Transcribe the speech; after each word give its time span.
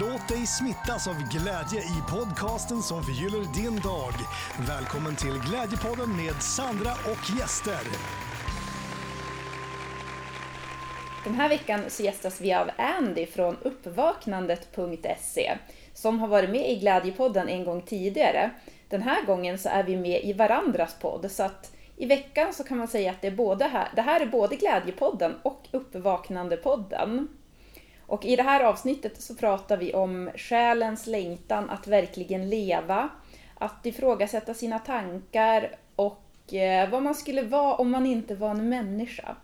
Låt 0.00 0.28
dig 0.28 0.46
smittas 0.46 1.08
av 1.08 1.14
glädje 1.14 1.80
i 1.80 2.02
podcasten 2.10 2.82
som 2.82 3.02
förgyller 3.02 3.54
din 3.54 3.80
dag. 3.80 4.12
Välkommen 4.68 5.16
till 5.16 5.40
Glädjepodden 5.48 6.16
med 6.16 6.42
Sandra 6.42 6.90
och 6.90 7.38
gäster. 7.38 7.80
Den 11.24 11.34
här 11.34 11.48
veckan 11.48 11.80
så 11.88 12.02
gästas 12.02 12.40
vi 12.40 12.54
av 12.54 12.70
Andy 12.76 13.26
från 13.26 13.56
uppvaknandet.se 13.62 15.58
som 15.94 16.20
har 16.20 16.28
varit 16.28 16.50
med 16.50 16.70
i 16.70 16.76
Glädjepodden 16.76 17.48
en 17.48 17.64
gång 17.64 17.82
tidigare. 17.82 18.50
Den 18.88 19.02
här 19.02 19.24
gången 19.24 19.58
så 19.58 19.68
är 19.68 19.82
vi 19.82 19.96
med 19.96 20.24
i 20.24 20.32
varandras 20.32 20.96
podd 21.00 21.30
så 21.30 21.42
att 21.42 21.72
i 21.96 22.06
veckan 22.06 22.54
så 22.54 22.64
kan 22.64 22.78
man 22.78 22.88
säga 22.88 23.10
att 23.10 23.20
det, 23.20 23.26
är 23.26 23.36
både 23.36 23.64
här, 23.64 23.88
det 23.96 24.02
här 24.02 24.20
är 24.20 24.26
både 24.26 24.56
Glädjepodden 24.56 25.34
och 25.42 25.68
Uppvaknandepodden. 25.70 27.28
Och 28.06 28.24
i 28.24 28.36
det 28.36 28.42
här 28.42 28.64
avsnittet 28.64 29.22
så 29.22 29.34
pratar 29.34 29.76
vi 29.76 29.94
om 29.94 30.30
själens 30.36 31.06
längtan 31.06 31.70
att 31.70 31.86
verkligen 31.86 32.50
leva, 32.50 33.08
att 33.54 33.86
ifrågasätta 33.86 34.54
sina 34.54 34.78
tankar 34.78 35.76
och 35.96 36.54
eh, 36.54 36.90
vad 36.90 37.02
man 37.02 37.14
skulle 37.14 37.42
vara 37.42 37.74
om 37.74 37.90
man 37.90 38.06
inte 38.06 38.34
var 38.34 38.50
en 38.50 38.68
människa. 38.68 39.36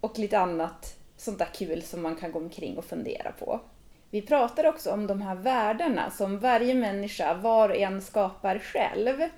Och 0.00 0.18
lite 0.18 0.38
annat 0.38 0.96
sånt 1.16 1.38
där 1.38 1.48
kul 1.54 1.82
som 1.82 2.02
man 2.02 2.16
kan 2.16 2.32
gå 2.32 2.38
omkring 2.38 2.78
och 2.78 2.84
fundera 2.84 3.32
på. 3.32 3.60
Vi 4.10 4.22
pratar 4.22 4.66
också 4.66 4.90
om 4.90 5.06
de 5.06 5.22
här 5.22 5.34
värdena 5.34 6.10
som 6.10 6.38
varje 6.38 6.74
människa 6.74 7.34
var 7.34 7.68
och 7.68 7.76
en 7.76 8.02
skapar 8.02 8.58
själv. 8.58 9.28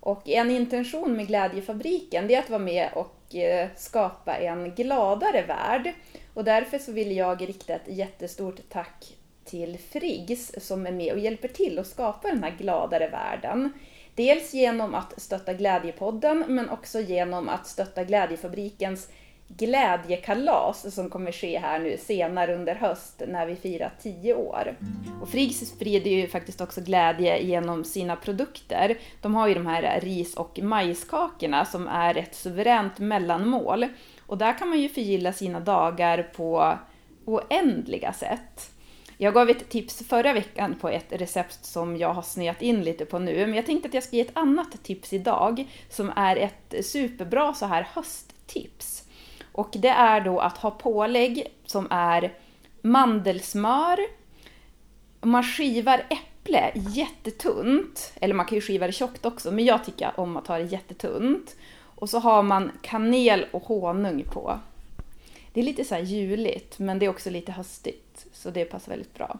Och 0.00 0.28
en 0.28 0.50
intention 0.50 1.16
med 1.16 1.26
Glädjefabriken 1.26 2.28
det 2.28 2.34
är 2.34 2.38
att 2.38 2.50
vara 2.50 2.62
med 2.62 2.90
och 2.94 3.34
eh, 3.34 3.68
skapa 3.76 4.36
en 4.36 4.74
gladare 4.74 5.42
värld. 5.42 5.94
Och 6.36 6.44
därför 6.44 6.78
så 6.78 6.92
vill 6.92 7.16
jag 7.16 7.48
rikta 7.48 7.74
ett 7.74 7.88
jättestort 7.88 8.60
tack 8.68 9.16
till 9.44 9.78
Friggs 9.78 10.52
som 10.58 10.86
är 10.86 10.92
med 10.92 11.12
och 11.12 11.18
hjälper 11.18 11.48
till 11.48 11.78
att 11.78 11.86
skapa 11.86 12.28
den 12.28 12.44
här 12.44 12.56
gladare 12.58 13.08
världen. 13.08 13.72
Dels 14.14 14.54
genom 14.54 14.94
att 14.94 15.20
stötta 15.22 15.54
Glädjepodden 15.54 16.44
men 16.48 16.70
också 16.70 17.00
genom 17.00 17.48
att 17.48 17.66
stötta 17.66 18.04
Glädjefabrikens 18.04 19.08
glädjekalas 19.48 20.94
som 20.94 21.10
kommer 21.10 21.32
ske 21.32 21.58
här 21.58 21.78
nu 21.78 21.96
senare 21.96 22.54
under 22.54 22.74
höst 22.74 23.22
när 23.28 23.46
vi 23.46 23.56
firar 23.56 23.92
10 24.02 24.34
år. 24.34 24.76
Och 25.22 25.28
Friggs 25.28 25.68
sprider 25.68 26.10
ju 26.10 26.28
faktiskt 26.28 26.60
också 26.60 26.80
glädje 26.80 27.42
genom 27.42 27.84
sina 27.84 28.16
produkter. 28.16 28.98
De 29.22 29.34
har 29.34 29.48
ju 29.48 29.54
de 29.54 29.66
här 29.66 30.00
ris 30.00 30.36
och 30.36 30.58
majskakorna 30.62 31.64
som 31.64 31.88
är 31.88 32.18
ett 32.18 32.34
suveränt 32.34 32.98
mellanmål. 32.98 33.86
Och 34.26 34.38
där 34.38 34.58
kan 34.58 34.68
man 34.68 34.80
ju 34.80 34.88
förgylla 34.88 35.32
sina 35.32 35.60
dagar 35.60 36.22
på 36.22 36.78
oändliga 37.24 38.12
sätt. 38.12 38.70
Jag 39.18 39.34
gav 39.34 39.50
ett 39.50 39.68
tips 39.68 40.08
förra 40.08 40.32
veckan 40.32 40.74
på 40.80 40.88
ett 40.88 41.06
recept 41.12 41.64
som 41.64 41.96
jag 41.96 42.14
har 42.14 42.22
snöat 42.22 42.62
in 42.62 42.84
lite 42.84 43.04
på 43.04 43.18
nu, 43.18 43.46
men 43.46 43.54
jag 43.54 43.66
tänkte 43.66 43.88
att 43.88 43.94
jag 43.94 44.02
ska 44.02 44.16
ge 44.16 44.22
ett 44.22 44.36
annat 44.36 44.82
tips 44.82 45.12
idag 45.12 45.66
som 45.90 46.12
är 46.16 46.36
ett 46.36 46.86
superbra 46.86 47.54
så 47.54 47.66
här 47.66 47.88
hösttips. 47.92 49.02
Och 49.52 49.70
det 49.78 49.88
är 49.88 50.20
då 50.20 50.40
att 50.40 50.58
ha 50.58 50.70
pålägg 50.70 51.46
som 51.66 51.86
är 51.90 52.32
mandelsmör, 52.82 53.98
man 55.20 55.42
skivar 55.42 56.06
äpple 56.10 56.72
jättetunt, 56.74 58.12
eller 58.20 58.34
man 58.34 58.46
kan 58.46 58.56
ju 58.56 58.62
skiva 58.62 58.86
det 58.86 58.92
tjockt 58.92 59.26
också, 59.26 59.50
men 59.50 59.64
jag 59.64 59.84
tycker 59.84 60.20
om 60.20 60.36
att 60.36 60.46
ha 60.46 60.58
det 60.58 60.64
jättetunt. 60.64 61.56
Och 61.96 62.10
så 62.10 62.18
har 62.18 62.42
man 62.42 62.72
kanel 62.82 63.46
och 63.50 63.62
honung 63.62 64.24
på. 64.24 64.58
Det 65.52 65.60
är 65.60 65.64
lite 65.64 65.84
så 65.84 65.94
här 65.94 66.02
juligt, 66.02 66.78
men 66.78 66.98
det 66.98 67.06
är 67.06 67.10
också 67.10 67.30
lite 67.30 67.52
höstigt, 67.52 68.26
så 68.32 68.50
det 68.50 68.64
passar 68.64 68.92
väldigt 68.92 69.14
bra. 69.14 69.38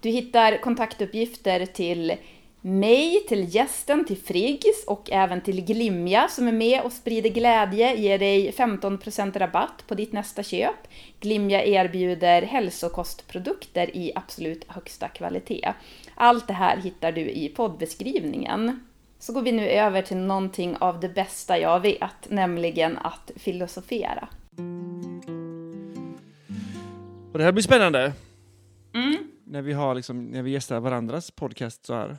Du 0.00 0.08
hittar 0.08 0.56
kontaktuppgifter 0.62 1.66
till 1.66 2.16
mig, 2.60 3.24
till 3.28 3.54
gästen, 3.54 4.04
till 4.04 4.16
Friggs 4.16 4.84
och 4.86 5.10
även 5.12 5.40
till 5.40 5.64
Glimja 5.64 6.28
som 6.28 6.48
är 6.48 6.52
med 6.52 6.82
och 6.82 6.92
sprider 6.92 7.30
glädje, 7.30 7.96
ger 7.96 8.18
dig 8.18 8.52
15% 8.52 9.38
rabatt 9.38 9.84
på 9.86 9.94
ditt 9.94 10.12
nästa 10.12 10.42
köp. 10.42 10.88
Glimja 11.20 11.64
erbjuder 11.64 12.42
hälsokostprodukter 12.42 13.96
i 13.96 14.12
absolut 14.14 14.64
högsta 14.68 15.08
kvalitet. 15.08 15.72
Allt 16.14 16.46
det 16.46 16.54
här 16.54 16.76
hittar 16.76 17.12
du 17.12 17.30
i 17.30 17.48
poddbeskrivningen. 17.48 18.89
Så 19.22 19.32
går 19.32 19.42
vi 19.42 19.52
nu 19.52 19.68
över 19.68 20.02
till 20.02 20.16
någonting 20.16 20.76
av 20.76 21.00
det 21.00 21.08
bästa 21.08 21.58
jag 21.58 21.80
vet, 21.80 22.30
nämligen 22.30 22.98
att 22.98 23.30
filosofera. 23.36 24.28
Och 27.32 27.38
det 27.38 27.44
här 27.44 27.52
blir 27.52 27.62
spännande. 27.62 28.12
Mm. 28.94 29.16
När 29.44 29.62
vi, 29.62 29.72
har 29.72 29.94
liksom, 29.94 30.24
när 30.26 30.42
vi 30.42 30.50
gästar 30.50 30.80
varandras 30.80 31.30
podcast 31.30 31.86
så 31.86 31.94
här. 31.94 32.16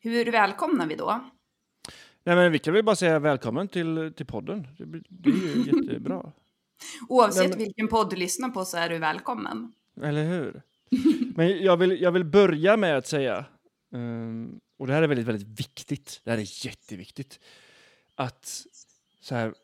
Hur 0.00 0.32
välkomnar 0.32 0.86
vi 0.86 0.94
då? 0.94 1.20
Nej, 2.24 2.36
men 2.36 2.52
vi 2.52 2.58
kan 2.58 2.74
väl 2.74 2.84
bara 2.84 2.96
säga 2.96 3.18
välkommen 3.18 3.68
till, 3.68 4.12
till 4.16 4.26
podden. 4.26 4.66
Det, 4.78 4.86
blir- 4.86 5.04
det 5.08 5.30
är 5.30 5.34
ju 5.34 5.62
jättebra. 5.86 6.32
Oavsett 7.08 7.40
Nej, 7.40 7.48
men- 7.48 7.58
vilken 7.58 7.88
podd 7.88 8.10
du 8.10 8.16
lyssnar 8.16 8.48
på 8.48 8.64
så 8.64 8.76
är 8.76 8.88
du 8.88 8.98
välkommen. 8.98 9.72
Eller 10.02 10.24
hur? 10.24 10.62
Men 11.36 11.62
jag 11.64 11.76
vill, 11.76 12.00
jag 12.02 12.12
vill 12.12 12.24
börja 12.24 12.76
med 12.76 12.96
att 12.96 13.06
säga, 13.06 13.44
ehm, 13.94 14.60
och 14.76 14.86
det 14.86 14.92
här 14.92 15.02
är 15.02 15.06
väldigt, 15.06 15.26
väldigt 15.26 15.60
viktigt, 15.60 16.20
det 16.24 16.30
här 16.30 16.38
är 16.38 16.66
jätteviktigt, 16.66 17.40
att 18.14 18.66
så 19.20 19.34
här, 19.34 19.54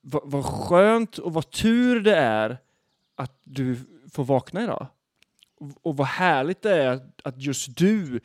vad, 0.00 0.22
vad 0.24 0.44
skönt 0.44 1.18
och 1.18 1.32
vad 1.32 1.50
tur 1.50 2.00
det 2.00 2.16
är 2.16 2.58
att 3.14 3.40
du 3.44 3.76
får 4.12 4.24
vakna 4.24 4.62
idag. 4.62 4.86
Och, 5.54 5.70
och 5.82 5.96
vad 5.96 6.06
härligt 6.06 6.62
det 6.62 6.82
är 6.82 6.88
att, 6.88 7.20
att 7.24 7.42
just 7.42 7.76
du 7.76 8.20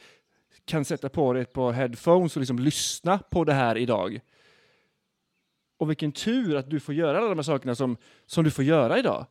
kan 0.65 0.85
sätta 0.85 1.09
på 1.09 1.33
dig 1.33 1.41
ett 1.41 1.53
par 1.53 1.71
headphones 1.71 2.35
och 2.35 2.39
liksom 2.39 2.59
lyssna 2.59 3.17
på 3.17 3.43
det 3.43 3.53
här 3.53 3.77
idag. 3.77 4.19
Och 5.77 5.89
vilken 5.89 6.11
tur 6.11 6.55
att 6.55 6.69
du 6.69 6.79
får 6.79 6.95
göra 6.95 7.17
alla 7.17 7.27
de 7.27 7.37
här 7.37 7.43
sakerna 7.43 7.75
som, 7.75 7.97
som 8.25 8.43
du 8.43 8.51
får 8.51 8.63
göra 8.63 8.99
idag. 8.99 9.25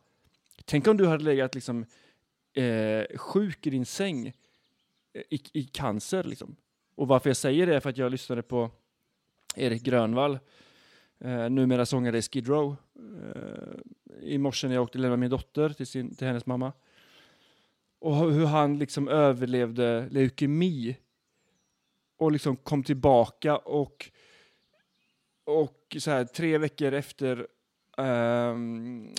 Tänk 0.65 0.87
om 0.87 0.97
du 0.97 1.07
hade 1.07 1.23
legat 1.23 1.55
liksom 1.55 1.85
eh, 2.53 3.17
sjuk 3.17 3.67
i 3.67 3.69
din 3.69 3.85
säng 3.85 4.27
eh, 5.13 5.21
i, 5.29 5.41
i 5.53 5.63
cancer. 5.63 6.23
Liksom. 6.23 6.55
Och 6.95 7.07
varför 7.07 7.29
jag 7.29 7.37
säger 7.37 7.67
det 7.67 7.75
är 7.75 7.79
för 7.79 7.89
att 7.89 7.97
jag 7.97 8.11
lyssnade 8.11 8.41
på 8.41 8.71
Erik 9.55 9.83
Grönvall, 9.83 10.39
eh, 11.19 11.49
numera 11.49 11.85
sångare 11.85 12.17
i 12.17 12.21
Skid 12.21 12.47
Row, 12.47 12.75
eh, 12.95 14.29
i 14.29 14.37
morse 14.37 14.67
när 14.67 14.75
jag 14.75 14.83
åkte 14.83 14.97
och 14.97 15.01
lämnade 15.01 15.19
min 15.19 15.29
dotter 15.29 15.69
till, 15.69 15.87
sin, 15.87 16.15
till 16.15 16.27
hennes 16.27 16.45
mamma. 16.45 16.73
Och 17.99 18.15
hur 18.15 18.45
han 18.45 18.79
liksom 18.79 19.07
överlevde 19.07 20.07
leukemi 20.09 20.97
och 22.17 22.31
liksom 22.31 22.55
kom 22.55 22.83
tillbaka 22.83 23.57
och, 23.57 24.11
och 25.43 25.97
så 25.99 26.11
här, 26.11 26.25
tre 26.25 26.57
veckor 26.57 26.93
efter 26.93 27.47
eh, 27.97 28.55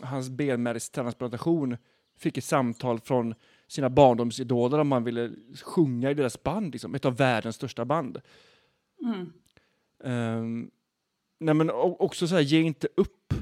hans 0.03 0.29
benmärgstransplantation 0.29 1.77
fick 2.17 2.39
ett 2.39 2.45
samtal 2.45 3.01
från 3.01 3.35
sina 3.69 3.91
barndomsidoler 3.91 4.79
om 4.79 4.93
han 4.93 5.05
ville 5.05 5.33
sjunga 5.63 6.11
i 6.11 6.15
deras 6.15 6.43
band, 6.43 6.73
liksom, 6.73 6.95
ett 6.95 7.05
av 7.05 7.17
världens 7.17 7.57
största 7.57 7.85
band. 7.85 8.21
Mm. 9.03 9.33
Ehm, 10.05 10.71
nej 11.39 11.55
men 11.55 11.71
också 11.71 12.29
så 12.29 12.35
här, 12.35 12.43
ge 12.43 12.61
inte 12.61 12.89
upp 12.97 13.35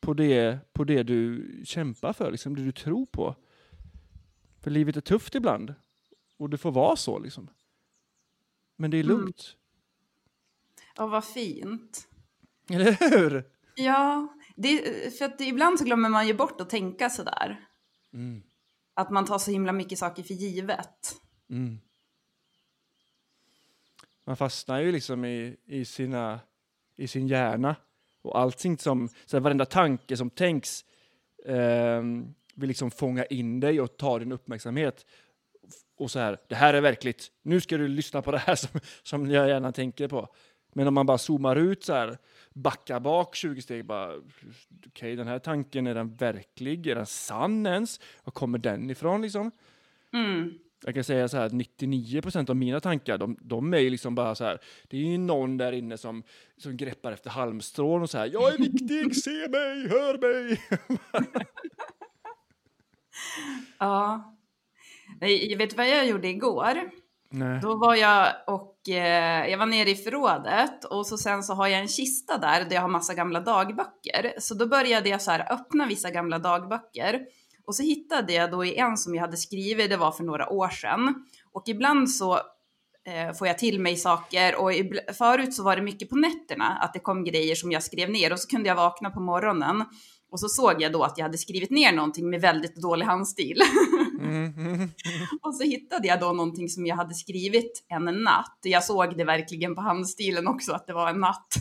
på 0.00 0.14
det, 0.14 0.58
på 0.72 0.84
det 0.84 1.02
du 1.02 1.46
kämpar 1.64 2.12
för, 2.12 2.30
liksom, 2.30 2.56
det 2.56 2.64
du 2.64 2.72
tror 2.72 3.06
på. 3.06 3.36
För 4.60 4.70
livet 4.70 4.96
är 4.96 5.00
tufft 5.00 5.34
ibland. 5.34 5.74
Och 6.36 6.50
det 6.50 6.58
får 6.58 6.72
vara 6.72 6.96
så 6.96 7.18
liksom. 7.18 7.48
Men 8.76 8.90
det 8.90 8.96
är 8.96 9.04
Mm. 9.04 9.16
lugnt. 9.16 9.56
Ja, 10.96 11.06
vad 11.06 11.24
fint. 11.24 12.08
Eller 12.70 12.96
hur? 13.10 13.44
Ja, 13.74 14.28
det, 14.56 14.78
för 15.18 15.24
att 15.24 15.40
ibland 15.40 15.78
så 15.78 15.84
glömmer 15.84 16.08
man 16.08 16.26
ju 16.26 16.34
bort 16.34 16.60
att 16.60 16.70
tänka 16.70 17.10
sådär. 17.10 17.66
Mm. 18.12 18.42
Att 18.94 19.10
man 19.10 19.24
tar 19.24 19.38
så 19.38 19.50
himla 19.50 19.72
mycket 19.72 19.98
saker 19.98 20.22
för 20.22 20.34
givet. 20.34 21.16
Mm. 21.50 21.78
Man 24.24 24.36
fastnar 24.36 24.80
ju 24.80 24.92
liksom 24.92 25.24
i, 25.24 25.56
i, 25.66 25.84
sina, 25.84 26.40
i 26.96 27.08
sin 27.08 27.28
hjärna. 27.28 27.76
Och 28.22 28.38
allting 28.38 28.78
som, 28.78 29.08
så 29.26 29.36
här, 29.36 29.42
varenda 29.42 29.64
tanke 29.64 30.16
som 30.16 30.30
tänks 30.30 30.84
eh, 31.44 32.02
vill 32.54 32.68
liksom 32.68 32.90
fånga 32.90 33.24
in 33.24 33.60
dig 33.60 33.80
och 33.80 33.96
ta 33.96 34.18
din 34.18 34.32
uppmärksamhet. 34.32 35.06
Och 35.96 36.10
så 36.10 36.18
här, 36.18 36.38
det 36.48 36.54
här 36.54 36.74
är 36.74 36.80
verkligt. 36.80 37.30
Nu 37.42 37.60
ska 37.60 37.76
du 37.76 37.88
lyssna 37.88 38.22
på 38.22 38.30
det 38.30 38.38
här 38.38 38.54
som, 38.54 38.80
som 39.02 39.30
jag 39.30 39.48
gärna 39.48 39.72
tänker 39.72 40.08
på. 40.08 40.28
Men 40.72 40.88
om 40.88 40.94
man 40.94 41.06
bara 41.06 41.18
zoomar 41.18 41.56
ut 41.56 41.84
så 41.84 41.92
här, 41.92 42.18
backar 42.54 43.00
bak 43.00 43.34
20 43.34 43.62
steg, 43.62 43.84
bara 43.84 44.12
okej, 44.86 45.16
den 45.16 45.26
här 45.26 45.38
tanken, 45.38 45.86
är 45.86 45.94
den 45.94 46.14
verklig? 46.14 46.86
Är 46.86 46.94
den 46.94 47.06
sann 47.06 47.66
ens? 47.66 48.00
Var 48.24 48.30
kommer 48.30 48.58
den 48.58 48.90
ifrån 48.90 49.22
liksom? 49.22 49.50
Mm. 50.12 50.58
Jag 50.84 50.94
kan 50.94 51.04
säga 51.04 51.28
så 51.28 51.36
här 51.36 51.46
att 51.46 51.52
99% 51.52 52.50
av 52.50 52.56
mina 52.56 52.80
tankar, 52.80 53.18
de, 53.18 53.36
de 53.40 53.74
är 53.74 53.90
liksom 53.90 54.14
bara 54.14 54.34
så 54.34 54.44
här, 54.44 54.58
det 54.88 54.96
är 54.96 55.00
ju 55.00 55.18
någon 55.18 55.56
där 55.56 55.72
inne 55.72 55.98
som, 55.98 56.22
som 56.56 56.76
greppar 56.76 57.12
efter 57.12 57.30
halmstrån 57.30 58.02
och 58.02 58.10
så 58.10 58.18
här, 58.18 58.30
jag 58.32 58.54
är 58.54 58.58
viktig, 58.58 59.16
se 59.16 59.48
mig, 59.48 59.88
hör 59.88 60.18
mig. 60.18 60.60
Ja. 63.78 64.34
Nej, 65.20 65.56
Vet 65.56 65.76
vad 65.76 65.88
jag 65.88 66.06
gjorde 66.06 66.28
igår? 66.28 66.90
Nej. 67.34 67.60
Då 67.62 67.76
var 67.76 67.94
jag 67.94 68.28
och 68.46 68.88
eh, 68.88 69.50
jag 69.50 69.58
var 69.58 69.66
nere 69.66 69.90
i 69.90 69.94
förrådet 69.94 70.84
och 70.84 71.06
så 71.06 71.18
sen 71.18 71.42
så 71.42 71.54
har 71.54 71.66
jag 71.66 71.80
en 71.80 71.88
kista 71.88 72.38
där 72.38 72.64
där 72.64 72.74
jag 72.74 72.82
har 72.82 72.88
massa 72.88 73.14
gamla 73.14 73.40
dagböcker. 73.40 74.32
Så 74.38 74.54
då 74.54 74.66
började 74.66 75.08
jag 75.08 75.22
så 75.22 75.30
här 75.30 75.52
öppna 75.52 75.86
vissa 75.86 76.10
gamla 76.10 76.38
dagböcker 76.38 77.20
och 77.66 77.74
så 77.74 77.82
hittade 77.82 78.32
jag 78.32 78.50
då 78.50 78.64
i 78.64 78.76
en 78.76 78.96
som 78.96 79.14
jag 79.14 79.20
hade 79.22 79.36
skrivit, 79.36 79.90
det 79.90 79.96
var 79.96 80.12
för 80.12 80.24
några 80.24 80.48
år 80.48 80.68
sedan. 80.68 81.14
Och 81.52 81.62
ibland 81.66 82.10
så 82.10 82.34
eh, 83.06 83.34
får 83.38 83.46
jag 83.46 83.58
till 83.58 83.80
mig 83.80 83.96
saker 83.96 84.56
och 84.56 84.72
ibl- 84.72 85.12
förut 85.12 85.54
så 85.54 85.62
var 85.62 85.76
det 85.76 85.82
mycket 85.82 86.10
på 86.10 86.16
nätterna 86.16 86.78
att 86.80 86.92
det 86.92 87.00
kom 87.00 87.24
grejer 87.24 87.54
som 87.54 87.72
jag 87.72 87.82
skrev 87.82 88.10
ner 88.10 88.32
och 88.32 88.40
så 88.40 88.48
kunde 88.48 88.68
jag 88.68 88.76
vakna 88.76 89.10
på 89.10 89.20
morgonen 89.20 89.84
och 90.30 90.40
så 90.40 90.48
såg 90.48 90.82
jag 90.82 90.92
då 90.92 91.02
att 91.02 91.18
jag 91.18 91.24
hade 91.24 91.38
skrivit 91.38 91.70
ner 91.70 91.92
någonting 91.92 92.30
med 92.30 92.40
väldigt 92.40 92.76
dålig 92.76 93.06
handstil. 93.06 93.58
Mm, 94.24 94.54
mm, 94.58 94.90
Och 95.42 95.54
så 95.54 95.64
hittade 95.64 96.08
jag 96.08 96.20
då 96.20 96.32
någonting 96.32 96.68
som 96.68 96.86
jag 96.86 96.96
hade 96.96 97.14
skrivit 97.14 97.84
en 97.88 98.04
natt. 98.04 98.58
Jag 98.62 98.84
såg 98.84 99.16
det 99.16 99.24
verkligen 99.24 99.74
på 99.74 99.80
handstilen 99.80 100.46
också 100.46 100.72
att 100.72 100.86
det 100.86 100.92
var 100.92 101.10
en 101.10 101.20
natt. 101.20 101.54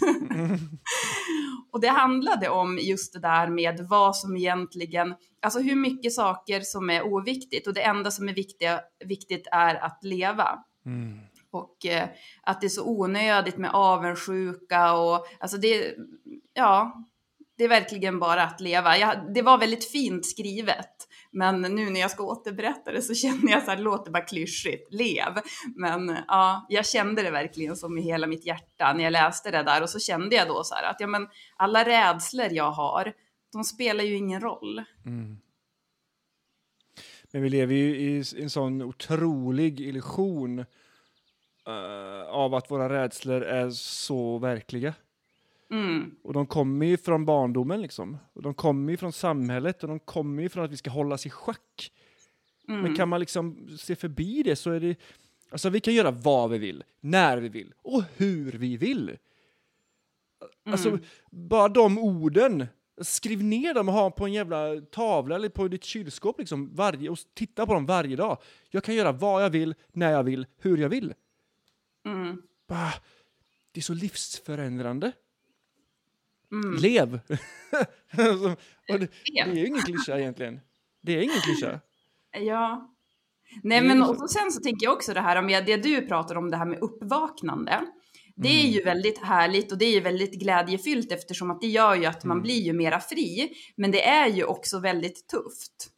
och 1.71 1.81
det 1.81 1.87
handlade 1.87 2.49
om 2.49 2.77
just 2.81 3.13
det 3.13 3.19
där 3.19 3.47
med 3.47 3.85
vad 3.89 4.15
som 4.15 4.37
egentligen, 4.37 5.15
alltså 5.41 5.59
hur 5.59 5.75
mycket 5.75 6.13
saker 6.13 6.61
som 6.61 6.89
är 6.89 7.03
oviktigt 7.03 7.67
och 7.67 7.73
det 7.73 7.81
enda 7.81 8.11
som 8.11 8.29
är 8.29 8.33
viktiga, 8.33 8.81
viktigt 9.05 9.47
är 9.51 9.75
att 9.75 9.99
leva. 10.03 10.59
mm. 10.85 11.19
Och 11.53 11.85
eh, 11.85 12.09
att 12.43 12.61
det 12.61 12.67
är 12.67 12.69
så 12.69 12.85
onödigt 12.85 13.57
med 13.57 13.71
avundsjuka 13.73 14.93
och 14.93 15.25
alltså 15.39 15.57
det, 15.57 15.95
ja, 16.53 17.05
det 17.57 17.63
är 17.65 17.69
verkligen 17.69 18.19
bara 18.19 18.43
att 18.43 18.61
leva. 18.61 18.97
Jag, 18.97 19.33
det 19.33 19.41
var 19.41 19.57
väldigt 19.57 19.91
fint 19.91 20.25
skrivet. 20.25 21.07
Men 21.31 21.61
nu 21.61 21.89
när 21.89 21.99
jag 21.99 22.11
ska 22.11 22.23
återberätta 22.23 22.91
det 22.91 23.01
så 23.01 23.13
känner 23.15 23.51
jag 23.51 23.63
så 23.63 23.69
här, 23.69 23.77
det 23.77 23.83
låter 23.83 24.11
bara 24.11 24.23
klyschigt, 24.23 24.93
lev. 24.93 25.33
Men 25.75 26.17
ja, 26.27 26.65
jag 26.69 26.85
kände 26.85 27.21
det 27.21 27.31
verkligen 27.31 27.75
som 27.75 27.97
i 27.97 28.01
hela 28.01 28.27
mitt 28.27 28.45
hjärta 28.45 28.93
när 28.93 29.03
jag 29.03 29.11
läste 29.11 29.51
det 29.51 29.63
där 29.63 29.83
och 29.83 29.89
så 29.89 29.99
kände 29.99 30.35
jag 30.35 30.47
då 30.47 30.63
så 30.63 30.75
här 30.75 30.89
att 30.89 30.99
ja 30.99 31.07
men 31.07 31.27
alla 31.55 31.85
rädslor 31.85 32.47
jag 32.51 32.71
har, 32.71 33.13
de 33.51 33.63
spelar 33.63 34.03
ju 34.03 34.15
ingen 34.15 34.41
roll. 34.41 34.83
Mm. 35.05 35.37
Men 37.31 37.41
vi 37.41 37.49
lever 37.49 37.75
ju 37.75 37.95
i 37.95 38.23
en 38.41 38.49
sån 38.49 38.81
otrolig 38.81 39.81
illusion 39.81 40.59
uh, 40.59 42.29
av 42.29 42.55
att 42.55 42.71
våra 42.71 42.89
rädslor 42.89 43.41
är 43.41 43.69
så 43.69 44.37
verkliga. 44.37 44.93
Mm, 45.71 46.15
Och 46.23 46.33
de 46.33 46.45
kommer 46.45 46.85
ju 46.85 46.97
från 46.97 47.25
barndomen 47.25 47.81
liksom. 47.81 48.17
Och 48.33 48.41
de 48.41 48.53
kommer 48.53 48.91
ju 48.91 48.97
från 48.97 49.13
samhället 49.13 49.83
och 49.83 49.89
de 49.89 49.99
kommer 49.99 50.43
ju 50.43 50.49
från 50.49 50.65
att 50.65 50.71
vi 50.71 50.77
ska 50.77 50.89
hållas 50.89 51.25
i 51.25 51.29
schack. 51.29 51.91
mm, 52.67 52.81
Men 52.81 52.95
kan 52.95 53.09
man 53.09 53.19
liksom 53.19 53.67
se 53.79 53.95
förbi 53.95 54.43
det 54.43 54.55
så 54.55 54.71
är 54.71 54.79
det... 54.79 54.95
Alltså 55.49 55.69
vi 55.69 55.79
kan 55.79 55.93
göra 55.93 56.11
vad 56.11 56.49
vi 56.49 56.57
vill, 56.57 56.83
när 56.99 57.37
vi 57.37 57.49
vill 57.49 57.73
och 57.77 58.03
hur 58.17 58.51
vi 58.51 58.77
vill. 58.77 59.17
Alltså 60.65 60.89
mm. 60.89 61.01
bara 61.31 61.67
de 61.69 61.97
orden. 61.97 62.67
Skriv 63.01 63.43
ner 63.43 63.73
dem 63.73 63.89
och 63.89 63.93
ha 63.95 64.11
på 64.11 64.25
en 64.25 64.33
jävla 64.33 64.81
tavla 64.81 65.35
eller 65.35 65.49
på 65.49 65.67
ditt 65.67 65.83
kylskåp 65.83 66.39
liksom 66.39 66.75
varje, 66.75 67.09
och 67.09 67.17
titta 67.33 67.65
på 67.65 67.73
dem 67.73 67.85
varje 67.85 68.15
dag. 68.15 68.37
Jag 68.69 68.83
kan 68.83 68.95
göra 68.95 69.11
vad 69.11 69.43
jag 69.43 69.49
vill, 69.49 69.75
när 69.91 70.11
jag 70.11 70.23
vill, 70.23 70.45
hur 70.57 70.77
jag 70.77 70.89
vill. 70.89 71.13
Mm, 72.05 72.41
Bah, 72.67 72.93
det 73.71 73.79
är 73.79 73.81
så 73.81 73.93
livsförändrande. 73.93 75.11
Mm. 76.51 76.75
Lev! 76.75 77.19
Det, 78.87 78.97
det 78.97 79.39
är 79.39 79.55
ju 79.55 79.67
ingen 79.67 79.81
klyscha 79.81 80.19
egentligen. 80.19 80.59
Det 81.01 81.11
är 81.17 81.21
ingen 81.21 81.41
klyscha. 81.41 81.79
Ja. 82.39 82.87
Nej 83.63 83.81
men 83.81 84.01
och 84.03 84.15
så 84.17 84.27
sen 84.27 84.51
så 84.51 84.61
tänker 84.61 84.85
jag 84.85 84.93
också 84.93 85.13
det 85.13 85.21
här 85.21 85.41
med 85.41 85.65
det 85.65 85.77
du 85.77 86.07
pratar 86.07 86.35
om, 86.35 86.51
det 86.51 86.57
här 86.57 86.65
med 86.65 86.79
uppvaknande. 86.79 87.81
Det 88.35 88.47
är 88.49 88.59
Mm. 88.61 88.71
ju 88.71 88.83
väldigt 88.83 89.17
härligt 89.23 89.71
och 89.71 89.77
det 89.77 89.85
är 89.85 89.91
ju 89.91 89.99
väldigt 89.99 90.33
glädjefyllt 90.39 91.11
eftersom 91.11 91.51
att 91.51 91.61
det 91.61 91.67
gör 91.67 91.95
ju 91.95 92.05
att 92.05 92.23
man 92.23 92.37
Mm. 92.37 92.43
blir 92.43 92.61
ju 92.61 92.73
mera 92.73 92.99
fri. 92.99 93.51
Men 93.75 93.91
det 93.91 94.07
är 94.07 94.27
ju 94.27 94.43
också 94.43 94.79
väldigt 94.79 95.27
tufft 95.27 95.89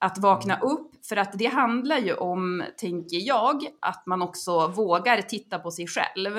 att 0.00 0.18
vakna 0.18 0.56
Mm. 0.56 0.68
upp 0.68 0.90
för 1.08 1.16
att 1.16 1.38
det 1.38 1.46
handlar 1.46 1.98
ju 1.98 2.14
om, 2.14 2.64
tänker 2.76 3.16
jag, 3.26 3.62
att 3.80 4.06
man 4.06 4.22
också 4.22 4.68
vågar 4.68 5.22
titta 5.22 5.58
på 5.58 5.70
sig 5.70 5.86
själv. 5.86 6.32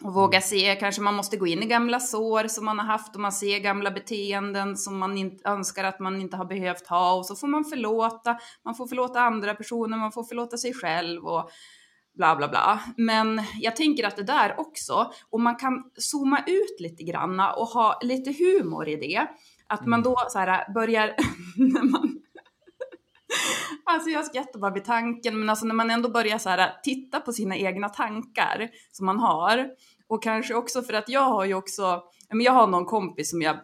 Och 0.00 0.10
Mm. 0.10 0.14
våga 0.14 0.40
se, 0.40 0.74
kanske 0.74 1.02
man 1.02 1.14
måste 1.14 1.36
gå 1.36 1.46
in 1.46 1.62
i 1.62 1.66
gamla 1.66 2.00
sår 2.00 2.48
som 2.48 2.64
man 2.64 2.78
har 2.78 2.86
haft 2.86 3.14
och 3.14 3.20
man 3.20 3.32
ser 3.32 3.58
gamla 3.58 3.90
beteenden 3.90 4.76
som 4.76 4.98
man 4.98 5.18
inte 5.18 5.48
önskar 5.48 5.84
att 5.84 6.00
man 6.00 6.20
inte 6.20 6.36
har 6.36 6.44
behövt 6.44 6.86
ha 6.86 7.14
och 7.14 7.26
så 7.26 7.36
får 7.36 7.48
man 7.48 7.64
förlåta, 7.64 8.38
man 8.64 8.74
får 8.74 8.86
förlåta 8.86 9.20
andra 9.20 9.54
personer, 9.54 9.96
man 9.96 10.12
får 10.12 10.24
förlåta 10.24 10.56
sig 10.56 10.74
själv 10.74 11.24
och 11.24 11.50
bla 12.14 12.36
bla 12.36 12.48
bla. 12.48 12.80
Men 12.96 13.42
jag 13.60 13.76
tänker 13.76 14.06
att 14.06 14.16
det 14.16 14.22
där 14.22 14.60
också, 14.60 15.12
och 15.30 15.40
man 15.40 15.56
kan 15.56 15.84
zooma 15.98 16.40
ut 16.46 16.80
lite 16.80 17.02
granna 17.02 17.52
och 17.52 17.66
ha 17.66 17.98
lite 18.02 18.34
humor 18.44 18.88
i 18.88 18.96
det, 18.96 19.26
att 19.66 19.86
man 19.86 20.02
då 20.02 20.16
så 20.28 20.38
här 20.38 20.72
börjar, 20.74 21.06
när 21.56 21.82
man 21.82 22.20
Alltså 23.84 24.10
jag 24.10 24.26
skrattar 24.26 24.60
bara 24.60 24.72
vid 24.72 24.84
tanken, 24.84 25.38
men 25.38 25.50
alltså 25.50 25.66
när 25.66 25.74
man 25.74 25.90
ändå 25.90 26.08
börjar 26.08 26.38
så 26.38 26.48
här 26.48 26.72
titta 26.82 27.20
på 27.20 27.32
sina 27.32 27.56
egna 27.56 27.88
tankar 27.88 28.68
som 28.92 29.06
man 29.06 29.18
har 29.18 29.68
och 30.08 30.22
kanske 30.22 30.54
också 30.54 30.82
för 30.82 30.92
att 30.92 31.08
jag 31.08 31.20
har 31.24 31.44
ju 31.44 31.54
också, 31.54 32.02
men 32.30 32.40
jag 32.40 32.52
har 32.52 32.66
någon 32.66 32.84
kompis 32.86 33.30
som 33.30 33.42
jag 33.42 33.56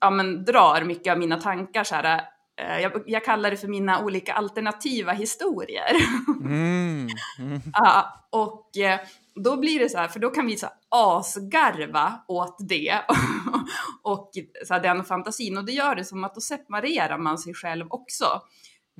ja, 0.00 0.10
men 0.10 0.44
drar 0.44 0.84
mycket 0.84 1.12
av 1.12 1.18
mina 1.18 1.36
tankar 1.40 1.84
så 1.84 1.94
här. 1.94 2.20
eh, 2.60 2.80
Jag, 2.82 2.92
jag 3.06 3.24
kallar 3.24 3.50
det 3.50 3.56
för 3.56 3.68
mina 3.68 4.04
olika 4.04 4.32
alternativa 4.32 5.12
historier. 5.12 5.96
Mm. 6.40 7.08
Mm. 7.38 7.60
Ja, 7.74 8.26
och 8.30 8.76
eh, 8.76 9.00
då 9.34 9.56
blir 9.56 9.78
det 9.78 9.88
så 9.88 9.98
här, 9.98 10.08
för 10.08 10.20
då 10.20 10.30
kan 10.30 10.46
vi 10.46 10.56
så 10.56 10.66
här 10.66 10.74
asgarva 10.88 12.20
åt 12.28 12.56
det 12.68 13.00
och 14.02 14.30
så 14.66 14.74
här, 14.74 14.80
den 14.82 15.04
fantasin. 15.04 15.58
Och 15.58 15.64
det 15.64 15.72
gör 15.72 15.94
det 15.94 16.04
som 16.04 16.24
att 16.24 16.34
då 16.34 16.40
separerar 16.40 17.18
man 17.18 17.38
sig 17.38 17.54
själv 17.54 17.86
också. 17.90 18.24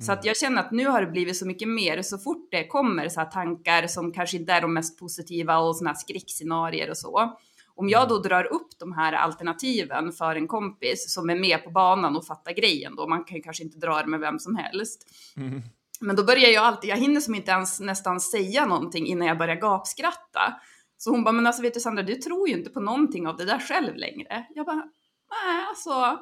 Så 0.01 0.11
att 0.11 0.25
jag 0.25 0.37
känner 0.37 0.61
att 0.61 0.71
nu 0.71 0.87
har 0.87 1.01
det 1.01 1.07
blivit 1.07 1.37
så 1.37 1.47
mycket 1.47 1.67
mer, 1.67 2.01
så 2.01 2.17
fort 2.17 2.47
det 2.51 2.67
kommer 2.67 3.09
så 3.09 3.21
tankar 3.21 3.87
som 3.87 4.11
kanske 4.11 4.37
inte 4.37 4.53
är 4.53 4.61
de 4.61 4.73
mest 4.73 4.99
positiva 4.99 5.57
och 5.57 5.75
såna 5.75 5.89
här 5.89 5.97
skräckscenarier 5.97 6.89
och 6.89 6.97
så. 6.97 7.37
Om 7.75 7.89
jag 7.89 8.09
då 8.09 8.19
drar 8.19 8.53
upp 8.53 8.79
de 8.79 8.93
här 8.93 9.13
alternativen 9.13 10.11
för 10.11 10.35
en 10.35 10.47
kompis 10.47 11.13
som 11.13 11.29
är 11.29 11.35
med 11.35 11.63
på 11.63 11.69
banan 11.69 12.15
och 12.15 12.25
fattar 12.25 12.51
grejen 12.51 12.95
då, 12.95 13.07
man 13.07 13.23
kan 13.23 13.37
ju 13.37 13.43
kanske 13.43 13.63
inte 13.63 13.77
dra 13.77 14.01
det 14.01 14.07
med 14.07 14.19
vem 14.19 14.39
som 14.39 14.55
helst. 14.55 15.07
Mm. 15.37 15.61
Men 16.01 16.15
då 16.15 16.23
börjar 16.23 16.49
jag 16.49 16.63
alltid, 16.63 16.89
jag 16.89 16.97
hinner 16.97 17.21
som 17.21 17.35
inte 17.35 17.51
ens 17.51 17.79
nästan 17.79 18.19
säga 18.19 18.65
någonting 18.65 19.07
innan 19.07 19.27
jag 19.27 19.37
börjar 19.37 19.55
gapskratta. 19.55 20.53
Så 20.97 21.11
hon 21.11 21.23
bara, 21.23 21.31
men 21.31 21.47
alltså 21.47 21.61
vet 21.61 21.73
du 21.73 21.79
Sandra, 21.79 22.03
du 22.03 22.15
tror 22.15 22.49
ju 22.49 22.53
inte 22.53 22.69
på 22.69 22.79
någonting 22.79 23.27
av 23.27 23.37
det 23.37 23.45
där 23.45 23.59
själv 23.59 23.95
längre. 23.95 24.45
Jag 24.55 24.65
bara, 24.65 24.83
nej 25.31 25.65
alltså. 25.69 26.19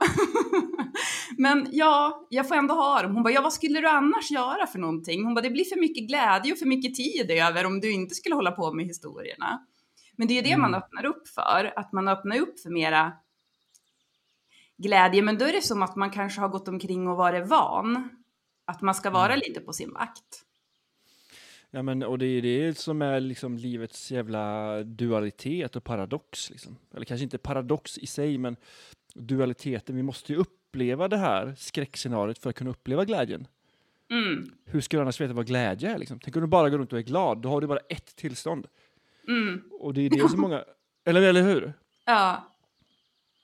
men 1.38 1.68
ja, 1.72 2.28
jag 2.30 2.48
får 2.48 2.56
ändå 2.56 2.74
ha 2.74 3.02
dem. 3.02 3.14
Hon 3.14 3.24
bara, 3.24 3.34
ja 3.34 3.42
vad 3.42 3.54
skulle 3.54 3.82
du 3.82 3.88
annars 3.88 4.32
göra 4.32 4.68
för 4.68 4.80
någonting? 4.80 5.26
Hon 5.26 5.34
bara, 5.34 5.42
det 5.42 5.50
blir 5.50 5.66
för 5.66 5.80
mycket 5.80 6.08
glädje 6.08 6.52
och 6.52 6.58
för 6.60 6.66
mycket 6.66 6.96
tid 6.96 7.32
över 7.32 7.66
om 7.66 7.80
du 7.80 7.92
inte 7.92 8.16
skulle 8.16 8.36
hålla 8.36 8.52
på 8.52 8.74
med 8.74 8.86
historierna. 8.86 9.66
Men 10.16 10.28
det 10.28 10.34
är 10.34 10.36
ju 10.36 10.42
det 10.50 10.58
man 10.58 10.70
Mm. 10.70 10.82
öppnar 10.82 11.06
upp 11.06 11.28
för, 11.28 11.74
att 11.76 11.94
man 11.94 12.08
öppnar 12.08 12.40
upp 12.40 12.60
för 12.60 12.70
mera 12.70 13.12
glädje. 14.78 15.22
Men 15.22 15.38
då 15.38 15.46
är 15.46 15.54
det 15.54 15.62
som 15.62 15.82
att 15.84 15.96
man 15.96 16.12
kanske 16.12 16.42
har 16.42 16.50
gått 16.50 16.68
omkring 16.68 17.08
och 17.08 17.18
varit 17.18 17.48
van. 17.48 18.10
Att 18.66 18.82
man 18.82 18.96
ska 18.96 19.10
vara 19.10 19.36
lite 19.36 19.60
på 19.60 19.74
sin 19.74 19.94
vakt. 19.94 20.44
Ja, 21.72 21.82
men, 21.82 22.04
och 22.04 22.18
det 22.20 22.26
är 22.26 22.42
det 22.42 22.78
som 22.78 23.02
är 23.02 23.20
liksom 23.20 23.58
livets 23.58 24.12
jävla 24.12 24.84
dualitet 24.84 25.76
och 25.76 25.84
paradox. 25.84 26.50
Liksom. 26.50 26.78
Eller 26.96 27.06
kanske 27.06 27.24
inte 27.24 27.38
paradox 27.38 27.98
i 27.98 28.06
sig, 28.08 28.38
men 28.38 28.56
dualiteten. 29.14 29.96
Vi 29.96 30.04
måste 30.04 30.34
ju 30.34 30.40
uppleva 30.40 31.08
det 31.08 31.18
här 31.18 31.54
skräckscenariot 31.58 32.38
för 32.38 32.50
att 32.50 32.56
kunna 32.56 32.70
uppleva 32.70 33.06
glädjen. 33.06 33.48
Mm, 34.12 34.52
Hur 34.66 34.82
ska 34.82 34.98
du 34.98 35.02
annars 35.02 35.22
veta 35.22 35.34
vad 35.34 35.48
glädje 35.48 35.90
är? 35.94 35.98
Liksom? 35.98 36.20
Tänk 36.20 36.36
om 36.36 36.42
du 36.42 36.48
bara 36.48 36.70
går 36.70 36.78
runt 36.78 36.94
och 36.94 37.00
är 37.00 37.04
glad, 37.04 37.38
då 37.38 37.50
har 37.50 37.62
du 37.62 37.68
bara 37.68 37.80
ett 37.90 38.16
tillstånd. 38.16 38.68
mm, 39.28 39.62
Och 39.72 39.94
det 39.94 40.02
är 40.02 40.10
det 40.10 40.30
som 40.30 40.42
många... 40.42 40.64
Eller, 41.06 41.22
eller 41.22 41.42
hur? 41.44 41.74
ja, 42.06 42.48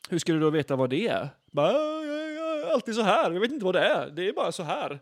Hur 0.10 0.20
ska 0.20 0.34
du 0.34 0.40
då 0.40 0.50
veta 0.50 0.76
vad 0.76 0.90
det 0.90 1.08
är? 1.08 1.30
Bara, 1.52 1.72
"Ja, 1.72 2.04
jag, 2.06 2.34
jag 2.34 2.60
är 2.70 2.74
alltid 2.74 2.96
så 2.96 3.02
här, 3.02 3.32
jag 3.32 3.40
vet 3.40 3.52
inte 3.52 3.66
vad 3.66 3.76
det 3.76 3.80
är, 3.86 4.10
det 4.10 4.28
är 4.30 4.34
bara 4.34 4.52
så 4.52 4.64
här. 4.64 5.00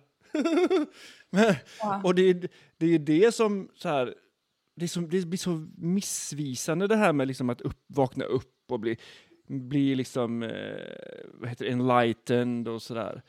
Men, 1.29 1.55
Ja. 1.79 2.01
och 2.03 2.15
det, 2.15 2.21
är- 2.29 2.49
det 2.77 2.85
är 2.95 2.99
det 2.99 3.35
som 3.35 3.69
så 3.75 3.89
här, 3.89 4.15
det, 4.75 4.87
som, 4.87 5.09
det 5.09 5.25
blir 5.25 5.37
så 5.37 5.67
missvisande 5.77 6.87
det 6.87 6.95
här 6.95 7.13
med 7.13 7.27
liksom 7.27 7.49
att 7.49 7.61
upp, 7.61 7.79
vakna 7.87 8.25
upp 8.25 8.53
och 8.71 8.79
bli, 8.79 8.97
bli 9.47 9.95
liksom, 9.95 10.43
eh, 10.43 10.77
vad 11.33 11.49
heter 11.49 11.65
det, 11.65 11.71
enlightened 11.71 12.67
och 12.67 12.81
sådär. 12.81 13.21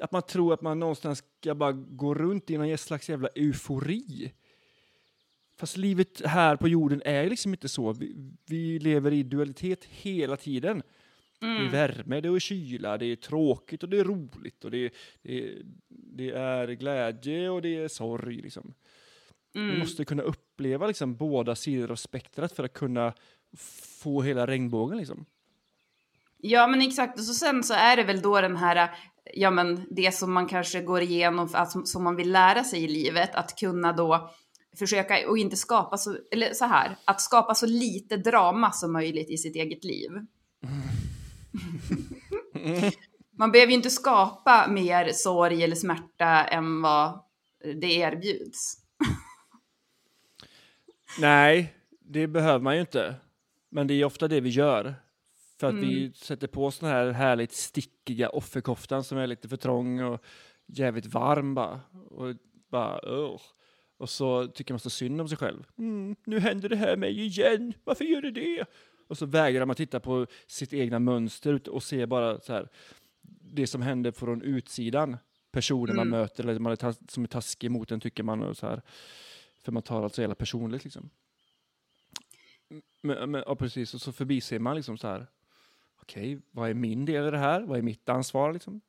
Att 0.00 0.12
man 0.12 0.22
tror 0.22 0.54
att 0.54 0.62
man 0.62 0.78
någonstans 0.80 1.22
ska 1.40 1.54
bara 1.54 1.72
gå 1.72 2.14
runt 2.14 2.50
i 2.50 2.58
någon 2.58 2.78
slags 2.78 3.08
jävla 3.10 3.28
eufori. 3.28 4.32
Fast 5.56 5.76
livet 5.76 6.22
här 6.26 6.56
på 6.56 6.68
jorden 6.68 7.02
är 7.04 7.30
liksom 7.30 7.54
inte 7.54 7.68
så. 7.68 7.92
Vi, 7.92 8.16
vi 8.46 8.78
lever 8.78 9.12
i 9.12 9.22
dualitet 9.22 9.84
hela 9.84 10.36
tiden. 10.36 10.82
Det 11.42 11.66
är 11.66 11.70
värme, 11.70 12.20
det 12.20 12.28
är 12.28 12.38
kyla, 12.38 12.98
det 12.98 13.06
är 13.06 13.16
tråkigt 13.16 13.82
och 13.82 13.88
det 13.88 13.98
är 13.98 14.04
roligt 14.04 14.64
och 14.64 14.70
det 14.70 14.84
är, 14.84 14.90
det 15.22 15.38
är, 15.38 15.62
det 15.88 16.30
är 16.30 16.68
glädje 16.68 17.50
och 17.50 17.62
det 17.62 17.76
är 17.76 17.88
sorg. 17.88 18.42
Liksom. 18.42 18.74
Mm. 19.54 19.74
Vi 19.74 19.78
måste 19.78 20.04
kunna 20.04 20.22
uppleva 20.22 20.86
liksom, 20.86 21.16
båda 21.16 21.54
sidor 21.54 21.90
av 21.90 21.96
spektrat 21.96 22.52
för 22.52 22.64
att 22.64 22.72
kunna 22.72 23.12
få 24.02 24.22
hela 24.22 24.46
regnbågen. 24.46 24.98
Liksom. 24.98 25.26
Ja 26.38 26.66
men 26.66 26.80
exakt, 26.82 27.18
och 27.18 27.24
så 27.24 27.34
sen 27.34 27.64
så 27.64 27.74
är 27.74 27.96
det 27.96 28.04
väl 28.04 28.22
då 28.22 28.40
den 28.40 28.56
här, 28.56 28.90
ja 29.34 29.50
men 29.50 29.86
det 29.90 30.14
som 30.14 30.32
man 30.32 30.48
kanske 30.48 30.80
går 30.80 31.02
igenom, 31.02 31.48
alltså, 31.52 31.84
som 31.84 32.04
man 32.04 32.16
vill 32.16 32.32
lära 32.32 32.64
sig 32.64 32.84
i 32.84 32.88
livet, 32.88 33.34
att 33.34 33.58
kunna 33.58 33.92
då 33.92 34.30
försöka 34.78 35.28
och 35.28 35.38
inte 35.38 35.56
skapa 35.56 35.98
så, 35.98 36.16
eller 36.30 36.54
så 36.54 36.64
här, 36.64 36.96
att 37.04 37.20
skapa 37.20 37.54
så 37.54 37.66
lite 37.66 38.16
drama 38.16 38.72
som 38.72 38.92
möjligt 38.92 39.30
i 39.30 39.36
sitt 39.36 39.56
eget 39.56 39.84
liv. 39.84 40.10
Man 43.38 43.52
behöver 43.52 43.70
ju 43.70 43.76
inte 43.76 43.90
skapa 43.90 44.66
mer 44.68 45.12
sorg 45.12 45.64
eller 45.64 45.76
smärta 45.76 46.44
än 46.44 46.82
vad 46.82 47.20
det 47.80 47.94
erbjuds. 47.94 48.76
Nej, 51.20 51.74
det 52.00 52.26
behöver 52.26 52.58
man 52.58 52.74
ju 52.74 52.80
inte. 52.80 53.14
Men 53.70 53.86
det 53.86 53.94
är 53.94 54.04
ofta 54.04 54.28
det 54.28 54.40
vi 54.40 54.48
gör. 54.48 54.94
För 55.60 55.68
att 55.68 55.74
vi 55.74 56.12
sätter 56.12 56.46
på 56.46 56.70
sån 56.70 56.88
här 56.88 57.10
härligt 57.10 57.52
stickiga 57.52 58.28
offerkoftan 58.28 59.04
som 59.04 59.18
är 59.18 59.26
lite 59.26 59.48
för 59.48 59.56
trång 59.56 60.02
och 60.02 60.24
jävligt 60.66 61.06
varm 61.06 61.54
bara. 61.54 61.80
Och 62.10 62.36
bara 62.70 62.98
ugh. 62.98 63.42
Och 63.98 64.10
så 64.10 64.46
tycker 64.46 64.74
man 64.74 64.80
så 64.80 64.90
synd 64.90 65.20
om 65.20 65.28
sig 65.28 65.38
själv. 65.38 65.64
Mm, 65.78 66.16
nu 66.26 66.38
händer 66.38 66.68
det 66.68 66.76
här 66.76 66.96
mig 66.96 67.20
igen. 67.20 67.72
Varför 67.84 68.04
gör 68.04 68.22
det 68.22 68.30
det? 68.30 68.64
Och 69.12 69.18
så 69.18 69.26
vägrar 69.26 69.66
man 69.66 69.76
titta 69.76 70.00
på 70.00 70.26
sitt 70.46 70.72
egna 70.72 70.98
mönster 70.98 71.68
och 71.68 71.82
se 71.82 72.06
bara 72.06 72.40
så 72.40 72.52
här 72.52 72.68
det 73.40 73.66
som 73.66 73.82
händer 73.82 74.12
från 74.12 74.42
utsidan. 74.42 75.16
Personer 75.50 75.94
man 75.94 76.08
möter 76.08 76.44
eller 76.44 76.58
man 76.58 76.72
är 76.72 77.10
som 77.12 77.22
är 77.22 77.28
taskig 77.28 77.70
mot 77.70 77.90
en 77.90 78.00
tycker 78.00 78.22
man 78.22 78.42
och 78.42 78.56
så 78.56 78.66
här. 78.66 78.82
För 79.64 79.72
man 79.72 79.82
tar 79.82 80.02
alltså 80.02 80.20
hela 80.20 80.34
personligt 80.34 80.84
liksom. 80.84 81.10
Men, 83.00 83.30
men, 83.30 83.42
ja, 83.46 83.56
precis, 83.56 83.94
och 83.94 84.00
så 84.00 84.12
förbiser 84.12 84.58
man 84.58 84.76
liksom 84.76 84.98
så 84.98 85.08
här. 85.08 85.26
Okej, 86.02 86.40
vad 86.50 86.70
är 86.70 86.74
min 86.74 87.04
del 87.04 87.28
i 87.28 87.30
det 87.30 87.38
här? 87.38 87.62
Vad 87.62 87.78
är 87.78 87.82
mitt 87.82 88.08
ansvar 88.08 88.52
liksom? 88.52 88.80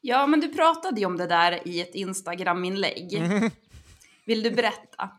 Ja, 0.00 0.26
men 0.26 0.40
du 0.40 0.48
pratade 0.48 1.00
ju 1.00 1.06
om 1.06 1.16
det 1.16 1.26
där 1.26 1.68
i 1.68 1.80
ett 1.80 1.94
Instagram-inlägg. 1.94 3.22
Vill 4.24 4.42
du 4.42 4.50
berätta? 4.50 5.10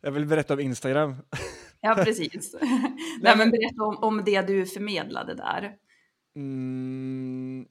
Jag 0.00 0.12
vill 0.12 0.26
berätta 0.26 0.54
om 0.54 0.60
Instagram. 0.60 1.16
Ja, 1.86 2.04
precis. 2.04 2.54
Nej, 3.20 3.36
men 3.36 3.50
berätta 3.50 3.82
om, 3.82 3.96
om 3.96 4.22
det 4.24 4.42
du 4.42 4.66
förmedlade 4.66 5.34
där. 5.34 5.72
Mm. 6.36 7.66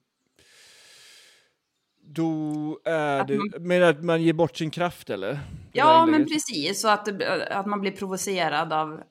Då 2.07 2.79
är 2.85 3.19
Att 3.21 3.27
det, 3.27 3.37
man- 3.37 3.49
men 3.59 3.83
att 3.83 4.03
man 4.03 4.23
ger 4.23 4.33
bort 4.33 4.57
sin 4.57 4.71
kraft 4.71 5.09
eller? 5.09 5.39
Ja, 5.73 6.05
men 6.05 6.25
precis. 6.25 6.81
Så 6.81 6.87
att, 6.89 7.21
att 7.51 7.65
man 7.65 7.81
blir 7.81 7.91
provocerad 7.91 8.73
av 8.73 9.01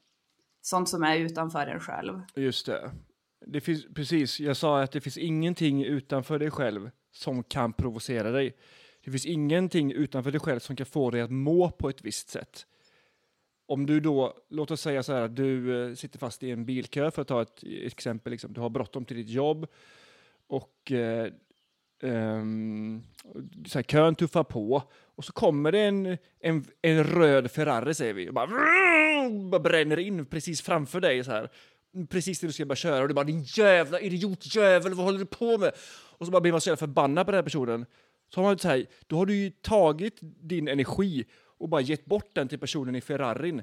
sånt 0.60 0.88
som 0.88 1.02
är 1.02 1.16
utanför 1.18 1.66
en 1.66 1.80
själv. 1.80 2.20
Just 2.36 2.66
det. 2.66 2.90
det 3.46 3.60
finns, 3.60 3.86
precis, 3.94 4.40
jag 4.40 4.56
sa 4.56 4.82
att 4.82 4.92
det 4.92 5.00
finns 5.00 5.18
ingenting 5.18 5.84
utanför 5.84 6.38
dig 6.38 6.50
själv 6.50 6.90
som 7.12 7.42
kan 7.42 7.72
provocera 7.72 8.30
dig. 8.30 8.56
Det 9.04 9.10
finns 9.10 9.26
ingenting 9.26 9.92
utanför 9.92 10.30
dig 10.30 10.40
själv 10.40 10.58
som 10.58 10.76
kan 10.76 10.86
få 10.86 11.10
dig 11.10 11.20
att 11.20 11.30
må 11.30 11.70
på 11.70 11.88
ett 11.88 12.02
visst 12.04 12.28
sätt. 12.30 12.66
Om 13.66 13.86
du 13.86 14.00
då, 14.00 14.34
låt 14.48 14.70
oss 14.70 14.80
säga 14.80 15.02
så 15.02 15.12
här, 15.12 15.22
att 15.22 15.36
du 15.36 15.82
eh, 15.88 15.94
sitter 15.94 16.18
fast 16.18 16.42
i 16.42 16.50
en 16.50 16.64
bilkö 16.64 17.10
för 17.10 17.22
att 17.22 17.28
ta 17.28 17.42
ett 17.42 17.62
exempel, 17.62 18.30
liksom. 18.30 18.52
du 18.52 18.60
har 18.60 18.70
bråttom 18.70 19.04
till 19.04 19.16
ditt 19.16 19.28
jobb 19.28 19.66
och 20.46 20.92
eh, 20.92 21.32
um, 22.02 23.02
så 23.66 23.78
här, 23.78 23.82
kön 23.82 24.14
tuffar 24.14 24.44
på 24.44 24.82
och 25.16 25.24
så 25.24 25.32
kommer 25.32 25.72
det 25.72 25.80
en, 25.80 26.18
en, 26.40 26.64
en 26.82 27.04
röd 27.04 27.50
Ferrari 27.50 27.94
säger 27.94 28.14
vi 28.14 28.28
och 28.28 28.34
bara, 28.34 28.48
bara 29.50 29.60
bränner 29.60 29.98
in 29.98 30.26
precis 30.26 30.62
framför 30.62 31.00
dig 31.00 31.24
så 31.24 31.30
här. 31.30 31.50
Precis 32.08 32.42
när 32.42 32.46
du 32.46 32.52
ska 32.52 32.64
börja 32.64 32.76
köra 32.76 33.02
och 33.02 33.08
du 33.08 33.14
bara 33.14 33.24
din 33.24 33.42
jävla 33.42 34.00
idiotjävel, 34.00 34.94
vad 34.94 35.04
håller 35.04 35.18
du 35.18 35.26
på 35.26 35.58
med? 35.58 35.72
Och 36.18 36.26
så 36.26 36.32
bara 36.32 36.40
blir 36.40 36.52
man 36.52 36.60
så 36.60 36.68
jävla 36.68 36.76
förbannad 36.76 37.26
på 37.26 37.32
den 37.32 37.38
här 37.38 37.42
personen. 37.42 37.86
Så 38.34 38.40
har 38.40 38.48
man 38.48 38.58
så 38.58 38.68
här, 38.68 38.86
då 39.06 39.16
har 39.16 39.26
du 39.26 39.34
ju 39.34 39.50
tagit 39.50 40.18
din 40.20 40.68
energi 40.68 41.24
och 41.58 41.68
bara 41.68 41.80
gett 41.80 42.04
bort 42.04 42.34
den 42.34 42.48
till 42.48 42.58
personen 42.58 42.94
i 42.94 43.00
Ferrarin. 43.00 43.62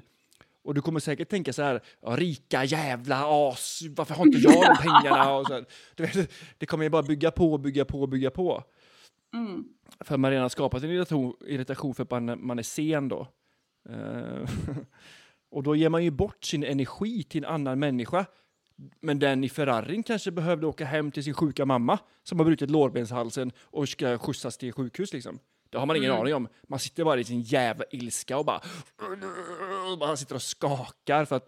Och 0.64 0.74
du 0.74 0.80
kommer 0.80 1.00
säkert 1.00 1.28
tänka 1.28 1.52
så 1.52 1.62
här, 1.62 1.80
rika 2.00 2.64
jävla 2.64 3.24
as, 3.26 3.82
varför 3.96 4.14
har 4.14 4.26
inte 4.26 4.38
jag 4.38 4.52
de 4.52 4.76
pengarna? 4.82 5.34
Och 5.34 5.46
så 5.46 5.64
vet, 5.96 6.30
det 6.58 6.66
kommer 6.66 6.84
ju 6.84 6.90
bara 6.90 7.02
bygga 7.02 7.30
på, 7.30 7.58
bygga 7.58 7.84
på, 7.84 8.06
bygga 8.06 8.30
på. 8.30 8.64
Mm. 9.34 9.64
För 10.00 10.16
man 10.16 10.30
redan 10.30 10.50
skapat 10.50 10.82
en 10.82 10.90
irritation, 10.90 11.34
irritation 11.46 11.94
för 11.94 12.02
att 12.02 12.10
man, 12.10 12.46
man 12.46 12.58
är 12.58 12.62
sen 12.62 13.08
då. 13.08 13.28
Eh, 13.88 14.48
och 15.50 15.62
då 15.62 15.76
ger 15.76 15.88
man 15.88 16.04
ju 16.04 16.10
bort 16.10 16.44
sin 16.44 16.64
energi 16.64 17.22
till 17.22 17.44
en 17.44 17.50
annan 17.50 17.78
människa. 17.78 18.26
Men 19.00 19.18
den 19.18 19.44
i 19.44 19.48
Ferrarin 19.48 20.02
kanske 20.02 20.30
behövde 20.30 20.66
åka 20.66 20.84
hem 20.84 21.10
till 21.10 21.24
sin 21.24 21.34
sjuka 21.34 21.66
mamma 21.66 21.98
som 22.22 22.38
har 22.38 22.46
brutit 22.46 22.70
lårbenshalsen 22.70 23.52
och 23.60 23.88
ska 23.88 24.18
skjutsas 24.18 24.58
till 24.58 24.72
sjukhus 24.72 25.12
liksom. 25.12 25.38
Det 25.72 25.78
har 25.78 25.86
man 25.86 25.96
ingen 25.96 26.10
aning 26.10 26.34
om. 26.34 26.48
Man 26.68 26.78
sitter 26.78 27.04
bara 27.04 27.20
i 27.20 27.24
sin 27.24 27.40
jävla 27.40 27.84
ilska 27.90 28.38
och 28.38 28.44
bara, 28.44 28.60
bara 29.98 30.16
sitter 30.16 30.34
och 30.34 30.42
skakar 30.42 31.24
för 31.24 31.36
att, 31.36 31.46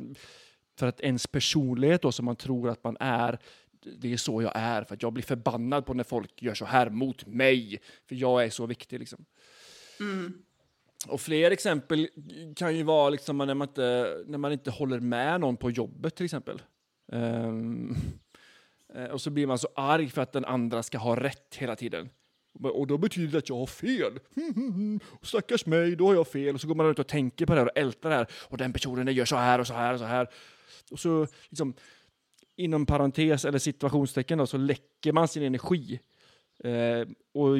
för 0.78 0.86
att 0.86 1.00
ens 1.00 1.26
personlighet 1.26 2.02
då 2.02 2.12
som 2.12 2.24
man 2.24 2.36
tror 2.36 2.68
att 2.68 2.84
man 2.84 2.96
är, 3.00 3.38
det 3.98 4.12
är 4.12 4.16
så 4.16 4.42
jag 4.42 4.52
är. 4.54 4.84
För 4.84 4.94
att 4.94 5.02
jag 5.02 5.12
blir 5.12 5.24
förbannad 5.24 5.86
på 5.86 5.94
när 5.94 6.04
folk 6.04 6.42
gör 6.42 6.54
så 6.54 6.64
här 6.64 6.90
mot 6.90 7.26
mig. 7.26 7.78
För 8.08 8.14
jag 8.14 8.44
är 8.44 8.50
så 8.50 8.66
viktig 8.66 8.98
liksom. 8.98 9.24
Och 11.06 11.20
fler 11.20 11.50
exempel 11.50 12.08
kan 12.56 12.76
ju 12.76 12.82
vara 12.82 13.10
liksom 13.10 13.38
när, 13.38 13.54
man 13.54 13.68
inte, 13.68 14.16
när 14.26 14.38
man 14.38 14.52
inte 14.52 14.70
håller 14.70 15.00
med 15.00 15.40
någon 15.40 15.56
på 15.56 15.70
jobbet 15.70 16.14
till 16.14 16.24
exempel. 16.24 16.62
Eh, 17.12 19.04
och 19.10 19.20
så 19.20 19.30
blir 19.30 19.46
man 19.46 19.58
så 19.58 19.68
arg 19.74 20.08
för 20.08 20.22
att 20.22 20.32
den 20.32 20.44
andra 20.44 20.82
ska 20.82 20.98
ha 20.98 21.16
rätt 21.16 21.54
hela 21.54 21.76
tiden. 21.76 22.10
Och 22.62 22.86
då 22.86 22.98
betyder 22.98 23.32
det 23.32 23.38
att 23.38 23.48
jag 23.48 23.56
har 23.56 23.66
fel. 23.66 24.18
Och 25.10 25.26
stackars 25.26 25.66
mig, 25.66 25.96
då 25.96 26.06
har 26.06 26.14
jag 26.14 26.28
fel. 26.28 26.54
Och 26.54 26.60
så 26.60 26.68
går 26.68 26.74
man 26.74 26.86
runt 26.86 26.98
och 26.98 27.06
tänker 27.06 27.46
på 27.46 27.54
det 27.54 27.60
här 27.60 27.66
och 27.66 27.78
ältar 27.78 28.10
det 28.10 28.16
här. 28.16 28.26
Och 28.48 28.58
den 28.58 28.72
personen 28.72 29.14
gör 29.14 29.24
så 29.24 29.36
här 29.36 29.58
och 29.58 29.66
så 29.66 29.74
här 29.74 29.92
och 29.92 29.98
så 29.98 30.04
här. 30.04 30.28
Och 30.90 30.98
så 30.98 31.26
liksom 31.48 31.74
inom 32.56 32.86
parentes 32.86 33.44
eller 33.44 33.58
situationstecken 33.58 34.38
då, 34.38 34.46
så 34.46 34.56
läcker 34.56 35.12
man 35.12 35.28
sin 35.28 35.42
energi. 35.42 36.00
Eh, 36.64 37.08
och 37.32 37.58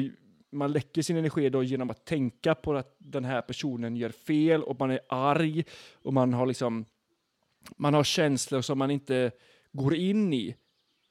man 0.51 0.71
läcker 0.71 1.01
sin 1.01 1.17
energi 1.17 1.49
då 1.49 1.63
genom 1.63 1.89
att 1.89 2.05
tänka 2.05 2.55
på 2.55 2.75
att 2.75 2.95
den 2.97 3.25
här 3.25 3.41
personen 3.41 3.95
gör 3.95 4.09
fel 4.09 4.63
och 4.63 4.79
man 4.79 4.91
är 4.91 4.99
arg 5.09 5.63
och 5.93 6.13
man 6.13 6.33
har 6.33 6.45
liksom 6.45 6.85
man 7.77 7.93
har 7.93 8.03
känslor 8.03 8.61
som 8.61 8.77
man 8.77 8.91
inte 8.91 9.31
går 9.71 9.95
in 9.95 10.33
i 10.33 10.55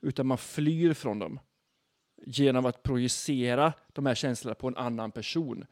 utan 0.03 0.27
man 0.27 0.39
flyr 0.39 0.93
från 0.93 1.19
dem 1.19 1.41
genom 2.27 2.67
att 2.67 2.83
projicera 2.83 3.73
de 3.93 4.07
här 4.07 4.15
känslorna 4.15 4.55
på 4.55 4.69
en 4.69 4.77
annan 4.77 5.11
person. 5.11 5.67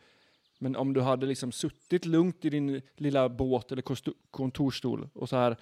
Men 0.58 0.76
om 0.76 0.92
du 0.92 1.00
hade 1.00 1.26
liksom 1.26 1.52
suttit 1.52 2.04
lugnt 2.04 2.44
i 2.44 2.50
din 2.50 2.82
lilla 2.96 3.28
båt 3.28 3.72
eller 3.72 3.82
kontorstol 4.30 5.08
och 5.14 5.28
så 5.28 5.36
här 5.36 5.56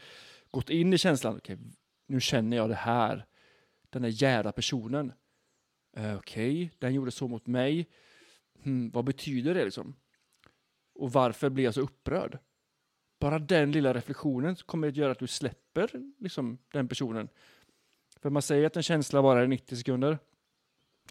gått 0.51 0.71
in 0.71 0.93
i 0.93 0.99
känslan. 0.99 1.37
Okej, 1.37 1.59
nu 2.07 2.21
känner 2.21 2.57
jag 2.57 2.69
det 2.69 2.75
här. 2.75 3.27
Den 3.91 4.03
där 4.03 4.23
jävla 4.23 4.53
personen. 4.53 5.13
Eh, 5.97 6.17
Okej, 6.17 6.71
den 6.79 6.95
gjorde 6.95 7.11
så 7.11 7.29
mot 7.29 7.47
mig. 7.47 7.89
Hmm, 8.63 8.91
vad 8.91 9.05
betyder 9.05 9.55
det 9.55 9.65
liksom? 9.65 9.95
Och 10.95 11.13
varför 11.13 11.51
blir 11.51 11.65
jag 11.65 11.75
så 11.75 11.81
upprörd? 11.81 12.39
Bara 13.21 13.39
den 13.39 13.73
lilla 13.73 13.95
reflektionen 13.95 14.57
kommer 14.57 14.89
att 14.89 14.97
göra 14.97 15.13
att 15.13 15.19
du 15.19 15.27
släpper 15.27 15.91
liksom, 16.19 16.59
den 16.73 16.89
personen. 16.89 17.29
För 18.21 18.31
man 18.31 18.43
säger 18.43 18.67
att 18.67 18.77
en 18.77 18.83
känsla 18.83 19.21
varar 19.21 19.45
i 19.45 19.49
90 19.49 19.77
sekunder. 19.77 20.19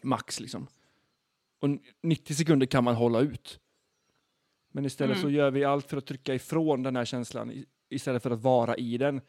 Max 0.03 0.39
liksom. 0.39 0.67
Och 1.59 1.69
90 2.01 2.33
sekunder 2.33 2.65
kan 2.65 2.83
man 2.83 2.95
hålla 2.95 3.19
ut. 3.19 3.59
Men 4.71 4.85
istället 4.85 5.19
så 5.19 5.29
gör 5.29 5.51
vi 5.51 5.63
allt 5.63 5.89
för 5.89 5.97
att 5.97 6.05
trycka 6.05 6.33
ifrån 6.33 6.83
den 6.83 6.95
här 6.95 7.05
känslan 7.05 7.63
istället 7.89 8.23
för 8.23 8.31
att 8.31 8.41
vara 8.41 8.77
i 8.77 8.97
den. 8.97 9.21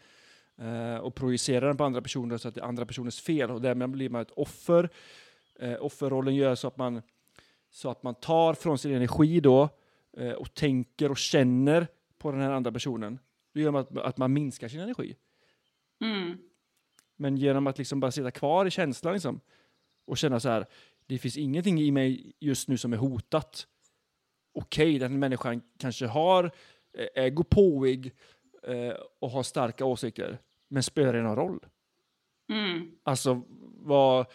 Eh, 0.56 0.96
och 0.96 1.14
projicera 1.14 1.66
den 1.66 1.76
på 1.76 1.84
andra 1.84 2.02
personer 2.02 2.36
så 2.36 2.48
att 2.48 2.54
det 2.54 2.60
är 2.60 2.64
andra 2.64 2.86
personers 2.86 3.20
fel 3.20 3.50
och 3.50 3.60
därmed 3.60 3.90
blir 3.90 4.10
man 4.10 4.22
ett 4.22 4.30
offer. 4.30 4.90
Eh, 5.58 5.76
offerrollen 5.80 6.34
gör 6.34 6.54
så 6.54 6.68
att 6.68 6.76
man 6.76 7.02
så 7.70 7.90
att 7.90 8.02
man 8.02 8.14
tar 8.14 8.54
från 8.54 8.78
sin 8.78 8.94
energi 8.94 9.40
då 9.40 9.68
eh, 10.16 10.32
och 10.32 10.54
tänker 10.54 11.10
och 11.10 11.18
känner 11.18 11.86
på 12.18 12.32
den 12.32 12.40
här 12.40 12.50
andra 12.50 12.72
personen. 12.72 13.18
Det 13.52 13.60
gör 13.60 13.80
att, 13.80 13.98
att 13.98 14.16
man 14.16 14.32
minskar 14.32 14.68
sin 14.68 14.80
energi. 14.80 15.16
Mm. 16.00 16.38
Men 17.16 17.36
genom 17.36 17.66
att 17.66 17.78
liksom 17.78 18.00
bara 18.00 18.10
sitta 18.10 18.30
kvar 18.30 18.66
i 18.66 18.70
känslan 18.70 19.12
liksom, 19.12 19.40
och 20.10 20.18
känna 20.18 20.40
så 20.40 20.48
här, 20.48 20.66
det 21.06 21.18
finns 21.18 21.36
ingenting 21.36 21.80
i 21.80 21.90
mig 21.90 22.32
just 22.40 22.68
nu 22.68 22.78
som 22.78 22.92
är 22.92 22.96
hotat. 22.96 23.66
Okej, 24.54 24.98
den 24.98 25.18
människan 25.18 25.62
kanske 25.78 26.06
har, 26.06 26.44
eh, 26.98 27.24
är 27.24 27.30
gåpåig 27.30 28.12
eh, 28.62 28.94
och 29.20 29.30
har 29.30 29.42
starka 29.42 29.84
åsikter, 29.84 30.38
men 30.68 30.82
spelar 30.82 31.12
det 31.12 31.22
någon 31.22 31.36
roll? 31.36 31.66
Mm. 32.52 32.90
Alltså, 33.02 33.42
vad 33.76 34.26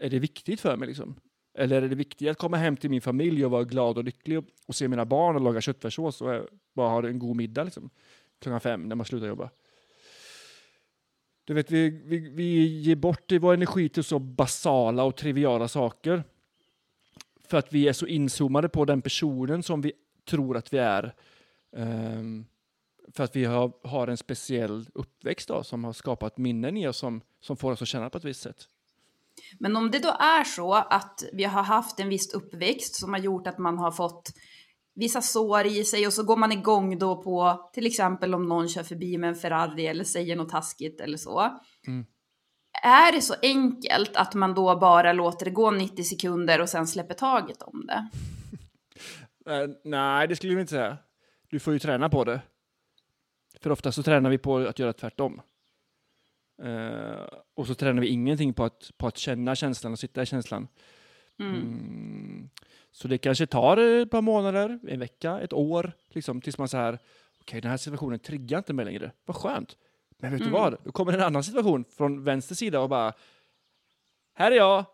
är 0.00 0.10
det 0.10 0.18
viktigt 0.18 0.60
för 0.60 0.76
mig 0.76 0.88
liksom? 0.88 1.20
Eller 1.58 1.82
är 1.82 1.88
det 1.88 1.94
viktigt 1.94 2.28
att 2.28 2.38
komma 2.38 2.56
hem 2.56 2.76
till 2.76 2.90
min 2.90 3.00
familj 3.00 3.44
och 3.44 3.50
vara 3.50 3.64
glad 3.64 3.98
och 3.98 4.04
lycklig 4.04 4.38
och, 4.38 4.44
och 4.66 4.74
se 4.74 4.88
mina 4.88 5.04
barn 5.04 5.36
och 5.36 5.42
laga 5.42 5.60
köttfärssås 5.60 6.22
och 6.22 6.34
eh, 6.34 6.44
bara 6.74 6.88
ha 6.88 7.08
en 7.08 7.18
god 7.18 7.36
middag 7.36 7.64
liksom? 7.64 7.90
Klockan 8.40 8.60
fem 8.60 8.82
när 8.82 8.96
man 8.96 9.06
slutar 9.06 9.26
jobba. 9.26 9.50
Du 11.46 11.54
vet, 11.54 11.70
vi, 11.70 11.90
vi, 12.04 12.18
vi 12.18 12.66
ger 12.80 12.96
bort 12.96 13.32
vår 13.40 13.54
energi 13.54 13.88
till 13.88 14.04
så 14.04 14.18
basala 14.18 15.04
och 15.04 15.16
triviala 15.16 15.68
saker. 15.68 16.24
För 17.48 17.58
att 17.58 17.72
vi 17.72 17.88
är 17.88 17.92
så 17.92 18.06
inzoomade 18.06 18.68
på 18.68 18.84
den 18.84 19.02
personen 19.02 19.62
som 19.62 19.80
vi 19.80 19.92
tror 20.28 20.56
att 20.56 20.72
vi 20.72 20.78
är. 20.78 21.14
Um, 21.70 22.46
för 23.12 23.24
att 23.24 23.36
vi 23.36 23.44
har, 23.44 23.72
har 23.82 24.08
en 24.08 24.16
speciell 24.16 24.86
uppväxt 24.94 25.48
då, 25.48 25.62
som 25.62 25.84
har 25.84 25.92
skapat 25.92 26.38
minnen 26.38 26.76
i 26.76 26.88
oss 26.88 26.98
som, 26.98 27.20
som 27.40 27.56
får 27.56 27.72
oss 27.72 27.82
att 27.82 27.88
känna 27.88 28.10
på 28.10 28.18
ett 28.18 28.24
visst 28.24 28.42
sätt. 28.42 28.68
Men 29.58 29.76
om 29.76 29.90
det 29.90 29.98
då 29.98 30.08
är 30.08 30.44
så 30.44 30.74
att 30.74 31.24
vi 31.32 31.44
har 31.44 31.62
haft 31.62 32.00
en 32.00 32.08
viss 32.08 32.34
uppväxt 32.34 32.94
som 32.94 33.12
har 33.12 33.20
gjort 33.20 33.46
att 33.46 33.58
man 33.58 33.78
har 33.78 33.90
fått 33.90 34.32
vissa 34.96 35.22
sår 35.22 35.66
i 35.66 35.84
sig 35.84 36.06
och 36.06 36.12
så 36.12 36.22
går 36.22 36.36
man 36.36 36.52
igång 36.52 36.98
då 36.98 37.22
på 37.22 37.68
till 37.72 37.86
exempel 37.86 38.34
om 38.34 38.48
någon 38.48 38.68
kör 38.68 38.82
förbi 38.82 39.18
med 39.18 39.28
en 39.28 39.34
Ferrari 39.34 39.86
eller 39.86 40.04
säger 40.04 40.36
något 40.36 40.48
taskigt 40.48 41.00
eller 41.00 41.18
så. 41.18 41.60
Mm. 41.86 42.06
Är 42.82 43.12
det 43.12 43.20
så 43.20 43.34
enkelt 43.42 44.16
att 44.16 44.34
man 44.34 44.54
då 44.54 44.78
bara 44.78 45.12
låter 45.12 45.44
det 45.44 45.50
gå 45.50 45.70
90 45.70 46.04
sekunder 46.04 46.60
och 46.60 46.68
sen 46.68 46.86
släpper 46.86 47.14
taget 47.14 47.62
om 47.62 47.86
det? 47.86 48.08
Eh, 49.48 49.68
nej, 49.84 50.28
det 50.28 50.36
skulle 50.36 50.52
jag 50.52 50.60
inte 50.60 50.70
säga. 50.70 50.98
Du 51.48 51.58
får 51.58 51.72
ju 51.72 51.78
träna 51.78 52.08
på 52.08 52.24
det. 52.24 52.40
För 53.60 53.70
ofta 53.70 53.92
så 53.92 54.02
tränar 54.02 54.30
vi 54.30 54.38
på 54.38 54.56
att 54.56 54.78
göra 54.78 54.92
tvärtom. 54.92 55.40
Eh, 56.62 57.26
och 57.54 57.66
så 57.66 57.74
tränar 57.74 58.02
vi 58.02 58.08
ingenting 58.08 58.54
på 58.54 58.64
att, 58.64 58.90
på 58.96 59.06
att 59.06 59.16
känna 59.16 59.54
känslan 59.54 59.92
och 59.92 59.98
sitta 59.98 60.22
i 60.22 60.26
känslan. 60.26 60.68
Mm. 61.40 61.54
Mm. 61.54 62.50
Så 62.96 63.08
det 63.08 63.18
kanske 63.18 63.46
tar 63.46 63.76
ett 63.76 64.10
par 64.10 64.22
månader, 64.22 64.78
en 64.88 65.00
vecka, 65.00 65.40
ett 65.40 65.52
år, 65.52 65.92
liksom, 66.08 66.40
tills 66.40 66.58
man 66.58 66.68
så 66.68 66.76
här, 66.76 66.98
okej 67.40 67.60
den 67.60 67.70
här 67.70 67.76
situationen 67.78 68.18
triggar 68.18 68.58
inte 68.58 68.72
mig 68.72 68.84
längre. 68.84 69.12
Vad 69.24 69.36
skönt. 69.36 69.76
Men 70.18 70.32
vet 70.32 70.40
Mm. 70.40 70.52
du 70.52 70.58
vad? 70.58 70.76
Då 70.84 70.92
kommer 70.92 71.12
en 71.12 71.20
annan 71.20 71.44
situation 71.44 71.84
från 71.96 72.24
vänster 72.24 72.54
sida 72.54 72.80
och 72.80 72.88
bara, 72.88 73.12
här 74.34 74.52
är 74.52 74.56
jag, 74.56 74.84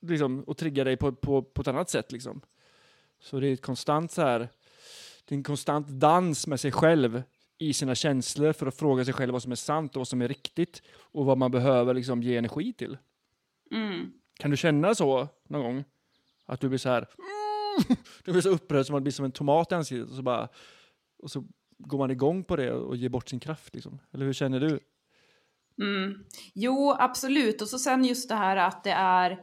liksom, 0.00 0.40
och 0.44 0.56
triggar 0.56 0.84
dig 0.84 0.96
på, 0.96 1.12
på, 1.12 1.42
på 1.42 1.60
ett 1.60 1.68
annat 1.68 1.90
sätt. 1.90 2.12
Liksom. 2.12 2.40
Så 3.20 3.40
det 3.40 3.48
är 3.48 3.52
ett 3.52 3.62
konstant 3.62 4.12
så 4.12 4.22
här, 4.22 4.38
det 5.24 5.34
är 5.34 5.36
en 5.36 5.42
konstant 5.42 5.88
dans 5.88 6.46
med 6.46 6.60
sig 6.60 6.72
själv 6.72 7.22
i 7.58 7.72
sina 7.72 7.94
känslor 7.94 8.52
för 8.52 8.66
att 8.66 8.76
fråga 8.76 9.04
sig 9.04 9.14
själv 9.14 9.32
vad 9.32 9.42
som 9.42 9.52
är 9.52 9.56
sant 9.56 9.96
och 9.96 10.00
vad 10.00 10.08
som 10.08 10.22
är 10.22 10.28
riktigt 10.28 10.82
och 10.98 11.24
vad 11.26 11.38
man 11.38 11.50
behöver 11.50 11.94
liksom, 11.94 12.22
ge 12.22 12.36
energi 12.36 12.72
till. 12.72 12.96
Mm. 13.70 14.12
Kan 14.38 14.50
du 14.50 14.56
känna 14.56 14.94
så 14.94 15.28
någon 15.48 15.62
gång? 15.62 15.84
Att 16.46 16.60
du 16.60 16.68
blir 16.68 16.78
så 16.78 16.88
här... 16.88 17.08
Du 18.24 18.32
blir 18.32 18.42
så 18.42 18.48
upprörd 18.48 18.86
som 18.86 18.92
man 18.92 19.02
blir 19.02 19.12
som 19.12 19.24
en 19.24 19.32
tomat 19.32 19.72
i 19.72 19.74
ansiktet 19.74 20.10
och 20.10 20.16
så 20.16 20.22
bara... 20.22 20.48
Och 21.22 21.30
så 21.30 21.44
går 21.78 21.98
man 21.98 22.10
igång 22.10 22.44
på 22.44 22.56
det 22.56 22.72
och 22.72 22.96
ger 22.96 23.08
bort 23.08 23.28
sin 23.28 23.40
kraft 23.40 23.74
liksom. 23.74 24.00
Eller 24.12 24.26
hur 24.26 24.32
känner 24.32 24.60
du? 24.60 24.80
Mm. 25.82 26.24
Jo, 26.54 26.96
absolut. 26.98 27.62
Och 27.62 27.68
så 27.68 27.78
sen 27.78 28.04
just 28.04 28.28
det 28.28 28.34
här 28.34 28.56
att 28.56 28.84
det 28.84 28.90
är 28.90 29.40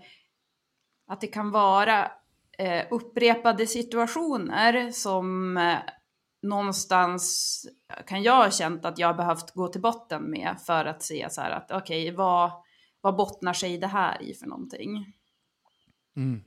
att 1.07 1.21
det 1.21 1.27
kan 1.27 1.51
vara 1.51 2.11
eh, 2.57 2.85
upprepade 2.91 3.67
situationer 3.67 4.91
som 4.91 5.57
eh, 5.57 5.77
någonstans 6.41 7.65
kan 8.07 8.23
jag 8.23 8.35
ha 8.35 8.51
känt 8.51 8.85
att 8.85 8.99
jag 8.99 9.07
har 9.07 9.13
behövt 9.13 9.51
gå 9.51 9.67
till 9.67 9.81
botten 9.81 10.31
med 10.31 10.55
för 10.65 10.85
att 10.85 11.03
se 11.03 11.27
så 11.29 11.41
här 11.41 11.51
att 11.51 11.71
okej, 11.71 12.11
vad, 12.11 12.51
vad 13.01 13.15
bottnar 13.15 13.53
sig 13.53 13.77
det 13.77 13.87
här 13.87 14.21
i 14.21 14.33
för 14.33 14.47
någonting? 14.47 15.13
Mm. 16.15 16.43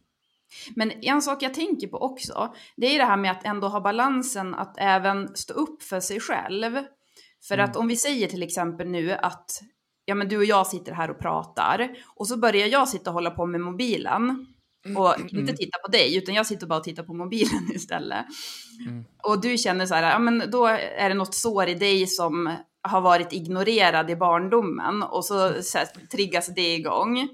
Men 0.76 0.92
en 1.02 1.22
sak 1.22 1.42
jag 1.42 1.54
tänker 1.54 1.86
på 1.86 1.96
också, 1.98 2.54
det 2.76 2.86
är 2.86 2.98
det 2.98 3.04
här 3.04 3.16
med 3.16 3.30
att 3.30 3.44
ändå 3.44 3.68
ha 3.68 3.80
balansen 3.80 4.54
att 4.54 4.74
även 4.78 5.36
stå 5.36 5.54
upp 5.54 5.82
för 5.82 6.00
sig 6.00 6.20
själv. 6.20 6.72
För 7.48 7.54
Mm. 7.54 7.70
att 7.70 7.76
om 7.76 7.88
vi 7.88 7.96
säger 7.96 8.28
till 8.28 8.42
exempel 8.42 8.88
nu 8.88 9.12
att 9.12 9.50
ja, 10.04 10.14
men 10.14 10.28
du 10.28 10.36
och 10.36 10.44
jag 10.44 10.66
sitter 10.66 10.92
här 10.92 11.10
och 11.10 11.18
pratar 11.18 11.90
och 12.06 12.28
så 12.28 12.36
börjar 12.36 12.66
jag 12.66 12.88
sitta 12.88 13.10
och 13.10 13.14
hålla 13.14 13.30
på 13.30 13.46
med 13.46 13.60
mobilen 13.60 14.46
och 14.96 15.14
inte 15.32 15.52
titta 15.52 15.78
på 15.78 15.90
dig 15.90 16.16
utan 16.16 16.34
jag 16.34 16.46
sitter 16.46 16.66
bara 16.66 16.78
och 16.78 16.84
tittar 16.84 17.02
på 17.02 17.14
mobilen 17.14 17.70
istället. 17.74 18.24
Mm. 18.88 19.04
Och 19.22 19.40
du 19.40 19.58
känner 19.58 19.86
så 19.86 19.94
här, 19.94 20.10
ja 20.10 20.18
men 20.18 20.50
då 20.50 20.66
är 20.66 21.08
det 21.08 21.14
något 21.14 21.34
sår 21.34 21.68
i 21.68 21.74
dig 21.74 22.06
som 22.06 22.56
har 22.82 23.00
varit 23.00 23.32
ignorerad 23.32 24.10
i 24.10 24.16
barndomen 24.16 25.02
och 25.02 25.24
så, 25.24 25.62
så 25.62 25.78
här, 25.78 25.86
triggas 26.12 26.54
det 26.54 26.74
igång. 26.74 27.28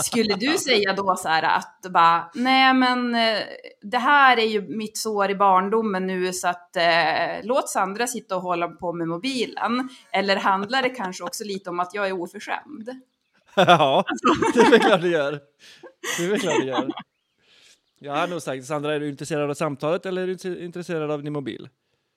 Skulle 0.00 0.34
du 0.34 0.58
säga 0.58 0.92
då 0.92 1.16
så 1.16 1.28
här 1.28 1.42
att 1.42 1.92
bara, 1.92 2.30
nej 2.34 2.74
men 2.74 3.14
eh, 3.14 3.42
det 3.82 3.98
här 3.98 4.36
är 4.36 4.46
ju 4.46 4.76
mitt 4.76 4.98
sår 4.98 5.30
i 5.30 5.34
barndomen 5.34 6.06
nu 6.06 6.32
så 6.32 6.48
att 6.48 6.76
eh, 6.76 7.42
låt 7.42 7.68
Sandra 7.68 8.06
sitta 8.06 8.36
och 8.36 8.42
hålla 8.42 8.68
på 8.68 8.92
med 8.92 9.08
mobilen. 9.08 9.88
Eller 10.12 10.36
handlar 10.36 10.82
det 10.82 10.88
kanske 10.88 11.24
också 11.24 11.44
lite 11.44 11.70
om 11.70 11.80
att 11.80 11.94
jag 11.94 12.06
är 12.06 12.12
oförskämd? 12.12 12.88
ja, 13.54 14.04
det 14.54 14.60
är 14.60 14.70
väl 14.70 14.80
klart 14.80 15.00
det 15.00 15.08
gör. 15.08 15.40
Det 16.18 16.24
är 16.24 16.30
väl 16.30 16.40
klart 16.40 16.60
det 16.60 16.66
gör. 16.66 16.90
Jag 17.98 18.16
har 18.16 18.28
nog 18.28 18.42
sagt, 18.42 18.66
Sandra, 18.66 18.94
är 18.94 19.00
du 19.00 19.08
intresserad 19.08 19.50
av 19.50 19.54
samtalet 19.54 20.06
eller 20.06 20.22
är 20.22 20.26
du 20.26 20.64
intresserad 20.64 21.10
av 21.10 21.22
din 21.22 21.32
mobil? 21.32 21.68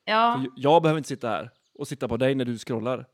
Ja, 0.06 0.40
För 0.40 0.52
jag 0.56 0.82
behöver 0.82 0.98
inte 0.98 1.10
sitta 1.10 1.30
här 1.30 1.52
och 1.74 1.88
sitta 1.88 2.08
på 2.08 2.18
dig 2.18 2.36
när 2.36 2.46
du 2.46 2.58
scrollar. 2.58 3.06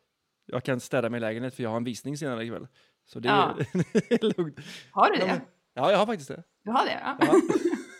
Jag 0.46 0.64
kan 0.64 0.80
städa 0.80 1.10
min 1.10 1.22
lägenhet 1.22 1.56
för 1.56 1.64
jag 1.64 1.70
har 1.70 1.78
en 1.78 1.84
visning 1.84 2.18
senare 2.18 2.44
ikväll. 2.44 2.68
Så 3.06 3.20
det 3.20 3.28
Ja. 3.28 3.58
är 4.10 4.38
lugnt. 4.38 4.60
har 4.92 5.10
du 5.12 5.16
Ja, 5.20 5.26
det? 5.26 5.32
men- 5.32 5.42
Ja, 5.74 5.92
jag 5.92 5.98
har 5.98 6.06
faktiskt 6.06 6.28
det. 6.28 6.44
Du 6.64 6.72
har 6.72 6.86
det? 6.86 7.00
Ja. 7.04 7.18
Ja. 7.20 7.42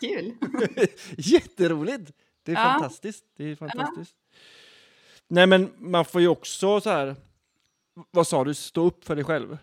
Kul. 0.00 0.34
Jätteroligt! 1.16 2.12
Det 2.42 2.52
är 2.52 2.56
Ja. 2.56 2.62
fantastiskt. 2.72 3.24
Det 3.36 3.44
är 3.44 3.56
fantastiskt. 3.56 4.16
Nej, 5.28 5.46
men 5.46 5.72
man 5.78 6.04
får 6.04 6.20
ju 6.20 6.28
också 6.28 6.80
så 6.80 6.90
här. 6.90 7.16
Vad 8.10 8.26
sa 8.26 8.44
du? 8.44 8.54
Stå 8.54 8.84
upp 8.84 9.04
för 9.04 9.16
dig 9.16 9.24
själv. 9.24 9.58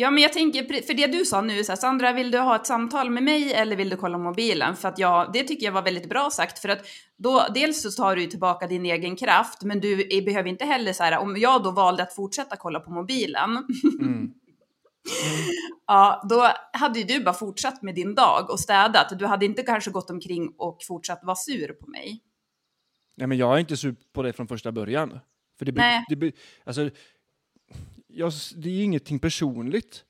Ja, 0.00 0.10
men 0.10 0.22
jag 0.22 0.32
tänker, 0.32 0.82
för 0.82 0.94
det 0.94 1.06
du 1.06 1.24
sa 1.24 1.40
nu, 1.40 1.64
så 1.64 1.72
här, 1.72 1.76
Sandra, 1.76 2.12
vill 2.12 2.30
du 2.30 2.38
ha 2.38 2.56
ett 2.56 2.66
samtal 2.66 3.10
med 3.10 3.22
mig 3.22 3.52
eller 3.52 3.76
vill 3.76 3.88
du 3.88 3.96
kolla 3.96 4.18
mobilen? 4.18 4.76
För 4.76 4.88
att 4.88 4.98
jag, 4.98 5.32
det 5.32 5.44
tycker 5.44 5.66
jag 5.66 5.72
var 5.72 5.82
väldigt 5.82 6.08
bra 6.08 6.30
sagt, 6.30 6.58
för 6.58 6.68
att 6.68 6.86
då, 7.16 7.46
dels 7.54 7.82
så 7.82 7.90
tar 7.90 8.16
du 8.16 8.26
tillbaka 8.26 8.66
din 8.66 8.86
egen 8.86 9.16
kraft, 9.16 9.62
men 9.62 9.80
du 9.80 9.96
behöver 10.24 10.48
inte 10.48 10.64
heller 10.64 10.92
så 10.92 11.02
här, 11.02 11.18
om 11.18 11.36
jag 11.36 11.62
då 11.62 11.70
valde 11.70 12.02
att 12.02 12.14
fortsätta 12.14 12.56
kolla 12.56 12.80
på 12.80 12.90
mobilen, 12.90 13.66
Mm. 14.00 14.30
ja, 15.86 16.26
då 16.28 16.50
hade 16.72 16.98
ju 16.98 17.04
du 17.04 17.24
bara 17.24 17.34
fortsatt 17.34 17.82
med 17.82 17.94
din 17.94 18.14
dag 18.14 18.50
och 18.50 18.60
städat. 18.60 19.18
Du 19.18 19.26
hade 19.26 19.46
inte 19.46 19.62
kanske 19.62 19.90
gått 19.90 20.10
omkring 20.10 20.54
och 20.58 20.78
fortsatt 20.88 21.20
vara 21.22 21.36
sur 21.36 21.72
på 21.72 21.90
mig. 21.90 22.20
Nej, 23.16 23.26
men 23.26 23.38
jag 23.38 23.54
är 23.54 23.58
inte 23.58 23.76
sur 23.76 23.96
på 24.12 24.22
det 24.22 24.32
från 24.32 24.48
första 24.48 24.72
början. 24.72 25.20
För 25.58 25.64
det, 25.64 25.72
Nej. 25.72 26.04
det, 26.08 26.32
alltså, 26.64 26.90
jag, 28.12 28.32
det 28.56 28.68
är 28.70 28.84
ingenting 28.84 29.18
personligt. 29.18 30.04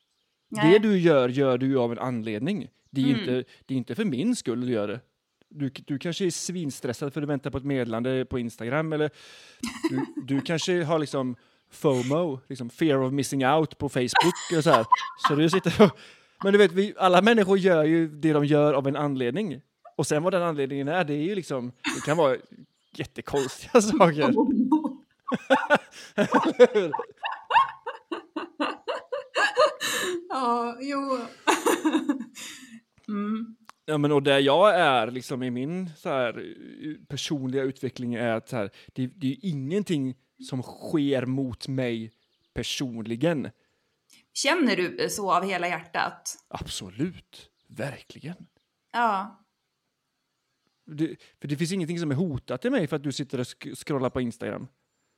Nej. 0.48 0.72
Det 0.72 0.78
du 0.78 0.98
gör, 0.98 1.28
gör 1.28 1.58
du 1.58 1.78
av 1.78 1.92
en 1.92 1.98
anledning. 1.98 2.68
Det 2.90 3.00
är, 3.00 3.06
Mm. 3.06 3.20
inte, 3.20 3.44
det 3.66 3.74
är 3.74 3.78
inte 3.78 3.94
för 3.94 4.04
min 4.04 4.36
skull 4.36 4.60
du 4.66 4.72
gör 4.72 4.88
det. 4.88 5.00
Du, 5.48 5.70
du 5.86 5.98
kanske 5.98 6.26
är 6.26 6.30
svinstressad 6.30 7.12
för 7.12 7.20
att 7.20 7.22
du 7.22 7.26
väntar 7.26 7.50
på 7.50 7.58
ett 7.58 7.64
meddelande 7.64 8.24
på 8.24 8.38
Instagram 8.38 8.92
eller 8.92 9.10
du, 9.90 10.00
du 10.26 10.40
kanske 10.44 10.82
har 10.84 10.98
liksom 10.98 11.36
FOMO, 11.70 12.40
liksom 12.48 12.70
fear 12.70 13.02
of 13.02 13.12
missing 13.12 13.46
out 13.46 13.78
på 13.78 13.88
Facebook 13.88 14.56
och 14.56 14.64
så 14.64 14.70
här. 14.70 14.86
Så 15.28 15.34
du 15.34 15.50
sitter 15.50 15.82
och, 15.84 15.98
men 16.44 16.52
du 16.52 16.58
vet, 16.58 16.72
vi, 16.72 16.94
alla 16.98 17.22
människor 17.22 17.58
gör 17.58 17.84
ju 17.84 18.08
det 18.08 18.32
de 18.32 18.44
gör 18.46 18.74
av 18.74 18.88
en 18.88 18.96
anledning. 18.96 19.60
Och 19.96 20.06
sen 20.06 20.22
vad 20.22 20.32
den 20.32 20.42
anledningen 20.42 20.88
är, 20.88 21.04
det 21.04 21.14
är 21.14 21.22
ju 21.22 21.34
liksom, 21.34 21.72
det 21.96 22.00
kan 22.06 22.16
vara 22.16 22.36
jättekonstiga 22.94 23.80
saker. 23.82 24.34
Ja, 30.28 30.76
jo. 30.80 31.18
mm. 33.08 33.56
Ja, 33.84 33.98
men 33.98 34.12
och 34.12 34.22
där 34.22 34.38
jag 34.38 34.74
är 34.80 35.10
liksom 35.10 35.42
i 35.42 35.50
min 35.50 35.90
så 35.96 36.08
här, 36.08 36.38
eh, 36.38 37.06
personliga 37.08 37.62
utveckling 37.62 38.14
är 38.14 38.32
att 38.32 38.48
så 38.48 38.56
här, 38.56 38.70
det, 38.86 39.06
det 39.06 39.26
är 39.26 39.36
ingenting 39.42 40.14
som 40.48 40.62
sker 40.62 41.26
mot 41.26 41.68
mig 41.68 42.12
personligen. 42.54 43.50
Känner 44.34 44.76
du 44.76 45.08
så 45.10 45.32
av 45.32 45.44
hela 45.44 45.68
hjärtat? 45.68 46.34
Absolut, 46.48 47.50
verkligen. 47.68 48.46
Ja. 48.92 49.44
Det, 50.86 51.16
för 51.40 51.48
det 51.48 51.56
finns 51.56 51.72
ingenting 51.72 51.98
som 51.98 52.10
är 52.10 52.14
hotat 52.14 52.62
till 52.62 52.70
mig 52.70 52.86
för 52.86 52.96
att 52.96 53.02
du 53.02 53.12
sitter 53.12 53.40
och 53.40 53.46
sk 53.46 53.68
scrollar 53.76 54.10
på 54.10 54.20
Instagram. 54.20 54.60
Då 54.60 54.66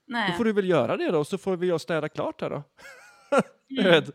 Nej. 0.07 0.37
får 0.37 0.45
du 0.45 0.53
väl 0.53 0.69
göra 0.69 0.97
det 0.97 1.11
då, 1.11 1.25
så 1.25 1.39
får 1.39 1.57
vi 1.57 1.69
jag 1.69 1.81
städa 1.81 2.09
klart 2.09 2.41
här 2.41 2.51
då. 2.51 2.63
Vet. 3.77 4.11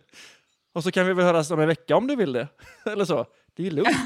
Och 0.73 0.83
så 0.83 0.91
kan 0.91 1.07
vi 1.07 1.13
väl 1.13 1.25
höras 1.25 1.51
om 1.51 1.59
en 1.59 1.67
vecka 1.67 1.95
om 1.97 2.07
du 2.07 2.15
vill 2.15 2.33
det. 2.33 2.47
Eller 2.85 3.05
så. 3.05 3.25
Det 3.53 3.67
är 3.67 3.71
lugnt. 3.71 3.89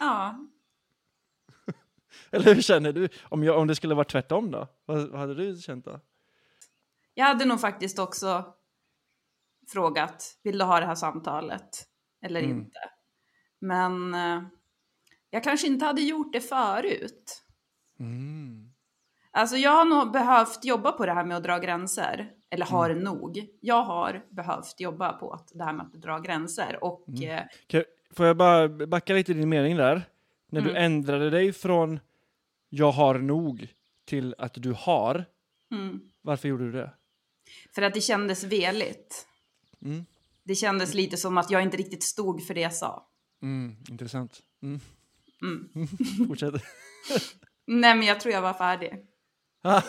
Ja. 0.00 0.38
Eller 2.30 2.54
hur 2.54 2.62
känner 2.62 2.92
du? 2.92 3.08
Om, 3.22 3.44
jag, 3.44 3.58
om 3.58 3.66
det 3.66 3.74
skulle 3.74 3.94
vara 3.94 4.04
tvärtom 4.04 4.50
då? 4.50 4.68
Vad, 4.84 5.08
vad 5.10 5.20
hade 5.20 5.34
du 5.34 5.56
känt 5.56 5.84
då? 5.84 6.00
Jag 7.14 7.24
hade 7.24 7.44
nog 7.44 7.60
faktiskt 7.60 7.98
också 7.98 8.54
frågat, 9.72 10.38
vill 10.42 10.58
du 10.58 10.64
ha 10.64 10.80
det 10.80 10.86
här 10.86 10.94
samtalet 10.94 11.68
eller 12.22 12.40
Mm. 12.42 12.56
inte? 12.56 12.78
Men 13.60 14.14
eh, 14.14 14.42
jag 15.30 15.44
kanske 15.44 15.66
inte 15.66 15.84
hade 15.84 16.02
gjort 16.02 16.32
det 16.32 16.40
förut. 16.40 17.42
Mm. 18.00 18.72
Alltså 19.30 19.56
jag 19.56 19.70
har 19.70 19.84
nog 19.84 20.12
behövt 20.12 20.64
jobba 20.64 20.92
på 20.92 21.06
det 21.06 21.12
här 21.12 21.24
med 21.24 21.36
att 21.36 21.42
dra 21.44 21.58
gränser. 21.58 22.30
Eller 22.54 22.66
har 22.66 22.90
Mm. 22.90 23.02
nog. 23.04 23.46
Jag 23.60 23.82
har 23.82 24.24
behövt 24.30 24.80
jobba 24.80 25.12
på 25.12 25.32
att 25.32 25.50
det 25.54 25.64
här 25.64 25.72
med 25.72 25.86
att 25.86 25.92
dra 25.92 26.18
gränser. 26.18 26.78
Och 26.84 27.08
Mm. 27.08 27.30
eh, 27.38 27.42
Kan- 27.66 27.84
Får 28.10 28.26
jag 28.26 28.36
bara 28.36 28.68
backa 28.68 29.14
lite 29.14 29.32
i 29.32 29.34
din 29.34 29.48
mening 29.48 29.76
där? 29.76 30.02
När 30.50 30.60
du 30.60 30.70
Mm. 30.70 30.82
ändrade 30.84 31.30
dig 31.30 31.52
från 31.52 32.00
jag 32.68 32.92
har 32.92 33.18
nog 33.18 33.68
till 34.04 34.34
att 34.38 34.54
du 34.54 34.72
har, 34.78 35.24
mm, 35.72 36.00
varför 36.22 36.48
gjorde 36.48 36.64
du 36.64 36.72
det? 36.72 36.90
för 37.74 37.82
att 37.82 37.94
det 37.94 38.00
kändes 38.00 38.44
veligt. 38.44 39.26
Mm. 39.84 40.04
Det 40.44 40.54
kändes 40.54 40.94
lite 40.94 41.16
som 41.16 41.38
att 41.38 41.50
jag 41.50 41.62
inte 41.62 41.76
riktigt 41.76 42.02
stod 42.02 42.46
för 42.46 42.54
det 42.54 42.60
jag 42.60 42.74
sa. 42.74 43.06
Mm, 43.42 43.76
intressant. 43.90 44.40
Mm. 44.62 44.80
Mm. 45.42 45.68
Fortsätt. 46.28 46.54
Nej, 47.66 47.94
men 47.96 48.02
jag 48.06 48.20
tror 48.20 48.34
jag 48.34 48.42
var 48.42 48.52
färdig. 48.54 49.06
Ah, 49.62 49.82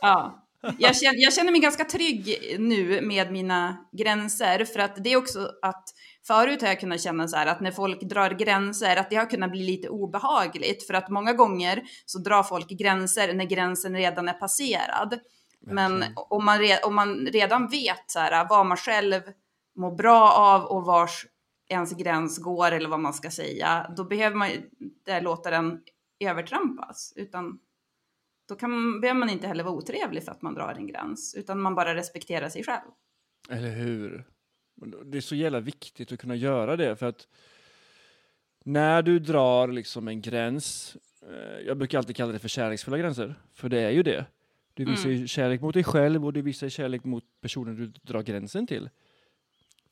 Ja. 0.00 0.41
Jag 0.78 0.96
känner, 0.96 1.22
jag 1.22 1.32
känner 1.32 1.52
mig 1.52 1.60
ganska 1.60 1.84
trygg 1.84 2.56
nu 2.58 3.00
med 3.00 3.32
mina 3.32 3.86
gränser 3.92 4.64
för 4.64 4.80
att 4.80 5.04
det 5.04 5.12
är 5.12 5.16
också 5.16 5.50
att 5.62 5.84
förut 6.26 6.60
har 6.60 6.68
jag 6.68 6.80
kunnat 6.80 7.00
känna 7.00 7.28
så 7.28 7.36
här 7.36 7.46
att 7.46 7.60
när 7.60 7.70
folk 7.70 8.00
drar 8.00 8.30
gränser 8.30 8.96
att 8.96 9.10
det 9.10 9.16
har 9.16 9.30
kunnat 9.30 9.50
bli 9.50 9.62
lite 9.62 9.88
obehagligt 9.88 10.86
för 10.86 10.94
att 10.94 11.08
många 11.08 11.32
gånger 11.32 11.82
så 12.06 12.18
drar 12.18 12.42
folk 12.42 12.68
gränser 12.68 13.34
när 13.34 13.44
gränsen 13.44 13.96
redan 13.96 14.28
är 14.28 14.32
passerad. 14.32 15.18
Men 15.60 16.04
om 16.14 16.44
man, 16.44 16.58
re, 16.58 16.78
om 16.78 16.94
man 16.94 17.26
redan 17.26 17.68
vet 17.68 18.04
så 18.06 18.18
här, 18.18 18.46
vad 18.48 18.66
man 18.66 18.76
själv 18.76 19.22
mår 19.76 19.96
bra 19.96 20.32
av 20.32 20.64
och 20.64 20.84
vars 20.84 21.26
ens 21.68 21.92
gräns 21.92 22.38
går 22.38 22.72
eller 22.72 22.88
vad 22.88 23.00
man 23.00 23.14
ska 23.14 23.30
säga, 23.30 23.86
då 23.96 24.04
behöver 24.04 24.36
man 24.36 24.48
inte 24.80 25.20
låta 25.20 25.50
den 25.50 25.80
övertrampas. 26.20 27.12
Utan 27.16 27.58
då 28.52 28.56
kan, 28.56 29.00
behöver 29.00 29.20
man 29.20 29.30
inte 29.30 29.46
heller 29.46 29.64
vara 29.64 29.74
otrevlig 29.74 30.24
för 30.24 30.32
att 30.32 30.42
man 30.42 30.54
drar 30.54 30.74
en 30.74 30.86
gräns, 30.86 31.34
utan 31.38 31.60
man 31.60 31.74
bara 31.74 31.94
respekterar 31.94 32.48
sig 32.48 32.64
själv. 32.64 32.90
Eller 33.50 33.70
hur? 33.70 34.24
Det 35.04 35.16
är 35.16 35.20
så 35.20 35.34
jävla 35.34 35.60
viktigt 35.60 36.12
att 36.12 36.20
kunna 36.20 36.36
göra 36.36 36.76
det 36.76 36.96
för 36.96 37.06
att 37.06 37.28
när 38.64 39.02
du 39.02 39.18
drar 39.18 39.68
liksom 39.68 40.08
en 40.08 40.20
gräns, 40.20 40.96
eh, 41.22 41.66
jag 41.66 41.78
brukar 41.78 41.98
alltid 41.98 42.16
kalla 42.16 42.32
det 42.32 42.38
för 42.38 42.48
kärleksfulla 42.48 42.98
gränser, 42.98 43.34
för 43.52 43.68
det 43.68 43.80
är 43.80 43.90
ju 43.90 44.02
det. 44.02 44.26
Du 44.74 44.84
visar 44.84 45.10
ju 45.10 45.26
kärlek 45.26 45.60
mot 45.60 45.74
dig 45.74 45.84
själv 45.84 46.24
och 46.24 46.32
du 46.32 46.42
visar 46.42 46.68
kärlek 46.68 47.04
mot 47.04 47.24
personen 47.40 47.76
du 47.76 47.86
drar 47.86 48.22
gränsen 48.22 48.66
till. 48.66 48.90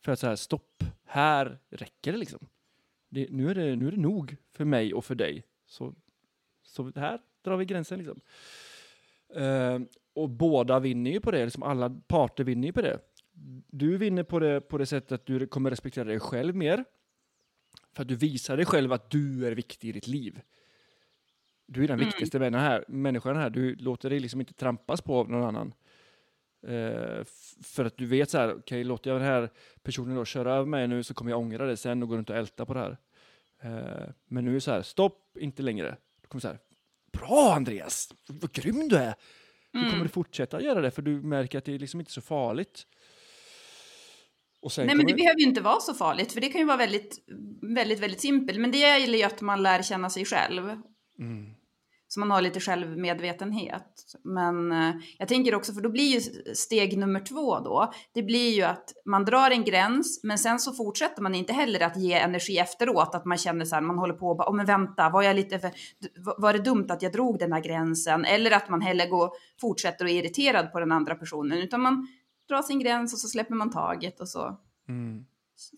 För 0.01 0.13
att 0.13 0.19
så 0.19 0.27
här, 0.27 0.37
stopp, 0.37 0.85
här 1.05 1.59
räcker 1.71 2.13
det 2.13 2.19
liksom. 2.19 2.49
Det, 3.09 3.27
nu, 3.31 3.51
är 3.51 3.55
det, 3.55 3.77
nu 3.77 3.87
är 3.87 3.91
det 3.91 4.01
nog 4.01 4.37
för 4.53 4.65
mig 4.65 4.95
och 4.95 5.05
för 5.05 5.15
dig. 5.15 5.45
Så, 5.67 5.95
så 6.63 6.93
här 6.95 7.21
drar 7.43 7.57
vi 7.57 7.65
gränsen 7.65 7.99
liksom. 7.99 8.21
Eh, 9.35 9.79
och 10.15 10.29
båda 10.29 10.79
vinner 10.81 11.11
ju 11.11 11.21
på 11.21 11.31
det, 11.31 11.45
liksom 11.45 11.63
alla 11.63 11.91
parter 11.91 12.45
vinner 12.45 12.67
ju 12.69 12.73
på 12.73 12.83
det. 12.83 12.99
Du 13.71 13.97
vinner 13.99 14.23
på 14.23 14.39
det 14.39 14.61
på 14.61 14.79
det 14.79 14.87
sättet 14.87 15.13
att 15.13 15.27
du 15.27 15.47
kommer 15.47 15.71
respektera 15.71 16.05
dig 16.05 16.21
själv 16.21 16.57
mer. 16.57 16.85
För 17.93 18.03
att 18.03 18.09
du 18.09 18.15
visar 18.17 18.57
dig 18.57 18.67
själv 18.67 18.93
att 18.93 19.11
du 19.11 19.47
är 19.47 19.53
viktig 19.53 19.89
i 19.89 19.93
ditt 19.93 20.07
liv. 20.07 20.41
Du 21.67 21.85
är 21.85 21.89
den 21.89 21.95
Mm. 21.99 22.07
viktigaste 22.07 22.39
människan 22.39 22.61
här, 22.65 22.85
människan 22.89 23.37
här. 23.37 23.51
Du 23.51 23.75
låter 23.75 24.11
dig 24.11 24.21
liksom 24.21 24.41
inte 24.41 24.55
trampas 24.55 25.01
på 25.03 25.19
av 25.19 25.31
någon 25.31 25.43
annan. 25.45 25.73
F- 27.21 27.55
för 27.63 27.85
att 27.85 27.97
du 27.97 28.07
vet 28.07 28.31
så 28.31 28.39
här, 28.39 28.55
okej, 28.55 28.85
låter 28.85 29.11
jag 29.11 29.21
den 29.21 29.29
här 29.29 29.51
personen 29.83 30.17
då 30.17 30.25
köra 30.25 30.55
över 30.55 30.67
mig 30.67 30.89
nu 30.89 31.03
så 31.03 31.15
kommer 31.15 31.31
jag 31.31 31.41
ångra 31.41 31.67
det 31.67 31.77
sen 31.77 32.03
och 32.03 32.09
gå 32.09 32.17
runt 32.17 32.31
och 32.31 32.37
älta 32.37 32.67
på 32.67 32.75
det 32.75 32.81
här. 32.81 32.97
Eh, 33.61 34.09
men 34.27 34.45
nu 34.45 34.51
är 34.51 34.55
det 34.55 34.61
så 34.61 34.71
här, 34.71 34.83
stopp, 34.83 35.37
inte 35.41 35.63
längre. 35.63 35.97
Du 36.23 36.29
kommer 36.29 36.41
så 36.41 36.49
här, 36.49 36.59
bra 37.13 37.53
Andreas, 37.55 38.09
vad 38.29 38.53
grym 38.53 38.89
du 38.89 38.97
är. 38.97 39.15
Du 39.73 39.79
Mm. 39.79 39.91
kommer 39.91 40.03
du 40.05 40.09
fortsätta 40.11 40.63
göra 40.63 40.81
det 40.81 40.91
för 40.91 41.03
du 41.03 41.11
märker 41.23 41.59
att 41.59 41.65
det 41.65 41.75
är 41.75 41.79
liksom 41.79 42.01
inte 42.01 42.13
så 42.13 42.21
farligt. 42.21 42.87
Nej, 44.77 44.87
men 44.87 44.99
det 44.99 45.03
kommer- 45.05 45.17
behöver 45.17 45.41
ju 45.41 45.47
inte 45.47 45.61
vara 45.61 45.81
så 45.81 45.95
farligt, 45.95 46.33
för 46.33 46.41
det 46.41 46.49
kan 46.49 46.61
ju 46.61 46.67
vara 46.67 46.77
väldigt, 46.77 47.19
väldigt, 47.63 47.99
väldigt 48.01 48.21
simpelt. 48.21 48.59
Men 48.61 48.71
det 48.71 48.79
gäller 48.79 49.19
ju 49.19 49.25
att 49.25 49.41
man 49.41 49.63
lär 49.63 49.83
känna 49.83 50.11
sig 50.11 50.25
själv. 50.25 50.69
Mm. 51.19 51.55
Så 52.13 52.21
man 52.21 52.31
har 52.31 52.43
lite 52.43 52.61
självmedvetenhet. 52.61 54.17
Men 54.25 54.73
eh, 54.73 54.95
jag 55.19 55.29
tänker 55.29 55.55
också, 55.55 55.73
för 55.73 55.81
då 55.81 55.89
blir 55.89 56.15
ju 56.15 56.21
steg 56.55 56.99
nummer 56.99 57.21
två 57.21 57.61
då, 57.61 57.93
det 58.15 58.23
blir 58.23 58.51
ju 58.51 58.63
att 58.63 58.93
man 59.05 59.25
drar 59.25 59.51
en 59.51 59.65
gräns, 59.65 60.21
men 60.25 60.39
sen 60.39 60.59
så 60.59 60.73
fortsätter 60.73 61.23
man 61.23 61.35
inte 61.35 61.53
heller 61.53 61.81
att 61.81 61.97
ge 61.97 62.13
energi 62.13 62.59
efteråt, 62.59 63.15
att 63.15 63.25
man 63.25 63.39
känner 63.39 63.65
så 63.65 63.75
här, 63.75 63.83
man 63.83 63.99
håller 63.99 64.15
på 64.15 64.29
och 64.29 64.37
bara, 64.37 64.51
oh, 64.51 64.57
men 64.57 64.67
vänta, 64.67 65.11
var 65.11 65.23
jag 65.23 65.37
lite 65.37 65.59
för, 65.59 65.71
var 66.39 66.53
det 66.53 66.59
dumt 66.59 66.87
att 66.89 67.03
jag 67.03 67.13
drog 67.13 67.39
den 67.39 67.53
här 67.53 67.61
gränsen? 67.61 68.25
Eller 68.25 68.51
att 68.51 68.69
man 68.69 68.81
heller 68.81 69.09
går, 69.09 69.31
fortsätter 69.61 70.05
och 70.05 70.11
är 70.11 70.15
irriterad 70.15 70.73
på 70.73 70.81
den 70.81 70.93
andra 70.93 71.15
personen, 71.15 71.59
utan 71.59 71.81
man 71.81 72.09
drar 72.49 72.63
sin 72.63 72.79
gräns 72.81 73.13
och 73.13 73.19
så 73.19 73.29
släpper 73.29 73.55
man 73.55 73.71
taget 73.71 74.21
och 74.21 74.29
så 74.29 74.59
Mm 74.89 75.25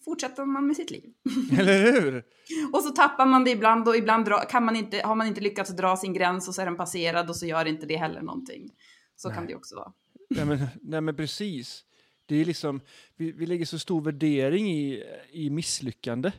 fortsätter 0.04 0.44
man 0.44 0.66
med 0.66 0.76
sitt 0.76 0.90
liv. 0.90 1.10
Eller 1.58 1.92
hur? 1.92 2.24
Och 2.72 2.82
så 2.82 2.90
tappar 2.90 3.26
man 3.26 3.44
det 3.44 3.50
ibland 3.50 3.88
och 3.88 3.96
ibland 3.96 4.24
dra, 4.24 4.40
kan 4.44 4.64
man 4.64 4.76
inte, 4.76 5.00
har 5.04 5.14
man 5.14 5.26
inte 5.26 5.40
lyckats 5.40 5.76
dra 5.76 5.96
sin 5.96 6.12
gräns 6.12 6.48
och 6.48 6.54
så 6.54 6.62
är 6.62 6.66
den 6.66 6.76
passerad 6.76 7.28
och 7.28 7.36
så 7.36 7.46
gör 7.46 7.64
inte 7.64 7.86
det 7.86 7.96
heller 7.96 8.22
någonting. 8.22 8.70
Så 9.16 9.28
kan 9.28 9.36
Nej. 9.36 9.46
det 9.46 9.50
ju 9.50 9.56
också 9.56 9.76
vara. 9.76 9.92
Nej 10.30 10.44
men, 10.44 10.66
nej 10.82 11.00
men 11.00 11.16
precis. 11.16 11.84
Det 12.26 12.36
är 12.36 12.44
liksom, 12.44 12.80
vi, 13.16 13.32
vi 13.32 13.46
lägger 13.46 13.64
så 13.64 13.78
stor 13.78 14.00
värdering 14.02 14.70
i, 14.72 15.04
i 15.30 15.50
misslyckande. 15.50 16.32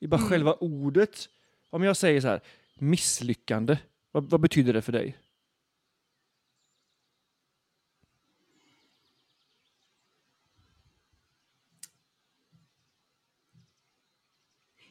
I 0.00 0.06
bara 0.06 0.16
Mm. 0.16 0.28
själva 0.28 0.52
ordet. 0.54 1.28
Om 1.70 1.82
jag 1.82 1.96
säger 1.96 2.20
så 2.20 2.28
här, 2.28 2.40
misslyckande, 2.78 3.78
vad, 4.12 4.30
vad 4.30 4.40
betyder 4.40 4.72
det 4.72 4.82
för 4.82 4.92
dig? 4.92 5.16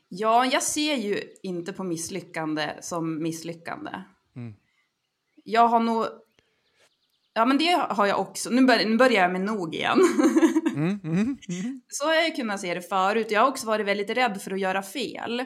Ja, 0.10 0.46
jag 0.46 0.64
ser 0.64 0.96
ju 0.96 1.24
inte 1.44 1.74
på 1.74 1.84
misslyckande 1.84 2.76
som 2.82 3.24
misslyckande. 3.24 3.92
Mm. 4.36 4.54
Jag 5.44 5.68
har 5.68 5.80
nog... 5.80 6.06
Ja, 7.34 7.46
men 7.46 7.58
det 7.58 7.86
har 7.90 8.06
jag 8.06 8.20
också. 8.20 8.50
Nu, 8.50 8.66
bör, 8.66 8.86
nu 8.86 8.98
börjar 8.98 9.22
jag 9.22 9.32
med 9.32 9.42
nog 9.42 9.76
igen. 9.76 10.00
Mm, 10.76 11.00
mm, 11.04 11.38
mm. 11.50 11.82
Så 11.88 12.06
har 12.06 12.14
jag 12.14 12.28
ju 12.28 12.32
kunnat 12.32 12.62
se 12.62 12.74
det 12.74 12.82
förut. 12.82 13.32
Jag 13.32 13.42
har 13.42 13.48
också 13.48 13.68
varit 13.68 13.88
väldigt 13.88 14.10
rädd 14.10 14.42
för 14.42 14.52
att 14.52 14.60
göra 14.60 14.82
fel. 14.82 15.44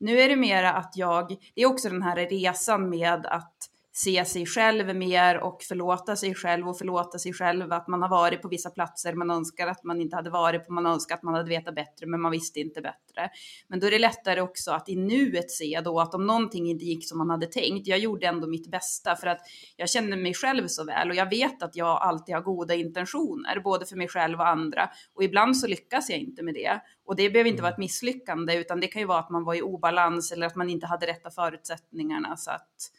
Nu 0.00 0.20
är 0.20 0.28
det 0.28 0.36
mera 0.36 0.72
att 0.72 0.92
jag, 0.96 1.36
det 1.54 1.62
är 1.62 1.66
också 1.66 1.88
den 1.88 2.02
här 2.02 2.16
resan 2.16 2.90
med 2.90 3.26
att 3.26 3.56
se 3.96 4.24
sig 4.24 4.46
själv 4.46 4.96
mer 4.96 5.38
och 5.38 5.62
förlåta 5.62 6.16
sig 6.16 6.34
själv 6.34 6.68
och 6.68 6.78
förlåta 6.78 7.18
sig 7.18 7.32
själv 7.32 7.72
att 7.72 7.88
man 7.88 8.02
har 8.02 8.08
varit 8.08 8.42
på 8.42 8.48
vissa 8.48 8.70
platser 8.70 9.14
man 9.14 9.30
önskar 9.30 9.66
att 9.66 9.84
man 9.84 10.00
inte 10.00 10.16
hade 10.16 10.30
varit 10.30 10.66
på, 10.66 10.72
man 10.72 10.86
önskar 10.86 11.14
att 11.14 11.22
man 11.22 11.34
hade 11.34 11.48
vetat 11.48 11.74
bättre 11.74 12.06
men 12.06 12.20
man 12.20 12.32
visste 12.32 12.60
inte 12.60 12.80
bättre. 12.80 13.30
Men 13.68 13.80
då 13.80 13.86
är 13.86 13.90
det 13.90 13.98
lättare 13.98 14.40
också 14.40 14.70
att 14.72 14.88
i 14.88 14.96
nuet 14.96 15.50
se 15.50 15.80
då 15.84 16.00
att 16.00 16.14
om 16.14 16.26
någonting 16.26 16.70
inte 16.70 16.84
gick 16.84 17.08
som 17.08 17.18
man 17.18 17.30
hade 17.30 17.46
tänkt, 17.46 17.86
jag 17.86 17.98
gjorde 17.98 18.26
ändå 18.26 18.46
mitt 18.46 18.70
bästa 18.70 19.16
för 19.16 19.26
att 19.26 19.40
jag 19.76 19.90
känner 19.90 20.16
mig 20.16 20.34
själv 20.34 20.66
så 20.66 20.84
väl 20.84 21.10
och 21.10 21.16
jag 21.16 21.30
vet 21.30 21.62
att 21.62 21.76
jag 21.76 22.02
alltid 22.02 22.34
har 22.34 22.42
goda 22.42 22.74
intentioner, 22.74 23.60
både 23.60 23.86
för 23.86 23.96
mig 23.96 24.08
själv 24.08 24.40
och 24.40 24.48
andra. 24.48 24.90
Och 25.14 25.24
ibland 25.24 25.56
så 25.56 25.66
lyckas 25.66 26.10
jag 26.10 26.18
inte 26.18 26.42
med 26.42 26.54
det. 26.54 26.80
Och 27.06 27.16
det 27.16 27.30
behöver 27.30 27.50
inte 27.50 27.62
vara 27.62 27.72
ett 27.72 27.78
misslyckande, 27.78 28.54
utan 28.54 28.80
det 28.80 28.86
kan 28.86 29.02
ju 29.02 29.06
vara 29.06 29.18
att 29.18 29.30
man 29.30 29.44
var 29.44 29.54
i 29.54 29.62
obalans 29.62 30.32
eller 30.32 30.46
att 30.46 30.56
man 30.56 30.70
inte 30.70 30.86
hade 30.86 31.06
rätta 31.06 31.30
förutsättningarna. 31.30 32.36
Så 32.36 32.50
att, 32.50 32.90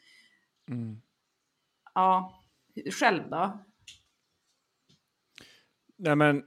Mm. 0.67 1.01
ja, 1.93 2.43
själv 2.99 3.29
då? 3.29 3.65
Nej 5.97 6.15
men, 6.15 6.37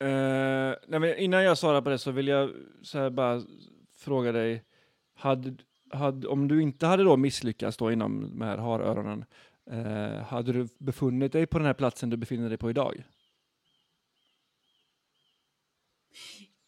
eh, 0.00 0.74
nej 0.88 1.00
men 1.00 1.18
innan 1.18 1.44
jag 1.44 1.58
svarar 1.58 1.82
på 1.82 1.90
det 1.90 1.98
så 1.98 2.10
vill 2.10 2.28
jag 2.28 2.50
så 2.82 3.10
bara 3.10 3.42
fråga 3.98 4.32
dig, 4.32 4.64
hade, 5.14 5.56
hade, 5.90 6.28
om 6.28 6.48
du 6.48 6.62
inte 6.62 6.86
hade 6.86 7.04
då 7.04 7.16
misslyckats 7.16 7.76
då 7.76 7.92
inom 7.92 8.20
de 8.20 8.40
här 8.40 8.58
haröronen, 8.58 9.24
eh, 9.70 10.22
hade 10.22 10.52
du 10.52 10.68
befunnit 10.78 11.32
dig 11.32 11.46
på 11.46 11.58
den 11.58 11.66
här 11.66 11.74
platsen 11.74 12.10
du 12.10 12.16
befinner 12.16 12.48
dig 12.48 12.58
på 12.58 12.70
idag? 12.70 13.04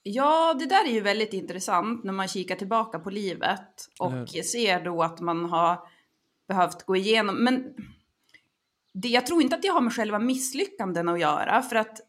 Ja, 0.03 0.55
det 0.59 0.67
där 0.67 0.89
är 0.89 0.93
ju 0.93 1.01
väldigt 1.01 1.33
intressant 1.33 2.05
när 2.05 2.13
man 2.13 2.29
kikar 2.29 2.57
tillbaka 2.57 2.99
på 2.99 3.11
livet 3.11 3.89
och 3.99 4.29
ser 4.29 4.85
då 4.85 5.03
att 5.03 5.21
man 5.21 5.45
har 5.45 5.89
behövt 6.55 6.83
gå 6.83 6.97
igenom. 6.97 7.45
Men 7.45 7.75
det, 8.95 9.09
jag 9.09 9.27
tror 9.27 9.43
inte 9.43 9.57
att 9.57 9.63
det 9.63 9.69
har 9.69 9.81
med 9.81 9.93
själva 9.93 10.19
misslyckanden 10.19 11.09
att 11.09 11.21
göra, 11.21 11.63
för 11.63 11.77
att 11.77 12.01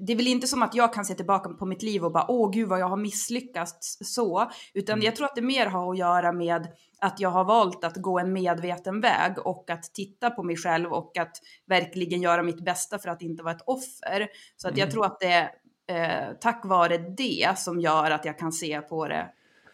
det 0.00 0.12
är 0.12 0.16
väl 0.16 0.26
inte 0.26 0.46
som 0.46 0.62
att 0.62 0.74
jag 0.74 0.94
kan 0.94 1.04
se 1.04 1.14
tillbaka 1.14 1.48
på 1.48 1.66
mitt 1.66 1.82
liv 1.82 2.04
och 2.04 2.12
bara 2.12 2.26
åh 2.28 2.50
gud 2.50 2.68
vad 2.68 2.80
jag 2.80 2.88
har 2.88 2.96
misslyckats 2.96 3.98
så, 4.00 4.50
utan 4.74 5.02
jag 5.02 5.16
tror 5.16 5.26
att 5.26 5.34
det 5.34 5.42
mer 5.42 5.66
har 5.66 5.92
att 5.92 5.98
göra 5.98 6.32
med 6.32 6.68
att 7.00 7.20
jag 7.20 7.30
har 7.30 7.44
valt 7.44 7.84
att 7.84 7.96
gå 7.96 8.18
en 8.18 8.32
medveten 8.32 9.00
väg 9.00 9.38
och 9.38 9.70
att 9.70 9.82
titta 9.82 10.30
på 10.30 10.42
mig 10.42 10.56
själv 10.56 10.92
och 10.92 11.18
att 11.18 11.36
verkligen 11.66 12.22
göra 12.22 12.42
mitt 12.42 12.64
bästa 12.64 12.98
för 12.98 13.08
att 13.08 13.22
inte 13.22 13.42
vara 13.42 13.54
ett 13.54 13.64
offer. 13.66 14.28
Så 14.56 14.68
att 14.68 14.76
jag 14.76 14.90
tror 14.90 15.06
att 15.06 15.20
det 15.20 15.50
är 15.86 16.28
eh, 16.28 16.36
tack 16.40 16.64
vare 16.64 16.98
det 16.98 17.58
som 17.58 17.80
gör 17.80 18.10
att 18.10 18.24
jag 18.24 18.38
kan 18.38 18.52
se 18.52 18.80
på 18.80 19.08
det 19.08 19.30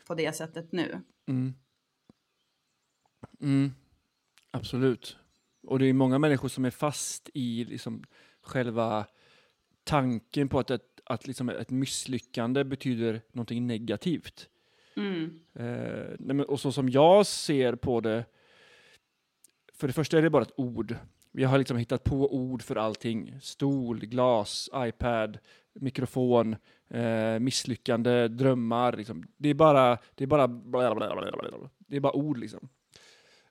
på 0.07 0.15
det 0.15 0.37
sättet 0.37 0.73
nu. 0.73 1.01
Mm. 1.29 1.55
Mm. 3.41 3.73
Absolut. 4.51 5.17
Och 5.63 5.79
det 5.79 5.87
är 5.87 5.93
många 5.93 6.19
människor 6.19 6.49
som 6.49 6.65
är 6.65 6.71
fast 6.71 7.31
i 7.35 7.65
liksom 7.65 8.05
själva 8.43 9.07
tanken 9.85 10.49
på 10.49 10.59
att 10.59 10.71
ett, 10.71 11.01
att 11.05 11.27
liksom 11.27 11.49
ett 11.49 11.71
misslyckande 11.71 12.65
betyder 12.65 13.21
någonting 13.33 13.67
negativt. 13.67 14.49
Mm. 14.97 15.41
Eh, 15.55 16.41
och 16.41 16.61
så 16.61 16.73
som 16.73 16.89
jag 16.89 17.27
ser 17.27 17.75
på 17.75 18.01
det, 18.01 18.25
för 19.75 19.87
det 19.87 19.93
första 19.93 20.19
är 20.19 20.23
det 20.23 20.31
bara 20.31 20.43
ett 20.43 20.55
ord. 20.57 20.97
Vi 21.33 21.45
har 21.45 21.59
liksom 21.59 21.77
hittat 21.77 22.05
på 22.05 22.35
ord 22.35 22.63
för 22.63 22.77
allting. 22.77 23.39
Stol, 23.43 24.01
glas, 24.01 24.71
iPad, 24.75 25.39
mikrofon, 25.75 26.57
eh, 26.89 27.39
misslyckande, 27.39 28.29
drömmar. 28.29 28.97
Liksom. 28.97 29.25
Det 29.37 29.49
är 29.49 29.55
bara, 29.55 29.99
det 30.15 30.25
är 30.25 30.29
bara, 30.29 30.47
det 31.79 31.97
är 31.97 32.01
bara 32.01 32.17
ord 32.17 32.39
liksom. 32.39 32.69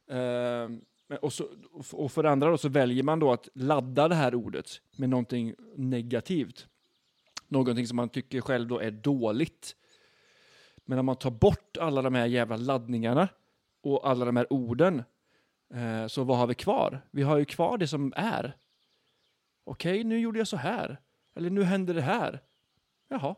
Eh, 0.10 0.70
och, 1.22 1.34
så, 1.34 1.48
och 1.92 2.12
för 2.12 2.24
det 2.24 2.30
andra 2.30 2.50
då 2.50 2.58
så 2.58 2.70
väljer 2.70 3.04
man 3.04 3.20
då 3.20 3.32
att 3.32 3.50
ladda 3.54 4.08
det 4.08 4.16
här 4.16 4.36
ordet 4.36 4.82
med 4.98 5.10
någonting 5.10 5.56
negativt. 5.76 6.68
Någonting 7.48 7.88
som 7.88 7.96
man 7.96 8.10
tycker 8.10 8.42
själv 8.42 8.68
då 8.68 8.80
är 8.80 8.92
dåligt. 8.92 9.76
Men 10.86 11.00
om 11.00 11.06
man 11.06 11.16
tar 11.16 11.32
bort 11.32 11.78
alla 11.78 12.02
de 12.02 12.16
här 12.16 12.26
jävla 12.26 12.58
laddningarna 12.58 13.28
och 13.82 14.10
alla 14.10 14.26
de 14.26 14.36
här 14.36 14.54
orden, 14.54 15.04
eh, 15.74 16.08
så 16.08 16.24
vad 16.24 16.38
har 16.38 16.48
vi 16.48 16.56
kvar? 16.56 17.02
Vi 17.12 17.22
har 17.22 17.38
ju 17.38 17.46
kvar 17.46 17.78
det 17.78 17.88
som 17.88 18.14
är. 18.16 18.58
Okej, 19.64 19.92
okay, 19.92 20.04
nu 20.04 20.20
gjorde 20.20 20.40
jag 20.40 20.48
så 20.48 20.58
här. 20.58 21.00
Eller 21.36 21.50
nu 21.50 21.64
händer 21.64 21.94
det 21.94 22.02
här. 22.02 22.42
Jaha. 23.08 23.36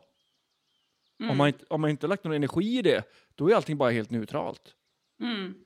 Mm. 1.20 1.30
Om, 1.30 1.36
man, 1.36 1.52
om 1.68 1.80
man 1.80 1.90
inte 1.90 2.06
lagt 2.06 2.24
någon 2.24 2.34
energi 2.34 2.78
i 2.78 2.82
det, 2.82 3.04
då 3.34 3.50
är 3.50 3.54
allting 3.54 3.76
bara 3.76 3.90
helt 3.90 4.10
neutralt. 4.10 4.76
Mm. 5.20 5.61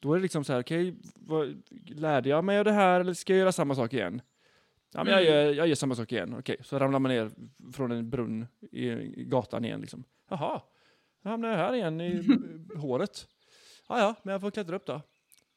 Då 0.00 0.12
är 0.12 0.16
det 0.16 0.22
liksom 0.22 0.44
så 0.44 0.52
här, 0.52 0.60
okej, 0.60 0.94
okay, 1.26 1.54
lärde 1.86 2.28
jag 2.28 2.44
mig 2.44 2.58
av 2.58 2.64
det 2.64 2.72
här 2.72 3.00
eller 3.00 3.14
ska 3.14 3.32
jag 3.32 3.40
göra 3.40 3.52
samma 3.52 3.74
sak 3.74 3.92
igen? 3.92 4.22
Ja, 4.92 5.04
men 5.04 5.12
jag, 5.12 5.22
mm. 5.22 5.34
gör, 5.34 5.54
jag 5.54 5.68
gör 5.68 5.74
samma 5.74 5.94
sak 5.94 6.12
igen. 6.12 6.28
Okej, 6.28 6.40
okay, 6.40 6.64
så 6.64 6.78
ramlar 6.78 6.98
man 6.98 7.10
ner 7.10 7.30
från 7.72 7.92
en 7.92 8.10
brunn 8.10 8.46
i, 8.70 8.88
i 8.90 9.24
gatan 9.24 9.64
igen. 9.64 9.80
Liksom. 9.80 10.04
Jaha, 10.28 10.62
då 11.22 11.30
hamnar 11.30 11.48
jag 11.48 11.56
här 11.56 11.74
igen 11.74 12.00
i 12.00 12.22
håret. 12.76 13.26
Ja, 13.88 13.98
ja, 13.98 14.14
men 14.22 14.32
jag 14.32 14.40
får 14.40 14.50
klättra 14.50 14.76
upp 14.76 14.86
då. 14.86 15.02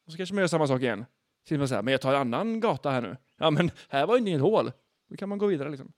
Och 0.06 0.12
så 0.12 0.16
kanske 0.16 0.34
man 0.34 0.42
gör 0.42 0.48
samma 0.48 0.66
sak 0.66 0.82
igen. 0.82 1.04
Så 1.48 1.54
man 1.54 1.68
säger, 1.68 1.82
men 1.82 1.92
jag 1.92 2.00
tar 2.00 2.14
en 2.14 2.20
annan 2.20 2.60
gata 2.60 2.90
här 2.90 3.00
nu. 3.00 3.16
Ja, 3.38 3.50
men 3.50 3.70
här 3.88 4.06
var 4.06 4.16
ju 4.16 4.20
inget 4.20 4.40
hål. 4.40 4.72
Då 5.08 5.16
kan 5.16 5.28
man 5.28 5.38
gå 5.38 5.46
vidare 5.46 5.70
liksom. 5.70 5.92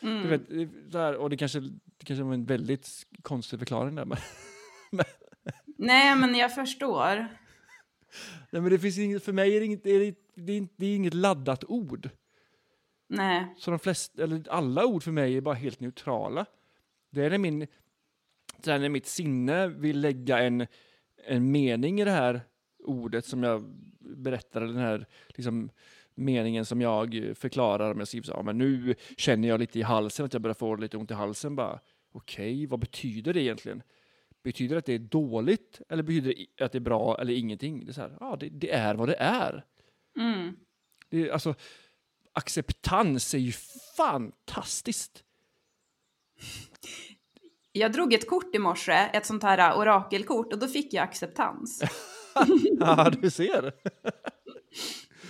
Mm. 0.00 0.28
Vet, 0.28 0.42
där, 0.92 1.14
och 1.16 1.30
det 1.30 1.36
kanske, 1.36 1.60
det 1.60 2.04
kanske 2.04 2.22
var 2.22 2.34
en 2.34 2.44
väldigt 2.44 2.88
konstig 3.22 3.58
förklaring 3.58 3.94
där. 3.94 4.04
Men, 4.04 4.18
Nej, 5.78 6.16
men 6.16 6.34
jag 6.34 6.54
förstår. 6.54 7.28
Nej, 8.50 8.62
men 8.62 8.70
det 8.70 8.78
finns 8.78 8.98
inget, 8.98 9.24
för 9.24 9.32
mig 9.32 9.56
är 9.56 9.60
det 9.60 9.66
inget, 9.66 9.86
är 9.86 9.98
det, 9.98 10.14
det, 10.34 10.52
är, 10.52 10.68
det 10.76 10.86
är 10.86 10.96
inget 10.96 11.14
laddat 11.14 11.64
ord. 11.64 12.10
Nej. 13.08 13.46
Så 13.56 13.70
de 13.70 13.78
flesta, 13.78 14.22
eller 14.22 14.48
alla 14.50 14.86
ord 14.86 15.02
för 15.02 15.12
mig 15.12 15.36
är 15.36 15.40
bara 15.40 15.54
helt 15.54 15.80
neutrala. 15.80 16.46
Det 17.10 17.24
är 17.24 17.30
när, 17.30 17.38
min, 17.38 17.66
det 18.56 18.70
är 18.70 18.78
när 18.78 18.88
mitt 18.88 19.06
sinne 19.06 19.68
vill 19.68 20.00
lägga 20.00 20.38
en, 20.38 20.66
en 21.26 21.50
mening 21.50 22.00
i 22.00 22.04
det 22.04 22.10
här 22.10 22.40
ordet 22.84 23.26
som 23.26 23.42
jag 23.42 23.62
berättar, 24.00 24.60
den 24.60 24.76
här 24.76 25.06
liksom, 25.28 25.70
meningen 26.14 26.64
som 26.64 26.80
jag 26.80 27.32
förklarar. 27.34 27.92
Om 27.92 27.98
jag 27.98 28.08
skriver 28.08 28.26
så, 28.26 28.32
ja, 28.32 28.42
men 28.42 28.58
nu 28.58 28.94
känner 29.16 29.48
jag 29.48 29.60
lite 29.60 29.78
i 29.78 29.82
halsen, 29.82 30.26
att 30.26 30.32
jag 30.32 30.42
börjar 30.42 30.54
få 30.54 30.76
lite 30.76 30.96
ont 30.96 31.10
i 31.10 31.14
halsen. 31.14 31.58
Okej, 31.58 31.80
okay, 32.12 32.66
vad 32.66 32.80
betyder 32.80 33.34
det 33.34 33.40
egentligen? 33.42 33.82
Betyder 34.42 34.74
det 34.74 34.78
att 34.78 34.86
det 34.86 34.94
är 34.94 34.98
dåligt 34.98 35.80
eller 35.88 36.02
betyder 36.02 36.34
det 36.56 36.64
att 36.64 36.72
det 36.72 36.78
är 36.78 36.80
bra 36.80 37.18
eller 37.20 37.34
ingenting? 37.34 37.84
Det 37.84 37.90
är, 37.90 37.92
så 37.92 38.00
här, 38.00 38.16
ja, 38.20 38.36
det, 38.40 38.48
det 38.48 38.70
är 38.70 38.94
vad 38.94 39.08
det 39.08 39.16
är. 39.18 39.64
Mm. 40.18 40.56
Det, 41.08 41.30
alltså, 41.30 41.54
acceptans 42.32 43.34
är 43.34 43.38
ju 43.38 43.52
fantastiskt. 43.96 45.24
Jag 47.74 47.92
drog 47.92 48.12
ett 48.12 48.28
kort 48.28 48.54
i 48.54 48.58
morse, 48.58 48.92
ett 48.92 49.26
sånt 49.26 49.42
här 49.42 49.78
orakelkort, 49.78 50.52
och 50.52 50.58
då 50.58 50.68
fick 50.68 50.94
jag 50.94 51.04
acceptans. 51.04 51.82
ja, 52.80 53.10
du 53.10 53.30
ser. 53.30 53.72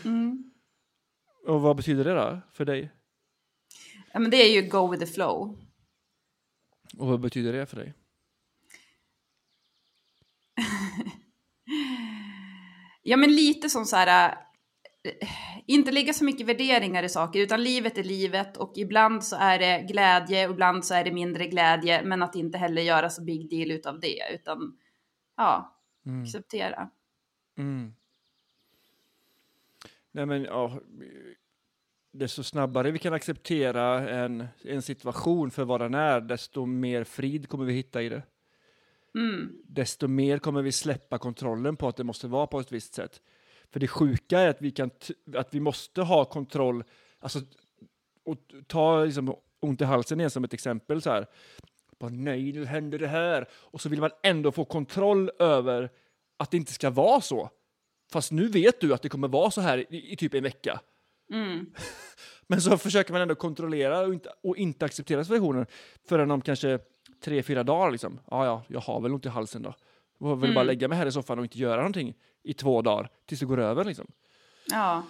Mm. 0.05 0.53
Och 1.47 1.61
vad 1.61 1.77
betyder 1.77 2.05
det 2.05 2.15
då 2.15 2.41
för 2.53 2.65
dig? 2.65 2.93
Ja, 4.13 4.19
men 4.19 4.31
det 4.31 4.37
är 4.37 4.63
ju 4.63 4.69
go 4.69 4.91
with 4.91 5.05
the 5.05 5.13
flow. 5.13 5.59
Och 6.99 7.07
vad 7.07 7.21
betyder 7.21 7.53
det 7.53 7.67
för 7.67 7.77
dig? 7.77 7.95
Ja, 13.03 13.17
men 13.17 13.35
lite 13.35 13.71
som 13.71 13.85
så 13.85 13.97
här, 13.97 14.29
äh, 14.29 15.29
inte 15.67 15.93
lägga 15.93 16.13
så 16.13 16.25
mycket 16.25 16.47
värderingar 16.47 17.03
i 17.03 17.09
saker, 17.09 17.41
utan 17.41 17.63
livet 17.63 17.99
är 17.99 18.05
livet 18.05 18.57
och 18.57 18.73
ibland 18.77 19.25
så 19.25 19.37
är 19.37 19.59
det 19.59 19.87
glädje 19.89 20.47
och 20.47 20.53
ibland 20.55 20.85
så 20.85 20.95
är 20.95 21.05
det 21.05 21.13
mindre 21.13 21.47
glädje, 21.47 22.03
men 22.05 22.23
att 22.23 22.35
inte 22.35 22.59
heller 22.59 22.83
göra 22.83 23.11
så 23.11 23.23
big 23.23 23.51
deal 23.51 23.71
utav 23.71 24.01
det, 24.01 24.35
utan 24.35 24.79
ja, 25.37 25.79
mm. 26.07 26.23
acceptera. 26.23 26.91
Mm. 27.59 27.95
Nej 30.13 30.27
men 30.27 30.45
ja, 30.45 30.81
desto 32.13 32.43
snabbare 32.43 32.91
vi 32.91 32.99
kan 32.99 33.15
acceptera 33.15 34.11
en, 34.11 34.47
en 34.65 34.83
situation 34.83 35.51
för 35.51 35.65
vad 35.65 35.81
den 35.81 35.95
är, 35.95 36.21
desto 36.21 36.67
mer 36.67 37.05
frid 37.05 37.49
kommer 37.49 37.65
vi 37.65 37.73
hitta 37.73 38.03
i 38.03 38.09
det. 38.09 38.23
Mm. 39.15 39.53
Desto 39.65 40.09
mer 40.09 40.39
kommer 40.39 40.63
vi 40.63 40.73
släppa 40.73 41.19
kontrollen 41.19 41.77
på 41.77 41.89
att 41.89 41.97
det 41.97 42.05
måste 42.05 42.29
vara 42.29 42.47
på 42.47 42.61
ett 42.61 42.73
visst 42.73 42.95
sätt. 42.95 43.21
För 43.71 43.81
det 43.81 43.89
sjuka 43.89 44.41
är 44.41 44.49
att 44.49 44.63
vi, 44.63 44.71
kan 44.71 44.91
att 45.35 45.55
vi 45.55 45.61
måste 45.61 46.03
ha 46.03 46.25
kontroll, 46.25 46.85
alltså, 47.19 47.41
och 48.25 48.37
ta 48.67 49.05
liksom, 49.05 49.37
ont 49.61 49.81
i 49.81 49.85
halsen 49.85 50.21
igen 50.21 50.31
som 50.31 50.45
ett 50.45 50.55
exempel. 50.55 51.03
så 51.03 51.11
här. 51.11 51.27
Bara, 52.01 52.11
Nej, 52.11 52.53
nu 52.53 52.65
händer 52.65 52.99
det 52.99 53.09
här. 53.09 53.49
Och 53.53 53.81
så 53.81 53.89
vill 53.89 54.01
man 54.01 54.11
ändå 54.23 54.53
få 54.53 54.65
kontroll 54.65 55.31
över 55.39 55.91
att 56.37 56.51
det 56.51 56.57
inte 56.57 56.73
ska 56.73 56.91
vara 56.91 57.21
så. 57.21 57.51
Fast 58.13 58.33
nu 58.33 58.49
vet 58.49 58.81
du 58.81 58.95
att 58.95 59.03
det 59.03 59.09
kommer 59.09 59.29
vara 59.29 59.51
så 59.51 59.61
här 59.61 59.95
i, 59.95 60.13
i 60.13 60.17
typ 60.17 60.35
en 60.35 60.43
vecka. 60.43 60.81
Mm. 61.33 61.67
Men 62.47 62.61
så 62.61 62.79
försöker 62.79 63.13
man 63.13 63.23
ändå 63.23 63.35
kontrollera 63.35 64.01
och 64.01 64.15
inte, 64.15 64.33
och 64.43 64.57
inte 64.57 64.85
acceptera 64.85 65.25
situationen 65.25 65.67
förrän 66.09 66.31
om 66.31 66.41
kanske 66.41 66.79
tre, 67.23 67.43
fyra 67.43 67.63
dagar. 67.63 67.91
Liksom. 67.91 68.21
Ja, 68.31 68.47
ja, 68.47 68.63
jag 68.69 68.81
har 68.81 69.01
väl 69.01 69.13
ont 69.13 69.27
i 69.27 69.29
halsen 69.29 69.63
då. 69.63 69.75
Jag 70.19 70.37
vill 70.37 70.45
mm. 70.45 70.55
bara 70.55 70.65
lägga 70.65 70.89
mig 70.89 70.99
här 70.99 71.07
i 71.07 71.13
soffan 71.13 71.39
och 71.39 71.45
inte 71.45 71.59
göra 71.59 71.77
någonting 71.77 72.15
i 72.43 72.55
två 72.55 72.83
dagar 72.83 73.11
tills 73.27 73.41
det 73.41 73.47
går 73.47 73.61
över. 73.61 73.85
Liksom. 73.85 74.07
Ja. 74.71 75.03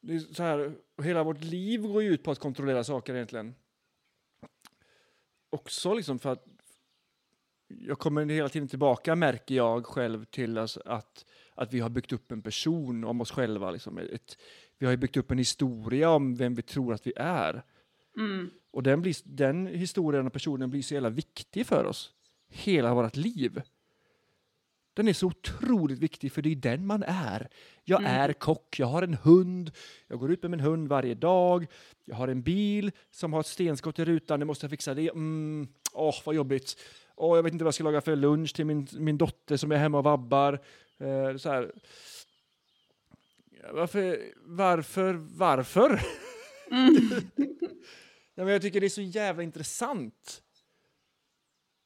Det 0.00 0.14
är 0.14 0.18
så 0.18 0.42
här, 0.42 0.74
hela 1.02 1.24
vårt 1.24 1.44
liv 1.44 1.82
går 1.82 2.02
ju 2.02 2.14
ut 2.14 2.22
på 2.22 2.30
att 2.30 2.38
kontrollera 2.38 2.84
saker 2.84 3.14
egentligen. 3.14 3.54
Också 5.50 5.94
liksom 5.94 6.18
för 6.18 6.32
att 6.32 6.46
jag 7.68 7.98
kommer 7.98 8.26
hela 8.26 8.48
tiden 8.48 8.68
tillbaka, 8.68 9.14
märker 9.14 9.54
jag 9.54 9.86
själv, 9.86 10.24
till 10.24 10.58
alltså 10.58 10.82
att, 10.84 11.24
att 11.54 11.72
vi 11.72 11.80
har 11.80 11.88
byggt 11.88 12.12
upp 12.12 12.32
en 12.32 12.42
person 12.42 13.04
om 13.04 13.20
oss 13.20 13.30
själva. 13.30 13.70
Liksom. 13.70 13.98
Ett, 13.98 14.38
vi 14.78 14.86
har 14.86 14.96
byggt 14.96 15.16
upp 15.16 15.30
en 15.30 15.38
historia 15.38 16.10
om 16.10 16.34
vem 16.34 16.54
vi 16.54 16.62
tror 16.62 16.94
att 16.94 17.06
vi 17.06 17.12
är. 17.16 17.62
Mm. 18.16 18.50
Och 18.70 18.82
den, 18.82 19.02
blir, 19.02 19.16
den 19.24 19.66
historien 19.66 20.26
och 20.26 20.32
personen 20.32 20.70
blir 20.70 20.82
så 20.82 20.94
jävla 20.94 21.10
viktig 21.10 21.66
för 21.66 21.84
oss. 21.84 22.12
Hela 22.48 22.94
vårt 22.94 23.16
liv. 23.16 23.62
Den 24.94 25.08
är 25.08 25.12
så 25.12 25.26
otroligt 25.26 25.98
viktig 25.98 26.32
för 26.32 26.42
det 26.42 26.50
är 26.50 26.56
den 26.56 26.86
man 26.86 27.02
är. 27.06 27.48
Jag 27.84 28.00
mm. 28.00 28.12
är 28.12 28.32
kock, 28.32 28.78
jag 28.78 28.86
har 28.86 29.02
en 29.02 29.14
hund, 29.14 29.70
jag 30.06 30.18
går 30.18 30.32
ut 30.32 30.42
med 30.42 30.50
min 30.50 30.60
hund 30.60 30.88
varje 30.88 31.14
dag, 31.14 31.66
jag 32.04 32.16
har 32.16 32.28
en 32.28 32.42
bil 32.42 32.90
som 33.10 33.32
har 33.32 33.40
ett 33.40 33.46
stenskott 33.46 33.98
i 33.98 34.04
rutan, 34.04 34.38
nu 34.40 34.46
måste 34.46 34.64
jag 34.64 34.70
fixa 34.70 34.94
det. 34.94 35.08
Mm, 35.08 35.68
åh, 35.92 36.14
vad 36.24 36.34
jobbigt. 36.34 36.76
Åh, 37.16 37.36
jag 37.36 37.42
vet 37.42 37.52
inte 37.52 37.64
vad 37.64 37.68
jag 37.68 37.74
ska 37.74 37.84
laga 37.84 38.00
för 38.00 38.16
lunch 38.16 38.54
till 38.54 38.64
min, 38.64 38.88
min 38.92 39.18
dotter 39.18 39.56
som 39.56 39.72
är 39.72 39.76
hemma 39.76 39.98
och 39.98 40.04
vabbar. 40.04 40.52
Eh, 40.98 41.36
så 41.36 41.50
här. 41.50 41.72
Varför, 43.72 44.18
varför, 44.44 45.14
varför? 45.14 46.00
Mm. 46.70 46.96
Nej, 48.38 48.44
men 48.44 48.52
jag 48.52 48.62
tycker 48.62 48.80
det 48.80 48.86
är 48.86 48.88
så 48.88 49.02
jävla 49.02 49.42
intressant. 49.42 50.42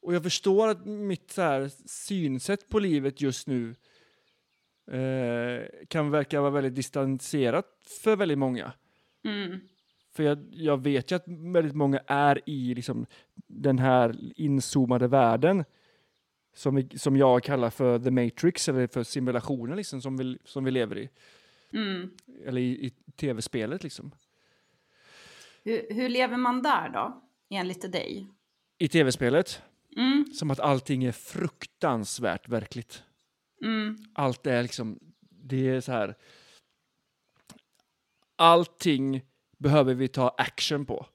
Och 0.01 0.13
jag 0.13 0.23
förstår 0.23 0.67
att 0.67 0.85
mitt 0.85 1.31
så 1.31 1.41
här, 1.41 1.71
synsätt 1.85 2.69
på 2.69 2.79
livet 2.79 3.21
just 3.21 3.47
nu 3.47 3.75
eh, 4.91 5.85
kan 5.87 6.11
verka 6.11 6.41
vara 6.41 6.51
väldigt 6.51 6.75
distanserat 6.75 7.65
för 8.03 8.15
väldigt 8.15 8.37
många. 8.37 8.73
Mm. 9.25 9.59
För 10.11 10.23
jag, 10.23 10.45
jag 10.51 10.83
vet 10.83 11.11
ju 11.11 11.15
att 11.15 11.27
väldigt 11.27 11.75
många 11.75 11.99
är 12.07 12.49
i 12.49 12.75
liksom, 12.75 13.05
den 13.47 13.79
här 13.79 14.15
inzoomade 14.35 15.07
världen 15.07 15.63
som, 16.53 16.75
vi, 16.75 16.97
som 16.97 17.17
jag 17.17 17.43
kallar 17.43 17.69
för 17.69 17.99
the 17.99 18.11
matrix, 18.11 18.69
eller 18.69 18.87
för 18.87 19.03
simulationen 19.03 19.77
liksom, 19.77 20.01
som, 20.01 20.17
vi, 20.17 20.37
som 20.45 20.63
vi 20.63 20.71
lever 20.71 20.97
i. 20.97 21.09
Mm. 21.73 22.09
Eller 22.45 22.61
i, 22.61 22.85
i 22.85 22.89
tv-spelet 23.15 23.83
liksom. 23.83 24.11
Hur, 25.65 25.93
hur 25.93 26.09
lever 26.09 26.37
man 26.37 26.61
där 26.61 26.89
då, 26.89 27.21
enligt 27.49 27.91
dig? 27.91 28.27
I 28.79 28.87
tv-spelet, 28.87 29.61
Mm, 29.97 30.25
som 30.33 30.51
att 30.51 30.59
allting 30.59 31.03
är 31.03 31.11
fruktansvärt 31.11 32.49
verkligt. 32.49 33.03
mm, 33.63 33.97
Allt 34.15 34.47
är 34.47 34.61
liksom, 34.63 34.99
det 35.29 35.69
är 35.69 35.81
så 35.81 35.91
här. 35.91 36.15
Allting 38.35 39.21
behöver 39.57 39.93
vi 39.93 40.07
ta 40.07 40.35
action 40.37 40.85
på. 40.85 41.05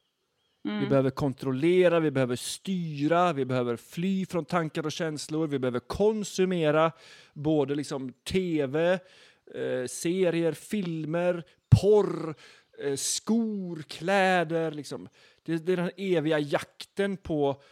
Vi 0.62 0.70
mm, 0.70 0.88
behöver 0.88 1.10
kontrollera, 1.10 2.00
vi 2.00 2.10
behöver 2.10 2.36
styra, 2.36 3.32
vi 3.32 3.44
behöver 3.44 3.76
fly 3.76 4.26
från 4.26 4.44
tankar 4.44 4.86
och 4.86 4.92
känslor, 4.92 5.46
vi 5.46 5.58
behöver 5.58 5.80
konsumera 5.80 6.92
både 7.34 7.74
liksom 7.74 8.12
tv, 8.12 8.92
eh, 9.54 9.86
serier, 9.88 10.52
filmer, 10.52 11.44
porr, 11.80 12.34
eh, 12.80 12.96
skor, 12.96 13.82
kläder. 13.82 14.70
Liksom. 14.70 15.08
Det, 15.42 15.56
det 15.66 15.72
är 15.72 15.76
den 15.76 15.90
eviga 15.96 16.38
jakten 16.38 17.16
på, 17.16 17.62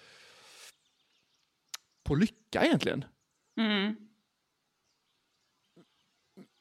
på 2.02 2.14
lycka 2.14 2.64
egentligen. 2.64 3.04
mm, 3.56 3.96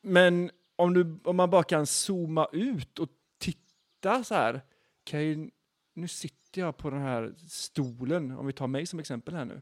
Men 0.01 0.51
om, 0.75 0.93
du, 0.93 1.19
om 1.23 1.36
man 1.36 1.49
bara 1.49 1.63
kan 1.63 1.86
zooma 1.88 2.47
ut 2.51 2.99
och 2.99 3.10
titta 3.38 4.23
så 4.23 4.36
här. 4.36 4.62
Okej, 5.03 5.51
nu 5.93 6.08
sitter 6.08 6.62
jag 6.62 6.77
på 6.77 6.89
den 6.89 7.01
här 7.01 7.36
stolen, 7.49 8.31
om 8.31 8.45
vi 8.47 8.53
tar 8.53 8.67
mig 8.67 8.86
som 8.86 8.99
exempel 8.99 9.36
här 9.36 9.45
nu. 9.45 9.62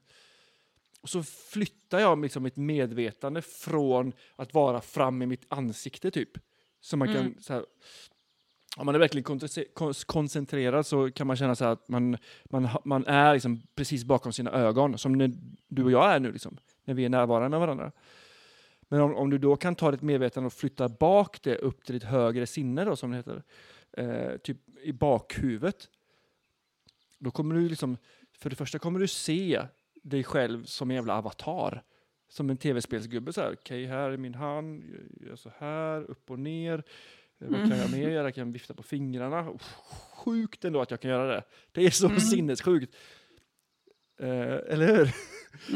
Och 1.02 1.10
så 1.10 1.24
flyttar 1.24 2.00
jag 2.00 2.22
liksom 2.22 2.44
mitt 2.44 2.56
medvetande 2.56 3.42
från 3.42 4.14
att 4.36 4.54
vara 4.54 4.82
fram 4.82 5.22
i 5.22 5.26
mitt 5.26 5.46
ansikte 5.50 6.12
typ. 6.12 6.30
Så 6.80 6.98
man 6.98 7.08
kan, 7.08 7.18
Mm. 7.18 7.42
så 7.42 7.54
här, 7.54 7.66
om 8.78 8.86
man 8.86 8.96
är 8.96 9.00
verkligen 9.00 9.40
koncentrerad 10.06 10.86
så 10.86 11.12
kan 11.12 11.28
man 11.28 11.36
känna 11.36 11.56
så 11.56 11.66
att 11.66 11.88
man, 11.88 12.18
man, 12.44 12.70
man 12.86 13.06
är 13.06 13.34
liksom 13.34 13.62
precis 13.76 14.04
bakom 14.04 14.34
sina 14.34 14.52
ögon, 14.52 14.98
som 14.98 15.14
när 15.14 15.32
du 15.68 15.84
och 15.84 15.92
jag 15.92 16.14
är 16.14 16.20
nu, 16.20 16.32
liksom, 16.32 16.58
när 16.86 16.94
vi 16.94 17.06
är 17.06 17.10
närvarande 17.10 17.50
med 17.50 17.60
varandra. 17.60 17.92
Men 18.82 19.02
om, 19.02 19.16
om 19.16 19.30
du 19.30 19.38
då 19.38 19.56
kan 19.56 19.76
ta 19.76 19.92
ditt 19.92 20.02
medvetande 20.02 20.48
och 20.48 20.54
flytta 20.54 20.90
bak 20.90 21.44
det 21.44 21.56
upp 21.56 21.86
till 21.86 21.94
ditt 21.94 22.04
högre 22.04 22.48
sinne, 22.48 22.86
då, 22.86 22.96
som 22.96 23.12
det 23.12 23.18
heter, 23.18 23.44
eh, 23.98 24.38
typ 24.38 24.58
i 24.84 24.94
bakhuvudet, 24.94 25.90
då 27.20 27.32
kommer 27.32 27.56
du 27.56 27.70
liksom, 27.70 27.98
för 28.38 28.50
det 28.50 28.56
första 28.56 28.80
kommer 28.80 29.00
du 29.00 29.08
se 29.08 29.68
dig 30.04 30.24
själv 30.24 30.64
som 30.66 30.90
en 30.90 30.96
jävla 30.96 31.18
avatar. 31.18 31.84
Som 32.30 32.50
en 32.50 32.58
tv-spelsgubbe. 32.58 33.34
så 33.34 33.42
här, 33.42 33.54
Okej, 33.54 33.86
här 33.86 34.10
är 34.10 34.18
min 34.18 34.36
hand, 34.36 34.84
jag 35.20 35.28
gör 35.28 35.36
så 35.36 35.52
här, 35.58 36.02
upp 36.02 36.32
och 36.32 36.40
ner. 36.40 36.84
Eh, 37.42 37.48
Vad 37.50 37.70
kan 37.70 37.78
jag 37.78 37.92
mer 37.92 38.10
göra? 38.10 38.24
Jag 38.24 38.36
kan 38.36 38.52
vifta 38.52 38.74
på 38.74 38.84
fingrarna. 38.84 39.54
Sjukt 40.26 40.66
ändå 40.66 40.82
att 40.82 40.92
jag 40.92 41.00
kan 41.02 41.12
göra 41.12 41.28
det. 41.36 41.44
Det 41.72 41.86
är 41.86 41.90
så 41.90 42.06
Mm. 42.08 42.20
sinnessjukt. 42.20 42.96
Eh, 44.20 44.30
eller 44.74 44.88
hur? 44.88 45.12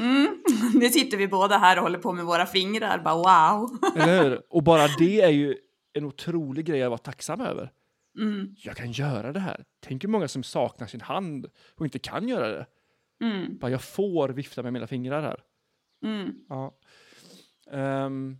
mm. 0.01 0.43
Nu 0.73 0.89
sitter 0.89 1.17
vi 1.17 1.27
båda 1.27 1.57
här 1.57 1.77
och 1.77 1.83
håller 1.83 1.99
på 1.99 2.13
med 2.13 2.25
våra 2.25 2.45
fingrar, 2.45 2.99
bara 3.03 3.15
wow. 3.59 3.77
Eller 3.95 4.23
hur? 4.23 4.41
Och 4.49 4.63
bara 4.63 4.87
det 4.99 5.21
är 5.21 5.29
ju 5.29 5.57
en 5.93 6.05
otrolig 6.05 6.65
grej 6.65 6.83
att 6.83 6.89
vara 6.89 6.97
tacksam 6.97 7.41
över. 7.41 7.71
Mm, 8.19 8.55
Jag 8.57 8.75
kan 8.75 8.91
göra 8.91 9.31
det 9.33 9.39
här. 9.39 9.65
Tänk 9.79 10.03
hur 10.03 10.09
många 10.09 10.27
som 10.27 10.43
saknar 10.43 10.87
sin 10.87 11.01
hand 11.01 11.45
och 11.77 11.85
inte 11.85 11.99
kan 11.99 12.27
göra 12.27 12.47
det. 12.49 12.65
mm, 13.21 13.57
Bara 13.57 13.71
jag 13.71 13.81
får 13.81 14.29
vifta 14.29 14.63
med 14.63 14.73
mina 14.73 14.87
fingrar 14.87 15.21
här. 15.21 15.39
mm, 16.03 16.33
Ja. 16.49 16.77
Ehm. 17.71 18.37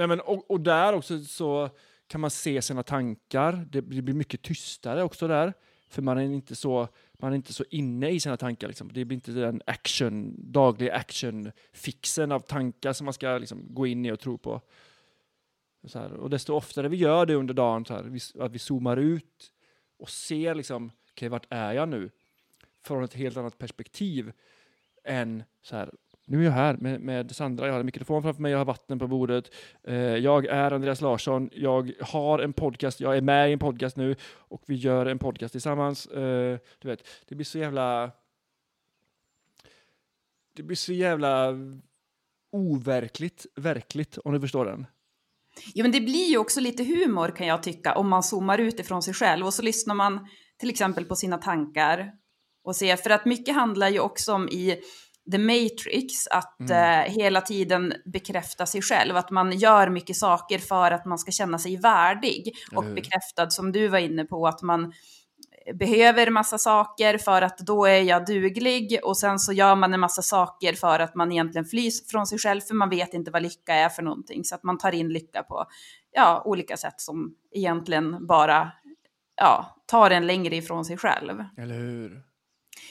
Nej, 0.00 0.06
men, 0.06 0.20
och, 0.20 0.50
och 0.50 0.60
där 0.60 0.92
också 0.92 1.24
så 1.24 1.70
kan 2.06 2.20
man 2.20 2.30
se 2.30 2.62
sina 2.62 2.82
tankar. 2.82 3.66
Det, 3.70 3.80
det 3.80 4.02
blir 4.02 4.14
mycket 4.14 4.42
tystare 4.42 5.02
också 5.02 5.28
där. 5.28 5.52
För 5.88 6.02
man 6.02 6.18
är 6.18 6.22
inte 6.22 6.56
så, 6.56 6.88
man 7.12 7.32
är 7.32 7.36
inte 7.36 7.52
så 7.52 7.64
inne 7.70 8.10
i 8.10 8.20
sina 8.20 8.36
tankar. 8.36 8.68
Liksom. 8.68 8.92
Det 8.92 9.04
blir 9.04 9.14
inte 9.14 9.30
den 9.30 9.62
action, 9.66 10.34
dagliga 10.52 10.94
action-fixen 10.94 12.32
av 12.32 12.40
tankar 12.40 12.92
som 12.92 13.04
man 13.04 13.14
ska 13.14 13.38
liksom, 13.38 13.74
gå 13.74 13.86
in 13.86 14.06
i 14.06 14.12
och 14.12 14.20
tro 14.20 14.38
på. 14.38 14.60
Så 15.84 15.98
här. 15.98 16.12
Och 16.12 16.30
desto 16.30 16.54
oftare 16.54 16.88
vi 16.88 16.96
gör 16.96 17.26
det 17.26 17.34
under 17.34 17.54
dagen, 17.54 17.84
så 17.84 17.94
här, 17.94 18.18
att 18.38 18.52
vi 18.52 18.58
zoomar 18.58 18.96
ut 18.96 19.52
och 19.98 20.10
ser 20.10 20.54
liksom, 20.54 20.92
okej, 21.10 21.28
vart 21.28 21.46
är 21.50 21.72
jag 21.72 21.88
nu? 21.88 22.10
Från 22.84 23.04
ett 23.04 23.14
helt 23.14 23.36
annat 23.36 23.58
perspektiv 23.58 24.32
än 25.04 25.42
så 25.62 25.76
här, 25.76 25.90
nu 26.30 26.40
är 26.40 26.44
jag 26.44 26.52
här 26.52 26.76
med, 26.76 27.00
med 27.00 27.36
Sandra, 27.36 27.66
jag 27.66 27.72
har 27.72 27.80
en 27.80 27.86
mikrofon 27.86 28.22
framför 28.22 28.42
mig, 28.42 28.52
jag 28.52 28.58
har 28.58 28.64
vatten 28.64 28.98
på 28.98 29.06
bordet. 29.06 29.50
Eh, 29.84 29.94
jag 29.96 30.46
är 30.46 30.70
Andreas 30.70 31.00
Larsson, 31.00 31.50
jag 31.52 31.92
har 32.00 32.38
en 32.38 32.52
podcast, 32.52 33.00
jag 33.00 33.16
är 33.16 33.20
med 33.20 33.50
i 33.50 33.52
en 33.52 33.58
podcast 33.58 33.96
nu 33.96 34.16
och 34.32 34.62
vi 34.66 34.74
gör 34.74 35.06
en 35.06 35.18
podcast 35.18 35.52
tillsammans. 35.52 36.06
Eh, 36.06 36.58
du 36.78 36.88
vet, 36.88 37.08
det 37.28 37.34
blir 37.34 37.44
så 37.44 37.58
jävla... 37.58 38.10
Det 40.56 40.62
blir 40.62 40.76
så 40.76 40.92
jävla 40.92 41.54
overkligt, 42.52 43.46
verkligt, 43.56 44.18
om 44.18 44.32
du 44.32 44.40
förstår 44.40 44.64
den. 44.64 44.86
Ja, 45.74 45.84
men 45.84 45.92
det 45.92 46.00
blir 46.00 46.30
ju 46.30 46.38
också 46.38 46.60
lite 46.60 46.84
humor 46.84 47.36
kan 47.36 47.46
jag 47.46 47.62
tycka 47.62 47.94
om 47.94 48.08
man 48.08 48.22
zoomar 48.22 48.58
ut 48.58 48.80
ifrån 48.80 49.02
sig 49.02 49.14
själv 49.14 49.46
och 49.46 49.54
så 49.54 49.62
lyssnar 49.62 49.94
man 49.94 50.28
till 50.58 50.70
exempel 50.70 51.04
på 51.04 51.16
sina 51.16 51.38
tankar 51.38 52.12
och 52.64 52.76
ser, 52.76 52.96
för 52.96 53.10
att 53.10 53.24
mycket 53.24 53.54
handlar 53.54 53.88
ju 53.88 54.00
också 54.00 54.32
om 54.32 54.48
i 54.48 54.80
The 55.32 55.38
Matrix 55.38 56.26
att 56.30 56.60
Mm. 56.60 57.06
eh, 57.06 57.12
hela 57.12 57.40
tiden 57.40 57.92
bekräfta 58.04 58.66
sig 58.66 58.82
själv, 58.82 59.16
att 59.16 59.30
man 59.30 59.52
gör 59.52 59.88
mycket 59.88 60.16
saker 60.16 60.58
för 60.58 60.90
att 60.90 61.04
man 61.04 61.18
ska 61.18 61.32
känna 61.32 61.58
sig 61.58 61.76
värdig 61.76 62.52
och 62.76 62.84
hur? 62.84 62.94
bekräftad 62.94 63.50
som 63.50 63.72
du 63.72 63.88
var 63.88 63.98
inne 63.98 64.24
på, 64.24 64.46
att 64.46 64.62
man 64.62 64.92
behöver 65.74 66.30
massa 66.30 66.58
saker 66.58 67.18
för 67.18 67.42
att 67.42 67.58
då 67.58 67.84
är 67.86 68.02
jag 68.02 68.26
duglig 68.26 69.00
och 69.02 69.16
sen 69.18 69.38
så 69.38 69.52
gör 69.52 69.76
man 69.76 69.94
en 69.94 70.00
massa 70.00 70.22
saker 70.22 70.72
för 70.72 71.00
att 71.00 71.14
man 71.14 71.32
egentligen 71.32 71.64
flyr 71.64 71.90
från 72.10 72.26
sig 72.26 72.38
själv 72.38 72.60
för 72.60 72.74
man 72.74 72.90
vet 72.90 73.14
inte 73.14 73.30
vad 73.30 73.42
lycka 73.42 73.74
är 73.74 73.88
för 73.88 74.02
någonting 74.02 74.44
så 74.44 74.54
att 74.54 74.62
man 74.62 74.78
tar 74.78 74.92
in 74.92 75.08
lycka 75.08 75.42
på 75.42 75.64
ja, 76.12 76.42
olika 76.44 76.76
sätt 76.76 77.00
som 77.00 77.34
egentligen 77.54 78.26
bara 78.26 78.72
ja, 79.36 79.76
tar 79.86 80.10
en 80.10 80.26
längre 80.26 80.56
ifrån 80.56 80.84
sig 80.84 80.96
själv. 80.96 81.44
Eller 81.58 81.74
hur? 81.74 82.22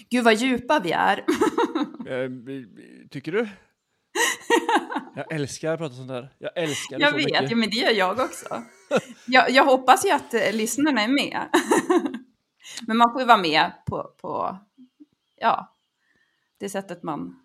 Gud 0.09 0.23
vad 0.23 0.35
djupa 0.35 0.79
vi 0.79 0.91
är. 0.91 1.25
Eh, 2.09 2.29
tycker 3.09 3.31
du? 3.31 3.47
Jag 5.15 5.31
älskar 5.33 5.73
att 5.73 5.79
prata 5.79 5.95
sånt 5.95 6.07
där. 6.07 6.33
Jag 6.37 6.51
älskar 6.55 6.97
det 6.97 7.03
jag 7.03 7.11
så 7.11 7.17
vet, 7.17 7.25
mycket. 7.25 7.51
ja, 7.51 7.55
men 7.57 7.69
det 7.69 7.75
gör 7.75 7.91
jag 7.91 8.19
också. 8.19 8.63
Jag, 9.27 9.49
jag 9.51 9.65
hoppas 9.65 10.05
ju 10.05 10.11
att 10.11 10.33
eh, 10.33 10.53
lyssnarna 10.53 11.01
är 11.01 11.07
med. 11.07 11.49
men 12.87 12.97
man 12.97 13.11
får 13.11 13.21
ju 13.21 13.27
vara 13.27 13.37
med 13.37 13.71
på, 13.85 14.13
på 14.21 14.57
ja, 15.35 15.77
det 16.59 16.69
sättet 16.69 17.03
man, 17.03 17.39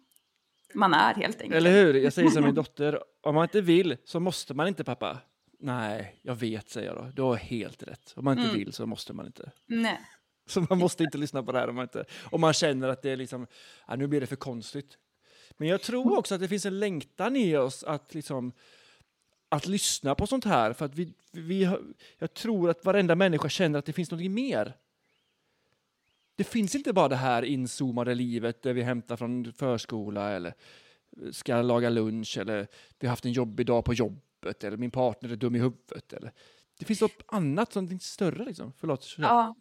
man 0.75 0.95
är 0.95 1.15
helt 1.15 1.41
enkelt. 1.41 1.57
Eller 1.57 1.71
hur? 1.73 1.95
Jag 1.95 2.13
säger 2.13 2.29
som 2.31 2.45
min 2.45 2.55
dotter, 2.65 3.01
om 3.23 3.35
man 3.35 3.45
inte 3.45 3.61
vill 3.61 3.97
så 4.05 4.21
måste 4.21 4.55
man 4.55 4.69
inte 4.69 4.85
pappa. 4.85 5.19
Nej, 5.61 6.21
jag 6.23 6.35
vet 6.35 6.69
säger 6.69 6.87
jag 6.89 6.97
då. 6.97 7.11
Du 7.15 7.23
har 7.23 7.35
helt 7.37 7.83
rätt. 7.83 8.13
Om 8.17 8.25
man 8.25 8.39
inte 8.39 8.51
Mm. 8.51 8.59
vill 8.59 8.73
så 8.73 8.87
måste 8.87 9.13
man 9.13 9.27
inte. 9.27 9.51
Nej. 9.67 10.01
Så 10.47 10.67
man 10.71 10.79
måste 10.79 11.05
inte 11.05 11.19
lyssna 11.19 11.43
på 11.43 11.53
det 11.53 11.59
här 11.59 11.69
om 11.69 11.75
man, 11.75 11.83
inte, 11.83 12.05
om 12.31 12.41
man 12.41 12.53
känner 12.53 12.89
att 12.89 13.03
det 13.03 13.11
är 13.11 13.17
liksom, 13.17 13.47
ja, 13.89 13.97
nu 13.97 14.07
blir 14.07 14.21
det 14.21 14.27
för 14.27 14.37
konstigt. 14.37 14.99
Men 15.57 15.69
jag 15.69 15.83
tror 15.83 16.19
också 16.19 16.35
att 16.35 16.41
det 16.41 16.49
finns 16.49 16.67
en 16.67 16.79
längtan 16.79 17.37
i 17.37 17.57
oss 17.57 17.85
att 17.85 18.15
liksom 18.15 18.53
att 19.49 19.67
lyssna 19.67 20.15
på 20.15 20.27
sånt 20.27 20.45
här. 20.45 20.73
För 20.73 20.85
att 20.85 20.95
vi, 20.95 21.13
vi 21.33 21.77
jag 22.19 22.35
tror 22.35 22.71
att 22.71 22.85
varenda 22.85 23.15
människa 23.15 23.49
känner 23.49 23.79
att 23.79 23.85
det 23.85 23.93
finns 23.93 24.11
något 24.11 24.31
mer. 24.31 24.77
Det 26.37 26.45
finns 26.45 26.75
inte 26.75 26.93
bara 26.93 27.09
det 27.09 27.17
här 27.17 27.43
inzoomade 27.43 28.15
livet 28.15 28.63
där 28.63 28.73
vi 28.73 28.83
hämtar 28.83 29.17
från 29.17 29.53
förskola 29.53 30.31
eller 30.31 30.55
ska 31.33 31.63
laga 31.63 31.91
lunch 31.91 32.39
eller 32.39 32.67
vi 32.99 33.07
har 33.07 33.11
haft 33.11 33.25
en 33.25 33.33
jobbig 33.33 33.67
dag 33.67 33.85
på 33.85 33.95
jobbet 33.95 34.65
eller 34.65 34.77
min 34.77 34.91
partner 34.91 35.33
är 35.33 35.37
dum 35.37 35.55
i 35.55 35.59
huvudet. 35.59 36.13
Eller. 36.13 36.33
Det 36.79 36.85
finns 36.85 37.01
något 37.01 37.23
annat, 37.27 37.75
något 37.75 38.03
större 38.03 38.45
liksom. 38.45 38.73
Förlåt. 38.79 39.15
Ja. 39.19 39.55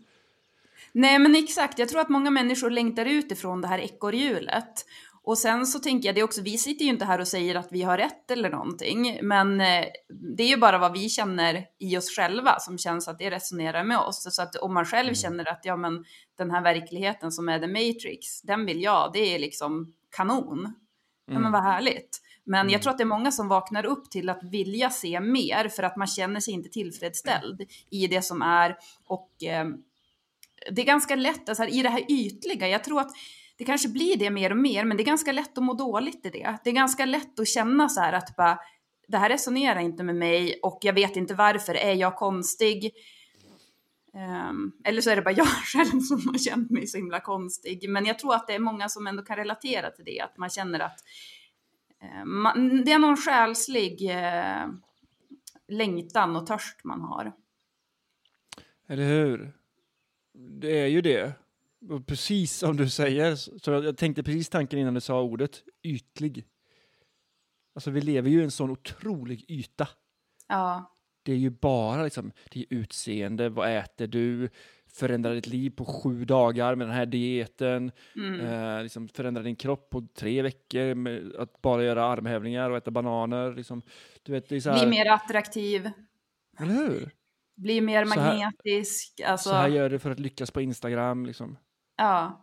Nej 0.92 1.20
men 1.20 1.36
exakt, 1.36 1.80
jag 1.80 1.90
tror 1.90 2.02
att 2.02 2.10
många 2.10 2.32
människor 2.32 2.70
längtar 2.70 3.06
ut 3.06 3.32
ifrån 3.32 3.62
det 3.62 3.68
här 3.68 3.80
ekorrhjulet. 3.80 4.86
Och 5.26 5.38
sen 5.38 5.66
så 5.66 5.80
tänker 5.80 6.10
jag 6.10 6.16
det 6.16 6.24
också, 6.24 6.42
vi 6.42 6.58
sitter 6.58 6.86
ju 6.86 6.92
inte 6.92 7.06
här 7.06 7.20
och 7.20 7.28
säger 7.28 7.56
att 7.56 7.68
vi 7.72 7.82
har 7.82 7.98
rätt 7.98 8.32
eller 8.32 8.50
någonting, 8.50 9.20
men 9.22 9.62
eh, 9.62 9.86
det 10.38 10.44
är 10.44 10.48
ju 10.48 10.58
bara 10.58 10.78
vad 10.78 10.94
vi 10.94 11.10
känner 11.10 11.66
i 11.80 11.98
oss 11.98 12.10
själva 12.16 12.60
som 12.60 12.78
känns 12.78 13.08
att 13.08 13.20
det 13.20 13.32
resonerar 13.32 13.84
med 13.84 13.98
oss. 13.98 14.36
Så 14.36 14.42
att 14.42 14.56
om 14.56 14.74
man 14.74 14.86
själv 14.86 15.14
känner 15.14 15.50
att 15.50 15.62
ja 15.64 15.76
men 15.76 16.06
den 16.38 16.52
här 16.52 16.62
verkligheten 16.64 17.32
som 17.32 17.50
är 17.50 17.60
The 17.60 17.68
Matrix, 17.68 18.42
den 18.42 18.66
vill 18.66 18.82
jag, 18.82 19.10
det 19.14 19.36
är 19.36 19.40
liksom 19.40 19.94
kanon. 20.16 20.74
Ja 21.26 21.40
men 21.40 21.52
vad 21.52 21.64
härligt. 21.64 22.22
Men 22.44 22.62
Mm. 22.62 22.74
jag 22.74 22.82
tror 22.82 22.92
att 22.92 22.98
det 22.98 23.04
är 23.04 23.06
många 23.06 23.32
som 23.32 23.48
vaknar 23.48 23.86
upp 23.86 24.12
till 24.12 24.30
att 24.30 24.44
vilja 24.44 24.90
se 24.90 25.20
mer 25.20 25.70
för 25.70 25.84
att 25.84 25.98
man 25.98 26.08
känner 26.08 26.40
sig 26.40 26.54
inte 26.54 26.70
tillfredsställd 26.70 27.62
i 27.90 28.08
det 28.08 28.22
som 28.22 28.42
är. 28.42 28.78
Och 29.08 29.44
eh, 29.44 29.66
det 30.72 30.82
är 30.82 30.86
ganska 30.86 31.16
lätt, 31.16 31.50
alltså 31.50 31.66
i 31.66 31.82
det 31.82 31.90
här 31.90 32.12
ytliga, 32.12 32.68
jag 32.68 32.84
tror 32.84 33.02
att 33.02 33.12
det 33.58 33.64
kanske 33.64 33.90
blir 33.90 34.18
det 34.18 34.30
mer 34.30 34.52
och 34.52 34.58
mer, 34.58 34.86
men 34.86 34.98
det 34.98 35.04
är 35.04 35.06
ganska 35.06 35.32
lätt 35.32 35.58
att 35.58 35.64
må 35.64 35.74
dåligt 35.74 36.26
i 36.26 36.30
det. 36.30 36.58
Det 36.64 36.70
är 36.70 36.74
ganska 36.74 37.06
lätt 37.06 37.40
att 37.40 37.48
känna 37.48 37.90
så 37.90 38.02
här 38.02 38.14
att 38.14 38.36
bara, 38.36 38.60
det 39.08 39.18
här 39.18 39.30
resonerar 39.30 39.80
inte 39.80 40.04
med 40.04 40.16
mig 40.16 40.60
och 40.64 40.80
jag 40.82 40.94
vet 40.94 41.16
inte 41.16 41.34
varför, 41.34 41.76
är 41.76 41.94
jag 41.94 42.16
konstig? 42.16 42.92
Um, 44.50 44.72
eller 44.84 45.02
så 45.02 45.10
är 45.10 45.16
det 45.16 45.22
bara 45.22 45.32
jag 45.38 45.48
själv 45.48 46.00
som 46.00 46.28
har 46.28 46.38
känt 46.38 46.72
mig 46.72 46.88
så 46.88 46.98
himla 46.98 47.20
konstig. 47.20 47.90
Men 47.90 48.06
jag 48.06 48.20
tror 48.20 48.36
att 48.36 48.48
det 48.48 48.54
är 48.54 48.60
många 48.60 48.90
som 48.90 49.08
ändå 49.08 49.24
kan 49.24 49.38
relatera 49.38 49.92
till 49.92 50.06
det, 50.06 50.20
att 50.20 50.38
man 50.38 50.50
känner 50.50 50.80
att 50.80 51.00
eh, 52.02 52.26
man, 52.26 52.84
det 52.86 52.92
är 52.92 53.00
någon 53.00 53.18
själslig 53.18 54.02
uh, 54.12 54.74
längtan 55.68 56.36
och 56.36 56.48
törst 56.48 56.84
man 56.84 57.02
har. 57.02 57.34
Eller 58.90 59.08
hur? 59.08 59.63
Det 60.34 60.80
är 60.80 60.88
ju 60.88 61.02
det. 61.02 61.34
Och 61.90 62.08
precis 62.08 62.58
som 62.58 62.78
du 62.78 62.90
säger, 62.90 63.36
så 63.36 63.72
jag 63.72 63.98
tänkte 63.98 64.24
precis 64.24 64.50
tanken 64.50 64.80
innan 64.80 64.94
du 64.94 65.02
sa 65.02 65.22
ordet, 65.22 65.64
ytlig. 65.84 66.46
Alltså 67.76 67.92
vi 67.92 68.02
lever 68.02 68.30
ju 68.30 68.40
i 68.40 68.44
en 68.44 68.52
sån 68.52 68.72
otrolig 68.72 69.46
yta. 69.48 69.88
Ja, 70.48 70.96
Det 71.24 71.32
är 71.32 71.38
ju 71.38 71.50
bara 71.50 72.04
liksom, 72.04 72.32
det 72.52 72.60
är 72.60 72.66
utseende, 72.70 73.50
vad 73.50 73.78
äter 73.78 74.08
du, 74.08 74.50
förändra 74.94 75.34
ditt 75.34 75.48
liv 75.48 75.70
på 75.70 75.86
sju 75.86 76.26
dagar 76.26 76.76
med 76.76 76.88
den 76.88 76.96
här 76.96 77.06
dieten, 77.06 77.92
mm. 78.16 78.40
eh, 78.40 78.84
liksom 78.84 79.08
förändra 79.08 79.44
din 79.44 79.56
kropp 79.56 79.90
på 79.90 80.08
tre 80.16 80.42
veckor 80.42 80.96
med 80.96 81.36
att 81.36 81.62
bara 81.62 81.84
göra 81.84 82.06
armhävningar 82.06 82.70
och 82.70 82.78
äta 82.78 82.92
bananer. 82.92 83.54
Liksom. 83.54 83.82
Du 84.24 84.32
vet, 84.32 84.50
det 84.50 84.56
är 84.56 84.60
så 84.60 84.70
här, 84.70 84.80
bli 84.80 84.90
mer 84.98 85.12
attraktiv, 85.12 85.90
Eller 86.60 86.74
hur? 86.74 87.12
Bli 87.56 87.82
mer 87.82 88.06
Så 88.06 88.20
här- 88.20 88.38
magnetisk. 88.40 89.22
Alltså, 89.26 89.50
Så 89.50 89.56
här 89.56 89.68
gör 89.68 89.90
du 89.90 90.00
för 90.00 90.12
att 90.12 90.20
lyckas 90.20 90.52
på 90.52 90.62
Instagram. 90.62 91.26
Liksom. 91.26 91.58
ja. 91.98 92.40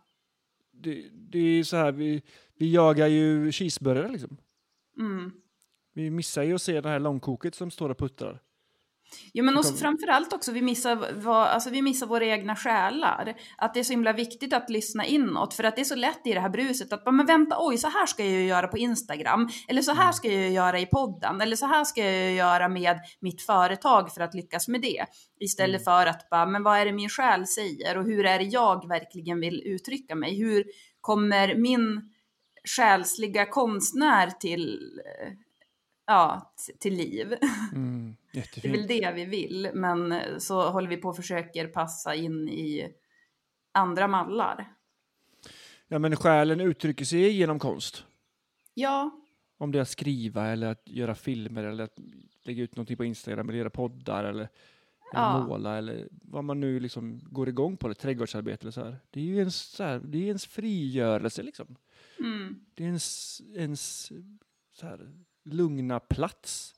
Det, 0.73 1.09
det 1.11 1.39
är 1.39 1.63
så 1.63 1.77
här, 1.77 1.91
vi, 1.91 2.21
vi 2.55 2.73
jagar 2.73 3.07
ju 3.07 3.51
cheeseburgare 3.51 4.07
liksom. 4.11 4.37
Mm. 4.99 5.31
Vi 5.93 6.09
missar 6.09 6.43
ju 6.43 6.55
att 6.55 6.61
se 6.61 6.81
det 6.81 6.89
här 6.89 6.99
långkoket 6.99 7.55
som 7.55 7.71
står 7.71 7.89
och 7.89 7.97
puttrar. 7.97 8.41
Jo 9.33 9.45
men 9.45 9.53
Så 9.53 9.59
också, 9.59 9.73
framförallt 9.73 10.33
också, 10.33 10.51
vi 10.51 10.61
missar, 10.61 11.13
vad, 11.13 11.47
alltså 11.47 11.69
vi 11.69 11.81
missar 11.81 12.07
våra 12.07 12.25
egna 12.25 12.55
själar. 12.55 13.35
Att 13.57 13.73
det 13.73 13.79
är 13.79 13.83
så 13.83 13.93
himla 13.93 14.13
viktigt 14.13 14.53
att 14.53 14.69
lyssna 14.69 15.05
inåt, 15.05 15.53
för 15.53 15.63
att 15.63 15.75
det 15.75 15.81
är 15.81 15.85
så 15.85 15.95
lätt 15.95 16.27
i 16.27 16.33
det 16.33 16.39
här 16.39 16.49
bruset 16.49 16.93
att 16.93 17.03
bara, 17.05 17.11
men 17.11 17.25
vänta, 17.25 17.55
oj, 17.59 17.77
så 17.77 17.87
här 17.87 18.05
ska 18.05 18.23
jag 18.23 18.31
ju 18.31 18.45
göra 18.45 18.67
på 18.67 18.77
Instagram, 18.77 19.49
eller 19.67 19.81
så 19.81 19.93
här 19.93 20.11
ska 20.11 20.27
jag 20.27 20.41
ju 20.41 20.49
göra 20.49 20.79
i 20.79 20.85
podden, 20.85 21.41
eller 21.41 21.55
så 21.55 21.65
här 21.65 21.83
ska 21.83 22.05
jag 22.05 22.29
ju 22.29 22.35
göra 22.35 22.69
med 22.69 22.99
mitt 23.19 23.41
företag 23.41 24.13
för 24.13 24.21
att 24.21 24.33
lyckas 24.33 24.67
med 24.67 24.81
det. 24.81 25.05
Istället 25.39 25.83
för 25.83 26.05
att 26.05 26.29
bara, 26.29 26.45
men 26.45 26.63
vad 26.63 26.77
är 26.77 26.85
det 26.85 26.91
min 26.91 27.09
själ 27.09 27.47
säger 27.47 27.97
och 27.97 28.05
hur 28.05 28.25
är 28.25 28.39
det 28.39 28.45
jag 28.45 28.87
verkligen 28.87 29.39
vill 29.39 29.63
uttrycka 29.65 30.15
mig? 30.15 30.37
Hur 30.37 30.63
kommer 31.01 31.55
min 31.55 32.01
själsliga 32.77 33.45
konstnär 33.45 34.29
till, 34.29 34.79
ja, 36.11 36.53
till 36.79 36.93
liv? 36.93 37.35
Mm, 37.73 38.15
Det 38.33 38.65
är 38.65 38.71
väl 38.71 38.87
det 38.87 39.11
vi 39.15 39.25
vill, 39.25 39.69
men 39.73 40.13
så 40.39 40.69
håller 40.69 40.89
vi 40.89 40.97
på 40.97 41.09
och 41.09 41.15
försöker 41.15 41.67
passa 41.67 42.15
in 42.15 42.49
i 42.49 42.93
andra 43.71 44.07
mallar. 44.07 44.73
Ja, 45.87 45.99
men 45.99 46.15
själen 46.15 46.61
uttrycker 46.61 47.05
sig 47.05 47.31
genom 47.31 47.59
konst. 47.59 48.05
Ja, 48.73 49.11
Om 49.57 49.71
det 49.71 49.77
är 49.77 49.81
att 49.81 49.89
skriva 49.89 50.47
eller 50.47 50.67
att 50.67 50.81
göra 50.89 51.15
filmer 51.15 51.63
eller 51.63 51.83
att 51.83 51.97
lägga 52.43 52.63
ut 52.63 52.75
någonting 52.75 52.97
på 52.97 53.05
Instagram 53.05 53.49
eller 53.49 53.59
göra 53.59 53.69
poddar 53.69 54.23
eller, 54.23 54.39
eller 54.39 54.49
Ja. 55.13 55.45
måla 55.47 55.77
eller 55.77 56.07
vad 56.11 56.43
man 56.43 56.59
nu 56.59 56.79
liksom 56.79 57.19
går 57.23 57.49
igång 57.49 57.77
på, 57.77 57.87
eller 57.87 57.95
trädgårdsarbete 57.95 58.63
eller 58.63 58.71
så 58.71 58.83
här. 58.83 58.97
Det 59.09 59.19
är 59.19 59.23
ju 59.23 59.37
ens, 59.37 59.55
så 59.55 59.83
här, 59.83 59.99
det 59.99 60.17
är 60.17 60.25
ens 60.27 60.45
frigörelse 60.45 61.43
liksom. 61.43 61.75
mm, 62.19 62.65
Det 62.75 62.83
är 62.83 62.87
ens, 62.87 63.41
ens 63.55 64.11
så 64.73 64.85
här, 64.85 65.11
lugna 65.43 65.99
plats. 65.99 66.75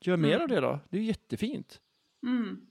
Gör 0.00 0.16
mer 0.16 0.28
Mm. 0.36 0.42
av 0.42 0.48
det 0.48 0.60
då. 0.60 0.80
Det 0.90 0.98
är 0.98 1.02
jättefint. 1.02 1.80
mm, 2.26 2.66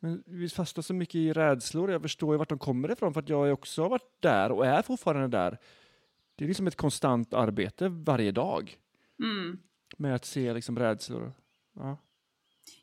Men 0.00 0.22
vi 0.26 0.48
fastnar 0.48 0.82
så 0.82 0.94
mycket 0.94 1.14
i 1.14 1.32
rädslor. 1.32 1.90
Jag 1.90 2.02
förstår 2.02 2.34
ju 2.34 2.38
vart 2.38 2.48
de 2.48 2.58
kommer 2.58 2.90
ifrån 2.92 3.12
för 3.14 3.20
att 3.20 3.28
jag 3.28 3.36
har 3.36 3.50
också 3.50 3.88
varit 3.88 4.12
där 4.20 4.52
och 4.52 4.66
är 4.66 4.82
fortfarande 4.82 5.28
där. 5.28 5.58
Det 6.34 6.44
är 6.44 6.48
liksom 6.48 6.66
ett 6.66 6.76
konstant 6.76 7.34
arbete 7.34 7.88
varje 7.88 8.32
dag 8.32 8.76
mm. 9.22 9.58
med 9.96 10.14
att 10.14 10.24
se 10.24 10.52
liksom 10.54 10.78
rädslor. 10.78 11.32
Ja. 11.74 11.96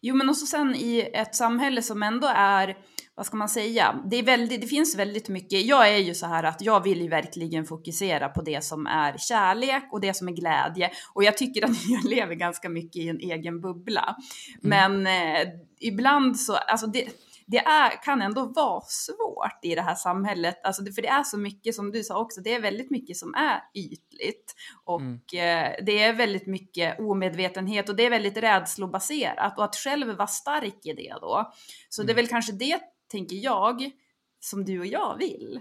Jo, 0.02 0.16
men 0.16 0.30
också 0.30 0.46
sen 0.46 0.76
i 0.76 1.10
ett 1.14 1.36
samhälle 1.36 1.82
som 1.82 2.04
ändå 2.04 2.28
är, 2.36 2.78
vad 3.16 3.26
ska 3.26 3.38
man 3.38 3.49
säga, 3.49 4.01
det, 4.05 4.22
väldigt, 4.22 4.61
det 4.61 4.68
finns 4.68 4.95
väldigt 4.95 5.30
mycket, 5.30 5.66
jag 5.66 5.89
är 5.89 5.97
ju 5.97 6.13
så 6.13 6.26
här 6.26 6.43
att 6.43 6.61
jag 6.61 6.84
vill 6.84 7.01
ju 7.01 7.07
verkligen 7.07 7.66
fokusera 7.66 8.30
på 8.30 8.41
det 8.41 8.63
som 8.63 8.88
är 8.88 9.18
kärlek 9.18 9.84
och 9.91 10.01
det 10.01 10.13
som 10.13 10.28
är 10.28 10.32
glädje. 10.32 10.91
Och 11.13 11.24
jag 11.24 11.38
tycker 11.38 11.66
att 11.66 11.86
jag 11.88 12.03
lever 12.03 12.36
ganska 12.36 12.70
mycket 12.70 12.95
i 12.95 13.09
en 13.09 13.20
egen 13.20 13.61
bubbla. 13.61 14.16
Men 14.61 15.07
eh, 15.07 15.47
ibland 15.80 16.39
så, 16.39 16.55
alltså 16.55 16.88
det, 16.88 17.07
det 17.47 17.57
är, 17.57 18.03
kan 18.03 18.22
ändå 18.22 18.45
vara 18.45 18.82
svårt 18.82 19.59
i 19.61 19.76
det 19.76 19.82
här 19.82 19.95
samhället, 19.95 20.59
alltså 20.63 20.84
det, 20.84 20.91
för 20.91 21.01
det 21.01 21.07
är 21.07 21.24
så 21.24 21.38
mycket 21.38 21.76
som 21.76 21.91
du 21.91 22.03
sa 22.03 22.20
också, 22.20 22.41
det 22.41 22.53
är 22.53 22.61
väldigt 22.61 22.91
mycket 22.91 23.18
som 23.18 23.34
är 23.34 23.61
ytligt. 23.74 24.55
Och 24.84 25.36
eh, 25.36 25.76
det 25.86 26.03
är 26.03 26.13
väldigt 26.13 26.47
mycket 26.47 26.99
omedvetenhet 26.99 27.89
och 27.89 27.95
det 27.95 28.05
är 28.05 28.09
väldigt 28.09 28.38
rädslobaserat. 28.38 29.57
Och 29.57 29.63
att 29.63 29.76
själv 29.76 30.18
vara 30.18 30.28
stark 30.28 30.86
i 30.86 30.93
det 30.93 31.16
då. 31.22 31.53
Så 31.89 32.03
det 32.03 32.13
är 32.13 32.16
väl 32.16 32.28
kanske 32.28 32.51
det, 32.51 32.80
tänker 33.08 33.36
jag, 33.36 33.91
som 34.39 34.66
du 34.66 34.80
och 34.80 34.86
jag 34.86 35.18
vill 35.18 35.60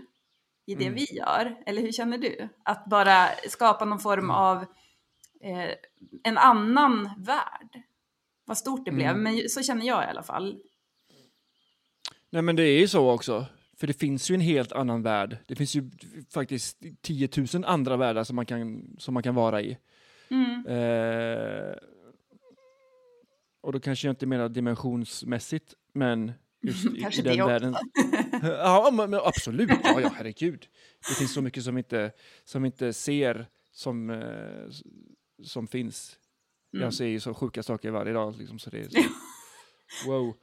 i 0.67 0.75
det 0.75 0.85
Mm. 0.87 0.95
vi 0.95 1.17
gör, 1.17 1.57
eller 1.67 1.83
hur 1.83 1.93
känner 1.93 2.19
du? 2.19 2.49
Att 2.63 2.85
bara 2.87 3.29
skapa 3.49 3.85
någon 3.85 3.99
form 3.99 4.31
av 4.31 4.57
eh, 5.41 5.71
en 6.23 6.39
annan 6.39 7.11
värld. 7.19 7.83
Vad 8.45 8.59
stort 8.59 8.85
det 8.85 8.93
blev, 8.93 9.09
Mm. 9.11 9.23
men 9.23 9.49
så 9.49 9.63
känner 9.63 9.87
jag 9.87 10.05
i 10.05 10.07
alla 10.07 10.23
fall. 10.23 10.61
Nej 12.31 12.43
men 12.43 12.57
det 12.57 12.63
är 12.63 12.79
ju 12.81 12.89
så 12.89 13.11
också. 13.11 13.47
För 13.77 13.87
det 13.87 13.93
finns 13.93 14.31
ju 14.31 14.35
en 14.35 14.41
helt 14.41 14.73
annan 14.73 15.03
värld. 15.03 15.37
Det 15.47 15.57
finns 15.57 15.75
ju 15.77 15.91
faktiskt 16.35 16.79
10 17.03 17.29
000 17.55 17.65
andra 17.65 17.97
världar 17.97 18.25
som 18.25 18.37
man 18.37 18.47
kan, 18.47 18.97
som 18.99 19.15
man 19.15 19.23
kan 19.23 19.35
vara 19.35 19.63
i. 19.63 19.79
Mm. 20.29 20.67
Eh, 20.67 21.75
och 23.61 23.73
då 23.73 23.81
kanske 23.81 24.07
jag 24.09 24.13
inte 24.13 24.27
menar 24.27 24.49
dimensionsmässigt, 24.49 25.75
men 25.93 26.33
just 26.65 26.87
i, 26.87 27.01
Kanske 27.01 27.21
i 27.21 27.25
den 27.25 27.37
det 27.37 27.47
världen. 27.47 27.77
ja, 28.43 28.91
men, 28.93 29.15
absolut. 29.15 29.71
Ja, 29.85 30.01
ja, 30.01 30.11
herregud. 30.17 30.67
Det 31.09 31.15
finns 31.15 31.35
så 31.35 31.43
mycket 31.43 31.65
som 31.65 31.79
inte, 31.79 32.13
som 32.45 32.65
inte 32.65 32.93
ser 32.93 33.47
som, 33.73 34.11
eh, 34.11 34.71
som 35.45 35.67
finns. 35.67 36.19
Mm. 36.75 36.85
Jag 36.85 36.95
ser 36.95 37.07
ju 37.07 37.21
så 37.21 37.35
sjuka 37.35 37.63
saker 37.63 37.91
varje 37.91 38.13
dag. 38.13 38.37
Liksom, 38.39 38.59
så 38.59 38.71
det 38.71 38.79
är 38.79 38.89
så, 38.89 39.03
wow. 40.11 40.35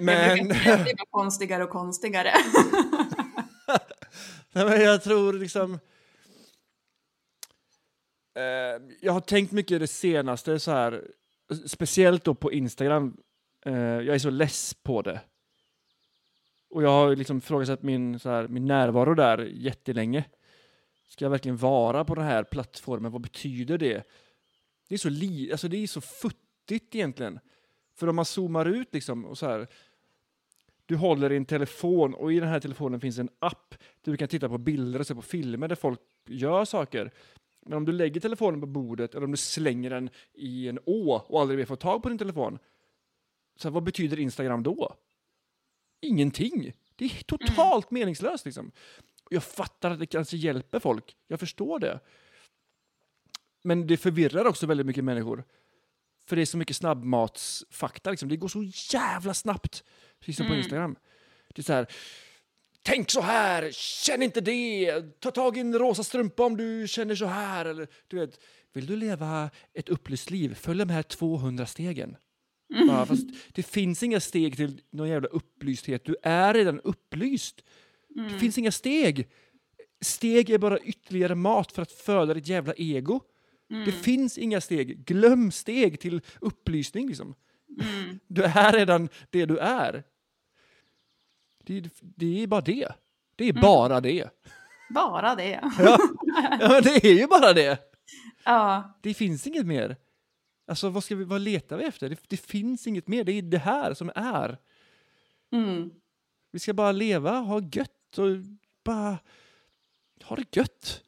Men, 0.00 0.48
det 0.48 0.54
blir 0.84 1.10
konstigare 1.10 1.64
och 1.64 1.70
konstigare. 1.70 2.32
Nej, 4.52 4.64
men 4.64 4.80
jag 4.80 5.02
tror 5.02 5.32
liksom... 5.32 5.78
Eh, 8.34 8.82
jag 9.00 9.12
har 9.12 9.20
tänkt 9.20 9.52
mycket 9.52 9.80
det 9.80 9.86
senaste 9.86 10.58
så 10.58 10.70
här, 10.70 11.04
speciellt 11.66 12.24
då 12.24 12.34
på 12.34 12.52
Instagram. 12.52 13.16
Uh, 13.66 13.74
jag 13.76 14.14
är 14.14 14.18
så 14.18 14.30
less 14.30 14.74
på 14.74 15.02
det. 15.02 15.20
Och 16.70 16.82
jag 16.82 16.88
har 16.88 17.16
liksom 17.16 17.38
ifrågasatt 17.38 17.82
min, 17.82 18.18
så 18.18 18.30
här, 18.30 18.48
min 18.48 18.64
närvaro 18.64 19.14
där 19.14 19.38
jättelänge. 19.38 20.24
Ska 21.08 21.24
jag 21.24 21.30
verkligen 21.30 21.56
vara 21.56 22.04
på 22.04 22.14
den 22.14 22.24
här 22.24 22.44
plattformen? 22.44 23.12
Vad 23.12 23.20
betyder 23.20 23.78
det? 23.78 24.04
Det 24.88 24.94
är 24.94 24.98
så, 24.98 25.08
li 25.08 25.52
alltså, 25.52 25.68
det 25.68 25.76
är 25.76 25.86
så 25.86 26.00
futtigt 26.00 26.94
egentligen. 26.94 27.40
För 27.94 28.08
om 28.08 28.16
man 28.16 28.24
zoomar 28.24 28.66
ut 28.66 28.94
liksom 28.94 29.24
och 29.24 29.38
så 29.38 29.46
här. 29.46 29.66
Du 30.86 30.96
håller 30.96 31.32
i 31.32 31.36
en 31.36 31.44
telefon 31.44 32.14
och 32.14 32.32
i 32.32 32.40
den 32.40 32.48
här 32.48 32.60
telefonen 32.60 33.00
finns 33.00 33.18
en 33.18 33.28
app 33.38 33.74
där 34.02 34.12
du 34.12 34.16
kan 34.16 34.28
titta 34.28 34.48
på 34.48 34.58
bilder 34.58 35.00
och 35.00 35.06
se 35.06 35.14
på 35.14 35.22
filmer 35.22 35.68
där 35.68 35.76
folk 35.76 36.00
gör 36.26 36.64
saker. 36.64 37.12
Men 37.60 37.76
om 37.76 37.84
du 37.84 37.92
lägger 37.92 38.20
telefonen 38.20 38.60
på 38.60 38.66
bordet 38.66 39.14
eller 39.14 39.24
om 39.24 39.30
du 39.30 39.36
slänger 39.36 39.90
den 39.90 40.10
i 40.34 40.68
en 40.68 40.78
å 40.84 41.24
och 41.28 41.40
aldrig 41.40 41.58
mer 41.58 41.66
får 41.66 41.76
tag 41.76 42.02
på 42.02 42.08
din 42.08 42.18
telefon. 42.18 42.58
Så 43.60 43.68
här, 43.68 43.72
vad 43.72 43.82
betyder 43.82 44.18
Instagram 44.20 44.62
då? 44.62 44.96
Ingenting. 46.00 46.72
Det 46.96 47.04
är 47.04 47.22
totalt 47.22 47.90
meningslöst 47.90 48.44
liksom. 48.44 48.72
Jag 49.30 49.44
fattar 49.44 49.90
att 49.90 49.98
det 49.98 50.06
kanske 50.06 50.36
hjälper 50.36 50.78
folk. 50.80 51.16
Jag 51.26 51.40
förstår 51.40 51.78
det. 51.78 52.00
Men 53.62 53.86
det 53.86 53.96
förvirrar 53.96 54.44
också 54.44 54.66
väldigt 54.66 54.86
mycket 54.86 55.04
människor. 55.04 55.44
För 56.26 56.36
det 56.36 56.42
är 56.42 56.46
så 56.46 56.58
mycket 56.58 56.76
snabbmatsfakta. 56.76 58.10
Liksom. 58.10 58.28
Det 58.28 58.36
går 58.36 58.48
så 58.48 58.62
jävla 58.92 59.34
snabbt. 59.34 59.84
Precis 60.20 60.36
som 60.36 60.46
på 60.46 60.52
Mm. 60.52 60.58
Instagram. 60.58 60.96
Det 61.54 61.60
är 61.60 61.64
så 61.64 61.72
här, 61.72 61.86
tänk 62.82 63.10
så 63.10 63.20
här, 63.20 63.70
känn 63.72 64.22
inte 64.22 64.40
det, 64.40 65.02
ta 65.20 65.30
tag 65.30 65.56
i 65.56 65.60
en 65.60 65.78
rosa 65.78 66.04
strumpa 66.04 66.44
om 66.44 66.56
du 66.56 66.88
känner 66.88 67.14
så 67.14 67.26
här. 67.26 67.64
Eller, 67.64 67.88
du 68.06 68.18
vet, 68.18 68.40
vill 68.72 68.86
du 68.86 68.96
leva 68.96 69.50
ett 69.72 69.88
upplyst 69.88 70.30
liv, 70.30 70.54
följ 70.54 70.78
de 70.78 70.90
här 70.90 71.02
200 71.02 71.66
stegen. 71.66 72.16
Ja, 72.68 73.06
fast 73.06 73.26
det 73.52 73.62
finns 73.62 74.02
inga 74.02 74.20
steg 74.20 74.56
till 74.56 74.80
någon 74.90 75.08
jävla 75.08 75.28
upplysthet. 75.28 76.04
Du 76.04 76.16
är 76.22 76.54
redan 76.54 76.80
upplyst. 76.80 77.64
Det 78.08 78.38
finns 78.38 78.58
inga 78.58 78.72
steg. 78.72 79.28
Steg 80.00 80.50
är 80.50 80.58
bara 80.58 80.78
ytterligare 80.78 81.34
mat 81.34 81.72
för 81.72 81.82
att 81.82 81.92
föda 81.92 82.34
ditt 82.34 82.46
jävla 82.48 82.74
ego. 82.76 83.20
Det 83.84 83.92
finns 83.92 84.38
inga 84.38 84.60
steg. 84.60 85.04
Glöm 85.04 85.50
steg 85.52 86.00
till 86.00 86.20
upplysning. 86.40 87.08
Liksom. 87.08 87.34
Du 88.26 88.42
är 88.44 88.72
redan 88.72 89.08
det 89.30 89.46
du 89.46 89.58
är. 89.58 90.04
Det, 91.64 91.84
det 92.00 92.42
är 92.42 92.46
bara 92.46 92.60
det. 92.60 92.88
Det 93.36 93.44
är 93.44 93.52
bara 93.52 94.00
det. 94.00 94.28
Bara 94.94 95.34
det. 95.34 95.60
Ja. 95.78 95.98
ja, 96.60 96.80
det 96.80 97.04
är 97.04 97.14
ju 97.14 97.26
bara 97.26 97.52
det. 97.52 97.78
Ja. 98.44 98.98
Det 99.02 99.14
finns 99.14 99.46
inget 99.46 99.66
mer. 99.66 99.96
Alltså 100.68 100.88
vad, 100.88 101.04
ska 101.04 101.16
vi, 101.16 101.24
vad 101.24 101.40
letar 101.40 101.76
vi 101.76 101.84
efter? 101.84 102.08
Det, 102.08 102.20
det 102.28 102.36
finns 102.36 102.86
inget 102.86 103.08
mer. 103.08 103.24
Det 103.24 103.32
är 103.32 103.42
det 103.42 103.58
här 103.58 103.94
som 103.94 104.10
är. 104.14 104.58
Mm. 105.52 105.90
Vi 106.52 106.58
ska 106.58 106.74
bara 106.74 106.92
leva, 106.92 107.30
ha 107.30 107.60
gött 107.72 108.18
och 108.18 108.26
bara 108.84 109.18
ha 110.24 110.36
det 110.36 110.56
gött. 110.56 111.02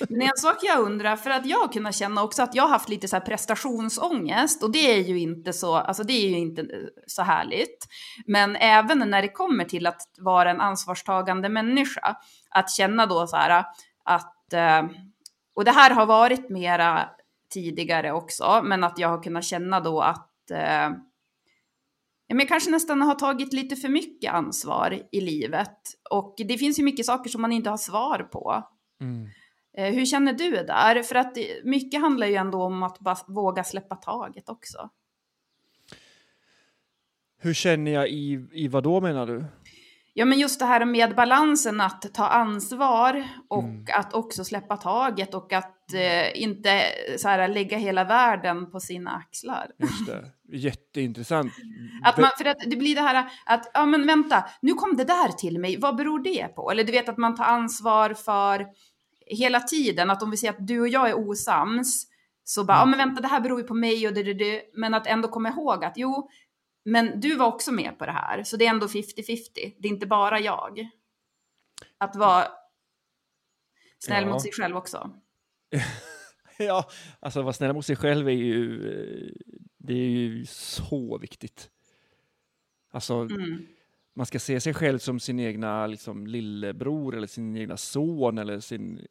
Men 0.08 0.22
en 0.22 0.36
sak 0.36 0.56
jag 0.62 0.80
undrar, 0.80 1.16
för 1.16 1.30
att 1.30 1.46
jag 1.46 1.58
har 1.58 1.72
kunnat 1.72 1.94
känna 1.94 2.22
också 2.22 2.42
att 2.42 2.54
jag 2.54 2.62
har 2.62 2.70
haft 2.70 2.88
lite 2.88 3.08
så 3.08 3.16
här 3.16 3.24
prestationsångest 3.24 4.62
och 4.62 4.70
det 4.70 4.94
är 4.94 5.00
ju 5.00 5.18
inte 5.18 5.52
så, 5.52 5.74
alltså 5.74 6.02
det 6.02 6.12
är 6.12 6.28
ju 6.28 6.38
inte 6.38 6.60
eh, 6.60 6.66
så 7.06 7.22
härligt. 7.22 7.86
Men 8.26 8.56
även 8.56 8.98
när 8.98 9.22
det 9.22 9.28
kommer 9.28 9.64
till 9.64 9.86
att 9.86 10.00
vara 10.18 10.50
en 10.50 10.60
ansvarstagande 10.60 11.48
människa, 11.48 12.16
att 12.50 12.70
känna 12.70 13.06
då 13.06 13.26
så 13.26 13.36
här 13.36 13.64
att, 14.04 14.52
eh, 14.52 14.86
och 15.54 15.64
det 15.64 15.70
här 15.70 15.90
har 15.90 16.06
varit 16.06 16.50
mera 16.50 17.10
tidigare 17.56 18.12
också, 18.12 18.60
men 18.64 18.84
att 18.84 18.98
jag 18.98 19.08
har 19.08 19.22
kunnat 19.22 19.44
känna 19.44 19.80
då 19.80 20.00
att 20.00 20.50
eh, 20.50 20.90
jag 22.26 22.48
kanske 22.48 22.70
nästan 22.70 23.02
har 23.02 23.14
tagit 23.14 23.52
lite 23.52 23.76
för 23.76 23.88
mycket 23.88 24.32
ansvar 24.32 25.02
i 25.12 25.20
livet. 25.20 25.78
Och 26.10 26.34
det 26.38 26.58
finns 26.58 26.78
ju 26.78 26.82
mycket 26.82 27.06
saker 27.06 27.30
som 27.30 27.42
man 27.42 27.52
inte 27.52 27.70
har 27.70 27.76
svar 27.76 28.18
på. 28.18 28.62
Eh, 29.76 29.94
Hur 29.94 30.06
känner 30.06 30.32
du 30.32 30.50
där? 30.50 31.02
För 31.02 31.14
att 31.14 31.36
mycket 31.64 32.00
handlar 32.00 32.26
ju 32.26 32.34
ändå 32.34 32.62
om 32.62 32.82
att 32.82 32.98
bara 32.98 33.16
våga 33.26 33.64
släppa 33.64 33.96
taget 33.96 34.48
också. 34.48 34.90
Hur 37.38 37.54
känner 37.54 37.90
jag 37.90 38.08
i, 38.08 38.48
i 38.52 38.68
vad 38.68 38.82
då 38.82 39.00
menar 39.00 39.26
du? 39.26 39.44
Ja, 40.18 40.24
men 40.24 40.38
just 40.38 40.58
det 40.58 40.64
här 40.64 40.84
med 40.84 41.14
balansen 41.14 41.80
att 41.80 42.14
ta 42.14 42.26
ansvar 42.26 43.28
och 43.48 43.90
att 43.94 44.14
också 44.14 44.44
släppa 44.44 44.76
taget 44.76 45.34
och 45.34 45.52
att 45.52 45.94
eh, 45.94 46.42
inte 46.42 46.82
så 47.18 47.28
här, 47.28 47.48
lägga 47.48 47.78
hela 47.78 48.04
världen 48.04 48.70
på 48.70 48.80
sina 48.80 49.10
axlar. 49.10 49.70
Just 49.78 50.06
det. 50.06 50.56
Jätteintressant. 50.56 51.52
Att 52.04 52.18
man, 52.18 52.30
för 52.38 52.44
att 52.44 52.56
det 52.66 52.76
blir 52.76 52.94
det 52.94 53.00
här 53.00 53.30
att, 53.46 53.70
ja 53.74 53.86
men 53.86 54.06
vänta, 54.06 54.44
nu 54.62 54.74
kom 54.74 54.96
det 54.96 55.04
där 55.04 55.28
till 55.28 55.58
mig, 55.58 55.76
vad 55.80 55.96
beror 55.96 56.22
det 56.22 56.48
på? 56.48 56.70
Eller 56.70 56.84
du 56.84 56.92
vet 56.92 57.08
att 57.08 57.18
man 57.18 57.34
tar 57.34 57.44
ansvar 57.44 58.14
för 58.14 58.66
hela 59.26 59.60
tiden, 59.60 60.10
att 60.10 60.22
om 60.22 60.30
vi 60.30 60.36
säger 60.36 60.52
att 60.52 60.66
du 60.66 60.80
och 60.80 60.88
jag 60.88 61.10
är 61.10 61.18
osams, 61.18 62.06
så 62.44 62.64
bara, 62.64 62.78
ja 62.78 62.84
men 62.84 62.98
vänta, 62.98 63.22
det 63.22 63.28
här 63.28 63.40
beror 63.40 63.60
ju 63.60 63.66
på 63.66 63.74
mig 63.74 64.08
och 64.08 64.14
det, 64.14 64.22
det, 64.22 64.34
det, 64.34 64.62
men 64.74 64.94
att 64.94 65.06
ändå 65.06 65.28
komma 65.28 65.48
ihåg 65.48 65.84
att 65.84 65.94
jo, 65.96 66.28
men 66.86 67.20
du 67.20 67.36
var 67.36 67.46
också 67.46 67.72
med 67.72 67.98
på 67.98 68.06
det 68.06 68.12
här, 68.12 68.42
så 68.42 68.56
det 68.56 68.66
är 68.66 68.70
ändå 68.70 68.86
50-50, 68.86 69.74
det 69.78 69.88
är 69.88 69.92
inte 69.92 70.06
bara 70.06 70.40
jag. 70.40 70.88
Att 71.98 72.16
vara 72.16 72.48
snäll 73.98 74.24
Ja. 74.24 74.30
mot 74.32 74.42
sig 74.42 74.52
själv 74.52 74.76
också. 74.76 75.10
Ja, 76.58 76.88
alltså 77.20 77.42
vara 77.42 77.52
snäll 77.52 77.72
mot 77.72 77.86
sig 77.86 77.96
själv 77.96 78.28
är 78.28 78.32
ju, 78.32 78.78
det 79.78 79.92
är 79.94 80.08
ju 80.08 80.46
så 80.46 81.18
viktigt. 81.18 81.70
Alltså, 82.90 83.14
Mm. 83.14 83.66
man 84.14 84.26
ska 84.26 84.38
se 84.38 84.60
sig 84.60 84.74
själv 84.74 84.98
som 84.98 85.20
sin 85.20 85.40
egna 85.40 85.86
liksom, 85.86 86.26
lillebror 86.26 87.16
eller 87.16 87.26
sin 87.26 87.56
egna 87.56 87.76
son 87.76 88.38
eller 88.38 88.60
sin, 88.60 89.06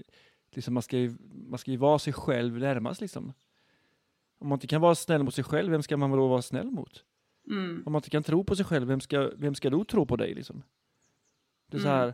liksom, 0.52 0.74
man, 0.74 0.84
ska 0.84 0.98
ju, 0.98 1.16
man 1.50 1.60
ska 1.60 1.72
ju 1.72 1.78
vara 1.78 2.00
sig 2.00 2.14
själv 2.14 2.58
närmast 2.60 3.02
liksom. 3.02 3.34
Om 4.40 4.48
man 4.50 4.56
inte 4.56 4.68
kan 4.68 4.82
vara 4.82 4.96
snäll 4.96 5.24
mot 5.24 5.36
sig 5.36 5.44
själv, 5.44 5.72
vem 5.72 5.84
ska 5.84 5.98
man 5.98 6.12
då 6.12 6.28
vara 6.28 6.42
snäll 6.42 6.72
mot? 6.72 7.04
Mm. 7.48 7.84
Om 7.86 7.92
man 7.92 8.00
inte 8.00 8.10
kan 8.10 8.24
tro 8.24 8.44
på 8.44 8.56
sig 8.56 8.66
själv, 8.66 8.88
vem 8.88 9.00
ska, 9.02 9.32
vem 9.36 9.56
ska 9.56 9.70
då 9.70 9.84
tro 9.86 10.06
på 10.06 10.16
dig 10.16 10.34
liksom? 10.34 10.64
Det 11.68 11.78
är 11.78 11.82
så 11.82 11.88
Mm. 11.88 12.00
här, 12.00 12.14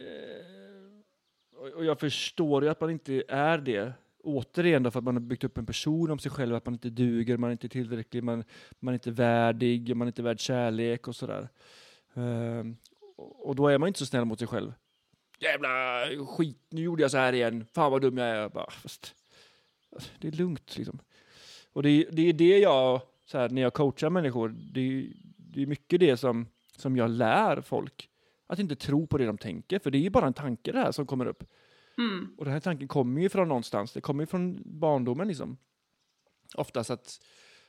eh, 0.00 1.74
och- 1.76 1.84
jag 1.84 2.00
förstår 2.00 2.62
ju 2.64 2.68
att 2.70 2.80
man 2.80 2.90
inte 2.90 3.22
är 3.28 3.58
det. 3.58 3.92
Återigen 4.24 4.90
för 4.92 4.98
att 4.98 5.04
man 5.04 5.14
har 5.16 5.20
byggt 5.20 5.44
upp 5.44 5.58
en 5.58 5.66
person 5.66 6.10
om 6.10 6.18
sig 6.18 6.30
själv, 6.30 6.54
att 6.54 6.64
man 6.66 6.74
inte 6.74 6.90
duger, 6.90 7.36
man 7.36 7.48
är 7.50 7.52
inte 7.52 7.68
tillräcklig, 7.68 8.22
man, 8.24 8.44
man 8.80 8.92
är 8.92 8.96
inte 8.96 9.10
värdig, 9.10 9.96
man 9.96 10.06
är 10.06 10.10
inte 10.10 10.22
värd 10.22 10.40
kärlek 10.40 11.08
och 11.08 11.16
sådär. 11.16 11.48
Ehm, 12.14 12.76
och 13.16 13.56
då 13.56 13.68
är 13.68 13.78
man 13.78 13.86
inte 13.86 13.98
så 13.98 14.06
snäll 14.06 14.24
mot 14.24 14.38
sig 14.38 14.48
själv. 14.48 14.72
Jävla 15.40 15.68
skit, 16.26 16.58
nu 16.68 16.82
gjorde 16.82 17.02
jag 17.02 17.10
så 17.10 17.16
här 17.18 17.32
igen, 17.32 17.66
fan 17.72 17.92
vad 17.92 18.02
dum 18.02 18.18
jag 18.18 18.28
är. 18.28 18.34
Jag 18.34 18.50
Bara, 18.52 18.70
fast, 18.70 19.14
det 20.18 20.28
är 20.28 20.32
lugnt 20.32 20.76
liksom. 20.76 20.98
Och 21.72 21.82
det, 21.82 22.08
det 22.12 22.28
är 22.28 22.32
det 22.32 22.58
jag, 22.58 23.00
så 23.32 23.38
här, 23.38 23.48
när 23.48 23.62
jag 23.62 23.74
coachar 23.74 24.10
människor, 24.10 24.48
det 24.48 24.80
är, 24.80 25.12
det 25.36 25.62
är 25.62 25.66
mycket 25.66 26.00
det 26.00 26.16
som, 26.16 26.46
som 26.76 26.96
jag 26.96 27.10
lär 27.10 27.60
folk. 27.60 28.08
Att 28.46 28.58
inte 28.58 28.76
tro 28.76 29.06
på 29.06 29.18
det 29.18 29.26
de 29.26 29.38
tänker, 29.38 29.78
för 29.78 29.90
det 29.90 29.98
är 29.98 30.02
ju 30.02 30.10
bara 30.10 30.26
en 30.26 30.32
tanke 30.34 30.72
det 30.72 30.78
här 30.78 30.92
som 30.92 31.06
kommer 31.06 31.26
upp. 31.26 31.44
Mm. 31.98 32.34
Och 32.38 32.44
den 32.44 32.52
här 32.52 32.60
tanken 32.60 32.88
kommer 32.88 33.22
ju 33.22 33.28
från 33.28 33.48
någonstans, 33.48 33.92
det 33.92 34.00
kommer 34.00 34.22
ju 34.22 34.26
från 34.26 34.62
barndomen 34.64 35.28
liksom. 35.28 35.56
Oftast 36.54 36.90
att, 36.90 37.20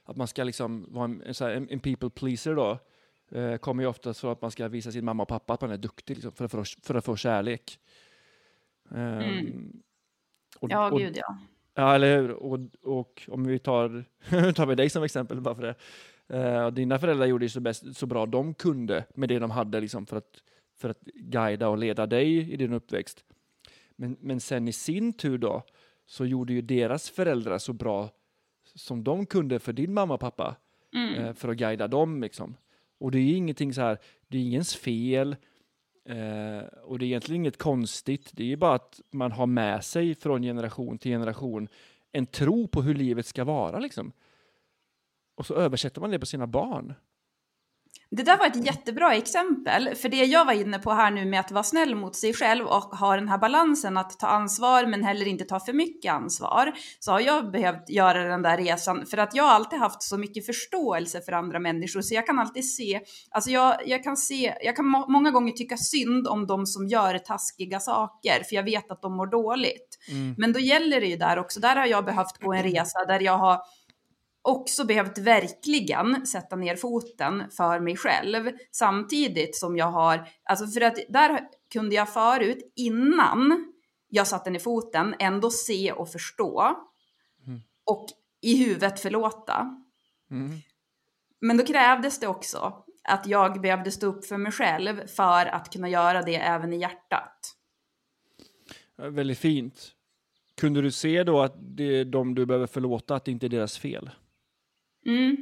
att 0.03 0.15
man 0.17 0.27
ska 0.27 0.43
liksom 0.43 0.85
vara 0.93 1.05
en, 1.05 1.21
en, 1.41 1.67
en, 1.69 1.79
people 1.79 2.09
pleaser 2.09 2.55
då. 2.55 2.79
Eh, 3.37 3.57
kommer 3.57 3.83
ju 3.83 3.89
oftast 3.89 4.19
från 4.19 4.31
att 4.31 4.41
man 4.41 4.51
ska 4.51 4.67
visa 4.67 4.91
sin 4.91 5.05
mamma 5.05 5.23
och 5.23 5.29
pappa 5.29 5.53
att 5.53 5.61
man 5.61 5.71
är 5.71 5.77
duktig 5.77 6.15
liksom, 6.15 6.31
för, 6.31 6.45
att 6.45 6.51
få, 6.51 6.63
för 6.83 6.95
att 6.95 7.05
få 7.05 7.15
kärlek. 7.15 7.79
Ehm, 8.91 9.19
Mm. 9.21 9.81
och- 10.59 10.71
Ja, 10.71 10.91
och- 10.91 10.99
gud 10.99 11.17
ja. 11.17 11.37
Ja, 11.75 11.95
eller 11.95 12.21
hur? 12.21 12.31
Och, 12.31 12.59
och 12.83 13.23
om 13.27 13.43
vi 13.47 13.59
tar, 13.59 14.05
tar 14.53 14.65
vi 14.65 14.75
dig 14.75 14.89
som 14.89 15.03
exempel 15.03 15.41
bara 15.41 15.55
för 15.55 15.61
det. 15.61 15.75
Eh, 16.37 16.67
dina 16.71 16.99
föräldrar 16.99 17.25
gjorde 17.25 17.45
ju 17.45 17.49
så, 17.49 17.59
bäst, 17.59 17.95
så 17.95 18.05
bra 18.05 18.25
de 18.25 18.53
kunde 18.53 19.05
med 19.15 19.29
det 19.29 19.39
de 19.39 19.51
hade 19.51 19.79
liksom 19.79 20.05
för, 20.05 20.17
att, 20.17 20.43
för 20.77 20.89
att 20.89 21.01
guida 21.15 21.69
och 21.69 21.77
leda 21.77 22.05
dig 22.05 22.53
i 22.53 22.57
din 22.57 22.73
uppväxt. 22.73 23.23
Men, 23.95 24.17
men 24.19 24.39
sen 24.39 24.67
i 24.67 24.73
sin 24.73 25.13
tur 25.13 25.37
då 25.37 25.63
så 26.05 26.25
gjorde 26.25 26.53
ju 26.53 26.61
deras 26.61 27.09
föräldrar 27.09 27.57
så 27.57 27.73
bra 27.73 28.09
som 28.75 29.03
de 29.03 29.25
kunde 29.25 29.59
för 29.59 29.73
din 29.73 29.93
mamma 29.93 30.13
och 30.13 30.19
pappa 30.19 30.55
Mm. 30.95 31.13
eh, 31.13 31.33
för 31.33 31.49
att 31.49 31.57
guida 31.57 31.87
dem. 31.87 32.21
Liksom. 32.21 32.55
Och 32.99 33.11
det 33.11 33.17
är 33.17 33.21
ju 33.23 33.35
ingenting 33.35 33.73
så 33.73 33.81
här, 33.81 33.97
det 34.27 34.37
är 34.37 34.41
ingens 34.41 34.75
fel 34.75 35.35
eh, 36.05 36.63
och 36.83 36.99
det 36.99 37.05
är 37.05 37.07
egentligen 37.07 37.41
inget 37.41 37.57
konstigt. 37.57 38.29
Det 38.33 38.51
är 38.51 38.57
bara 38.57 38.75
att 38.75 39.01
man 39.11 39.31
har 39.31 39.45
med 39.45 39.83
sig 39.83 40.15
från 40.15 40.41
generation 40.41 40.97
till 40.97 41.11
generation 41.11 41.67
en 42.11 42.25
tro 42.25 42.67
på 42.67 42.81
hur 42.81 42.95
livet 42.95 43.25
ska 43.25 43.43
vara. 43.43 43.79
Liksom. 43.79 44.11
Och 45.35 45.45
så 45.45 45.55
översätter 45.55 46.01
man 46.01 46.11
det 46.11 46.19
på 46.19 46.25
sina 46.25 46.47
barn. 46.47 46.93
Det 48.15 48.23
där 48.23 48.37
var 48.37 48.47
ett 48.47 48.65
jättebra 48.65 49.15
exempel, 49.15 49.95
för 49.95 50.09
det 50.09 50.17
jag 50.17 50.45
var 50.45 50.53
inne 50.53 50.79
på 50.79 50.91
här 50.91 51.11
nu 51.11 51.25
med 51.25 51.39
att 51.39 51.51
vara 51.51 51.63
snäll 51.63 51.95
mot 51.95 52.15
sig 52.15 52.33
själv 52.33 52.65
och 52.65 52.83
ha 52.83 53.15
den 53.15 53.29
här 53.29 53.37
balansen 53.37 53.97
att 53.97 54.19
ta 54.19 54.27
ansvar 54.27 54.85
men 54.85 55.03
heller 55.03 55.27
inte 55.27 55.43
ta 55.43 55.59
för 55.59 55.73
mycket 55.73 56.13
ansvar, 56.13 56.73
så 56.99 57.11
har 57.11 57.19
jag 57.19 57.51
behövt 57.51 57.89
göra 57.89 58.23
den 58.23 58.41
där 58.41 58.57
resan 58.57 59.05
för 59.05 59.17
att 59.17 59.35
jag 59.35 59.43
har 59.43 59.51
alltid 59.51 59.79
haft 59.79 60.03
så 60.03 60.17
mycket 60.17 60.45
förståelse 60.45 61.21
för 61.21 61.31
andra 61.31 61.59
människor 61.59 62.01
så 62.01 62.15
jag 62.15 62.25
kan 62.25 62.39
alltid 62.39 62.73
se, 62.73 63.01
alltså 63.31 63.49
jag, 63.49 63.75
jag 63.85 64.03
kan 64.03 64.17
se, 64.17 64.53
jag 64.61 64.75
kan 64.75 64.85
må, 64.85 65.07
många 65.07 65.31
gånger 65.31 65.51
tycka 65.51 65.77
synd 65.77 66.27
om 66.27 66.47
de 66.47 66.65
som 66.65 66.87
gör 66.87 67.17
taskiga 67.17 67.79
saker 67.79 68.43
för 68.49 68.55
jag 68.55 68.63
vet 68.63 68.91
att 68.91 69.01
de 69.01 69.17
mår 69.17 69.27
dåligt. 69.27 69.97
Men 70.37 70.53
då 70.53 70.59
gäller 70.59 71.01
det 71.01 71.07
ju 71.07 71.17
där 71.17 71.39
också, 71.39 71.59
där 71.59 71.75
har 71.75 71.85
jag 71.85 72.05
behövt 72.05 72.37
gå 72.41 72.53
en 72.53 72.63
resa 72.63 73.05
där 73.07 73.19
jag 73.19 73.37
har 73.37 73.59
också 74.43 74.85
behövt 74.85 75.17
verkligen 75.17 76.25
sätta 76.27 76.55
ner 76.55 76.75
foten 76.75 77.43
för 77.51 77.79
mig 77.79 77.97
själv 77.97 78.51
samtidigt 78.71 79.55
som 79.55 79.77
jag 79.77 79.91
har, 79.91 80.27
alltså 80.43 80.67
för 80.67 80.81
att 80.81 80.97
där 81.09 81.39
kunde 81.73 81.95
jag 81.95 82.13
förut 82.13 82.73
innan 82.75 83.73
jag 84.09 84.27
satte 84.27 84.49
ner 84.49 84.59
foten 84.59 85.15
ändå 85.19 85.51
se 85.51 85.91
och 85.91 86.09
förstå 86.09 86.75
och 87.85 88.05
i 88.41 88.65
huvudet 88.65 88.99
förlåta. 88.99 89.83
Mm. 90.31 90.51
Men 91.41 91.57
då 91.57 91.65
krävdes 91.65 92.19
det 92.19 92.27
också 92.27 92.83
att 93.03 93.27
jag 93.27 93.61
behövde 93.61 93.91
stå 93.91 94.07
upp 94.07 94.25
för 94.25 94.37
mig 94.37 94.51
själv 94.51 95.07
för 95.07 95.45
att 95.45 95.73
kunna 95.73 95.89
göra 95.89 96.21
det 96.21 96.35
även 96.35 96.73
i 96.73 96.79
hjärtat. 96.79 97.55
Väldigt 98.97 99.39
fint. 99.39 99.91
Kunde 100.57 100.81
du 100.81 100.91
se 100.91 101.23
då 101.23 101.41
att 101.41 101.55
det 101.59 101.83
är 101.83 102.05
de 102.05 102.35
du 102.35 102.45
behöver 102.45 102.67
förlåta, 102.67 103.15
att 103.15 103.25
det 103.25 103.31
inte 103.31 103.45
är 103.45 103.49
deras 103.49 103.77
fel? 103.77 104.09
Mm. 105.05 105.35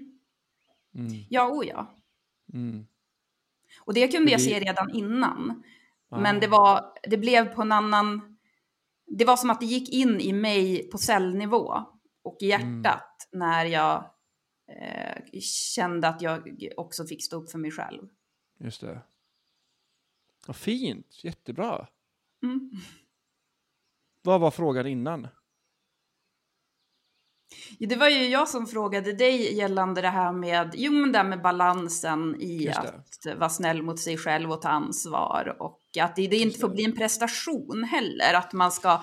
Mm. 0.95 1.07
Ja, 1.29 1.49
o 1.49 1.63
ja. 1.63 1.95
Mm. 2.53 2.85
Och 3.81 3.93
det 3.93 4.07
kunde 4.07 4.31
jag 4.31 4.39
Det- 4.39 4.43
se 4.43 4.59
redan 4.59 4.89
innan. 4.95 5.63
Ah. 6.09 6.19
Men 6.19 6.39
det, 6.39 6.47
var, 6.47 6.93
det 7.03 7.17
blev 7.17 7.55
på 7.55 7.61
en 7.61 7.71
annan... 7.71 8.37
Det 9.05 9.25
var 9.25 9.37
som 9.37 9.49
att 9.49 9.59
det 9.59 9.65
gick 9.65 9.89
in 9.93 10.19
i 10.19 10.33
mig 10.33 10.89
på 10.89 10.97
cellnivå 10.97 11.85
och 12.21 12.37
i 12.41 12.45
hjärtat 12.47 13.27
när 13.31 13.65
jag 13.65 14.13
eh, 14.67 15.39
kände 15.41 16.07
att 16.07 16.21
jag 16.21 16.67
också 16.77 17.05
fick 17.05 17.25
stå 17.25 17.41
upp 17.41 17.51
för 17.51 17.57
mig 17.59 17.71
själv. 17.71 18.09
Just 18.59 18.81
det. 18.81 19.01
Vad 20.47 20.55
fint, 20.55 21.23
jättebra. 21.23 21.87
Mm. 22.43 22.71
Vad 24.21 24.41
var 24.41 24.51
frågan 24.51 24.87
innan? 24.87 25.27
Det 27.79 27.95
var 27.95 28.09
ju 28.09 28.27
jag 28.27 28.47
som 28.47 28.67
frågade 28.67 29.13
dig 29.13 29.57
gällande 29.57 30.01
det 30.01 30.07
här 30.07 30.31
med, 30.31 30.71
jo 30.73 30.91
men 30.91 31.11
det 31.11 31.17
här 31.17 31.25
med 31.25 31.41
balansen 31.41 32.41
i 32.41 32.69
att 32.69 33.25
vara 33.37 33.49
snäll 33.49 33.83
mot 33.83 33.99
sig 33.99 34.17
själv 34.17 34.51
och 34.51 34.61
ta 34.61 34.69
ansvar 34.69 35.55
och 35.59 35.79
att 35.99 36.15
det, 36.15 36.27
det 36.27 36.37
inte 36.37 36.59
får 36.59 36.69
bli 36.69 36.83
en 36.83 36.95
prestation 36.95 37.83
heller, 37.83 38.33
att 38.33 38.53
man 38.53 38.71
ska, 38.71 39.01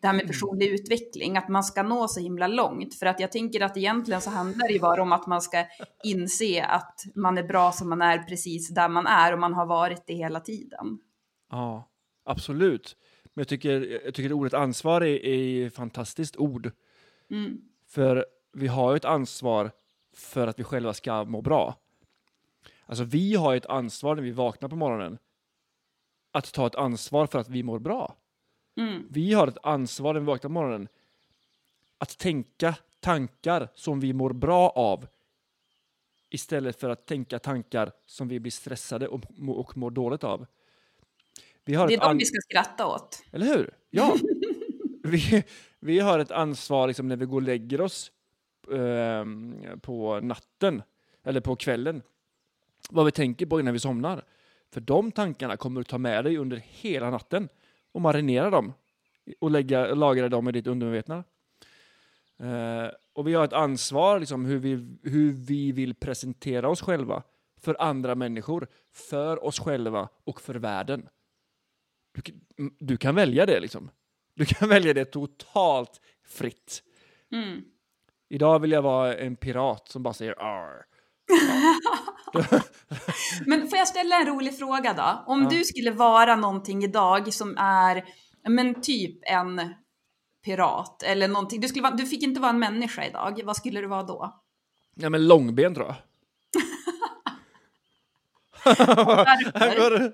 det 0.00 0.06
här 0.06 0.14
med 0.14 0.26
personlig 0.26 0.68
utveckling, 0.68 1.36
att 1.36 1.48
man 1.48 1.64
ska 1.64 1.82
nå 1.82 2.08
så 2.08 2.20
himla 2.20 2.46
långt. 2.46 2.94
För 2.94 3.06
att 3.06 3.20
jag 3.20 3.32
tänker 3.32 3.60
att 3.60 3.76
egentligen 3.76 4.20
så 4.20 4.30
handlar 4.30 4.72
det 4.72 4.78
bara 4.78 5.02
om 5.02 5.12
att 5.12 5.26
man 5.26 5.42
ska 5.42 5.64
inse 6.04 6.64
att 6.64 7.02
man 7.14 7.38
är 7.38 7.42
bra 7.42 7.72
som 7.72 7.88
man 7.88 8.02
är 8.02 8.18
precis 8.18 8.68
där 8.68 8.88
man 8.88 9.06
är 9.06 9.32
och 9.32 9.38
man 9.38 9.54
har 9.54 9.66
varit 9.66 10.02
det 10.06 10.14
hela 10.14 10.40
tiden. 10.40 10.98
Ja, 11.50 11.88
absolut. 12.24 12.96
Men 13.34 13.40
jag 13.40 13.48
tycker, 13.48 14.04
jag 14.04 14.14
tycker 14.14 14.32
ordet 14.32 14.54
ansvar 14.54 15.00
är, 15.00 15.26
är 15.26 15.66
ett 15.66 15.74
fantastiskt 15.74 16.36
ord. 16.36 16.72
Mm. 17.30 17.58
För 17.88 18.26
vi 18.52 18.66
har 18.66 18.90
ju 18.90 18.96
ett 18.96 19.04
ansvar 19.04 19.70
för 20.12 20.46
att 20.46 20.58
vi 20.58 20.64
själva 20.64 20.94
ska 20.94 21.24
må 21.24 21.42
bra. 21.42 21.76
Alltså 22.86 23.04
vi 23.04 23.34
har 23.34 23.52
ju 23.52 23.56
ett 23.56 23.66
ansvar 23.66 24.14
när 24.14 24.22
vi 24.22 24.30
vaknar 24.30 24.68
på 24.68 24.76
morgonen. 24.76 25.18
Att 26.32 26.52
ta 26.52 26.66
ett 26.66 26.74
ansvar 26.74 27.26
för 27.26 27.38
att 27.38 27.48
vi 27.48 27.62
mår 27.62 27.78
bra. 27.78 28.16
Mm. 28.76 29.06
Vi 29.10 29.32
har 29.32 29.46
ett 29.46 29.58
ansvar 29.62 30.14
när 30.14 30.20
vi 30.20 30.26
vaknar 30.26 30.48
på 30.48 30.52
morgonen. 30.52 30.88
Att 31.98 32.18
tänka 32.18 32.74
tankar 33.00 33.68
som 33.74 34.00
vi 34.00 34.12
mår 34.12 34.32
bra 34.32 34.70
av. 34.70 35.06
Istället 36.30 36.80
för 36.80 36.90
att 36.90 37.06
tänka 37.06 37.38
tankar 37.38 37.92
som 38.06 38.28
vi 38.28 38.40
blir 38.40 38.52
stressade 38.52 39.08
och, 39.08 39.20
och 39.48 39.76
mår 39.76 39.90
dåligt 39.90 40.24
av. 40.24 40.46
Det 41.64 41.74
är 41.74 42.00
de 42.00 42.18
vi 42.18 42.24
ska 42.24 42.40
skratta 42.40 42.86
åt. 42.86 43.22
eller 43.32 43.46
hur? 43.46 43.74
Ja. 43.90 44.16
vi, 45.08 45.44
vi 45.80 45.98
har 45.98 46.18
ett 46.18 46.30
ansvar 46.30 46.86
liksom, 46.86 47.08
när 47.08 47.16
vi 47.16 47.26
går 47.26 47.36
och 47.36 47.42
lägger 47.42 47.80
oss 47.80 48.12
eh, 48.72 49.24
på 49.80 50.20
natten, 50.20 50.82
eller 51.24 51.40
på 51.40 51.56
kvällen, 51.56 52.02
vad 52.90 53.04
vi 53.04 53.12
tänker 53.12 53.46
på 53.46 53.60
innan 53.60 53.72
vi 53.72 53.78
somnar. 53.78 54.24
För 54.70 54.80
de 54.80 55.12
tankarna 55.12 55.56
kommer 55.56 55.80
du 55.80 55.84
ta 55.84 55.98
med 55.98 56.24
dig 56.24 56.36
under 56.36 56.56
hela 56.56 57.10
natten 57.10 57.48
och 57.92 58.00
marinera 58.00 58.50
dem 58.50 58.72
och 59.38 59.50
lägga, 59.50 59.94
lagra 59.94 60.28
dem 60.28 60.48
i 60.48 60.52
ditt 60.52 60.66
undermedvetna. 60.66 61.24
Eh, 62.38 62.90
och 63.12 63.28
vi 63.28 63.34
har 63.34 63.44
ett 63.44 63.52
ansvar 63.52 64.20
liksom, 64.20 64.44
hur, 64.44 64.58
vi, 64.58 64.96
hur 65.02 65.32
vi 65.32 65.72
vill 65.72 65.94
presentera 65.94 66.68
oss 66.68 66.80
själva 66.80 67.22
för 67.60 67.82
andra 67.82 68.14
människor, 68.14 68.68
för 68.92 69.44
oss 69.44 69.60
själva 69.60 70.08
och 70.24 70.40
för 70.40 70.54
världen. 70.54 71.08
Du, 72.12 72.32
du 72.78 72.96
kan 72.96 73.14
välja 73.14 73.46
det 73.46 73.60
liksom. 73.60 73.90
Du 74.38 74.44
kan 74.44 74.68
välja 74.74 74.94
det 74.94 75.04
totalt 75.04 76.00
fritt. 76.28 76.82
Mm. 77.32 77.62
Idag 78.30 78.58
vill 78.58 78.72
jag 78.72 78.82
vara 78.82 79.16
en 79.16 79.36
pirat 79.36 79.88
som 79.88 80.02
bara 80.02 80.14
säger 80.14 80.42
arr. 80.42 80.84
Men 83.46 83.68
får 83.68 83.78
jag 83.78 83.88
ställa 83.88 84.20
en 84.20 84.26
rolig 84.26 84.58
fråga 84.58 84.94
då? 84.94 85.32
Om 85.32 85.48
du 85.48 85.64
skulle 85.64 85.90
vara 85.90 86.36
någonting 86.36 86.84
idag 86.84 87.34
som 87.34 87.56
är, 87.58 88.04
men 88.48 88.80
typ 88.80 89.18
en 89.22 89.74
pirat 90.44 91.02
eller 91.02 91.28
någonting. 91.28 91.60
Du, 91.60 91.68
skulle 91.68 91.82
vara, 91.82 91.94
du 91.94 92.06
fick 92.06 92.22
inte 92.22 92.40
vara 92.40 92.50
en 92.50 92.58
människa 92.58 93.06
idag. 93.06 93.40
Vad 93.44 93.56
skulle 93.56 93.80
du 93.80 93.86
vara 93.86 94.02
då? 94.02 94.42
Ja 94.94 95.10
men 95.10 95.28
långben 95.28 95.74
tror 95.74 95.86
jag. 95.86 95.96
Varför? 99.54 100.12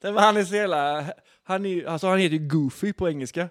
Det 0.00 0.10
var 0.10 0.22
han 0.22 0.44
jävla... 0.44 1.04
Han, 1.44 1.66
är, 1.66 1.84
alltså 1.84 2.06
han 2.06 2.18
heter 2.18 2.36
ju 2.36 2.48
Goofy 2.48 2.92
på 2.92 3.08
engelska. 3.08 3.48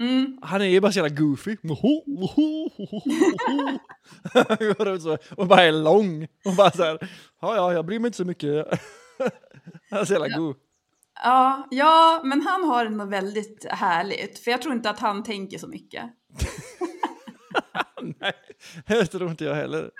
Mm. 0.00 0.38
Han 0.42 0.60
är 0.60 0.64
ju 0.64 0.80
bara 0.80 0.92
så 0.92 0.98
jävla 0.98 1.14
goofy. 1.14 1.56
Går 1.62 2.04
runt 4.84 5.02
så 5.02 5.18
och 5.36 5.46
bara 5.46 5.62
är 5.62 5.72
lång. 5.72 6.26
Och 6.44 6.54
bara 6.56 6.70
så 6.70 6.84
här, 6.84 6.98
ja 7.40 7.56
ja, 7.56 7.72
jag 7.72 7.86
bryr 7.86 7.98
mig 7.98 8.08
inte 8.08 8.16
så 8.16 8.24
mycket. 8.24 8.66
Han 9.90 10.00
är 10.00 10.04
så 10.04 10.12
jävla 10.12 10.38
god. 10.38 10.56
Ja, 11.24 11.68
ja, 11.70 12.20
men 12.24 12.40
han 12.40 12.64
har 12.64 12.84
det 12.84 12.90
nog 12.90 13.08
väldigt 13.08 13.66
härligt. 13.70 14.38
För 14.38 14.50
jag 14.50 14.62
tror 14.62 14.74
inte 14.74 14.90
att 14.90 14.98
han 14.98 15.22
tänker 15.22 15.58
så 15.58 15.68
mycket. 15.68 16.04
Nej, 18.20 18.32
det 18.86 19.06
tror 19.06 19.30
inte 19.30 19.44
jag 19.44 19.54
heller. 19.54 19.90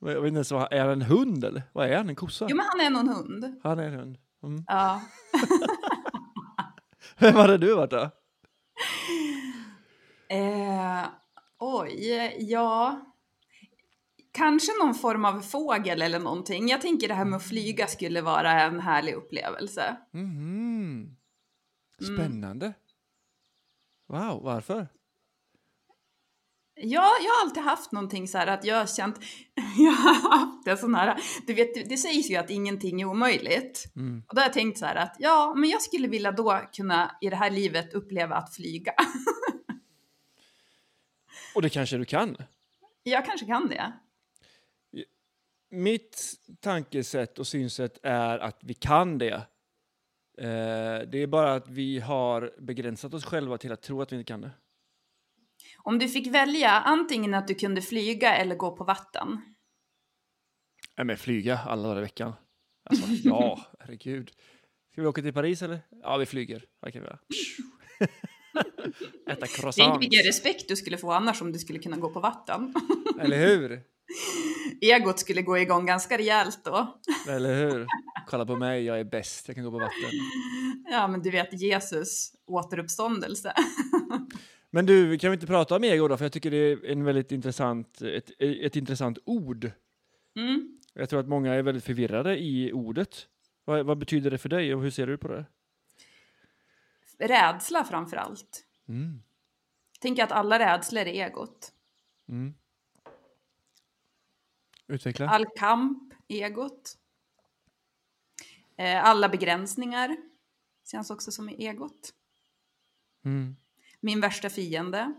Men 0.00 0.12
Jag 0.12 0.20
vet 0.20 0.28
inte 0.28 0.36
ens 0.36 0.52
vad, 0.52 0.72
är 0.72 0.80
han 0.80 0.90
en 0.90 1.02
hund 1.02 1.44
eller? 1.44 1.62
Vad 1.72 1.90
är 1.90 1.96
han? 1.96 2.08
En 2.08 2.16
kossa? 2.16 2.46
Jo, 2.48 2.56
men 2.56 2.66
han 2.66 2.80
är 2.80 2.90
nog 2.90 3.00
en 3.00 3.08
hund. 3.08 3.60
Han 3.62 3.78
är 3.78 3.84
en 3.84 3.94
hund. 3.94 4.18
Mm. 4.42 4.64
Ja. 4.66 5.00
Vem 7.18 7.34
hade 7.34 7.58
du 7.58 7.74
varit 7.74 7.90
då? 7.90 8.10
Eh, 10.28 11.06
oj, 11.58 12.36
ja. 12.38 13.04
Kanske 14.32 14.72
någon 14.84 14.94
form 14.94 15.24
av 15.24 15.40
fågel 15.40 16.02
eller 16.02 16.18
någonting. 16.18 16.68
Jag 16.68 16.80
tänker 16.80 17.08
det 17.08 17.14
här 17.14 17.24
med 17.24 17.36
att 17.36 17.48
flyga 17.48 17.86
skulle 17.86 18.20
vara 18.20 18.62
en 18.62 18.80
härlig 18.80 19.14
upplevelse. 19.14 19.96
Mhm. 20.12 21.16
Spännande. 22.02 22.74
Wow, 24.08 24.42
varför? 24.42 24.86
Ja, 26.80 27.10
jag 27.24 27.32
har 27.32 27.44
alltid 27.44 27.62
haft 27.62 27.92
någonting 27.92 28.28
så 28.28 28.38
här 28.38 28.46
att 28.46 28.64
jag 28.64 28.76
har 28.76 28.86
känt, 28.86 29.18
jag 29.78 29.92
har 29.92 30.38
haft 30.38 30.68
en 30.68 30.78
sån 30.78 30.94
här, 30.94 31.20
du 31.46 31.54
vet, 31.54 31.88
det 31.88 31.96
sägs 31.96 32.30
ju 32.30 32.36
att 32.36 32.50
ingenting 32.50 33.00
är 33.00 33.04
omöjligt. 33.04 33.84
Mm. 33.96 34.22
Och 34.28 34.34
då 34.34 34.40
har 34.40 34.46
jag 34.46 34.52
tänkt 34.52 34.78
så 34.78 34.86
här 34.86 34.94
att 34.96 35.16
ja, 35.18 35.54
men 35.56 35.70
jag 35.70 35.82
skulle 35.82 36.08
vilja 36.08 36.32
då 36.32 36.60
kunna 36.72 37.16
i 37.20 37.30
det 37.30 37.36
här 37.36 37.50
livet 37.50 37.94
uppleva 37.94 38.36
att 38.36 38.54
flyga. 38.54 38.92
Och 41.54 41.62
det 41.62 41.68
kanske 41.68 41.96
du 41.96 42.04
kan? 42.04 42.36
jag 43.02 43.26
kanske 43.26 43.46
kan 43.46 43.68
det. 43.68 43.92
Mitt 45.70 46.34
tankesätt 46.60 47.38
och 47.38 47.46
synsätt 47.46 47.98
är 48.02 48.38
att 48.38 48.58
vi 48.60 48.74
kan 48.74 49.18
det. 49.18 49.34
Eh, 50.38 51.08
det 51.08 51.18
är 51.18 51.26
bara 51.26 51.54
att 51.54 51.68
vi 51.68 51.98
har 51.98 52.52
begränsat 52.58 53.14
oss 53.14 53.24
själva 53.24 53.58
till 53.58 53.72
att 53.72 53.82
tro 53.82 54.02
att 54.02 54.12
vi 54.12 54.16
inte 54.16 54.28
kan 54.28 54.40
det. 54.40 54.50
Om 55.88 55.98
du 55.98 56.08
fick 56.08 56.26
välja 56.26 56.70
antingen 56.70 57.34
att 57.34 57.48
du 57.48 57.54
kunde 57.54 57.82
flyga 57.82 58.36
eller 58.36 58.54
gå 58.54 58.76
på 58.76 58.84
vatten. 58.84 59.28
Nej, 60.96 61.04
men 61.06 61.16
flyga 61.16 61.58
alla 61.58 61.88
dagar 61.88 61.98
i 61.98 62.00
veckan. 62.00 62.32
Alltså, 62.90 63.06
ja, 63.28 63.60
herregud. 63.80 64.30
Ska 64.92 65.00
vi 65.00 65.06
åka 65.06 65.22
till 65.22 65.32
Paris 65.32 65.62
eller? 65.62 65.80
Ja, 66.02 66.16
vi 66.16 66.26
flyger. 66.26 66.64
Det 66.82 66.92
kan 66.92 67.02
vi 67.02 67.08
göra. 67.08 67.18
Äta 69.30 69.36
Tänk 69.40 69.50
croissants. 69.50 70.02
vilken 70.02 70.26
respekt 70.26 70.68
du 70.68 70.76
skulle 70.76 70.98
få 70.98 71.12
annars 71.12 71.42
om 71.42 71.52
du 71.52 71.58
skulle 71.58 71.78
kunna 71.78 71.96
gå 71.96 72.12
på 72.12 72.20
vatten. 72.20 72.74
Eller 73.20 73.46
hur? 73.46 73.82
Egot 74.80 75.18
skulle 75.18 75.42
gå 75.42 75.58
igång 75.58 75.86
ganska 75.86 76.18
rejält 76.18 76.64
då. 76.64 77.00
Eller 77.28 77.54
hur? 77.54 77.86
Kolla 78.26 78.46
på 78.46 78.56
mig, 78.56 78.84
jag 78.84 79.00
är 79.00 79.04
bäst. 79.04 79.48
Jag 79.48 79.54
kan 79.54 79.64
gå 79.64 79.70
på 79.70 79.78
vatten. 79.78 80.10
Ja, 80.90 81.08
men 81.08 81.22
du 81.22 81.30
vet 81.30 81.60
Jesus 81.60 82.32
återuppståndelse. 82.46 83.52
Men 84.70 84.86
du, 84.86 85.18
kan 85.18 85.30
vi 85.30 85.34
inte 85.34 85.46
prata 85.46 85.76
om 85.76 85.84
ego 85.84 86.08
då? 86.08 86.16
För 86.16 86.24
jag 86.24 86.32
tycker 86.32 86.50
det 86.50 86.56
är 86.56 86.86
en 86.86 87.04
väldigt 87.04 87.32
intressant, 87.32 88.02
ett, 88.02 88.30
ett 88.38 88.76
intressant 88.76 89.18
ord. 89.24 89.70
Mm. 90.36 90.80
Jag 90.94 91.10
tror 91.10 91.20
att 91.20 91.28
många 91.28 91.54
är 91.54 91.62
väldigt 91.62 91.84
förvirrade 91.84 92.38
i 92.38 92.72
ordet. 92.72 93.28
Vad, 93.64 93.86
vad 93.86 93.98
betyder 93.98 94.30
det 94.30 94.38
för 94.38 94.48
dig 94.48 94.74
och 94.74 94.82
hur 94.82 94.90
ser 94.90 95.06
du 95.06 95.18
på 95.18 95.28
det? 95.28 95.46
Rädsla 97.18 97.84
framför 97.84 98.16
allt. 98.16 98.64
Mm. 98.88 99.22
Tänker 100.00 100.24
att 100.24 100.32
alla 100.32 100.58
rädslor 100.58 101.02
är 101.02 101.06
egot. 101.06 101.72
Mm. 102.28 102.54
Utveckla. 104.86 105.28
All 105.28 105.46
kamp, 105.56 106.14
egot. 106.28 106.98
Eh, 108.76 109.04
Alla 109.04 109.28
begränsningar 109.28 110.16
känns 110.90 111.10
också 111.10 111.30
som 111.30 111.48
egot. 111.48 112.14
Mm. 113.24 113.56
Min 114.00 114.20
värsta 114.20 114.50
fiende. 114.50 115.12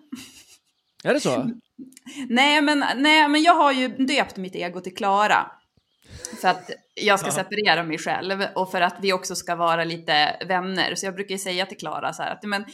Är 1.04 1.14
det 1.14 1.20
så? 1.20 1.52
Nej 2.30 2.62
men, 2.62 2.84
nej, 2.96 3.30
men 3.30 3.44
jag 3.44 3.54
har 3.54 3.72
ju 3.72 3.88
döpt 3.88 4.38
mitt 4.38 4.56
ego 4.56 4.82
till 4.82 4.96
Klara. 4.96 5.52
För 6.42 6.48
att 6.48 6.72
jag 6.96 7.20
ska 7.20 7.32
separera 7.32 7.84
mig 7.84 7.98
själv 7.98 8.46
och 8.56 8.72
för 8.72 8.82
att 8.82 8.96
vi 9.02 9.14
också 9.14 9.36
ska 9.36 9.56
vara 9.56 9.84
lite 9.84 10.46
vänner. 10.48 10.96
Så 10.96 11.06
jag 11.06 11.16
brukar 11.16 11.32
ju 11.32 11.40
säga 11.40 11.66
till 11.66 11.78
Klara 11.78 12.14
så 12.14 12.24
här 12.24 12.32
att 12.32 12.44
men, 12.44 12.66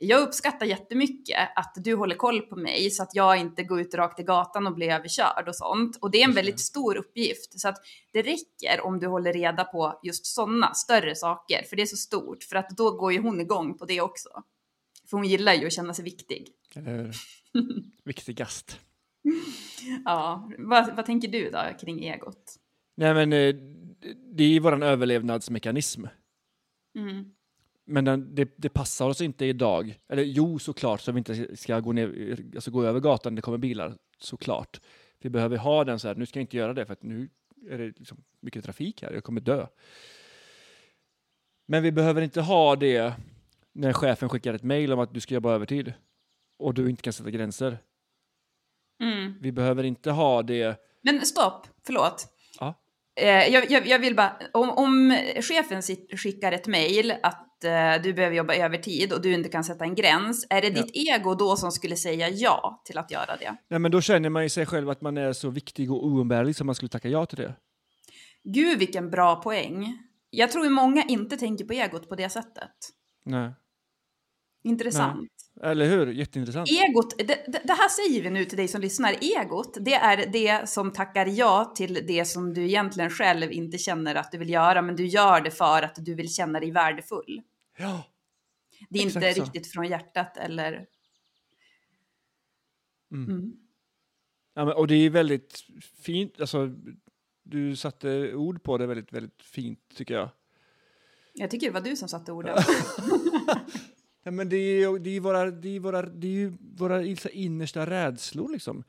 jag 0.00 0.20
uppskattar 0.20 0.66
jättemycket 0.66 1.48
att 1.56 1.72
du 1.76 1.94
håller 1.94 2.14
koll 2.14 2.40
på 2.40 2.56
mig 2.56 2.90
så 2.90 3.02
att 3.02 3.14
jag 3.14 3.36
inte 3.36 3.62
går 3.62 3.80
ut 3.80 3.94
rakt 3.94 4.20
i 4.20 4.22
gatan 4.22 4.66
och 4.66 4.74
blir 4.74 4.90
överkörd 4.90 5.48
och 5.48 5.56
sånt. 5.56 5.98
Och 6.00 6.10
det 6.10 6.22
är 6.22 6.24
en 6.24 6.34
väldigt 6.34 6.60
stor 6.60 6.96
uppgift. 6.96 7.60
Så 7.60 7.68
att 7.68 7.76
det 8.12 8.22
räcker 8.22 8.80
om 8.84 9.00
du 9.00 9.06
håller 9.06 9.32
reda 9.32 9.64
på 9.64 10.00
just 10.02 10.26
sådana 10.26 10.74
större 10.74 11.14
saker, 11.14 11.64
för 11.68 11.76
det 11.76 11.82
är 11.82 11.86
så 11.86 11.96
stort. 11.96 12.42
För 12.44 12.56
att 12.56 12.70
då 12.70 12.90
går 12.90 13.12
ju 13.12 13.20
hon 13.20 13.40
igång 13.40 13.78
på 13.78 13.84
det 13.84 14.00
också. 14.00 14.28
För 15.10 15.16
hon 15.16 15.26
gillar 15.26 15.54
ju 15.54 15.66
att 15.66 15.72
känna 15.72 15.94
sig 15.94 16.04
viktig. 16.04 16.48
Eller? 16.74 17.16
Viktigast. 18.04 18.80
Ja, 20.04 20.50
vad, 20.58 20.96
vad 20.96 21.06
tänker 21.06 21.28
du 21.28 21.50
då 21.50 21.62
kring 21.80 22.04
egot? 22.04 22.56
Nej, 22.96 23.14
men 23.14 23.32
eh, 23.32 23.54
det 24.36 24.44
är 24.44 24.48
ju 24.48 24.60
vår 24.60 24.84
överlevnadsmekanism. 24.84 26.04
Mm. 26.98 27.34
Men 27.84 28.04
den, 28.04 28.34
det, 28.34 28.54
det 28.56 28.68
passar 28.68 29.08
oss 29.08 29.20
inte 29.20 29.46
idag. 29.46 29.98
Eller 30.08 30.22
jo, 30.22 30.58
såklart, 30.58 31.00
så 31.00 31.12
vi 31.12 31.18
inte 31.18 31.56
ska 31.56 31.80
gå, 31.80 31.92
ner, 31.92 32.36
alltså 32.54 32.70
gå 32.70 32.84
över 32.84 33.00
gatan 33.00 33.34
det 33.34 33.42
kommer 33.42 33.58
bilar. 33.58 33.94
Såklart. 34.18 34.80
Vi 35.20 35.30
behöver 35.30 35.56
ha 35.56 35.84
den 35.84 35.98
så 35.98 36.08
här, 36.08 36.14
nu 36.14 36.26
ska 36.26 36.38
jag 36.38 36.42
inte 36.42 36.56
göra 36.56 36.74
det 36.74 36.86
för 36.86 36.92
att 36.92 37.02
nu 37.02 37.28
är 37.70 37.78
det 37.78 37.86
liksom 37.86 38.24
mycket 38.40 38.64
trafik 38.64 39.02
här, 39.02 39.12
jag 39.12 39.24
kommer 39.24 39.40
dö. 39.40 39.66
Men 41.66 41.82
vi 41.82 41.92
behöver 41.92 42.22
inte 42.22 42.40
ha 42.40 42.76
det 42.76 43.14
när 43.78 43.92
chefen 43.92 44.28
skickar 44.28 44.54
ett 44.54 44.62
mejl 44.62 44.92
om 44.92 45.00
att 45.00 45.14
du 45.14 45.20
ska 45.20 45.34
jobba 45.34 45.52
övertid 45.52 45.92
och 46.58 46.74
du 46.74 46.90
inte 46.90 47.02
kan 47.02 47.12
sätta 47.12 47.30
gränser. 47.30 47.78
Mm. 49.02 49.34
Vi 49.40 49.52
behöver 49.52 49.84
inte 49.84 50.10
ha 50.10 50.42
det. 50.42 50.76
Men 51.02 51.20
stopp, 51.20 51.66
förlåt. 51.86 52.26
Ja. 52.60 52.74
Eh, 53.20 53.28
jag, 53.28 53.70
jag, 53.70 53.86
jag 53.86 53.98
vill 53.98 54.16
bara, 54.16 54.38
om, 54.52 54.70
om 54.70 55.18
chefen 55.42 55.82
skickar 56.16 56.52
ett 56.52 56.66
mejl 56.66 57.14
att 57.22 57.64
eh, 57.64 58.02
du 58.02 58.12
behöver 58.12 58.36
jobba 58.36 58.54
övertid 58.54 59.12
och 59.12 59.22
du 59.22 59.32
inte 59.32 59.48
kan 59.48 59.64
sätta 59.64 59.84
en 59.84 59.94
gräns, 59.94 60.46
är 60.50 60.60
det 60.60 60.68
Ja. 60.68 60.82
ditt 60.82 60.90
ego 60.94 61.34
då 61.34 61.56
som 61.56 61.72
skulle 61.72 61.96
säga 61.96 62.28
ja 62.28 62.82
till 62.84 62.98
att 62.98 63.10
göra 63.10 63.36
det? 63.36 63.56
Nej, 63.68 63.80
men 63.80 63.90
då 63.90 64.00
känner 64.00 64.30
man 64.30 64.42
ju 64.42 64.48
sig 64.48 64.66
själv 64.66 64.90
att 64.90 65.00
man 65.00 65.16
är 65.16 65.32
så 65.32 65.50
viktig 65.50 65.92
och 65.92 66.06
oumbärlig 66.06 66.56
som 66.56 66.66
man 66.66 66.74
skulle 66.74 66.88
tacka 66.88 67.08
ja 67.08 67.26
till 67.26 67.38
det. 67.38 67.54
Gud 68.44 68.78
vilken 68.78 69.10
bra 69.10 69.36
poäng. 69.36 69.98
Jag 70.30 70.52
tror 70.52 70.66
att 70.66 70.72
många 70.72 71.02
inte 71.08 71.36
tänker 71.36 71.64
på 71.64 71.72
egot 71.72 72.08
på 72.08 72.14
det 72.14 72.28
sättet. 72.28 72.70
Nej. 73.24 73.50
Intressant. 74.62 75.30
Eller 75.62 75.86
hur? 75.86 76.06
Jätteintressant. 76.06 76.68
Egot, 76.70 77.18
det, 77.18 77.24
det, 77.24 77.60
det 77.64 77.72
här 77.72 77.88
säger 77.88 78.22
vi 78.22 78.30
nu 78.30 78.44
till 78.44 78.56
dig 78.56 78.68
som 78.68 78.80
lyssnar, 78.80 79.16
egot, 79.20 79.76
det 79.80 79.94
är 79.94 80.26
det 80.26 80.68
som 80.68 80.92
tackar 80.92 81.26
ja 81.26 81.72
till 81.76 81.94
det 82.06 82.24
som 82.24 82.54
du 82.54 82.64
egentligen 82.64 83.10
själv 83.10 83.52
inte 83.52 83.78
känner 83.78 84.14
att 84.14 84.32
du 84.32 84.38
vill 84.38 84.50
göra, 84.50 84.82
men 84.82 84.96
du 84.96 85.06
gör 85.06 85.40
det 85.40 85.50
för 85.50 85.82
att 85.82 85.94
du 85.96 86.14
vill 86.14 86.34
känna 86.34 86.60
dig 86.60 86.70
värdefull. 86.70 87.42
Ja. 87.78 88.04
Det 88.90 88.98
är 88.98 89.06
Exakt 89.06 89.26
inte 89.26 89.34
så. 89.34 89.44
riktigt 89.44 89.72
från 89.72 89.88
hjärtat 89.88 90.36
eller... 90.36 90.86
Mm. 93.12 93.30
Mm. 93.30 93.52
Ja, 94.54 94.64
men, 94.64 94.74
och 94.74 94.86
det 94.86 94.94
är 94.94 95.10
väldigt 95.10 95.64
fint, 96.02 96.40
alltså, 96.40 96.70
du 97.42 97.76
satte 97.76 98.34
ord 98.34 98.62
på 98.62 98.78
det 98.78 98.86
väldigt, 98.86 99.12
väldigt 99.12 99.42
fint 99.42 99.80
tycker 99.94 100.14
jag. 100.14 100.28
Jag 101.32 101.50
tycker 101.50 101.66
det 101.66 101.72
var 101.72 101.80
du 101.80 101.96
som 101.96 102.08
satte 102.08 102.32
orden. 102.32 102.58
Ja, 104.22 104.30
men 104.30 104.48
det 104.48 104.56
är 104.56 104.80
ju 104.80 104.98
det 104.98 105.10
är 105.10 105.20
våra, 105.20 105.50
det 105.50 105.76
är 105.76 105.80
våra, 105.80 106.02
det 106.02 106.26
är 106.26 106.32
ju 106.32 106.52
våra 106.76 107.02
innersta 107.32 107.86
rädslor 107.86 108.52
liksom. 108.52 108.84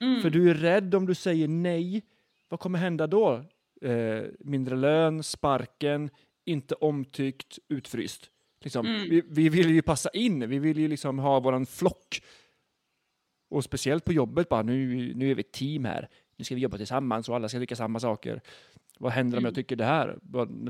Mm. 0.00 0.22
För 0.22 0.30
du 0.30 0.50
är 0.50 0.54
rädd 0.54 0.94
om 0.94 1.06
du 1.06 1.14
säger 1.14 1.48
nej. 1.48 2.02
Vad 2.48 2.60
kommer 2.60 2.78
hända 2.78 3.06
då? 3.06 3.44
Eh, 3.82 4.22
mindre 4.40 4.76
lön, 4.76 5.22
sparken, 5.22 6.10
inte 6.44 6.74
omtyckt, 6.74 7.58
utfryst. 7.68 8.30
Liksom. 8.64 8.86
Mm. 8.86 9.10
Vi, 9.10 9.22
vi 9.28 9.48
vill 9.48 9.70
ju 9.70 9.82
passa 9.82 10.10
in, 10.10 10.48
vi 10.48 10.58
vill 10.58 10.78
ju 10.78 10.88
liksom 10.88 11.18
ha 11.18 11.40
våran 11.40 11.66
flock. 11.66 12.22
Och 13.50 13.64
speciellt 13.64 14.04
på 14.04 14.12
jobbet, 14.12 14.48
bara 14.48 14.62
nu, 14.62 15.12
nu 15.14 15.30
är 15.30 15.34
vi 15.34 15.40
ett 15.40 15.52
team 15.52 15.84
här. 15.84 16.08
Nu 16.36 16.44
ska 16.44 16.54
vi 16.54 16.60
jobba 16.60 16.76
tillsammans 16.76 17.28
och 17.28 17.36
alla 17.36 17.48
ska 17.48 17.58
tycka 17.58 17.76
samma 17.76 18.00
saker. 18.00 18.40
Vad 18.98 19.12
händer 19.12 19.38
om 19.38 19.44
jag 19.44 19.50
Mm. 19.50 19.54
tycker 19.54 19.76
det 19.76 19.84
här? 19.84 20.18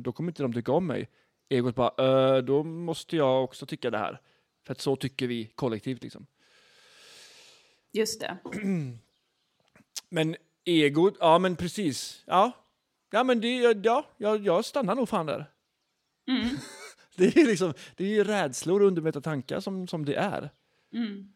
Då 0.00 0.12
kommer 0.12 0.30
inte 0.30 0.42
de 0.42 0.52
tycka 0.52 0.72
om 0.72 0.86
mig. 0.86 1.08
Egot 1.48 1.74
bara, 1.74 2.36
"Eh, 2.36 2.42
då 2.42 2.62
måste 2.62 3.16
jag 3.16 3.44
också 3.44 3.66
tycka 3.66 3.90
det 3.90 3.98
här. 3.98 4.20
För 4.66 4.72
att 4.72 4.80
så 4.80 4.96
tycker 4.96 5.26
vi 5.26 5.46
kollektivt 5.46 6.02
liksom. 6.02 6.26
Just 7.92 8.20
det. 8.20 8.38
Men 10.08 10.36
egot, 10.64 11.16
ja 11.20 11.38
men 11.38 11.56
precis. 11.56 12.24
Ja, 12.26 12.52
ja 13.10 13.24
men 13.24 13.40
det, 13.40 13.56
ja, 13.84 14.04
jag, 14.16 14.46
jag 14.46 14.64
stannar 14.64 14.94
nog 14.94 15.08
fan 15.08 15.26
där. 15.26 15.50
Mm. 16.28 16.48
Det 17.16 17.36
är 17.36 17.46
liksom, 17.46 17.74
det 17.96 18.04
är 18.04 18.08
ju 18.08 18.24
rädslor 18.24 18.80
och 18.80 18.86
undermedvetna 18.86 19.20
tankar 19.20 19.60
som, 19.60 19.86
som 19.88 20.04
det 20.04 20.14
är. 20.14 20.50
Mm. 20.94 21.32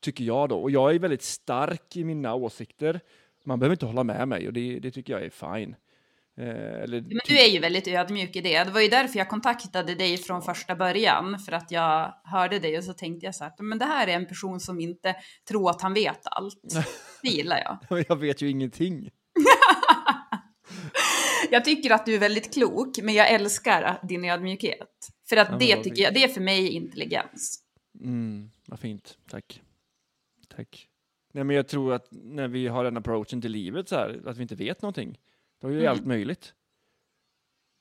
Tycker 0.00 0.24
jag 0.24 0.48
då. 0.48 0.56
Och 0.56 0.70
jag 0.70 0.94
är 0.94 0.98
väldigt 0.98 1.22
stark 1.22 1.96
i 1.96 2.04
mina 2.04 2.34
åsikter. 2.34 3.00
Man 3.44 3.58
behöver 3.58 3.74
inte 3.74 3.86
hålla 3.86 4.04
med 4.04 4.28
mig 4.28 4.46
och 4.46 4.52
det, 4.52 4.78
det 4.78 4.90
tycker 4.90 5.12
jag 5.12 5.22
är 5.22 5.30
fine. 5.30 5.76
Eh, 6.38 6.82
eller, 6.82 7.00
Men 7.00 7.20
du 7.26 7.38
är 7.38 7.48
ju 7.48 7.58
väldigt 7.58 7.88
ödmjuk 7.88 8.36
i 8.36 8.40
det. 8.40 8.64
Det 8.64 8.70
var 8.70 8.80
ju 8.80 8.88
därför 8.88 9.18
jag 9.18 9.28
kontaktade 9.28 9.94
dig 9.94 10.16
från 10.16 10.42
första 10.42 10.76
början. 10.76 11.38
För 11.38 11.52
att 11.52 11.70
jag 11.70 12.14
hörde 12.24 12.58
dig 12.58 12.78
och 12.78 12.84
så 12.84 12.92
tänkte 12.92 13.26
jag 13.26 13.34
så 13.34 13.44
här, 13.44 13.52
men 13.58 13.78
det 13.78 13.84
här 13.84 14.06
är 14.06 14.12
en 14.12 14.26
person 14.26 14.60
som 14.60 14.80
inte 14.80 15.16
tror 15.48 15.70
att 15.70 15.82
han 15.82 15.94
vet 15.94 16.20
allt. 16.24 16.62
Det 17.22 17.28
gillar 17.28 17.58
jag. 17.58 18.04
jag 18.08 18.16
vet 18.16 18.42
ju 18.42 18.50
ingenting. 18.50 19.10
Jag 21.50 21.64
tycker 21.64 21.90
att 21.90 22.06
du 22.06 22.14
är 22.14 22.18
väldigt 22.18 22.54
klok, 22.54 22.98
men 23.02 23.14
jag 23.14 23.30
älskar 23.30 23.98
din 24.08 24.24
ödmjukhet. 24.24 25.08
För 25.28 25.36
att 25.36 25.48
Ja, 25.50 25.56
det 25.58 25.76
tycker 25.76 26.02
jag, 26.02 26.14
det 26.14 26.24
är 26.24 26.28
för 26.28 26.40
mig 26.40 26.68
intelligens. 26.68 27.62
Mm, 28.00 28.50
vad 28.66 28.80
fint. 28.80 29.18
Tack. 29.30 29.62
Tack. 30.56 30.88
Nej, 31.32 31.44
men 31.44 31.56
jag 31.56 31.68
tror 31.68 31.94
att 31.94 32.08
när 32.10 32.48
vi 32.48 32.66
har 32.66 32.84
den 32.84 32.96
approachen 32.96 33.40
till 33.40 33.52
livet, 33.52 33.88
så 33.88 33.96
här, 33.96 34.22
att 34.26 34.36
vi 34.36 34.42
inte 34.42 34.54
vet 34.54 34.82
någonting, 34.82 35.18
då 35.62 35.68
är 35.68 35.72
ju 35.72 35.80
Mm. 35.80 35.90
allt 35.92 36.06
möjligt. 36.06 36.54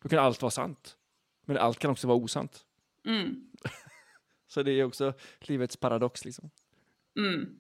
Då 0.04 0.10
kan 0.10 0.20
allt 0.20 0.42
vara 0.42 0.52
sant. 0.52 0.98
Men 1.46 1.58
allt 1.58 1.80
kan 1.80 1.92
också 1.92 2.08
vara 2.08 2.18
osant. 2.18 2.66
Mm. 3.06 3.36
Så 4.48 4.64
det 4.64 4.72
är 4.72 4.84
också 4.84 5.14
livets 5.40 5.78
paradox 5.78 6.26
liksom. 6.26 6.50
Mm. 7.18 7.60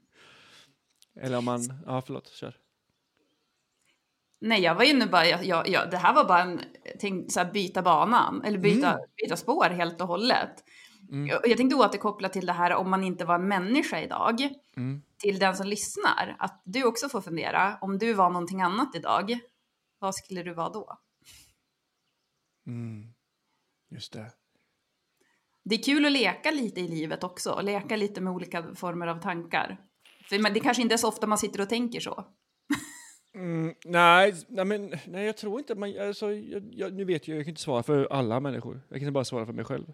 Eller 1.16 1.38
om 1.38 1.46
man, 1.46 1.74
ja 1.86 2.02
förlåt, 2.02 2.28
kör. 2.30 2.58
Nej, 4.40 4.62
jag 4.62 4.76
var 4.76 4.84
inne 4.84 5.06
bara, 5.08 5.26
jag, 5.26 5.46
jag, 5.46 5.68
jag, 5.70 5.92
det 5.92 5.98
här 5.98 6.14
var 6.14 6.26
bara 6.26 6.42
en, 6.42 6.62
tänk, 7.00 7.32
så 7.32 7.40
här, 7.40 7.52
byta 7.52 7.82
banan, 7.82 8.42
eller 8.46 8.58
byta, 8.60 9.00
byta 9.18 9.38
spår 9.38 9.70
helt 9.70 10.02
och 10.02 10.08
hållet. 10.08 10.64
Mm. 11.12 11.28
Jag, 11.28 11.48
jag 11.48 11.58
tänkte 11.58 11.76
återkoppla 11.76 12.30
till 12.30 12.46
det 12.46 12.54
här 12.54 12.76
om 12.76 12.90
man 12.90 13.04
inte 13.04 13.26
var 13.26 13.36
en 13.36 13.48
människa 13.48 14.02
idag, 14.02 14.50
Mm. 14.78 15.02
till 15.18 15.40
den 15.40 15.56
som 15.56 15.68
lyssnar, 15.68 16.36
att 16.40 16.62
du 16.66 16.84
också 16.84 17.10
får 17.10 17.22
fundera, 17.22 17.78
om 17.82 17.98
du 17.98 18.14
var 18.14 18.30
någonting 18.30 18.62
annat 18.62 18.96
idag, 18.96 19.40
vad 20.02 20.16
skulle 20.16 20.44
du 20.44 20.54
vara 20.54 20.70
då? 20.70 21.00
Mm. 22.68 23.14
Just 23.90 24.14
det. 24.14 24.32
Det 25.64 25.76
är 25.76 25.84
kul 25.84 26.06
att 26.06 26.12
leka 26.12 26.52
lite 26.52 26.82
i 26.82 26.88
livet 26.88 27.24
också, 27.24 27.62
leka 27.62 27.96
lite 27.96 28.22
med 28.22 28.34
olika 28.34 28.76
former 28.76 29.08
av 29.08 29.22
tankar. 29.22 29.78
För 30.30 30.54
det 30.54 30.60
kanske 30.60 30.84
inte 30.84 30.96
är 30.96 30.98
så 30.98 31.08
ofta 31.08 31.28
man 31.28 31.38
sitter 31.38 31.62
och 31.62 31.70
tänker 31.70 32.00
så. 32.00 32.26
Mm, 33.34 33.76
nej, 33.86 34.34
nej, 34.48 34.66
men, 34.66 34.94
nej, 35.08 35.26
jag 35.26 35.38
tror 35.38 35.60
inte 35.60 35.76
man... 35.76 36.00
Alltså, 36.00 36.32
jag, 36.34 36.70
jag, 36.72 36.94
nu 36.94 37.06
vet 37.06 37.28
jag, 37.28 37.38
jag 37.38 37.46
kan 37.46 37.50
inte 37.50 37.62
svara 37.62 37.84
för 37.84 38.06
alla 38.06 38.40
människor. 38.40 38.82
Jag 38.90 39.00
kan 39.00 39.14
bara 39.14 39.26
svara 39.26 39.46
för 39.46 39.54
mig 39.54 39.66
själv. 39.66 39.94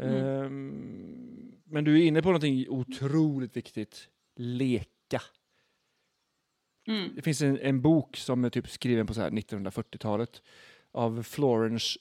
Ehm, 0.00 1.52
men 1.64 1.84
du 1.84 2.02
är 2.02 2.06
inne 2.06 2.22
på 2.22 2.28
någonting 2.28 2.68
otroligt 2.68 3.56
viktigt. 3.56 4.08
Leka. 4.36 5.22
Mm. 6.86 7.10
Det 7.14 7.22
finns 7.22 7.42
en, 7.42 7.58
en 7.58 7.82
bok 7.82 8.16
som 8.16 8.44
är 8.44 8.50
typ 8.50 8.68
skriven 8.68 9.06
på 9.06 9.14
så 9.14 9.20
här 9.20 9.30
1940-talet 9.30 10.42
av 10.92 11.22
Florence, 11.22 11.98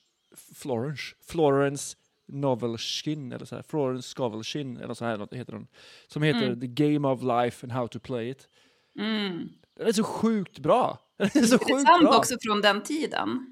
Florence, 0.55 1.15
Florence 1.27 1.97
Novelskin, 2.27 3.31
eller 3.31 3.45
så 3.45 3.55
här, 3.55 3.63
Florence 3.63 4.09
Scovelchin, 4.09 4.77
eller 4.77 4.93
så 4.93 5.05
här 5.05 5.35
heter 5.35 5.53
hon. 5.53 5.67
Som 6.07 6.23
heter 6.23 6.47
Mm. 6.47 6.59
The 6.59 6.67
Game 6.67 7.07
of 7.07 7.21
Life 7.21 7.65
and 7.65 7.71
How 7.71 7.87
to 7.87 7.99
Play 7.99 8.29
It. 8.29 8.49
Mm. 8.99 9.49
Den 9.77 9.87
är 9.87 9.91
så 9.91 10.03
sjukt 10.03 10.59
bra! 10.59 10.99
Den 11.17 11.27
är 11.27 11.41
så 11.41 11.59
sjukt 11.59 11.69
Intressant 11.69 12.03
bra! 12.03 12.17
också 12.17 12.35
från 12.41 12.61
den 12.61 12.83
tiden. 12.83 13.51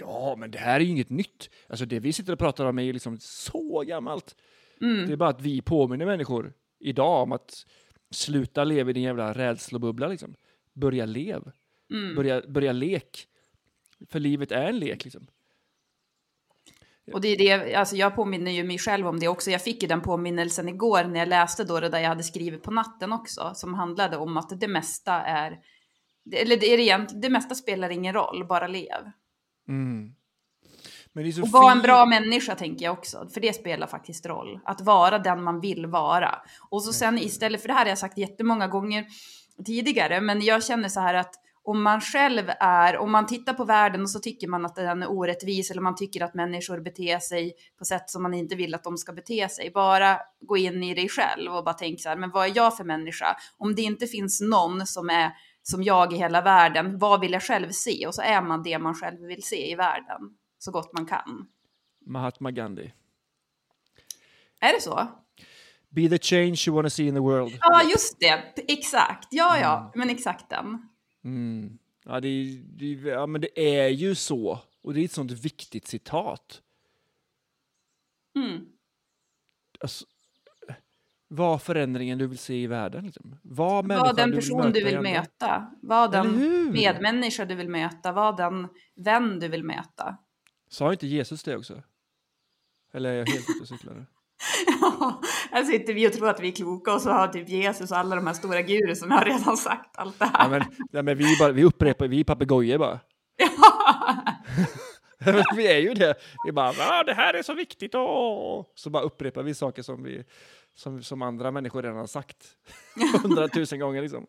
Ja, 0.00 0.36
men 0.38 0.50
det 0.50 0.58
här 0.58 0.80
är 0.80 0.84
ju 0.84 0.90
inget 0.90 1.10
nytt. 1.10 1.50
Alltså 1.68 1.86
det 1.86 2.00
vi 2.00 2.12
sitter 2.12 2.32
och 2.32 2.38
pratar 2.38 2.64
om 2.64 2.78
är 2.78 2.82
ju 2.82 2.92
liksom 2.92 3.18
så 3.20 3.84
gammalt. 3.86 4.36
Mm. 4.80 5.06
Det 5.06 5.12
är 5.12 5.16
bara 5.16 5.28
att 5.28 5.40
vi 5.40 5.62
påminner 5.62 6.06
människor 6.06 6.52
idag 6.80 7.22
om 7.22 7.32
att 7.32 7.66
sluta 8.14 8.64
leva 8.64 8.90
i 8.90 8.92
din 8.92 9.02
jävla 9.02 9.32
rädslobubbla 9.32 10.08
liksom. 10.08 10.34
Börja 10.72 11.06
lev. 11.06 11.52
Mm. 11.90 12.14
Börja, 12.14 12.42
börja 12.48 12.72
lek. 12.72 13.28
För 14.10 14.20
livet 14.20 14.52
är 14.52 14.66
en 14.66 14.78
lek 14.78 15.04
liksom. 15.04 15.26
Och 17.12 17.20
det 17.20 17.28
är 17.28 17.38
det, 17.38 17.74
alltså 17.74 17.96
jag 17.96 18.14
påminner 18.14 18.50
ju 18.50 18.64
mig 18.64 18.78
själv 18.78 19.06
om 19.06 19.20
det 19.20 19.28
också. 19.28 19.50
Jag 19.50 19.62
fick 19.62 19.82
ju 19.82 19.88
den 19.88 20.00
påminnelsen 20.00 20.68
igår 20.68 21.04
när 21.04 21.18
jag 21.18 21.28
läste 21.28 21.64
då 21.64 21.80
det 21.80 21.88
där 21.88 21.98
jag 21.98 22.08
hade 22.08 22.22
skrivit 22.22 22.62
på 22.62 22.70
natten 22.70 23.12
också, 23.12 23.52
som 23.54 23.74
handlade 23.74 24.16
om 24.16 24.36
att 24.36 24.60
det 24.60 24.68
mesta 24.68 25.12
är, 25.12 25.60
eller 26.32 26.56
det 26.56 26.66
är 26.66 26.76
det 26.76 26.82
egentligen, 26.82 27.20
det 27.20 27.30
mesta 27.30 27.54
spelar 27.54 27.90
ingen 27.90 28.14
roll, 28.14 28.46
bara 28.48 28.66
lev. 28.66 29.10
Mm. 29.68 30.14
Men 31.14 31.24
det 31.24 31.30
är 31.30 31.32
så 31.32 31.42
Och 31.42 31.48
vara 31.48 31.72
en 31.72 31.82
bra 31.82 32.06
människa 32.06 32.54
tänker 32.54 32.84
jag 32.84 32.92
också, 32.92 33.28
för 33.34 33.40
det 33.40 33.52
spelar 33.52 33.86
faktiskt 33.86 34.26
roll. 34.26 34.60
Att 34.64 34.80
vara 34.80 35.18
den 35.18 35.42
man 35.42 35.60
vill 35.60 35.86
vara. 35.86 36.34
Och 36.70 36.82
så 36.82 36.92
sen 36.92 37.18
istället, 37.18 37.60
för 37.60 37.68
det 37.68 37.74
här 37.74 37.84
har 37.84 37.88
jag 37.88 37.98
sagt 37.98 38.18
jättemånga 38.18 38.68
gånger 38.68 39.06
tidigare, 39.64 40.20
men 40.20 40.40
jag 40.40 40.64
känner 40.64 40.88
så 40.88 41.00
här 41.00 41.14
att 41.14 41.34
om 41.66 41.82
man 41.82 42.00
själv 42.00 42.50
är, 42.60 42.96
om 42.96 43.12
man 43.12 43.26
tittar 43.26 43.52
på 43.52 43.64
världen 43.64 44.02
och 44.02 44.10
så 44.10 44.20
tycker 44.20 44.48
man 44.48 44.66
att 44.66 44.74
den 44.74 45.02
är 45.02 45.10
orättvis 45.10 45.70
eller 45.70 45.82
man 45.82 45.96
tycker 45.96 46.24
att 46.24 46.34
människor 46.34 46.80
beter 46.80 47.18
sig 47.18 47.52
på 47.78 47.84
sätt 47.84 48.10
som 48.10 48.22
man 48.22 48.34
inte 48.34 48.54
vill 48.54 48.74
att 48.74 48.84
de 48.84 48.96
ska 48.96 49.12
bete 49.12 49.48
sig. 49.48 49.70
Bara 49.70 50.18
gå 50.40 50.56
in 50.56 50.82
i 50.82 50.94
dig 50.94 51.08
själv 51.08 51.52
och 51.52 51.64
bara 51.64 51.74
tänk 51.74 52.00
så 52.00 52.08
här, 52.08 52.16
men 52.16 52.30
vad 52.30 52.46
är 52.46 52.52
jag 52.56 52.76
för 52.76 52.84
människa? 52.84 53.36
Om 53.58 53.74
det 53.74 53.82
inte 53.82 54.06
finns 54.06 54.40
någon 54.40 54.86
som 54.86 55.10
är 55.10 55.30
som 55.62 55.82
jag 55.82 56.12
i 56.12 56.16
hela 56.16 56.40
världen, 56.40 56.98
vad 56.98 57.20
vill 57.20 57.32
jag 57.32 57.42
själv 57.42 57.70
se? 57.70 58.06
Och 58.06 58.14
så 58.14 58.22
är 58.22 58.42
man 58.42 58.62
det 58.62 58.78
man 58.78 58.94
själv 58.94 59.20
vill 59.20 59.42
se 59.42 59.70
i 59.70 59.74
världen 59.74 60.20
så 60.64 60.70
gott 60.70 60.92
man 60.92 61.06
kan. 61.06 61.46
Mahatma 62.06 62.50
Gandhi. 62.50 62.92
Är 64.60 64.72
det 64.72 64.80
så? 64.82 65.08
Be 65.88 66.08
the 66.08 66.18
change 66.18 66.56
you 66.66 66.74
wanna 66.76 66.90
see 66.90 67.06
in 67.06 67.14
the 67.14 67.20
world. 67.20 67.58
Ja, 67.60 67.82
just 67.90 68.20
det. 68.20 68.54
Exakt. 68.72 69.28
Ja, 69.30 69.58
ja, 69.60 69.92
men 69.94 70.10
exakt 70.10 70.50
den. 70.50 70.88
Mm. 71.24 71.78
Ja, 72.04 72.20
det, 72.20 72.28
är- 72.28 72.62
det, 72.78 72.86
ja, 73.10 73.26
men 73.26 73.40
det 73.40 73.78
är 73.78 73.88
ju 73.88 74.14
så. 74.14 74.58
Och 74.82 74.94
det 74.94 75.00
är 75.00 75.04
ett 75.04 75.12
sånt 75.12 75.30
viktigt 75.32 75.86
citat. 75.86 76.62
Mm. 78.36 78.66
Alltså, 79.80 80.04
var 81.28 81.58
förändringen 81.58 82.18
du 82.18 82.26
vill 82.26 82.38
se 82.38 82.54
i 82.54 82.66
världen. 82.66 83.04
Liksom. 83.04 83.36
Var 83.42 83.82
Var 83.82 84.14
den 84.14 84.30
du 84.30 84.36
person 84.36 84.72
du 84.72 84.84
vill 84.84 84.96
andra. 84.96 85.10
möta. 85.10 85.70
Var 85.82 86.08
den 86.08 86.72
medmänniska 86.72 87.44
du 87.44 87.54
vill 87.54 87.68
möta. 87.68 88.12
Var 88.12 88.36
den 88.36 88.68
vän 88.94 89.38
du 89.40 89.48
vill 89.48 89.64
möta. 89.64 90.16
Sa 90.74 90.92
inte 90.92 91.06
Jesus 91.06 91.42
det 91.42 91.56
också? 91.56 91.82
Eller 92.92 93.10
är 93.10 93.14
jag 93.18 93.28
helt 93.28 93.50
ute 93.50 93.62
och 93.62 93.68
cyklar? 93.68 93.94
nu? 93.94 94.06
här 95.50 95.64
sitter 95.64 95.94
vi 95.94 96.08
och 96.08 96.12
tror 96.12 96.28
att 96.28 96.40
vi 96.40 96.48
är 96.48 96.52
kloka 96.52 96.94
och 96.94 97.02
så 97.02 97.10
har 97.10 97.28
typ 97.28 97.48
Jesus 97.48 97.90
och 97.90 97.96
alla 97.96 98.16
de 98.16 98.26
här 98.26 98.34
stora 98.34 98.62
gurusarna 98.62 99.14
har 99.14 99.24
redan 99.24 99.56
sagt 99.56 99.96
allt 99.96 100.18
det 100.18 100.30
Ja, 100.32 100.38
här. 100.38 100.48
men, 100.50 100.62
ja, 100.92 101.02
men 101.02 101.18
vi, 101.18 101.36
bara, 101.38 101.52
vi 101.52 101.64
upprepar, 101.64 102.08
vi 102.08 102.20
är 102.20 102.24
papegojor 102.24 102.78
bara. 102.78 103.00
vi 105.56 105.66
är 105.72 105.78
ju 105.78 105.94
det. 105.94 106.14
Vi 106.46 106.52
bara, 106.52 106.68
ah, 106.68 107.02
det 107.04 107.14
här 107.14 107.34
är 107.34 107.42
så 107.42 107.54
viktigt. 107.54 107.94
Åh. 107.94 108.66
Så 108.74 108.90
bara 108.90 109.02
upprepar 109.02 109.42
vi 109.42 109.54
saker 109.54 109.82
som, 109.82 110.02
vi, 110.02 110.24
som, 110.74 111.02
som 111.02 111.22
andra 111.22 111.50
människor 111.50 111.82
redan 111.82 111.98
har 111.98 112.06
sagt 112.06 112.46
hundratusen 113.22 113.80
gånger. 113.80 114.02
Liksom. 114.02 114.26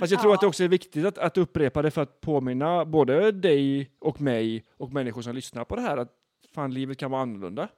Fast 0.00 0.12
jag 0.12 0.20
tror 0.20 0.34
att 0.34 0.40
det 0.40 0.46
också 0.46 0.64
är 0.64 0.68
viktigt 0.68 1.06
att, 1.06 1.18
att 1.18 1.38
upprepa 1.38 1.82
det 1.82 1.90
för 1.90 2.02
att 2.02 2.20
påminna 2.20 2.84
både 2.84 3.32
dig 3.32 3.90
och 4.00 4.20
mig 4.20 4.64
och 4.76 4.92
människor 4.92 5.22
som 5.22 5.34
lyssnar 5.34 5.64
på 5.64 5.76
det 5.76 5.82
här 5.82 5.96
att 5.96 6.12
fan, 6.54 6.74
livet 6.74 6.98
kan 6.98 7.10
vara 7.10 7.22
annorlunda. 7.22 7.68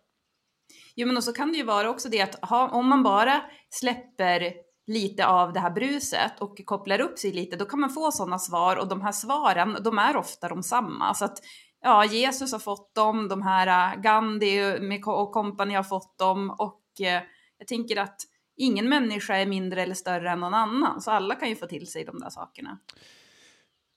Jo, 0.95 1.07
men 1.07 1.17
och 1.17 1.25
så 1.25 1.33
kan 1.33 1.53
det 1.53 1.59
ju 1.59 1.65
vara 1.65 1.91
också 1.91 2.09
det 2.09 2.21
att 2.21 2.35
ha, 2.45 2.69
om 2.69 2.89
man 2.89 3.03
bara 3.03 3.43
släpper 3.71 4.53
lite 4.87 5.27
av 5.27 5.53
det 5.53 5.61
här 5.61 5.71
bruset 5.71 6.41
och 6.41 6.61
kopplar 6.65 7.01
upp 7.01 7.19
sig 7.19 7.33
lite, 7.33 7.57
då 7.57 7.65
kan 7.65 7.81
man 7.81 7.91
få 7.91 8.11
sådana 8.11 8.39
svar 8.39 8.77
och 8.77 8.89
de 8.89 9.01
här 9.01 9.13
svaren, 9.13 9.77
de 9.85 9.99
är 9.99 10.17
ofta 10.17 10.49
de 10.49 10.63
samma. 10.63 11.15
Så 11.15 11.25
att 11.25 11.39
ja, 11.81 12.05
Jesus 12.05 12.53
har 12.53 12.59
fått 12.59 12.95
dem, 12.95 13.29
de 13.29 13.43
här 13.43 13.95
äh, 13.97 14.01
Gandhi 14.01 14.79
och 15.05 15.33
kompani 15.33 15.75
har 15.75 15.83
fått 15.83 16.19
dem 16.19 16.51
och 16.51 16.83
eh, 17.01 17.23
jag 17.59 17.67
tänker 17.69 17.97
att 17.97 18.17
ingen 18.59 18.89
människa 18.89 19.37
är 19.37 19.47
mindre 19.47 19.83
eller 19.83 19.95
större 19.95 20.31
än 20.31 20.41
någon 20.41 20.55
annan, 20.55 21.01
så 21.01 21.11
alla 21.11 21.35
kan 21.35 21.49
ju 21.49 21.57
få 21.57 21.67
till 21.67 21.87
sig 21.87 22.05
de 22.05 22.19
där 22.19 22.31
sakerna. 22.31 22.79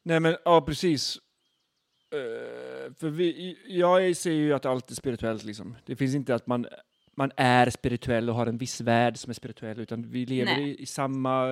Nej 0.03 0.19
men 0.19 0.37
ja, 0.45 0.61
precis. 0.61 1.17
Eh, 2.13 2.93
för 2.93 3.09
vi, 3.09 3.57
jag 3.67 4.15
ser 4.15 4.31
ju 4.31 4.53
att 4.53 4.65
allt 4.65 4.91
är 4.91 4.95
spirituellt 4.95 5.43
liksom. 5.43 5.75
Det 5.85 5.95
finns 5.95 6.15
inte 6.15 6.35
att 6.35 6.47
man, 6.47 6.67
man 7.15 7.31
är 7.37 7.69
spirituell 7.69 8.29
och 8.29 8.35
har 8.35 8.47
en 8.47 8.57
viss 8.57 8.81
värld 8.81 9.17
som 9.17 9.29
är 9.29 9.33
spirituell, 9.33 9.79
utan 9.79 10.09
vi 10.09 10.25
lever 10.25 10.59
i, 10.59 10.81
i 10.81 10.85
samma, 10.85 11.47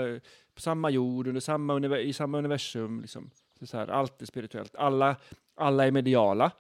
på 0.55 0.62
samma 0.62 0.89
jord, 0.89 1.28
under 1.28 1.41
samma 1.41 1.97
i 1.97 2.14
samma 2.14 2.38
universum. 2.38 3.01
Liksom. 3.01 3.32
Är 3.62 3.66
så 3.66 3.78
här, 3.78 3.88
allt 3.88 4.22
är 4.22 4.26
spirituellt. 4.26 4.76
Alla, 4.76 5.16
alla 5.55 5.88
är 5.88 5.91
mediala, 5.91 6.51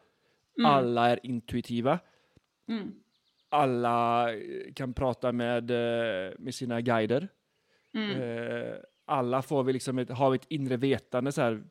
Mm. 0.57 0.71
alla 0.71 1.09
är 1.09 1.19
intuitiva, 1.23 1.99
Mm. 2.67 2.93
Alla 3.49 4.33
eh, 4.33 4.73
kan 4.73 4.93
prata 4.93 5.31
med, 5.31 5.71
eh, 5.71 6.33
med 6.39 6.55
sina 6.55 6.81
guider. 6.81 7.27
Mm. 7.93 8.21
Eh, 8.21 8.73
alla 9.05 9.41
får 9.41 9.63
vi 9.63 9.73
liksom 9.73 9.99
ett, 9.99 10.09
har 10.09 10.35
ett 10.35 10.45
inre 10.49 10.77
vetande, 10.77 11.31
så 11.31 11.41
här, 11.41 11.63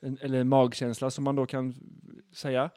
en, 0.00 0.18
eller 0.20 0.40
en 0.40 0.48
magkänsla 0.48 1.10
som 1.10 1.24
man 1.24 1.36
då 1.36 1.46
kan 1.46 1.74
säga. 2.32 2.70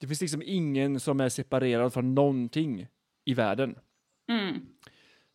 Det 0.00 0.06
finns 0.06 0.20
liksom 0.20 0.42
ingen 0.44 1.00
som 1.00 1.20
är 1.20 1.28
separerad 1.28 1.92
från 1.92 2.14
någonting 2.14 2.86
i 3.24 3.34
världen. 3.34 3.78
Mm. 4.28 4.66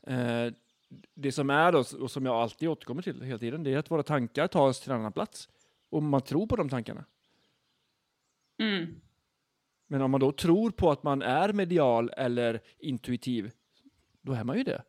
Eh, 0.08 0.54
det 1.14 1.32
som 1.32 1.50
är 1.50 1.72
då, 1.72 1.80
och 1.80 2.12
som 2.12 2.26
jag 2.26 2.36
alltid 2.36 2.70
återkommer 2.70 3.02
till 3.02 3.22
hela 3.22 3.40
tiden, 3.40 3.64
det 3.64 3.74
är 3.74 3.78
att 3.78 3.92
våra 3.92 4.04
tankar 4.04 4.48
tar 4.48 4.68
oss 4.68 4.82
till 4.82 4.92
en 4.92 5.00
annan 5.00 5.14
plats. 5.14 5.50
Och 5.90 6.04
man 6.04 6.22
tror 6.22 6.48
på 6.48 6.56
de 6.56 6.70
tankarna. 6.70 7.06
Mm. 8.60 9.02
Men 9.88 10.02
om 10.02 10.12
man 10.12 10.20
då 10.20 10.32
tror 10.32 10.72
på 10.72 10.92
att 10.92 11.04
man 11.04 11.22
är 11.22 11.54
medial 11.54 12.12
eller 12.18 12.62
intuitiv, 12.80 13.52
då 14.22 14.34
är 14.34 14.44
man 14.44 14.58
ju 14.58 14.64
det. 14.64 14.84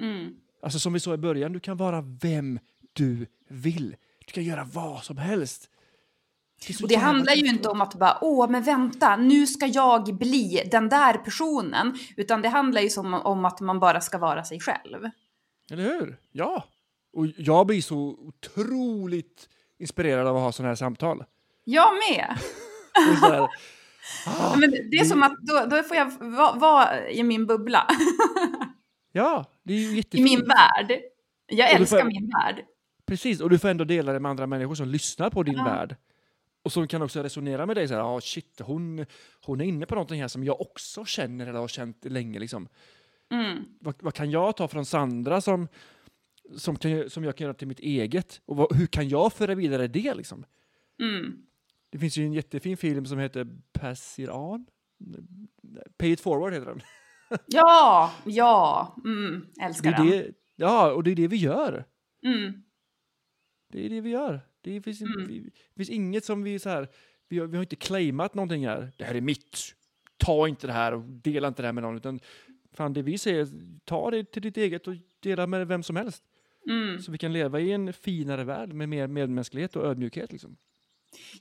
Mm. 0.00 0.34
Alltså 0.62 0.78
som 0.78 0.92
vi 0.92 1.00
sa 1.00 1.14
i 1.14 1.18
början, 1.18 1.52
du 1.52 1.60
kan 1.60 1.76
vara 1.76 2.00
vem 2.22 2.58
du 2.92 3.26
vill. 3.48 3.96
Du 4.26 4.32
kan 4.32 4.44
göra 4.44 4.64
vad 4.72 5.02
som 5.02 5.18
helst. 5.18 5.70
så 6.60 6.84
Och 6.84 6.88
det 6.88 6.96
handlar 6.96 7.32
ju 7.32 7.46
inte 7.46 7.68
om 7.68 7.80
att 7.80 7.94
bara, 7.94 8.18
åh, 8.20 8.50
men 8.50 8.62
vänta, 8.62 9.16
nu 9.16 9.46
ska 9.46 9.66
jag 9.66 10.18
bli 10.18 10.68
den 10.70 10.88
där 10.88 11.14
personen. 11.14 11.98
Utan 12.16 12.42
det 12.42 12.48
handlar 12.48 12.80
ju 12.80 12.90
som 12.90 13.14
om 13.14 13.44
att 13.44 13.60
man 13.60 13.80
bara 13.80 14.00
ska 14.00 14.18
vara 14.18 14.44
sig 14.44 14.60
själv. 14.60 15.10
Eller 15.70 15.82
hur? 15.82 16.16
Ja. 16.32 16.64
Och 17.12 17.26
jag 17.36 17.66
blir 17.66 17.82
så 17.82 17.98
otroligt 17.98 19.48
inspirerad 19.78 20.26
av 20.26 20.36
att 20.36 20.42
ha 20.42 20.52
sådana 20.52 20.68
här 20.70 20.76
samtal. 20.76 21.24
Jag 21.64 21.92
med. 21.94 22.38
Här, 24.26 24.56
Men 24.56 24.70
det 24.70 24.96
är 24.96 25.04
som 25.04 25.22
att 25.22 25.34
då, 25.40 25.66
då 25.76 25.82
får 25.82 25.96
jag 25.96 26.10
vara 26.20 26.52
va 26.58 26.98
i 27.08 27.22
min 27.22 27.46
bubbla. 27.46 27.86
ja, 29.12 29.44
det 29.62 29.72
är 29.74 29.78
ju 29.78 29.92
I 29.92 29.96
jättefint. 29.96 30.24
min 30.24 30.40
värld. 30.40 31.00
Jag 31.46 31.70
älskar 31.70 31.98
får- 32.00 32.06
min 32.08 32.30
värld. 32.30 32.64
Precis, 33.06 33.40
och 33.40 33.50
du 33.50 33.58
får 33.58 33.68
ändå 33.68 33.84
dela 33.84 34.12
det 34.12 34.20
med 34.20 34.30
andra 34.30 34.46
människor 34.46 34.74
som 34.74 34.88
lyssnar 34.88 35.30
på 35.30 35.42
din 35.42 35.54
Ja. 35.56 35.64
värld. 35.64 35.96
Och 36.62 36.72
som 36.72 36.88
kan 36.88 37.02
också 37.02 37.22
resonera 37.22 37.66
med 37.66 37.76
dig 37.76 37.88
så 37.88 37.94
här, 37.94 38.16
ah, 38.16 38.20
shit, 38.20 38.60
hon, 38.64 39.06
hon 39.44 39.60
är 39.60 39.64
inne 39.64 39.86
på 39.86 39.94
någonting 39.94 40.20
här 40.20 40.28
som 40.28 40.44
jag 40.44 40.60
också 40.60 41.04
känner 41.04 41.46
eller 41.46 41.58
har 41.58 41.68
känt 41.68 42.04
länge 42.04 42.38
liksom. 42.38 42.68
Mm. 43.30 43.64
Vad, 43.80 43.94
vad 44.02 44.14
kan 44.14 44.30
jag 44.30 44.56
ta 44.56 44.68
från 44.68 44.86
Sandra 44.86 45.40
som, 45.40 45.68
som, 46.56 46.76
kan, 46.76 47.10
som 47.10 47.24
jag 47.24 47.36
kan 47.36 47.44
göra 47.44 47.54
till 47.54 47.68
mitt 47.68 47.80
eget? 47.80 48.40
Och 48.46 48.56
vad, 48.56 48.76
hur 48.76 48.86
kan 48.86 49.08
jag 49.08 49.32
föra 49.32 49.54
vidare 49.54 49.86
det 49.86 50.14
liksom? 50.14 50.44
Mm. 51.02 51.32
Det 51.90 51.98
finns 51.98 52.16
ju 52.18 52.24
en 52.24 52.32
jättefin 52.32 52.76
film 52.76 53.06
som 53.06 53.18
heter 53.18 53.46
Pass 53.72 54.18
it 54.18 54.28
on. 54.30 54.66
Pay 55.98 56.12
it 56.12 56.20
forward 56.20 56.52
heter 56.52 56.66
den. 56.66 56.80
Ja, 57.46 58.12
ja, 58.24 58.96
mm. 59.04 59.46
Det 59.54 59.62
älskar 59.62 59.92
är 59.92 59.96
den. 59.96 60.06
det, 60.06 60.32
ja, 60.56 60.92
och 60.92 61.02
det 61.04 61.10
är 61.10 61.14
det 61.16 61.28
vi 61.28 61.36
gör. 61.36 61.84
Mm. 62.22 62.62
Det 63.72 63.86
är 63.86 63.90
det 63.90 64.00
vi 64.00 64.10
gör. 64.10 64.40
Det 64.60 64.80
finns, 64.82 65.00
Mm. 65.02 65.26
vi, 65.28 65.40
det 65.40 65.76
finns 65.76 65.90
inget 65.90 66.24
som 66.24 66.42
vi 66.42 66.58
så 66.58 66.68
här, 66.68 66.88
vi 67.28 67.38
har, 67.38 67.46
vi 67.46 67.56
har 67.56 67.62
inte 67.62 67.76
claimat 67.76 68.34
någonting 68.34 68.66
här. 68.66 68.92
Det 68.96 69.04
här 69.04 69.14
är 69.14 69.20
mitt. 69.20 69.58
Ta 70.16 70.48
inte 70.48 70.66
det 70.66 70.72
här 70.72 70.94
och 70.94 71.02
dela 71.02 71.48
inte 71.48 71.62
det 71.62 71.66
här 71.66 71.72
med 71.72 71.82
någon. 71.82 71.96
Utan 71.96 72.20
fan, 72.72 72.92
det 72.92 73.02
vi 73.02 73.18
säger, 73.18 73.48
ta 73.84 74.10
det 74.10 74.24
till 74.32 74.42
ditt 74.42 74.56
eget 74.56 74.86
och 74.86 74.94
dela 75.20 75.46
med 75.46 75.68
vem 75.68 75.82
som 75.82 75.96
helst. 75.96 76.24
Mm. 76.70 76.98
Så 77.02 77.12
vi 77.12 77.18
kan 77.18 77.32
leva 77.32 77.60
i 77.60 77.72
en 77.72 77.92
finare 77.92 78.44
värld 78.44 78.72
med 78.72 78.88
mer 78.88 79.06
medmänsklighet 79.06 79.76
och 79.76 79.84
ödmjukhet. 79.84 80.32
Liksom. 80.32 80.56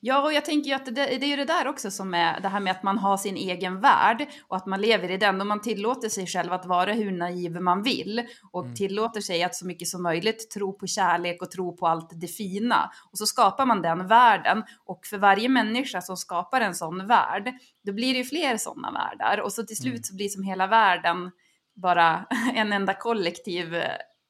Ja, 0.01 0.21
och 0.21 0.33
jag 0.33 0.45
tänker 0.45 0.69
ju 0.69 0.75
att 0.75 0.85
det, 0.85 0.91
det 0.91 1.25
är 1.25 1.27
ju 1.27 1.35
det 1.35 1.45
där 1.45 1.67
också 1.67 1.91
som 1.91 2.13
är 2.13 2.39
det 2.39 2.47
här 2.47 2.59
med 2.59 2.71
att 2.71 2.83
man 2.83 2.97
har 2.97 3.17
sin 3.17 3.35
egen 3.35 3.81
värld 3.81 4.27
och 4.47 4.57
att 4.57 4.65
man 4.65 4.81
lever 4.81 5.11
i 5.11 5.17
den 5.17 5.41
och 5.41 5.47
man 5.47 5.61
tillåter 5.61 6.09
sig 6.09 6.27
själv 6.27 6.53
att 6.53 6.65
vara 6.65 6.93
hur 6.93 7.11
naiv 7.11 7.61
man 7.61 7.83
vill 7.83 8.23
och 8.51 8.75
tillåter 8.75 9.21
sig 9.21 9.43
att 9.43 9.55
så 9.55 9.65
mycket 9.65 9.87
som 9.87 10.03
möjligt 10.03 10.51
tro 10.51 10.73
på 10.73 10.87
kärlek 10.87 11.41
och 11.41 11.51
tro 11.51 11.77
på 11.77 11.87
allt 11.87 12.09
det 12.13 12.27
fina. 12.27 12.91
Och 13.11 13.17
så 13.17 13.25
skapar 13.25 13.65
man 13.65 13.81
den 13.81 14.07
världen 14.07 14.63
och 14.85 15.05
för 15.05 15.17
varje 15.17 15.49
människa 15.49 16.01
som 16.01 16.17
skapar 16.17 16.61
en 16.61 16.75
sån 16.75 17.07
värld, 17.07 17.53
då 17.83 17.93
blir 17.93 18.13
det 18.13 18.17
ju 18.17 18.25
fler 18.25 18.57
sådana 18.57 18.91
världar 18.91 19.41
och 19.41 19.53
så 19.53 19.63
till 19.63 19.77
slut 19.77 20.05
så 20.05 20.15
blir 20.15 20.29
som 20.29 20.43
hela 20.43 20.67
världen 20.67 21.31
bara 21.75 22.25
en 22.55 22.73
enda 22.73 22.93
kollektiv, 22.93 23.75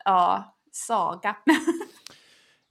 ja, 0.05 0.55
saga. 0.71 1.35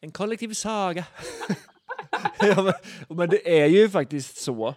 En 0.00 0.12
kollektiv 0.12 0.52
saga. 0.52 1.04
ja, 2.40 2.62
men, 2.62 3.16
men 3.16 3.28
det 3.28 3.60
är 3.60 3.66
ju 3.66 3.88
faktiskt 3.88 4.36
så. 4.36 4.74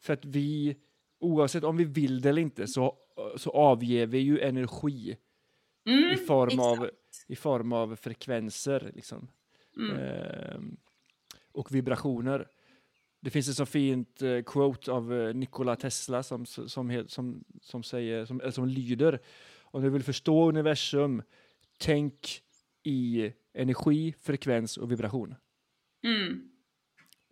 För 0.00 0.12
att 0.12 0.24
vi, 0.24 0.76
oavsett 1.20 1.64
om 1.64 1.76
vi 1.76 1.84
vill 1.84 2.20
det 2.20 2.28
eller 2.28 2.42
inte, 2.42 2.66
så, 2.66 2.96
så 3.36 3.50
avger 3.50 4.06
vi 4.06 4.18
ju 4.18 4.40
energi 4.40 5.16
Mm, 5.86 6.12
i, 6.12 6.16
form 6.16 6.60
av, 6.60 6.90
i 7.26 7.36
form 7.36 7.72
av 7.72 7.96
frekvenser. 7.96 8.92
Liksom. 8.94 9.28
Mm. 9.76 9.96
Ehm, 9.96 10.76
och 11.52 11.74
vibrationer. 11.74 12.48
Det 13.20 13.30
finns 13.30 13.48
ett 13.48 13.56
så 13.56 13.66
fint 13.66 14.22
eh, 14.22 14.42
quote 14.42 14.92
av 14.92 15.14
eh, 15.14 15.34
Nikola 15.34 15.76
Tesla 15.76 16.22
som, 16.22 16.46
som, 16.46 16.68
som, 16.68 17.04
som, 17.08 17.44
som, 17.60 17.82
säger, 17.82 18.24
som, 18.24 18.40
eller 18.40 18.50
som 18.50 18.68
lyder 18.68 19.18
Om 19.62 19.82
du 19.82 19.90
vill 19.90 20.02
förstå 20.02 20.48
universum, 20.48 21.22
tänk 21.78 22.42
i 22.82 23.32
energi, 23.54 24.14
frekvens 24.20 24.76
och 24.76 24.92
vibration. 24.92 25.34
Mm. 26.04 26.50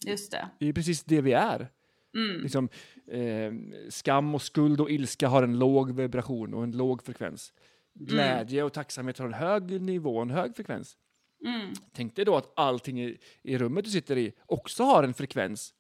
Just 0.07 0.31
det. 0.31 0.51
Det 0.59 0.69
är 0.69 0.73
precis 0.73 1.05
det 1.05 1.21
vi 1.21 1.33
är. 1.33 1.69
Mm. 2.15 2.43
Liksom, 2.43 2.69
eh, 3.07 3.53
skam 3.89 4.35
och 4.35 4.43
skuld 4.43 4.81
och 4.81 4.91
ilska 4.91 5.29
har 5.29 5.43
en 5.43 5.59
låg 5.59 5.97
vibration 5.97 6.55
och 6.55 6.63
en 6.65 6.73
låg 6.73 7.03
frekvens. 7.03 7.53
Glädje 7.95 8.63
och 8.63 8.73
tacksamhet 8.73 9.19
har 9.19 9.27
en 9.27 9.35
hög 9.35 9.83
nivå, 9.83 10.21
en 10.21 10.31
hög 10.31 10.57
frekvens. 10.57 10.97
Mm. 11.45 11.73
Tänk 11.93 12.17
dig 12.17 12.25
då 12.25 12.37
att 12.37 12.53
allting 12.57 13.01
i, 13.03 13.19
i 13.43 13.59
rummet 13.59 13.85
du 13.85 13.91
sitter 13.91 14.19
i 14.19 14.33
också 14.47 14.83
har 14.85 15.03
en 15.03 15.15
frekvens 15.15 15.75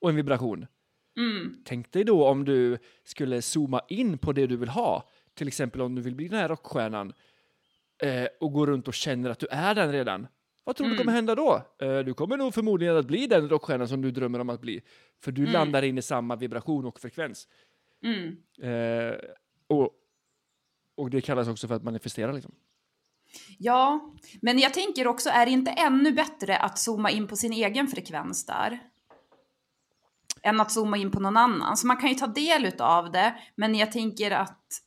och 0.00 0.10
en 0.10 0.16
vibration. 0.16 0.66
Mm. 1.18 1.62
Tänk 1.64 1.92
dig 1.92 2.04
då 2.04 2.28
om 2.28 2.44
du 2.44 2.78
skulle 3.04 3.42
zooma 3.42 3.80
in 3.88 4.18
på 4.18 4.32
det 4.32 4.46
du 4.46 4.56
vill 4.56 4.68
ha. 4.68 5.08
Till 5.34 5.48
exempel 5.48 5.80
om 5.80 5.94
du 5.94 6.02
vill 6.02 6.14
bli 6.14 6.28
den 6.28 6.38
här 6.38 6.48
rockstjärnan 6.48 7.12
eh, 8.02 8.26
och 8.40 8.52
gå 8.52 8.66
runt 8.66 8.88
och 8.88 8.94
känner 8.94 9.30
att 9.30 9.38
du 9.38 9.46
är 9.50 9.74
den 9.74 9.92
redan. 9.92 10.26
Vad 10.66 10.76
tror 10.76 10.86
du 10.86 10.92
Mm. 10.92 10.98
kommer 11.04 11.12
hända 11.12 11.34
då? 11.34 11.62
Eh, 11.82 11.98
du 11.98 12.14
kommer 12.14 12.36
nog 12.36 12.54
förmodligen 12.54 12.96
att 12.96 13.06
bli 13.06 13.26
den 13.26 13.48
rockstjärnan 13.48 13.88
som 13.88 14.02
du 14.02 14.10
drömmer 14.10 14.38
om 14.38 14.50
att 14.50 14.60
bli. 14.60 14.80
För 15.22 15.32
du 15.32 15.42
Mm. 15.42 15.52
landar 15.52 15.82
in 15.82 15.98
i 15.98 16.02
samma 16.02 16.36
vibration 16.36 16.84
och 16.84 17.00
frekvens. 17.00 17.48
Mm. 18.04 18.36
Eh, 18.62 19.14
och, 19.66 19.90
och 20.96 21.10
det 21.10 21.20
kallas 21.20 21.48
också 21.48 21.68
för 21.68 21.74
att 21.74 21.82
manifestera. 21.82 22.32
Liksom. 22.32 22.54
Ja, 23.58 24.14
men 24.42 24.58
jag 24.58 24.74
tänker 24.74 25.06
också, 25.06 25.30
är 25.30 25.46
det 25.46 25.52
inte 25.52 25.70
ännu 25.70 26.12
bättre 26.12 26.56
att 26.58 26.78
zooma 26.78 27.10
in 27.10 27.26
på 27.26 27.36
sin 27.36 27.52
egen 27.52 27.86
frekvens 27.88 28.46
där? 28.46 28.78
Än 30.42 30.60
att 30.60 30.72
zooma 30.72 30.96
in 30.96 31.10
på 31.10 31.20
någon 31.20 31.36
annan. 31.36 31.76
Så 31.76 31.86
man 31.86 31.96
kan 31.96 32.08
ju 32.08 32.14
ta 32.14 32.26
del 32.26 32.72
av 32.78 33.10
det, 33.12 33.34
men 33.54 33.74
jag 33.74 33.92
tänker 33.92 34.30
att... 34.30 34.82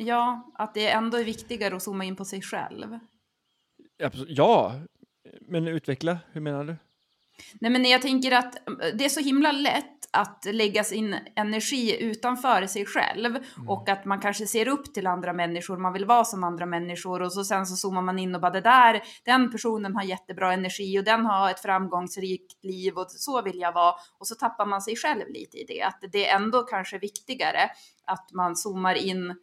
Ja, 0.00 0.52
att 0.54 0.74
det 0.74 0.88
ändå 0.88 1.16
är 1.16 1.24
viktigare 1.24 1.76
att 1.76 1.82
zooma 1.82 2.04
in 2.04 2.16
på 2.16 2.24
sig 2.24 2.42
själv. 2.42 2.98
Ja, 4.28 4.80
men 5.40 5.68
utveckla. 5.68 6.18
Hur 6.32 6.40
menar 6.40 6.64
du? 6.64 6.76
Nej 7.60 7.70
men 7.70 7.84
jag 7.84 8.02
tänker 8.02 8.32
att 8.32 8.68
eh, 8.68 8.74
det 8.94 9.04
är 9.04 9.08
så 9.08 9.20
himla 9.20 9.52
lätt 9.52 9.94
att 10.10 10.44
lägga 10.52 10.84
sin 10.84 11.16
energi 11.36 12.02
utanför 12.02 12.66
sig 12.66 12.86
själv 12.86 13.38
och 13.68 13.88
att 13.88 14.04
man 14.04 14.20
kanske 14.20 14.46
ser 14.46 14.68
upp 14.68 14.94
till 14.94 15.06
andra 15.06 15.32
människor, 15.32 15.76
man 15.76 15.92
vill 15.92 16.04
vara 16.04 16.24
som 16.24 16.44
andra 16.44 16.66
människor 16.66 17.22
och 17.22 17.32
så 17.32 17.44
sen 17.44 17.66
så 17.66 17.76
zoomar 17.76 18.02
man 18.02 18.18
in 18.18 18.34
och 18.34 18.40
bara 18.40 18.52
det 18.52 18.60
där, 18.60 19.02
den 19.24 19.50
personen 19.50 19.96
har 19.96 20.02
jättebra 20.02 20.52
energi 20.52 20.98
och 20.98 21.04
den 21.04 21.26
har 21.26 21.50
ett 21.50 21.60
framgångsrikt 21.60 22.64
liv 22.64 22.94
och 22.94 23.10
så 23.10 23.42
vill 23.42 23.58
jag 23.58 23.72
vara 23.72 23.94
och 24.18 24.26
så 24.26 24.34
tappar 24.34 24.66
man 24.66 24.82
sig 24.82 24.96
själv 24.96 25.28
lite 25.28 25.56
i 25.56 25.64
det, 25.64 25.82
att 25.82 26.04
det 26.12 26.28
är 26.28 26.36
ändå 26.36 26.62
kanske 26.62 26.98
viktigare 26.98 27.70
att 28.04 28.32
man 28.32 28.56
zoomar 28.56 28.94
in 28.94 29.34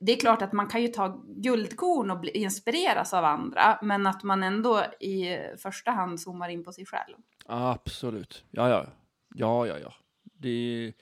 det 0.00 0.12
är 0.12 0.16
klart 0.16 0.42
att 0.42 0.52
man 0.52 0.66
kan 0.66 0.82
ju 0.82 0.88
ta 0.88 1.24
guldkorn 1.26 2.10
och 2.10 2.24
inspireras 2.24 3.14
av 3.14 3.24
andra, 3.24 3.78
men 3.82 4.06
att 4.06 4.22
man 4.22 4.42
ändå 4.42 4.84
i 5.00 5.38
första 5.58 5.90
hand 5.90 6.20
zoomar 6.20 6.48
in 6.48 6.64
på 6.64 6.72
sig 6.72 6.86
själv. 6.86 7.16
Absolut. 7.46 8.44
Ja, 8.50 8.68
ja. 8.68 8.86
Ja, 9.34 9.66
ja, 9.66 9.78
ja. 9.78 9.94
Det. 10.22 10.92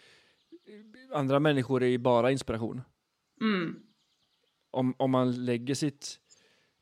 Andra 1.14 1.40
människor 1.40 1.82
är 1.82 1.86
ju 1.86 1.98
bara 1.98 2.30
inspiration. 2.30 2.82
Mm. 3.40 3.82
Om, 4.70 4.94
om 4.98 5.10
man 5.10 5.44
lägger 5.44 5.74
sitt, 5.74 6.18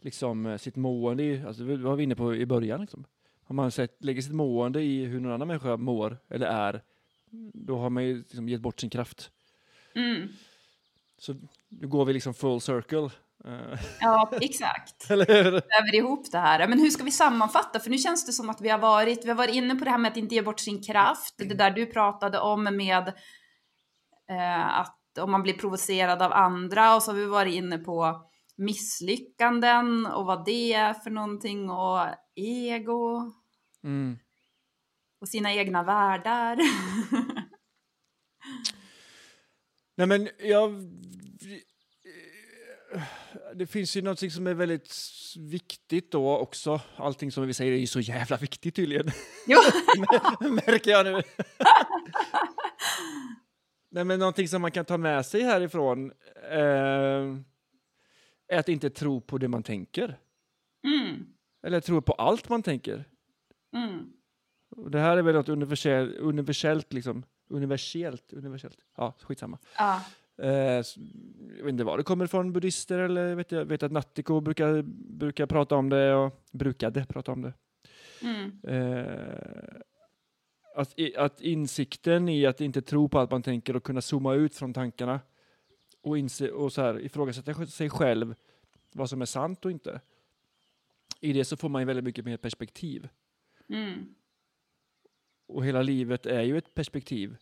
liksom, 0.03 0.59
sitt 0.59 0.77
mående 0.77 1.23
i, 1.23 1.43
alltså 1.47 1.63
det 1.63 1.77
var 1.77 1.97
vi 1.97 2.03
inne 2.03 2.17
på 2.17 2.35
i 2.35 2.47
början, 2.47 2.81
liksom. 2.81 3.05
om 3.45 3.57
man 3.57 3.71
sett, 3.71 4.05
lägger 4.05 4.23
sitt 4.23 4.35
mående 4.35 4.83
i 4.83 5.05
hur 5.05 5.21
någon 5.21 5.33
annan 5.33 5.49
människa 5.49 5.77
mår 5.77 6.19
eller 6.29 6.47
är, 6.47 6.83
då 7.55 7.79
har 7.79 7.91
man 7.91 8.05
ju 8.05 8.19
liksom 8.19 8.49
gett 8.49 8.61
bort 8.61 8.81
sin 8.81 8.91
kraft. 8.91 9.31
Mm. 9.95 10.29
Så 11.23 11.35
nu 11.68 11.89
går 11.89 12.05
vi 12.05 12.12
liksom 12.12 12.35
full 12.35 12.61
circle. 12.61 13.11
eh, 13.45 13.79
Ja, 14.01 14.31
exakt. 14.41 15.11
eller 15.11 15.27
hur? 15.27 15.51
Väver 15.53 15.95
ihop 15.95 16.33
det 16.33 16.39
här. 16.39 16.68
Men 16.68 16.79
hur 16.79 16.91
ska 16.91 17.05
vi 17.05 17.11
sammanfatta? 17.11 17.81
För 17.81 17.91
nu 17.91 17.99
känns 17.99 18.27
det 18.27 18.33
som 18.33 18.51
att 18.51 18.61
vi 18.61 18.68
har 18.68 18.79
varit, 18.79 19.25
vi 19.25 19.29
har 19.29 19.37
varit 19.37 19.55
inne 19.55 19.75
på 19.75 19.85
det 19.85 19.91
här 19.91 19.99
med 19.99 20.11
att 20.11 20.16
inte 20.16 20.35
ge 20.35 20.43
bort 20.43 20.61
sin 20.61 20.83
kraft. 20.83 21.35
Det 21.39 21.55
där 21.55 21.71
du 21.71 21.87
pratade 21.87 22.39
om 22.41 22.64
med 22.64 23.09
eh, 24.31 24.79
att 24.81 24.97
om 25.21 25.31
man 25.31 25.43
blir 25.43 25.55
provocerad 25.55 26.23
av 26.23 26.33
andra 26.33 26.95
och 26.97 27.03
så 27.03 27.11
har 27.11 27.16
vi 27.16 27.27
varit 27.27 27.55
inne 27.55 27.79
på 27.79 28.27
misslyckanden 28.57 30.07
och 30.07 30.27
vad 30.27 30.45
det 30.45 30.73
är 30.73 30.95
för 30.95 31.11
någonting 31.11 31.71
och 31.71 32.01
ego 32.35 33.33
Mm. 33.85 34.18
och 35.21 35.29
sina 35.29 35.53
egna 35.55 35.83
världar. 35.83 36.59
Nej 40.01 40.07
men 40.07 40.29
jag... 40.39 40.91
Det 43.55 43.67
finns 43.67 43.97
ju 43.97 44.03
någonting 44.03 44.31
som 44.31 44.47
är 44.47 44.55
väldigt 44.55 44.95
viktigt 45.39 46.13
då 46.13 46.37
också. 46.37 46.81
Allting 46.97 47.33
som 47.33 47.47
vi 47.47 47.55
säger 47.55 47.73
är 47.73 47.77
ju 47.77 47.87
så 47.87 48.01
jävla 48.01 48.37
viktigt 48.37 48.75
tydligen. 48.75 49.11
jo. 49.47 49.59
Märker 50.51 50.91
jag 50.91 51.07
nu. 51.07 51.23
Nej 53.91 54.05
men 54.05 54.19
någonting 54.19 54.49
som 54.49 54.63
man 54.63 54.71
kan 54.71 54.85
ta 54.85 54.99
med 54.99 55.27
sig 55.27 55.43
härifrån 55.43 56.13
eh, 56.51 57.37
är 58.49 58.59
att 58.59 58.69
inte 58.69 58.91
tro 58.91 59.21
på 59.21 59.39
det 59.39 59.49
man 59.49 59.63
tänker. 59.63 60.19
Mm. 60.85 61.27
Eller 61.63 61.81
tro 61.81 62.03
på 62.03 62.13
allt 62.13 62.49
man 62.49 62.63
tänker. 62.63 63.05
Mm. 63.77 64.13
Det 64.91 64.99
här 64.99 65.17
är 65.17 65.23
väl 65.23 65.35
något 65.35 65.49
universellt, 65.49 66.17
universellt 66.17 66.93
liksom. 66.93 67.25
Universellt, 67.51 68.33
universellt. 68.33 68.79
Ja, 68.97 69.15
skitsamma. 69.21 69.59
Ja. 69.79 70.01
Eh, 70.39 70.83
jag 71.57 71.65
vet 71.65 71.69
inte 71.69 71.85
var 71.85 71.99
det 71.99 72.05
kommer 72.05 72.25
ifrån, 72.25 72.53
buddhister 72.53 72.99
eller 72.99 73.35
vet 73.35 73.53
jag 73.53 73.65
vet 73.65 73.83
att 73.83 73.93
Nattiko 73.93 74.41
brukar, 74.41 74.83
brukar 75.19 75.47
prata 75.47 75.77
om 75.77 75.89
det 75.89 76.15
och 76.15 76.45
brukade 76.53 77.07
prata 77.07 77.33
om 77.33 77.43
det. 77.43 77.53
Mm. 78.23 78.61
Eh, 78.63 79.81
att, 80.77 80.95
att 81.17 81.41
insikten 81.41 82.29
i 82.29 82.47
att 82.47 82.61
inte 82.61 82.83
tro 82.83 83.09
på 83.09 83.19
allt 83.19 83.31
man 83.31 83.43
tänker 83.43 83.77
och 83.77 83.85
kunna 83.85 84.01
zooma 84.01 84.35
ut 84.35 84.55
från 84.55 84.75
tankarna 84.75 85.21
och, 86.03 86.19
inse, 86.19 86.51
och 86.51 86.73
så 86.73 86.83
här, 86.83 87.01
ifrågasätta 87.01 87.67
sig 87.67 87.91
själv 87.91 88.35
vad 88.93 89.11
som 89.11 89.23
är 89.23 89.27
sant 89.27 89.65
och 89.65 89.71
inte. 89.71 90.01
I 91.21 91.33
det 91.33 91.45
så 91.45 91.57
får 91.57 91.69
man 91.69 91.83
ju 91.83 91.87
väldigt 91.87 92.05
mycket 92.05 92.25
mer 92.25 92.37
perspektiv. 92.37 93.09
Mm. 93.69 94.15
Och 95.51 95.65
hela 95.67 95.83
livet 95.83 96.27
är 96.27 96.43
ju 96.43 96.59
ett 96.59 96.75
perspektiv. 96.75 97.37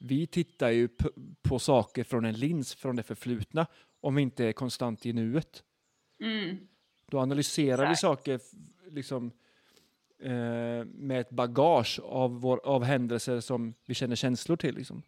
Vi 0.00 0.26
tittar 0.26 0.70
ju 0.70 0.88
på 1.42 1.58
saker 1.58 2.04
från 2.04 2.24
en 2.24 2.34
lins 2.34 2.74
från 2.74 2.96
det 2.96 3.02
förflutna 3.02 3.66
om 4.00 4.14
vi 4.14 4.22
inte 4.22 4.44
är 4.44 4.52
konstant 4.52 5.06
i 5.06 5.12
nuet. 5.12 5.62
Mm. 6.22 6.56
Då 7.10 7.18
analyserar 7.18 7.76
vi 7.76 7.82
Exakt. 7.82 8.00
saker 8.00 8.34
f- 8.34 8.50
liksom, 8.90 9.30
eh, 10.22 10.84
med 10.84 11.20
ett 11.20 11.30
bagage 11.30 12.00
av, 12.04 12.40
vår, 12.40 12.60
av 12.66 12.84
händelser 12.84 13.40
som 13.40 13.74
vi 13.86 13.94
känner 13.94 14.16
känslor 14.16 14.56
till. 14.56 14.74
Liksom. 14.74 15.02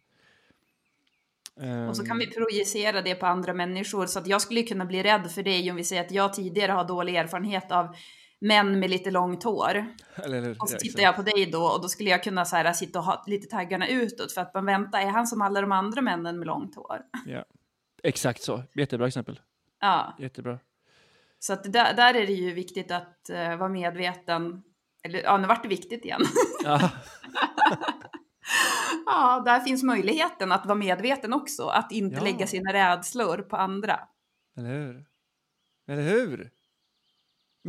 Och 1.89 1.97
så 1.97 2.05
kan 2.05 2.17
vi 2.17 2.25
Ehm, 2.25 2.31
projicera 2.31 3.01
det 3.01 3.15
på 3.15 3.25
andra 3.25 3.53
människor. 3.53 4.05
Så 4.05 4.19
att 4.19 4.27
jag 4.27 4.41
skulle 4.41 4.63
kunna 4.63 4.85
bli 4.85 5.03
rädd 5.03 5.31
för 5.31 5.43
det 5.43 5.71
om 5.71 5.77
vi 5.77 5.83
säger 5.83 6.01
att 6.05 6.11
jag 6.11 6.33
tidigare 6.33 6.71
har 6.71 6.87
dålig 6.87 7.15
erfarenhet 7.15 7.71
av 7.71 7.95
män 8.41 8.79
med 8.79 8.89
lite 8.89 9.11
långt 9.11 9.43
hår. 9.43 9.85
eller? 10.15 10.61
Och 10.61 10.69
så 10.69 10.75
Ja, 10.75 10.79
tittar 10.79 11.03
jag 11.03 11.15
på 11.15 11.21
dig 11.21 11.45
då 11.51 11.63
och 11.63 11.81
då 11.81 11.89
skulle 11.89 12.09
jag 12.09 12.23
kunna 12.23 12.45
så 12.45 12.55
här, 12.55 12.73
sitta 12.73 12.99
och 12.99 13.05
ha 13.05 13.23
lite 13.27 13.47
taggarna 13.47 13.87
utåt 13.87 14.31
för 14.31 14.41
att 14.41 14.53
man 14.53 14.65
väntar, 14.65 14.99
är 14.99 15.07
han 15.07 15.27
som 15.27 15.41
alla 15.41 15.61
de 15.61 15.71
andra 15.71 16.01
männen 16.01 16.39
med 16.39 16.47
långt 16.47 16.75
hår? 16.75 17.01
Ja. 17.25 17.45
Exakt 18.03 18.43
så. 18.43 18.63
Jättebra 18.73 19.07
exempel. 19.07 19.39
Ja, 19.79 20.15
Jättebra. 20.19 20.59
så 21.39 21.53
att 21.53 21.73
där, 21.73 21.93
där 21.93 22.13
är 22.13 22.27
det 22.27 22.33
ju 22.33 22.53
viktigt 22.53 22.91
att 22.91 23.29
eh, 23.29 23.55
vara 23.55 23.69
medveten. 23.69 24.63
Eller 25.03 25.23
ja, 25.23 25.37
nu 25.37 25.47
vart 25.47 25.63
det 25.63 25.69
viktigt 25.69 26.05
igen. 26.05 26.21
Ja. 26.63 26.91
ja, 29.05 29.41
där 29.45 29.59
finns 29.59 29.83
möjligheten 29.83 30.51
att 30.51 30.65
vara 30.65 30.75
medveten 30.75 31.33
också, 31.33 31.67
att 31.67 31.91
inte 31.91 32.15
Ja. 32.17 32.23
lägga 32.23 32.47
sina 32.47 32.73
rädslor 32.73 33.37
på 33.37 33.57
andra. 33.57 33.99
Eller 34.57 34.69
hur? 34.69 35.05
Eller 35.87 36.03
hur? 36.03 36.51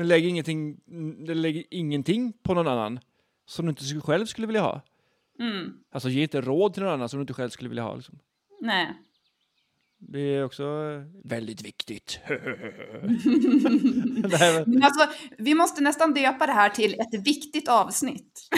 Men 0.01 0.09
lägg 0.09 0.27
ingenting, 0.27 0.81
lägg 1.27 1.67
ingenting 1.71 2.33
på 2.43 2.55
någon 2.55 2.69
annan 2.69 3.01
som 3.47 3.67
du 3.67 3.71
inte 3.71 4.01
själv 4.01 4.27
skulle 4.27 4.47
vilja 4.47 4.63
ha. 4.63 4.83
Mm, 5.41 5.73
Alltså 5.93 6.09
ge 6.09 6.23
inte 6.23 6.41
råd 6.41 6.75
till 6.75 6.83
någon 6.83 6.93
annan 6.93 7.09
som 7.09 7.19
du 7.19 7.21
inte 7.21 7.33
själv 7.33 7.51
skulle 7.51 7.69
vilja 7.69 7.83
ha. 7.83 7.97
Liksom. 7.97 8.19
nej. 8.61 8.95
Det 9.99 10.21
är 10.21 10.45
också 10.45 10.65
väldigt 11.25 11.63
viktigt. 11.63 12.21
Men 14.67 14.83
alltså, 14.83 15.09
vi 15.39 15.55
måste 15.55 15.83
nästan 15.83 16.15
döpa 16.15 16.47
det 16.47 16.53
här 16.53 16.69
till 16.69 16.95
ett 16.95 17.27
viktigt 17.27 17.69
avsnitt. 17.69 18.49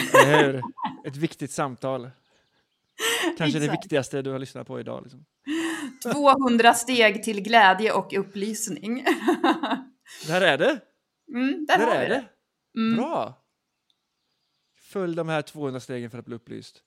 Ett 1.05 1.15
viktigt 1.15 1.51
samtal. 1.51 2.09
Kanske 3.37 3.59
det 3.59 3.71
viktigaste 3.71 4.21
du 4.21 4.31
har 4.31 4.39
lyssnat 4.39 4.67
på 4.67 4.79
idag. 4.79 5.03
Liksom. 5.03 5.25
200 6.13 6.73
steg 6.73 7.23
till 7.23 7.41
glädje 7.41 7.91
och 7.93 8.13
upplysning. 8.13 9.05
Där 10.27 10.41
är 10.41 10.57
det! 10.57 10.79
Mm, 11.33 11.65
där, 11.65 11.77
Där 11.77 11.87
har 11.87 11.95
är 11.95 12.01
vi 12.01 12.09
det! 12.09 12.25
det. 12.73 12.79
Mm. 12.79 12.97
Bra! 12.97 13.39
Följ 14.81 15.15
de 15.15 15.29
här 15.29 15.41
200 15.41 15.79
stegen 15.79 16.11
för 16.11 16.17
att 16.17 16.25
bli 16.25 16.35
upplyst. 16.35 16.83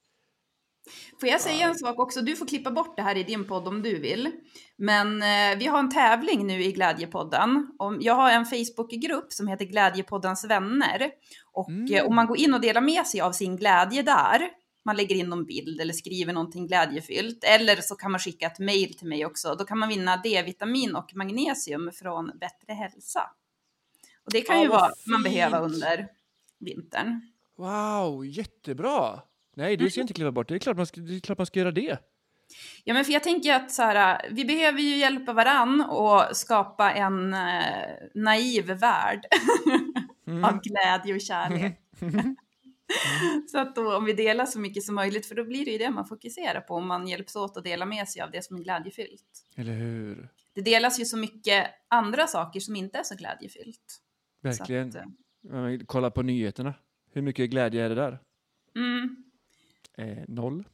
Får 1.20 1.28
jag 1.28 1.41
säga 1.41 1.66
en 1.66 1.74
sak 1.74 1.99
också? 1.99 2.20
Du 2.20 2.37
får 2.37 2.47
klippa 2.47 2.70
bort 2.70 2.97
det 2.97 3.03
här 3.03 3.16
i 3.16 3.22
din 3.22 3.45
podd 3.45 3.68
om 3.68 3.82
du 3.82 4.01
vill. 4.01 4.30
Men 4.76 5.22
eh, 5.22 5.59
vi 5.59 5.66
har 5.66 5.78
en 5.78 5.91
tävling 5.91 6.47
nu 6.47 6.62
i 6.62 6.72
Glädjepodden. 6.72 7.66
Om, 7.78 7.99
jag 8.01 8.14
har 8.14 8.30
en 8.30 8.45
Facebookgrupp 8.47 9.32
som 9.32 9.49
heter 9.49 9.64
Glädjepoddens 9.64 10.45
vänner. 10.45 11.11
Och 11.53 11.91
eh, 11.91 12.07
om 12.07 12.14
man 12.14 12.26
går 12.26 12.39
in 12.39 12.55
och 12.55 12.61
delar 12.61 12.80
med 12.80 13.07
sig 13.07 13.20
av 13.20 13.32
sin 13.32 13.57
glädje 13.57 14.03
där, 14.03 14.49
man 14.84 14.97
lägger 14.97 15.16
in 15.16 15.28
någon 15.28 15.45
bild 15.47 15.80
eller 15.80 15.93
skriver 15.93 16.32
någonting 16.32 16.66
glädjefyllt, 16.66 17.45
eller 17.45 17.76
så 17.76 17.95
kan 17.95 18.11
man 18.11 18.20
skicka 18.20 18.47
ett 18.47 18.59
mail 18.59 18.99
till 18.99 19.09
mig 19.09 19.26
också. 19.26 19.55
Då 19.55 19.64
kan 19.64 19.78
man 19.78 19.89
vinna 19.89 20.16
D-vitamin 20.16 20.97
och 20.97 21.14
magnesium 21.14 21.91
från 21.93 22.26
Bättre 22.26 22.72
hälsa. 22.72 23.20
Och 24.27 24.33
det 24.33 24.41
kan 24.41 24.57
Ja, 24.57 24.62
ju 24.62 24.68
vara 24.68 24.91
man 25.07 25.22
fint. 25.22 25.35
behöva 25.35 25.59
under 25.59 26.09
vintern. 26.59 27.20
Wow, 27.59 28.27
jättebra! 28.27 29.20
Nej, 29.57 29.77
det 29.77 29.91
ska 29.91 30.01
jag 30.01 30.05
inte 30.05 30.14
klippa 30.14 30.33
bort. 30.33 30.49
Det 30.49 30.55
är 30.55 30.59
klart 30.59 30.77
man 30.77 30.87
ska, 30.87 31.01
det 31.01 31.16
är 31.16 31.20
klart 31.20 31.39
man 31.39 31.47
ska 31.47 31.59
göra 31.61 31.70
det. 31.70 31.99
Ja, 32.85 32.95
men 32.95 33.05
för 33.05 33.12
jag 33.12 33.22
tänker 33.22 33.55
att 33.55 33.72
så 33.72 33.83
här, 33.83 34.29
vi 34.31 34.45
behöver 34.45 34.81
ju 34.81 34.97
hjälpa 34.97 35.33
varann 35.33 35.81
och 35.81 36.37
skapa 36.37 36.93
en 36.93 37.35
eh, 37.35 37.62
naiv 38.14 38.66
värld 38.66 39.27
av 40.45 40.61
glädje 40.62 41.14
och 41.14 41.20
kärlek. 41.20 41.81
så 43.51 43.59
att 43.59 43.74
då, 43.74 43.97
om 43.97 44.05
vi 44.05 44.12
delar 44.12 44.47
så 44.47 44.59
mycket 44.61 44.83
som 44.85 44.95
möjligt, 44.95 45.27
för 45.27 45.35
då 45.35 45.45
blir 45.45 45.64
det 45.64 45.70
ju 45.70 45.79
det 45.79 45.91
man 45.91 46.07
fokuserar 46.07 46.61
på, 46.61 46.74
om 46.74 46.87
man 46.87 47.09
hjälps 47.09 47.37
åt 47.37 47.57
att 47.57 47.64
dela 47.64 47.87
med 47.87 48.09
sig 48.09 48.22
av 48.22 48.31
det 48.31 48.45
som 48.45 48.57
är 48.57 48.61
glädjefyllt. 48.61 49.45
Eller 49.57 49.72
hur? 49.72 50.29
Det 50.55 50.61
delas 50.61 51.01
ju 51.01 51.05
så 51.05 51.16
mycket 51.16 51.66
andra 51.89 52.27
saker 52.27 52.61
som 52.61 52.77
inte 52.77 52.99
är 52.99 53.03
så 53.03 53.14
glädjefyllt. 53.14 54.01
Verkligen. 54.59 54.92
Så 54.92 54.99
att, 54.99 55.05
eh, 55.53 55.86
Kolla 55.86 56.11
på 56.11 56.22
nyheterna. 56.22 56.74
Hur 57.12 57.22
mycket 57.22 57.51
glädje 57.51 57.84
är 57.84 57.88
det 57.88 57.94
där? 57.94 58.18
mm, 58.74 59.22
Eh, 59.99 60.24
noll. 60.28 60.64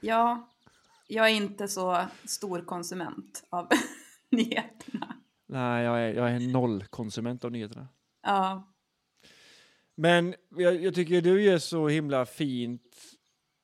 ja, 0.00 0.48
jag 1.08 1.30
är 1.30 1.34
inte 1.34 1.68
så 1.68 2.04
stor 2.24 2.60
konsument 2.64 3.44
av 3.50 3.68
nyheterna. 4.30 5.16
Nej, 5.46 5.84
jag 5.84 6.00
är, 6.00 6.14
jag 6.14 6.30
är 6.30 6.34
en 6.34 6.52
nollkonsument 6.52 7.44
av 7.44 7.52
nyheterna. 7.52 7.88
Ja, 8.22 8.72
Men 9.94 10.34
jag, 10.56 10.82
jag 10.82 10.94
tycker 10.94 11.20
du 11.22 11.42
gör 11.42 11.58
så 11.58 11.88
himla 11.88 12.26
fint 12.26 12.96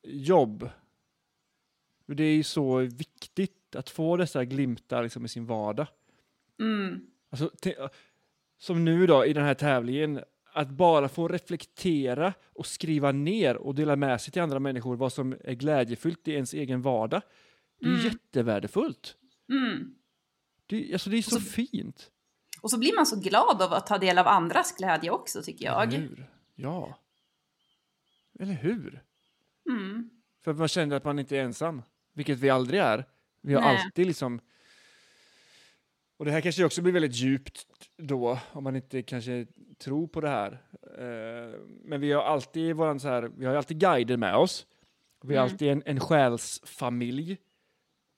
jobb. 0.03 0.71
Det 2.07 2.25
är 2.25 2.35
ju 2.35 2.43
så 2.43 2.77
viktigt 2.79 3.77
att 3.77 3.91
få 3.91 4.17
dessa 4.17 4.45
glimtar 4.45 5.03
liksom 5.03 5.25
i 5.25 5.29
sin 5.29 5.47
vardag. 5.47 5.87
mm, 6.59 7.07
Alltså, 7.31 7.51
som 8.61 8.85
nu 8.85 9.07
då 9.07 9.25
i 9.27 9.33
den 9.33 9.45
här 9.45 9.55
tävlingen, 9.55 10.21
att 10.53 10.69
bara 10.71 11.09
få 11.09 11.29
reflektera 11.29 12.33
och 12.53 12.67
skriva 12.67 13.13
ner 13.13 13.57
och 13.57 13.75
dela 13.75 13.97
med 13.97 14.21
sig 14.21 14.33
till 14.33 14.43
andra 14.43 14.59
människor 14.59 14.97
vad 14.97 15.13
som 15.13 15.37
är 15.45 15.53
glädjefullt 15.55 16.29
i 16.29 16.33
ens 16.33 16.55
egen 16.55 16.83
vardag. 16.83 17.23
Det 17.81 17.87
är 17.87 17.91
Mm. 17.91 18.05
jättevärdefullt. 18.05 19.17
mm. 19.49 19.95
Det, 20.67 20.93
alltså, 20.93 21.11
det 21.11 21.17
är 21.17 21.23
så, 21.23 21.31
så- 21.31 21.41
fint. 21.41 22.11
Och 22.61 22.71
så 22.71 22.79
blir 22.79 22.97
man 22.97 23.07
så 23.07 23.21
glad 23.21 23.63
av 23.63 23.73
att 23.73 23.87
ta 23.87 23.99
del 23.99 24.19
av 24.19 24.27
andras 24.27 24.77
glädje 24.77 25.11
också 25.11 25.43
tycker 25.43 25.65
jag. 25.65 25.83
Eller 25.83 25.99
hur? 25.99 26.27
Ja. 26.55 26.99
Eller 28.39 28.53
hur? 28.55 29.03
Mm. 29.71 30.11
För 30.45 30.53
man 30.55 30.69
känner 30.69 30.97
att 30.97 31.05
man 31.05 31.19
inte 31.19 31.37
är 31.37 31.43
ensam, 31.43 31.83
vilket 32.13 32.39
vi 32.39 32.51
aldrig 32.51 32.81
är. 32.81 33.05
Vi 33.43 33.55
har 33.55 33.61
Nej. 33.61 33.83
alltid 33.85 34.07
liksom... 34.07 34.41
Och 36.21 36.27
det 36.27 36.33
här 36.33 36.41
kanske 36.41 36.65
också 36.65 36.83
blir 36.83 36.93
väldigt 36.93 37.15
djupt 37.15 37.67
då, 37.97 38.39
om 38.53 38.65
man 38.65 38.77
inte 38.77 39.03
kanske 39.03 39.47
tror 39.79 40.07
på 40.07 40.21
det 40.21 40.29
här. 40.29 40.53
Eh, 40.99 41.59
Men 41.85 42.01
vi 42.01 42.13
har 42.13 42.23
alltid 42.23 42.77
våran 42.77 43.01
så 43.01 43.09
här, 43.09 43.31
vi 43.37 43.47
har 43.47 43.55
alltid 43.55 43.79
guider 43.81 44.17
med 44.17 44.37
oss. 44.37 44.67
Vi 45.23 45.37
har 45.37 45.43
Mm. 45.43 45.53
alltid 45.53 45.69
en, 45.69 45.83
en 45.87 46.01
själsfamilj 46.01 47.39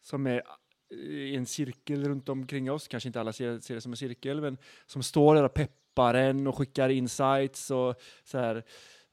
som 0.02 0.26
är 0.26 0.42
i 0.90 1.36
en 1.36 1.46
cirkel 1.46 2.04
runt 2.08 2.28
omkring 2.28 2.70
oss. 2.70 2.88
Kanske 2.88 3.08
inte 3.08 3.20
alla 3.20 3.32
ser, 3.32 3.58
ser 3.60 3.74
det 3.74 3.80
som 3.80 3.92
en 3.92 3.96
cirkel, 3.96 4.40
men 4.40 4.58
som 4.86 5.02
står 5.02 5.34
där 5.34 5.42
och 5.44 5.54
peppar 5.54 6.14
en 6.14 6.46
och 6.46 6.58
skickar 6.58 6.88
insights 6.88 7.70
och 7.70 7.94
så 8.24 8.38
här, 8.38 8.64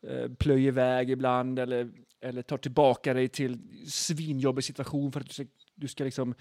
eh, 0.08 0.30
plöjer 0.34 0.68
iväg 0.68 1.10
ibland 1.10 1.60
eller, 1.60 1.92
eller 2.22 2.42
tar 2.42 2.58
tillbaka 2.58 3.14
dig 3.14 3.28
till 3.28 3.58
svinjobbig 3.90 4.64
situation 4.64 5.12
för 5.12 5.20
att 5.20 5.28
du 5.28 5.34
ska, 5.34 5.46
du 5.76 5.88
ska 5.88 6.04
liksom 6.04 6.36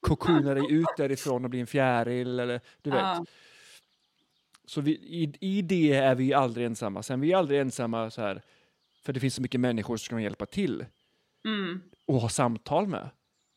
kokona 0.00 0.54
dig 0.54 0.72
ut 0.72 0.86
därifrån 0.96 1.44
och 1.44 1.50
bli 1.50 1.60
en 1.60 1.66
fjäril 1.66 2.38
eller 2.40 2.60
du 2.82 2.90
vet. 2.90 3.00
Ja. 3.00 3.24
Så 4.64 4.80
vi, 4.80 4.90
i, 4.92 5.32
i 5.40 5.62
det 5.62 5.92
är 5.92 6.14
vi 6.14 6.34
aldrig 6.34 6.66
ensamma. 6.66 7.02
Sen 7.02 7.20
vi 7.20 7.32
är 7.32 7.36
aldrig 7.36 7.60
ensamma 7.60 8.10
så 8.10 8.20
här, 8.22 8.42
för 9.02 9.12
det 9.12 9.20
finns 9.20 9.34
så 9.34 9.42
mycket 9.42 9.60
människor 9.60 9.96
som 9.96 10.08
kan 10.08 10.22
hjälpa 10.22 10.46
till 10.46 10.86
Mm. 11.44 11.80
och 12.06 12.20
ha 12.20 12.28
samtal 12.28 12.86
med. 12.86 13.10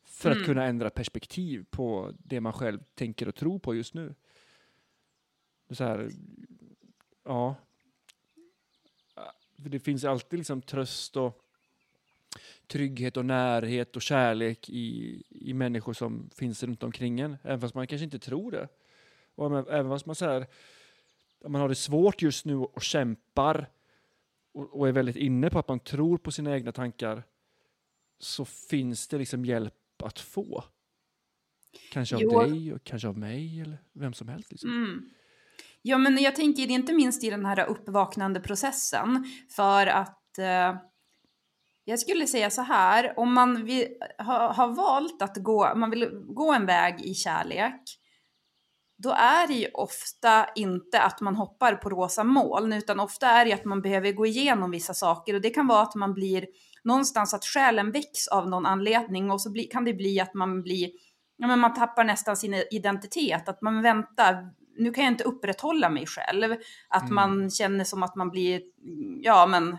För 0.06 0.30
att 0.32 0.36
Mm. 0.36 0.46
kunna 0.48 0.66
ändra 0.66 0.90
perspektiv 0.90 1.66
på 1.70 2.12
det 2.18 2.42
man 2.42 2.54
själv 2.54 2.80
tänker 2.96 3.28
och 3.28 3.36
tror 3.36 3.60
på 3.60 3.76
just 3.76 3.94
nu. 3.94 4.16
Så 5.72 5.84
här, 5.84 6.10
ja. 7.26 7.56
Det 9.56 9.80
finns 9.80 10.06
alltid 10.06 10.40
liksom 10.40 10.62
tröst 10.62 11.18
och 11.18 11.41
trygghet 12.72 13.18
och 13.18 13.26
närhet 13.26 13.96
och 13.96 14.02
kärlek 14.02 14.70
i, 14.70 15.24
i 15.30 15.54
människor 15.54 15.94
som 15.94 16.30
finns 16.36 16.64
runt 16.64 16.84
omkring 16.84 17.20
en. 17.20 17.38
Även 17.44 17.62
fast 17.62 17.76
man 17.76 17.88
kanske 17.88 18.06
inte 18.06 18.20
tror 18.20 18.52
det. 18.52 18.68
Och 19.36 19.72
även- 19.74 19.90
fast 19.90 20.06
man, 20.06 20.16
så 20.16 20.26
här, 20.26 20.48
man 21.48 21.62
har 21.62 21.70
det 21.70 21.76
svårt 21.76 22.22
just 22.22 22.46
nu 22.46 22.56
och 22.56 22.82
kämpar 22.82 23.70
och, 24.54 24.80
och 24.80 24.88
är 24.88 24.92
väldigt 24.92 25.16
inne 25.16 25.50
på 25.50 25.60
att 25.60 25.68
man 25.68 25.80
tror 25.80 26.18
på 26.18 26.32
sina 26.32 26.54
egna 26.56 26.72
tankar 26.72 27.24
så 28.20 28.46
finns 28.46 29.08
det 29.08 29.18
liksom 29.18 29.46
hjälp 29.46 29.74
att 30.04 30.20
få. 30.20 30.64
Kanske 31.92 32.16
av 32.16 32.22
Jo. 32.22 32.42
dig 32.42 32.74
och 32.74 32.84
kanske 32.84 33.08
av 33.08 33.18
mig 33.18 33.62
eller 33.62 33.78
vem 33.94 34.14
som 34.14 34.28
helst. 34.28 34.52
Liksom. 34.52 34.70
Mm. 34.70 35.10
Ja, 35.82 35.98
men 35.98 36.18
jag 36.18 36.36
tänker 36.36 36.70
inte 36.72 36.94
minst 36.94 37.24
i 37.24 37.30
den 37.30 37.46
här 37.46 37.66
uppvaknande 37.70 38.40
processen 38.40 39.26
för 39.50 39.88
att 39.88 40.38
eh, 40.40 40.76
jag 41.86 42.00
skulle 42.00 42.28
säga 42.28 42.50
så 42.50 42.62
här, 42.62 43.20
om 43.20 43.34
man 43.34 43.66
vill, 43.66 43.88
ha, 44.18 44.54
har 44.54 44.68
valt 44.68 45.22
att 45.22 45.38
gå, 45.38 45.76
man 45.76 45.90
vill 45.90 46.10
gå 46.28 46.54
en 46.54 46.66
väg 46.66 47.02
i 47.02 47.14
kärlek, 47.14 47.82
då 49.04 49.10
är 49.10 49.48
det 49.48 49.54
ju 49.54 49.68
ofta 49.74 50.46
inte 50.56 51.02
att 51.02 51.22
man 51.22 51.36
hoppar 51.36 51.76
på 51.76 51.90
rosa 51.90 52.24
moln, 52.24 52.74
utan 52.74 53.00
ofta 53.00 53.28
är 53.28 53.46
det 53.46 53.54
att 53.54 53.66
man 53.66 53.82
behöver 53.82 54.12
gå 54.12 54.26
igenom 54.26 54.72
vissa 54.72 54.94
saker 54.94 55.34
och 55.34 55.42
det 55.42 55.50
kan 55.50 55.68
vara 55.68 55.82
att 55.82 55.96
man 55.96 56.14
blir 56.14 56.46
någonstans 56.84 57.34
att 57.34 57.46
själen 57.46 57.92
väcks 57.92 58.28
av 58.28 58.50
någon 58.50 58.66
anledning 58.66 59.32
och 59.32 59.42
så 59.42 59.52
bli, 59.52 59.64
kan 59.64 59.86
det 59.86 59.94
bli 59.94 60.20
att 60.20 60.34
man 60.34 60.62
blir, 60.64 60.90
ja 61.38 61.48
men 61.48 61.60
man 61.60 61.74
tappar 61.74 62.04
nästan 62.04 62.38
sin 62.38 62.54
identitet, 62.72 63.50
att 63.50 63.62
man 63.62 63.82
väntar, 63.82 64.50
nu 64.78 64.92
kan 64.92 65.04
jag 65.04 65.14
inte 65.14 65.24
upprätthålla 65.24 65.90
mig 65.90 66.06
själv, 66.06 66.56
att 66.90 67.04
Mm. 67.10 67.16
man 67.16 67.50
känner 67.50 67.84
som 67.84 68.04
att 68.04 68.16
man 68.16 68.30
blir, 68.30 68.62
ja 69.22 69.46
men 69.46 69.78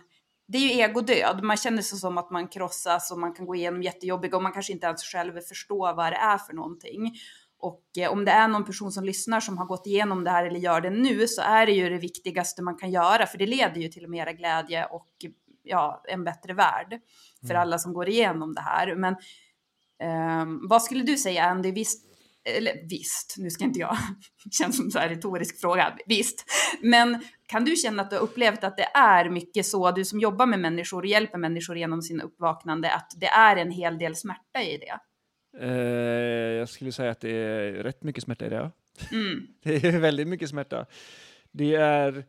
det 0.53 0.59
är 0.59 0.74
ju 0.74 0.80
egodöd, 0.82 1.42
man 1.42 1.57
känner 1.57 1.82
sig 1.82 1.98
som 1.98 2.18
att 2.18 2.30
man 2.30 2.48
krossas 2.48 3.11
och 3.11 3.18
man 3.18 3.32
kan 3.34 3.47
gå 3.47 3.55
igenom 3.55 3.82
jättejobbiga 3.82 4.36
och 4.36 4.43
man 4.43 4.52
kanske 4.52 4.72
inte 4.72 4.86
ens 4.86 5.02
själv 5.02 5.40
förstår 5.40 5.94
vad 5.94 6.12
det 6.12 6.16
är 6.16 6.39
för 6.39 6.52
någonting. 6.52 7.12
Och 7.59 7.85
eh, 7.98 8.12
om 8.12 8.24
det 8.24 8.31
är 8.31 8.48
någon 8.48 8.64
person 8.64 8.93
som 8.93 9.05
lyssnar 9.05 9.40
som 9.40 9.59
har 9.59 9.66
gått 9.66 9.86
igenom 9.86 10.24
det 10.24 10.31
här 10.31 10.44
eller 10.44 10.60
gör 10.60 10.81
det 10.81 10.90
nu 10.90 11.28
så 11.28 11.43
är 11.43 11.66
det 11.66 11.72
ju 11.72 11.89
det 11.89 11.98
viktigaste 11.98 12.62
man 12.62 12.77
kan 12.77 12.90
göra 12.90 13.27
för 13.27 13.39
det 13.39 13.47
leder 13.47 13.81
ju 13.81 13.89
till 13.89 14.09
mera 14.09 14.32
glädje 14.32 14.85
och 14.85 15.09
ja, 15.62 16.02
en 16.09 16.24
bättre 16.24 16.55
värld 16.55 17.01
för 17.40 17.55
Mm. 17.55 17.60
alla 17.62 17.78
som 17.78 17.93
går 17.93 18.09
igenom 18.09 18.55
det 18.55 18.60
här. 18.60 18.97
Men 18.97 19.16
ehm, 20.02 20.68
vad 20.68 20.82
skulle 20.82 21.02
du 21.05 21.16
säga 21.16 21.44
Andy? 21.44 21.72
Visst, 21.72 22.05
eller 22.44 22.89
visst, 22.89 23.35
nu 23.39 23.51
ska 23.51 23.64
inte 23.64 23.81
jag, 23.81 23.97
känns 24.51 24.77
som 24.77 24.90
så 24.90 24.98
här 24.98 25.09
retorisk 25.09 25.60
fråga, 25.60 25.97
visst. 26.06 26.44
Men 26.82 27.22
kan 27.53 27.65
du 27.65 27.77
känna 27.77 28.03
att 28.03 28.11
du 28.11 28.16
har 28.16 28.23
upplevt 28.23 28.65
att 28.65 28.77
det 28.77 28.89
är 28.95 29.29
mycket 29.31 29.66
så, 29.66 29.91
du 29.91 30.05
som 30.05 30.20
jobbar 30.20 30.47
med 30.47 30.59
människor 30.59 31.01
och 31.03 31.07
hjälper 31.07 31.39
människor 31.39 31.77
genom 31.77 32.03
sin 32.03 32.20
uppvaknande, 32.20 32.93
att 32.93 33.12
det 33.16 33.27
är 33.27 33.57
en 33.57 33.70
hel 33.70 33.99
del 33.99 34.16
smärta 34.16 34.62
i 34.62 34.79
det? 34.79 34.99
Eh, 35.61 36.59
jag 36.59 36.69
skulle 36.69 36.93
säga 36.93 37.11
att 37.11 37.20
det 37.20 37.31
är 37.31 37.73
rätt 37.73 38.03
mycket 38.03 38.24
smärta 38.24 38.47
i 38.47 38.49
det. 38.49 38.57
ja. 38.57 38.70
Mm. 39.12 39.47
Det 39.62 39.85
är 39.85 39.99
väldigt 39.99 40.29
mycket 40.29 40.49
smärta. 40.49 40.87
Det 41.51 41.74
är, 41.74 42.24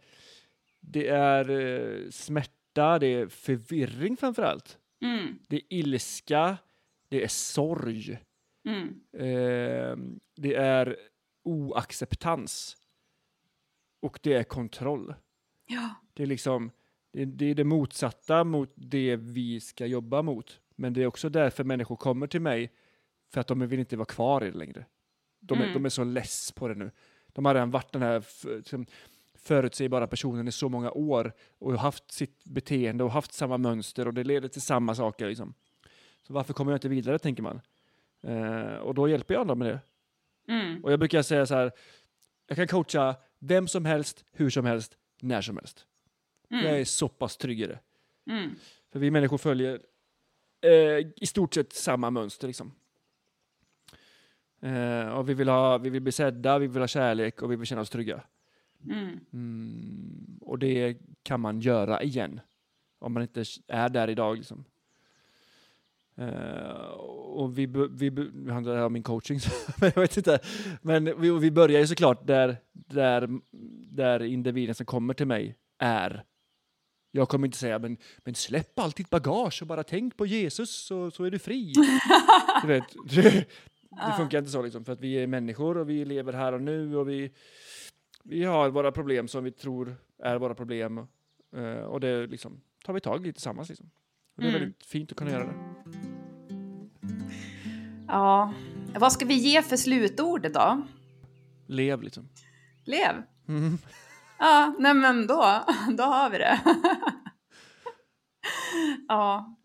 det 0.79 1.07
är 1.07 1.49
eh, 1.49 2.09
smärta, 2.09 2.99
det 2.99 3.07
är 3.07 3.27
förvirring 3.27 4.17
framför 4.17 4.43
allt. 4.43 4.77
Mm. 5.03 5.39
Det 5.47 5.55
är 5.55 5.61
ilska, 5.69 6.57
det 7.09 7.23
är 7.23 7.27
sorg, 7.27 8.19
Mm. 8.67 8.87
eh, 9.17 9.97
det 10.35 10.55
är 10.55 10.97
oacceptans 11.43 12.77
och 14.03 14.19
det 14.23 14.33
är 14.33 14.43
kontroll. 14.43 15.13
Ja. 15.65 15.89
Det 16.13 16.23
är 16.23 16.27
liksom 16.27 16.71
det, 17.11 17.25
det 17.25 17.45
är 17.45 17.55
det 17.55 17.63
motsatta 17.63 18.43
mot 18.43 18.71
det 18.75 19.15
vi 19.15 19.59
ska 19.59 19.85
jobba 19.85 20.21
mot. 20.21 20.59
Men 20.75 20.93
det 20.93 21.03
är 21.03 21.07
också 21.07 21.29
därför 21.29 21.63
människor 21.63 21.95
kommer 21.95 22.27
till 22.27 22.41
mig 22.41 22.71
för 23.33 23.41
att 23.41 23.47
de 23.47 23.67
vill 23.67 23.79
inte 23.79 23.97
vara 23.97 24.05
kvar 24.05 24.43
i 24.43 24.51
det 24.51 24.57
längre. 24.57 24.85
De 25.39 25.57
är, 25.59 25.63
Mm. 25.63 25.73
de 25.73 25.85
är 25.85 25.89
så 25.89 26.03
less 26.03 26.51
på 26.51 26.67
det 26.67 26.75
nu. 26.75 26.91
De 27.27 27.45
har 27.45 27.53
redan 27.53 27.71
varit 27.71 27.91
den 27.91 28.01
här 28.01 28.23
liksom, 28.57 28.85
förutsägbara 29.35 30.07
personen 30.07 30.47
i 30.47 30.51
så 30.51 30.69
många 30.69 30.91
år 30.91 31.33
och 31.59 31.71
har 31.71 31.77
haft 31.77 32.11
sitt 32.11 32.43
beteende 32.45 33.03
och 33.03 33.11
haft 33.11 33.33
samma 33.33 33.57
mönster 33.57 34.07
och 34.07 34.13
det 34.13 34.23
leder 34.23 34.47
till 34.47 34.61
samma 34.61 34.95
saker. 34.95 35.27
Liksom. 35.27 35.53
Så 36.27 36.33
varför 36.33 36.53
kommer 36.53 36.71
jag 36.71 36.77
inte 36.77 36.89
vidare, 36.89 37.19
tänker 37.19 37.43
man. 37.43 37.61
Eh, 38.21 38.75
och 38.75 38.93
då 38.95 39.07
hjälper 39.09 39.33
jag 39.33 39.41
andra 39.41 39.55
med 39.55 39.67
det. 39.67 39.79
Mm. 40.53 40.83
Och 40.83 40.91
jag 40.91 40.99
brukar 40.99 41.21
säga 41.21 41.45
så 41.45 41.55
här, 41.55 41.71
jag 42.47 42.55
kan 42.57 42.67
coacha 42.67 43.15
vem 43.43 43.67
som 43.67 43.85
helst, 43.85 44.25
hur 44.31 44.49
som 44.49 44.65
helst, 44.65 44.97
när 45.21 45.41
som 45.41 45.57
helst. 45.57 45.85
Jag 46.47 46.79
är 46.79 46.85
så 46.85 47.07
pass 47.07 47.37
trygg 47.37 47.61
i 47.61 47.67
det. 47.67 47.79
Mm. 48.29 48.55
För 48.91 48.99
vi 48.99 49.11
människor 49.11 49.37
följer 49.37 49.81
eh, 50.61 51.07
i 51.15 51.25
stort 51.25 51.53
sett 51.53 51.73
samma 51.73 52.09
mönster. 52.09 52.47
Liksom. 52.47 52.71
Eh, 54.61 55.07
och 55.07 55.29
vi 55.29 55.33
vill, 55.33 55.49
ha, 55.49 55.77
vi 55.77 55.89
vill 55.89 56.01
bli 56.01 56.11
sedda, 56.11 56.59
vi 56.59 56.67
vill 56.67 56.81
ha 56.81 56.87
kärlek 56.87 57.41
och 57.41 57.51
vi 57.51 57.55
vill 57.55 57.67
känna 57.67 57.81
oss 57.81 57.89
trygga. 57.89 58.23
Mm. 58.85 59.19
Mm, 59.33 60.39
och 60.41 60.59
det 60.59 60.97
kan 61.23 61.39
man 61.39 61.59
göra 61.59 62.03
igen. 62.03 62.39
Om 62.99 63.13
man 63.13 63.23
inte 63.23 63.43
är 63.67 63.89
där 63.89 64.09
idag. 64.09 64.37
Liksom. 64.37 64.65
Eh, 66.17 66.89
och 67.33 67.57
vi, 67.57 67.65
vi, 67.91 68.09
handlar 68.51 68.73
det 68.73 68.77
här 68.79 68.85
om 68.85 68.93
min 68.93 69.03
coaching, 69.03 69.39
men 69.81 69.91
jag 69.95 70.01
vet 70.01 70.17
inte. 70.17 70.39
Men 70.81 71.21
vi, 71.21 71.29
vi 71.39 71.51
börjar 71.51 71.79
ju 71.79 71.87
såklart 71.87 72.27
där, 72.27 72.57
där, 72.71 73.29
där 73.91 74.23
individen 74.23 74.75
som 74.75 74.85
kommer 74.85 75.13
till 75.13 75.27
mig 75.27 75.55
är. 75.79 76.23
Jag 77.11 77.29
kommer 77.29 77.47
inte 77.47 77.57
säga, 77.57 77.79
men, 77.79 77.97
men 78.25 78.35
släpp 78.35 78.79
allt 78.79 78.95
ditt 78.95 79.09
bagage 79.09 79.61
och 79.61 79.67
bara 79.67 79.83
tänk 79.83 80.17
på 80.17 80.25
Jesus 80.25 80.85
så, 80.85 81.11
så 81.11 81.23
är 81.23 81.31
du 81.31 81.39
fri. 81.39 81.73
du 82.61 82.67
vet, 82.67 82.83
det, 83.09 83.21
det 83.89 84.13
funkar 84.17 84.37
inte 84.37 84.51
så 84.51 84.61
liksom, 84.61 84.85
för 84.85 84.93
att 84.93 84.99
vi 85.01 85.15
är 85.15 85.27
människor 85.27 85.77
och 85.77 85.89
vi 85.89 86.05
lever 86.05 86.33
här 86.33 86.53
och 86.53 86.61
nu 86.61 86.95
och 86.97 87.09
vi, 87.09 87.31
vi 88.23 88.43
har 88.43 88.69
våra 88.69 88.91
problem 88.91 89.27
som 89.27 89.43
vi 89.43 89.51
tror 89.51 89.95
är 90.23 90.37
våra 90.37 90.55
problem. 90.55 90.97
eh, 91.55 91.73
och 91.83 91.99
det 91.99 92.27
liksom, 92.27 92.61
tar 92.85 92.93
vi 92.93 92.99
tag 92.99 93.27
i 93.27 93.33
tillsammans. 93.33 93.69
Liksom. 93.69 93.89
Och 94.35 94.41
det 94.41 94.47
är 94.47 94.49
Mm. 94.49 94.61
väldigt 94.61 94.85
fint 94.85 95.11
att 95.11 95.17
kunna 95.17 95.31
göra 95.31 95.43
det. 95.45 95.53
Ja, 98.13 98.53
vad 98.95 99.11
ska 99.13 99.25
vi 99.25 99.33
ge 99.33 99.61
för 99.61 99.77
slutord 99.77 100.51
då? 100.51 100.81
Lev 101.67 102.01
liksom. 102.03 102.29
Lev. 102.85 103.15
Mm. 103.47 103.77
Ja, 104.39 104.75
nej 104.79 104.93
men 104.93 105.27
då, 105.27 105.63
då 105.97 106.03
har 106.03 106.29
vi 106.29 106.37
det. 106.37 106.59
ja, 109.07 109.55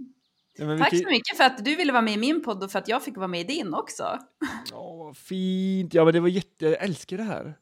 Ja, 0.61 0.79
tack 0.79 0.93
vilket- 0.93 1.07
så 1.09 1.11
mycket 1.11 1.37
för 1.37 1.45
att 1.45 1.65
du 1.65 1.77
ville 1.77 1.93
vara 1.93 2.03
med 2.03 2.15
i 2.15 2.17
min 2.17 2.43
podd 2.45 2.63
och 2.65 2.71
för 2.73 2.79
att 2.79 2.89
jag 2.89 3.03
fick 3.03 3.17
vara 3.17 3.29
med 3.29 3.41
i 3.41 3.45
din 3.45 3.75
också. 3.75 4.19
Vad 4.73 5.17
fint. 5.17 5.95
Ja, 5.95 6.05
men 6.05 6.15
det 6.15 6.21
var 6.21 6.29
jätte... 6.29 6.65
Jag 6.67 6.83
älskar 6.83 7.17
det 7.17 7.23
här. 7.23 7.55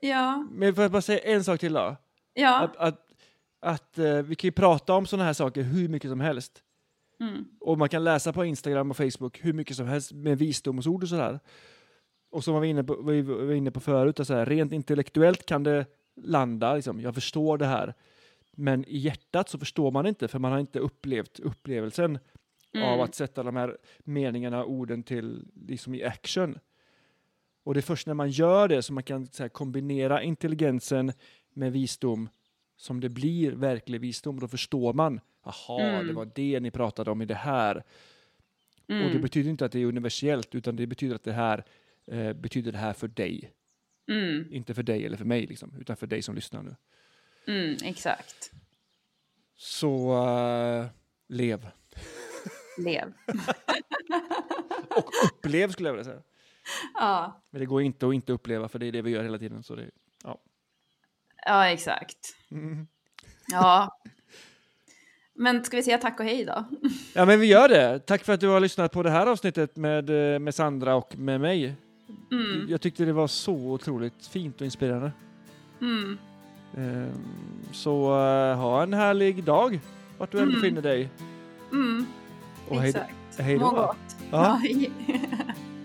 Ja, 0.00 0.46
Men 0.50 0.74
får 0.74 0.82
jag 0.84 0.90
bara 0.92 1.02
säga 1.02 1.18
en 1.18 1.44
sak 1.44 1.60
till 1.60 1.72
då? 1.72 1.96
ja. 2.34 2.60
Att, 2.60 2.76
att, 2.76 3.06
att 3.60 3.98
eh, 3.98 4.14
vi 4.16 4.34
kan 4.34 4.48
ju 4.48 4.52
prata 4.52 4.94
om 4.94 5.06
sådana 5.06 5.24
här 5.24 5.32
saker 5.32 5.62
hur 5.62 5.88
mycket 5.88 6.10
som 6.10 6.20
helst. 6.20 6.62
Mm. 7.20 7.44
Och 7.60 7.78
man 7.78 7.88
kan 7.88 8.04
läsa 8.04 8.32
på 8.32 8.44
Instagram 8.44 8.90
och 8.90 8.96
Facebook 8.96 9.44
hur 9.44 9.52
mycket 9.52 9.76
som 9.76 9.86
helst 9.86 10.12
med 10.12 10.38
visdomsord 10.38 11.02
och 11.02 11.08
sådär. 11.08 11.40
Och 12.30 12.44
som 12.44 12.54
var 12.54 12.60
vi 12.60 12.68
inne 12.68 12.84
på, 12.84 13.02
vi 13.02 13.22
var 13.22 13.52
inne 13.52 13.70
på 13.70 13.80
förut, 13.80 14.26
så 14.26 14.34
här, 14.34 14.46
rent 14.46 14.72
intellektuellt 14.72 15.46
kan 15.46 15.62
det 15.62 15.86
landa, 16.16 16.74
liksom, 16.74 17.00
jag 17.00 17.14
förstår 17.14 17.58
det 17.58 17.66
här. 17.66 17.94
Men 18.52 18.84
i 18.84 18.98
hjärtat 18.98 19.48
så 19.48 19.58
förstår 19.58 19.90
man 19.90 20.06
inte, 20.06 20.28
för 20.28 20.38
man 20.38 20.52
har 20.52 20.58
inte 20.58 20.78
upplevt 20.78 21.40
upplevelsen 21.40 22.18
av 22.76 22.82
Mm. 22.82 23.00
att 23.00 23.14
sätta 23.14 23.42
de 23.42 23.56
här 23.56 23.76
meningarna 23.98 24.64
och 24.64 24.70
orden 24.70 25.02
till 25.02 25.48
liksom 25.66 25.94
i 25.94 26.04
action. 26.04 26.58
Och 27.64 27.74
det 27.74 27.80
är 27.80 27.82
först 27.82 28.06
när 28.06 28.14
man 28.14 28.30
gör 28.30 28.68
det 28.68 28.82
som 28.82 28.94
man 28.94 29.04
kan 29.04 29.28
här, 29.38 29.48
kombinera 29.48 30.22
intelligensen 30.22 31.12
med 31.54 31.72
visdom 31.72 32.28
som 32.76 33.00
det 33.00 33.08
blir 33.08 33.52
verklig 33.52 34.00
visdom. 34.00 34.40
Då 34.40 34.48
förstår 34.48 34.92
man, 34.92 35.20
aha, 35.42 35.80
Mm. 35.80 36.06
det 36.06 36.12
var 36.12 36.30
det 36.34 36.60
ni 36.60 36.70
pratade 36.70 37.10
om 37.10 37.22
i 37.22 37.24
det 37.24 37.34
här. 37.34 37.76
Och 37.76 37.82
det 38.94 38.94
Mm. 38.94 39.22
betyder 39.22 39.50
inte 39.50 39.64
att 39.64 39.72
det 39.72 39.78
är 39.80 39.86
universellt, 39.86 40.54
utan 40.54 40.76
det 40.76 40.86
betyder 40.86 41.14
att 41.14 41.24
det 41.24 41.32
här 41.32 41.64
eh, 42.06 42.32
betyder 42.32 42.72
det 42.72 42.78
här 42.78 42.92
för 42.92 43.08
dig. 43.08 43.52
Mm. 44.08 44.52
Inte 44.52 44.74
för 44.74 44.82
dig 44.82 45.06
eller 45.06 45.16
för 45.16 45.24
mig, 45.24 45.46
liksom, 45.46 45.74
utan 45.80 45.96
för 45.96 46.06
dig 46.06 46.22
som 46.22 46.34
lyssnar 46.34 46.62
nu. 46.62 46.76
Mm, 47.46 47.76
exakt. 47.84 48.50
Så 49.56 50.12
eh, 50.28 50.86
lev. 51.28 51.68
Lev. 52.78 53.12
Och 54.96 55.10
upplev 55.24 55.70
skulle 55.70 55.88
jag 55.88 55.92
vilja 55.94 56.04
säga. 56.04 56.22
Ja, 56.94 57.42
Men 57.50 57.60
det 57.60 57.66
går 57.66 57.82
inte 57.82 58.08
att 58.08 58.14
inte 58.14 58.32
uppleva, 58.32 58.68
för 58.68 58.78
det 58.78 58.86
är 58.86 58.92
det 58.92 59.02
vi 59.02 59.10
gör 59.10 59.22
hela 59.22 59.38
tiden. 59.38 59.62
Så 59.62 59.74
det, 59.74 59.90
ja. 60.24 60.38
Ja 61.46 61.68
exakt. 61.68 62.16
Mm. 62.50 62.86
Ja. 63.52 63.98
Men 65.38 65.64
ska 65.64 65.76
vi 65.76 65.82
säga 65.82 65.98
tack 65.98 66.20
och 66.20 66.26
hej 66.26 66.44
då? 66.44 66.64
ja, 67.14 67.24
men 67.24 67.40
vi 67.40 67.46
gör 67.46 67.68
det. 67.68 67.98
Tack 67.98 68.24
för 68.24 68.32
att 68.32 68.40
du 68.40 68.48
har 68.48 68.60
lyssnat 68.60 68.92
på 68.92 69.02
det 69.02 69.10
här 69.10 69.26
avsnittet 69.26 69.76
med, 69.76 70.34
eh, 70.34 70.38
med 70.38 70.54
Sandra 70.54 70.94
och 70.94 71.18
med 71.18 71.40
mig. 71.40 71.74
Mm. 72.32 72.66
Jag 72.68 72.80
tyckte 72.80 73.04
det 73.04 73.12
var 73.12 73.26
så 73.26 73.52
otroligt 73.54 74.26
fint 74.26 74.60
och 74.60 74.64
inspirerande. 74.64 75.12
Mm. 75.80 76.18
Ehm, 76.76 77.10
Så 77.72 78.04
eh, 78.18 78.56
ha 78.56 78.82
en 78.82 78.92
härlig 78.94 79.44
dag, 79.44 79.80
vart 80.18 80.32
du 80.32 80.38
än 80.38 80.44
Mm. 80.44 80.54
befinner 80.60 80.82
dig. 80.82 81.08
Mm. 81.72 82.06
Och 82.68 82.80
hej, 82.80 82.88
Exakt. 82.88 83.14
hej 83.38 83.58
då. 83.58 83.72
Ja. 83.74 83.96
Ja. 84.30 84.60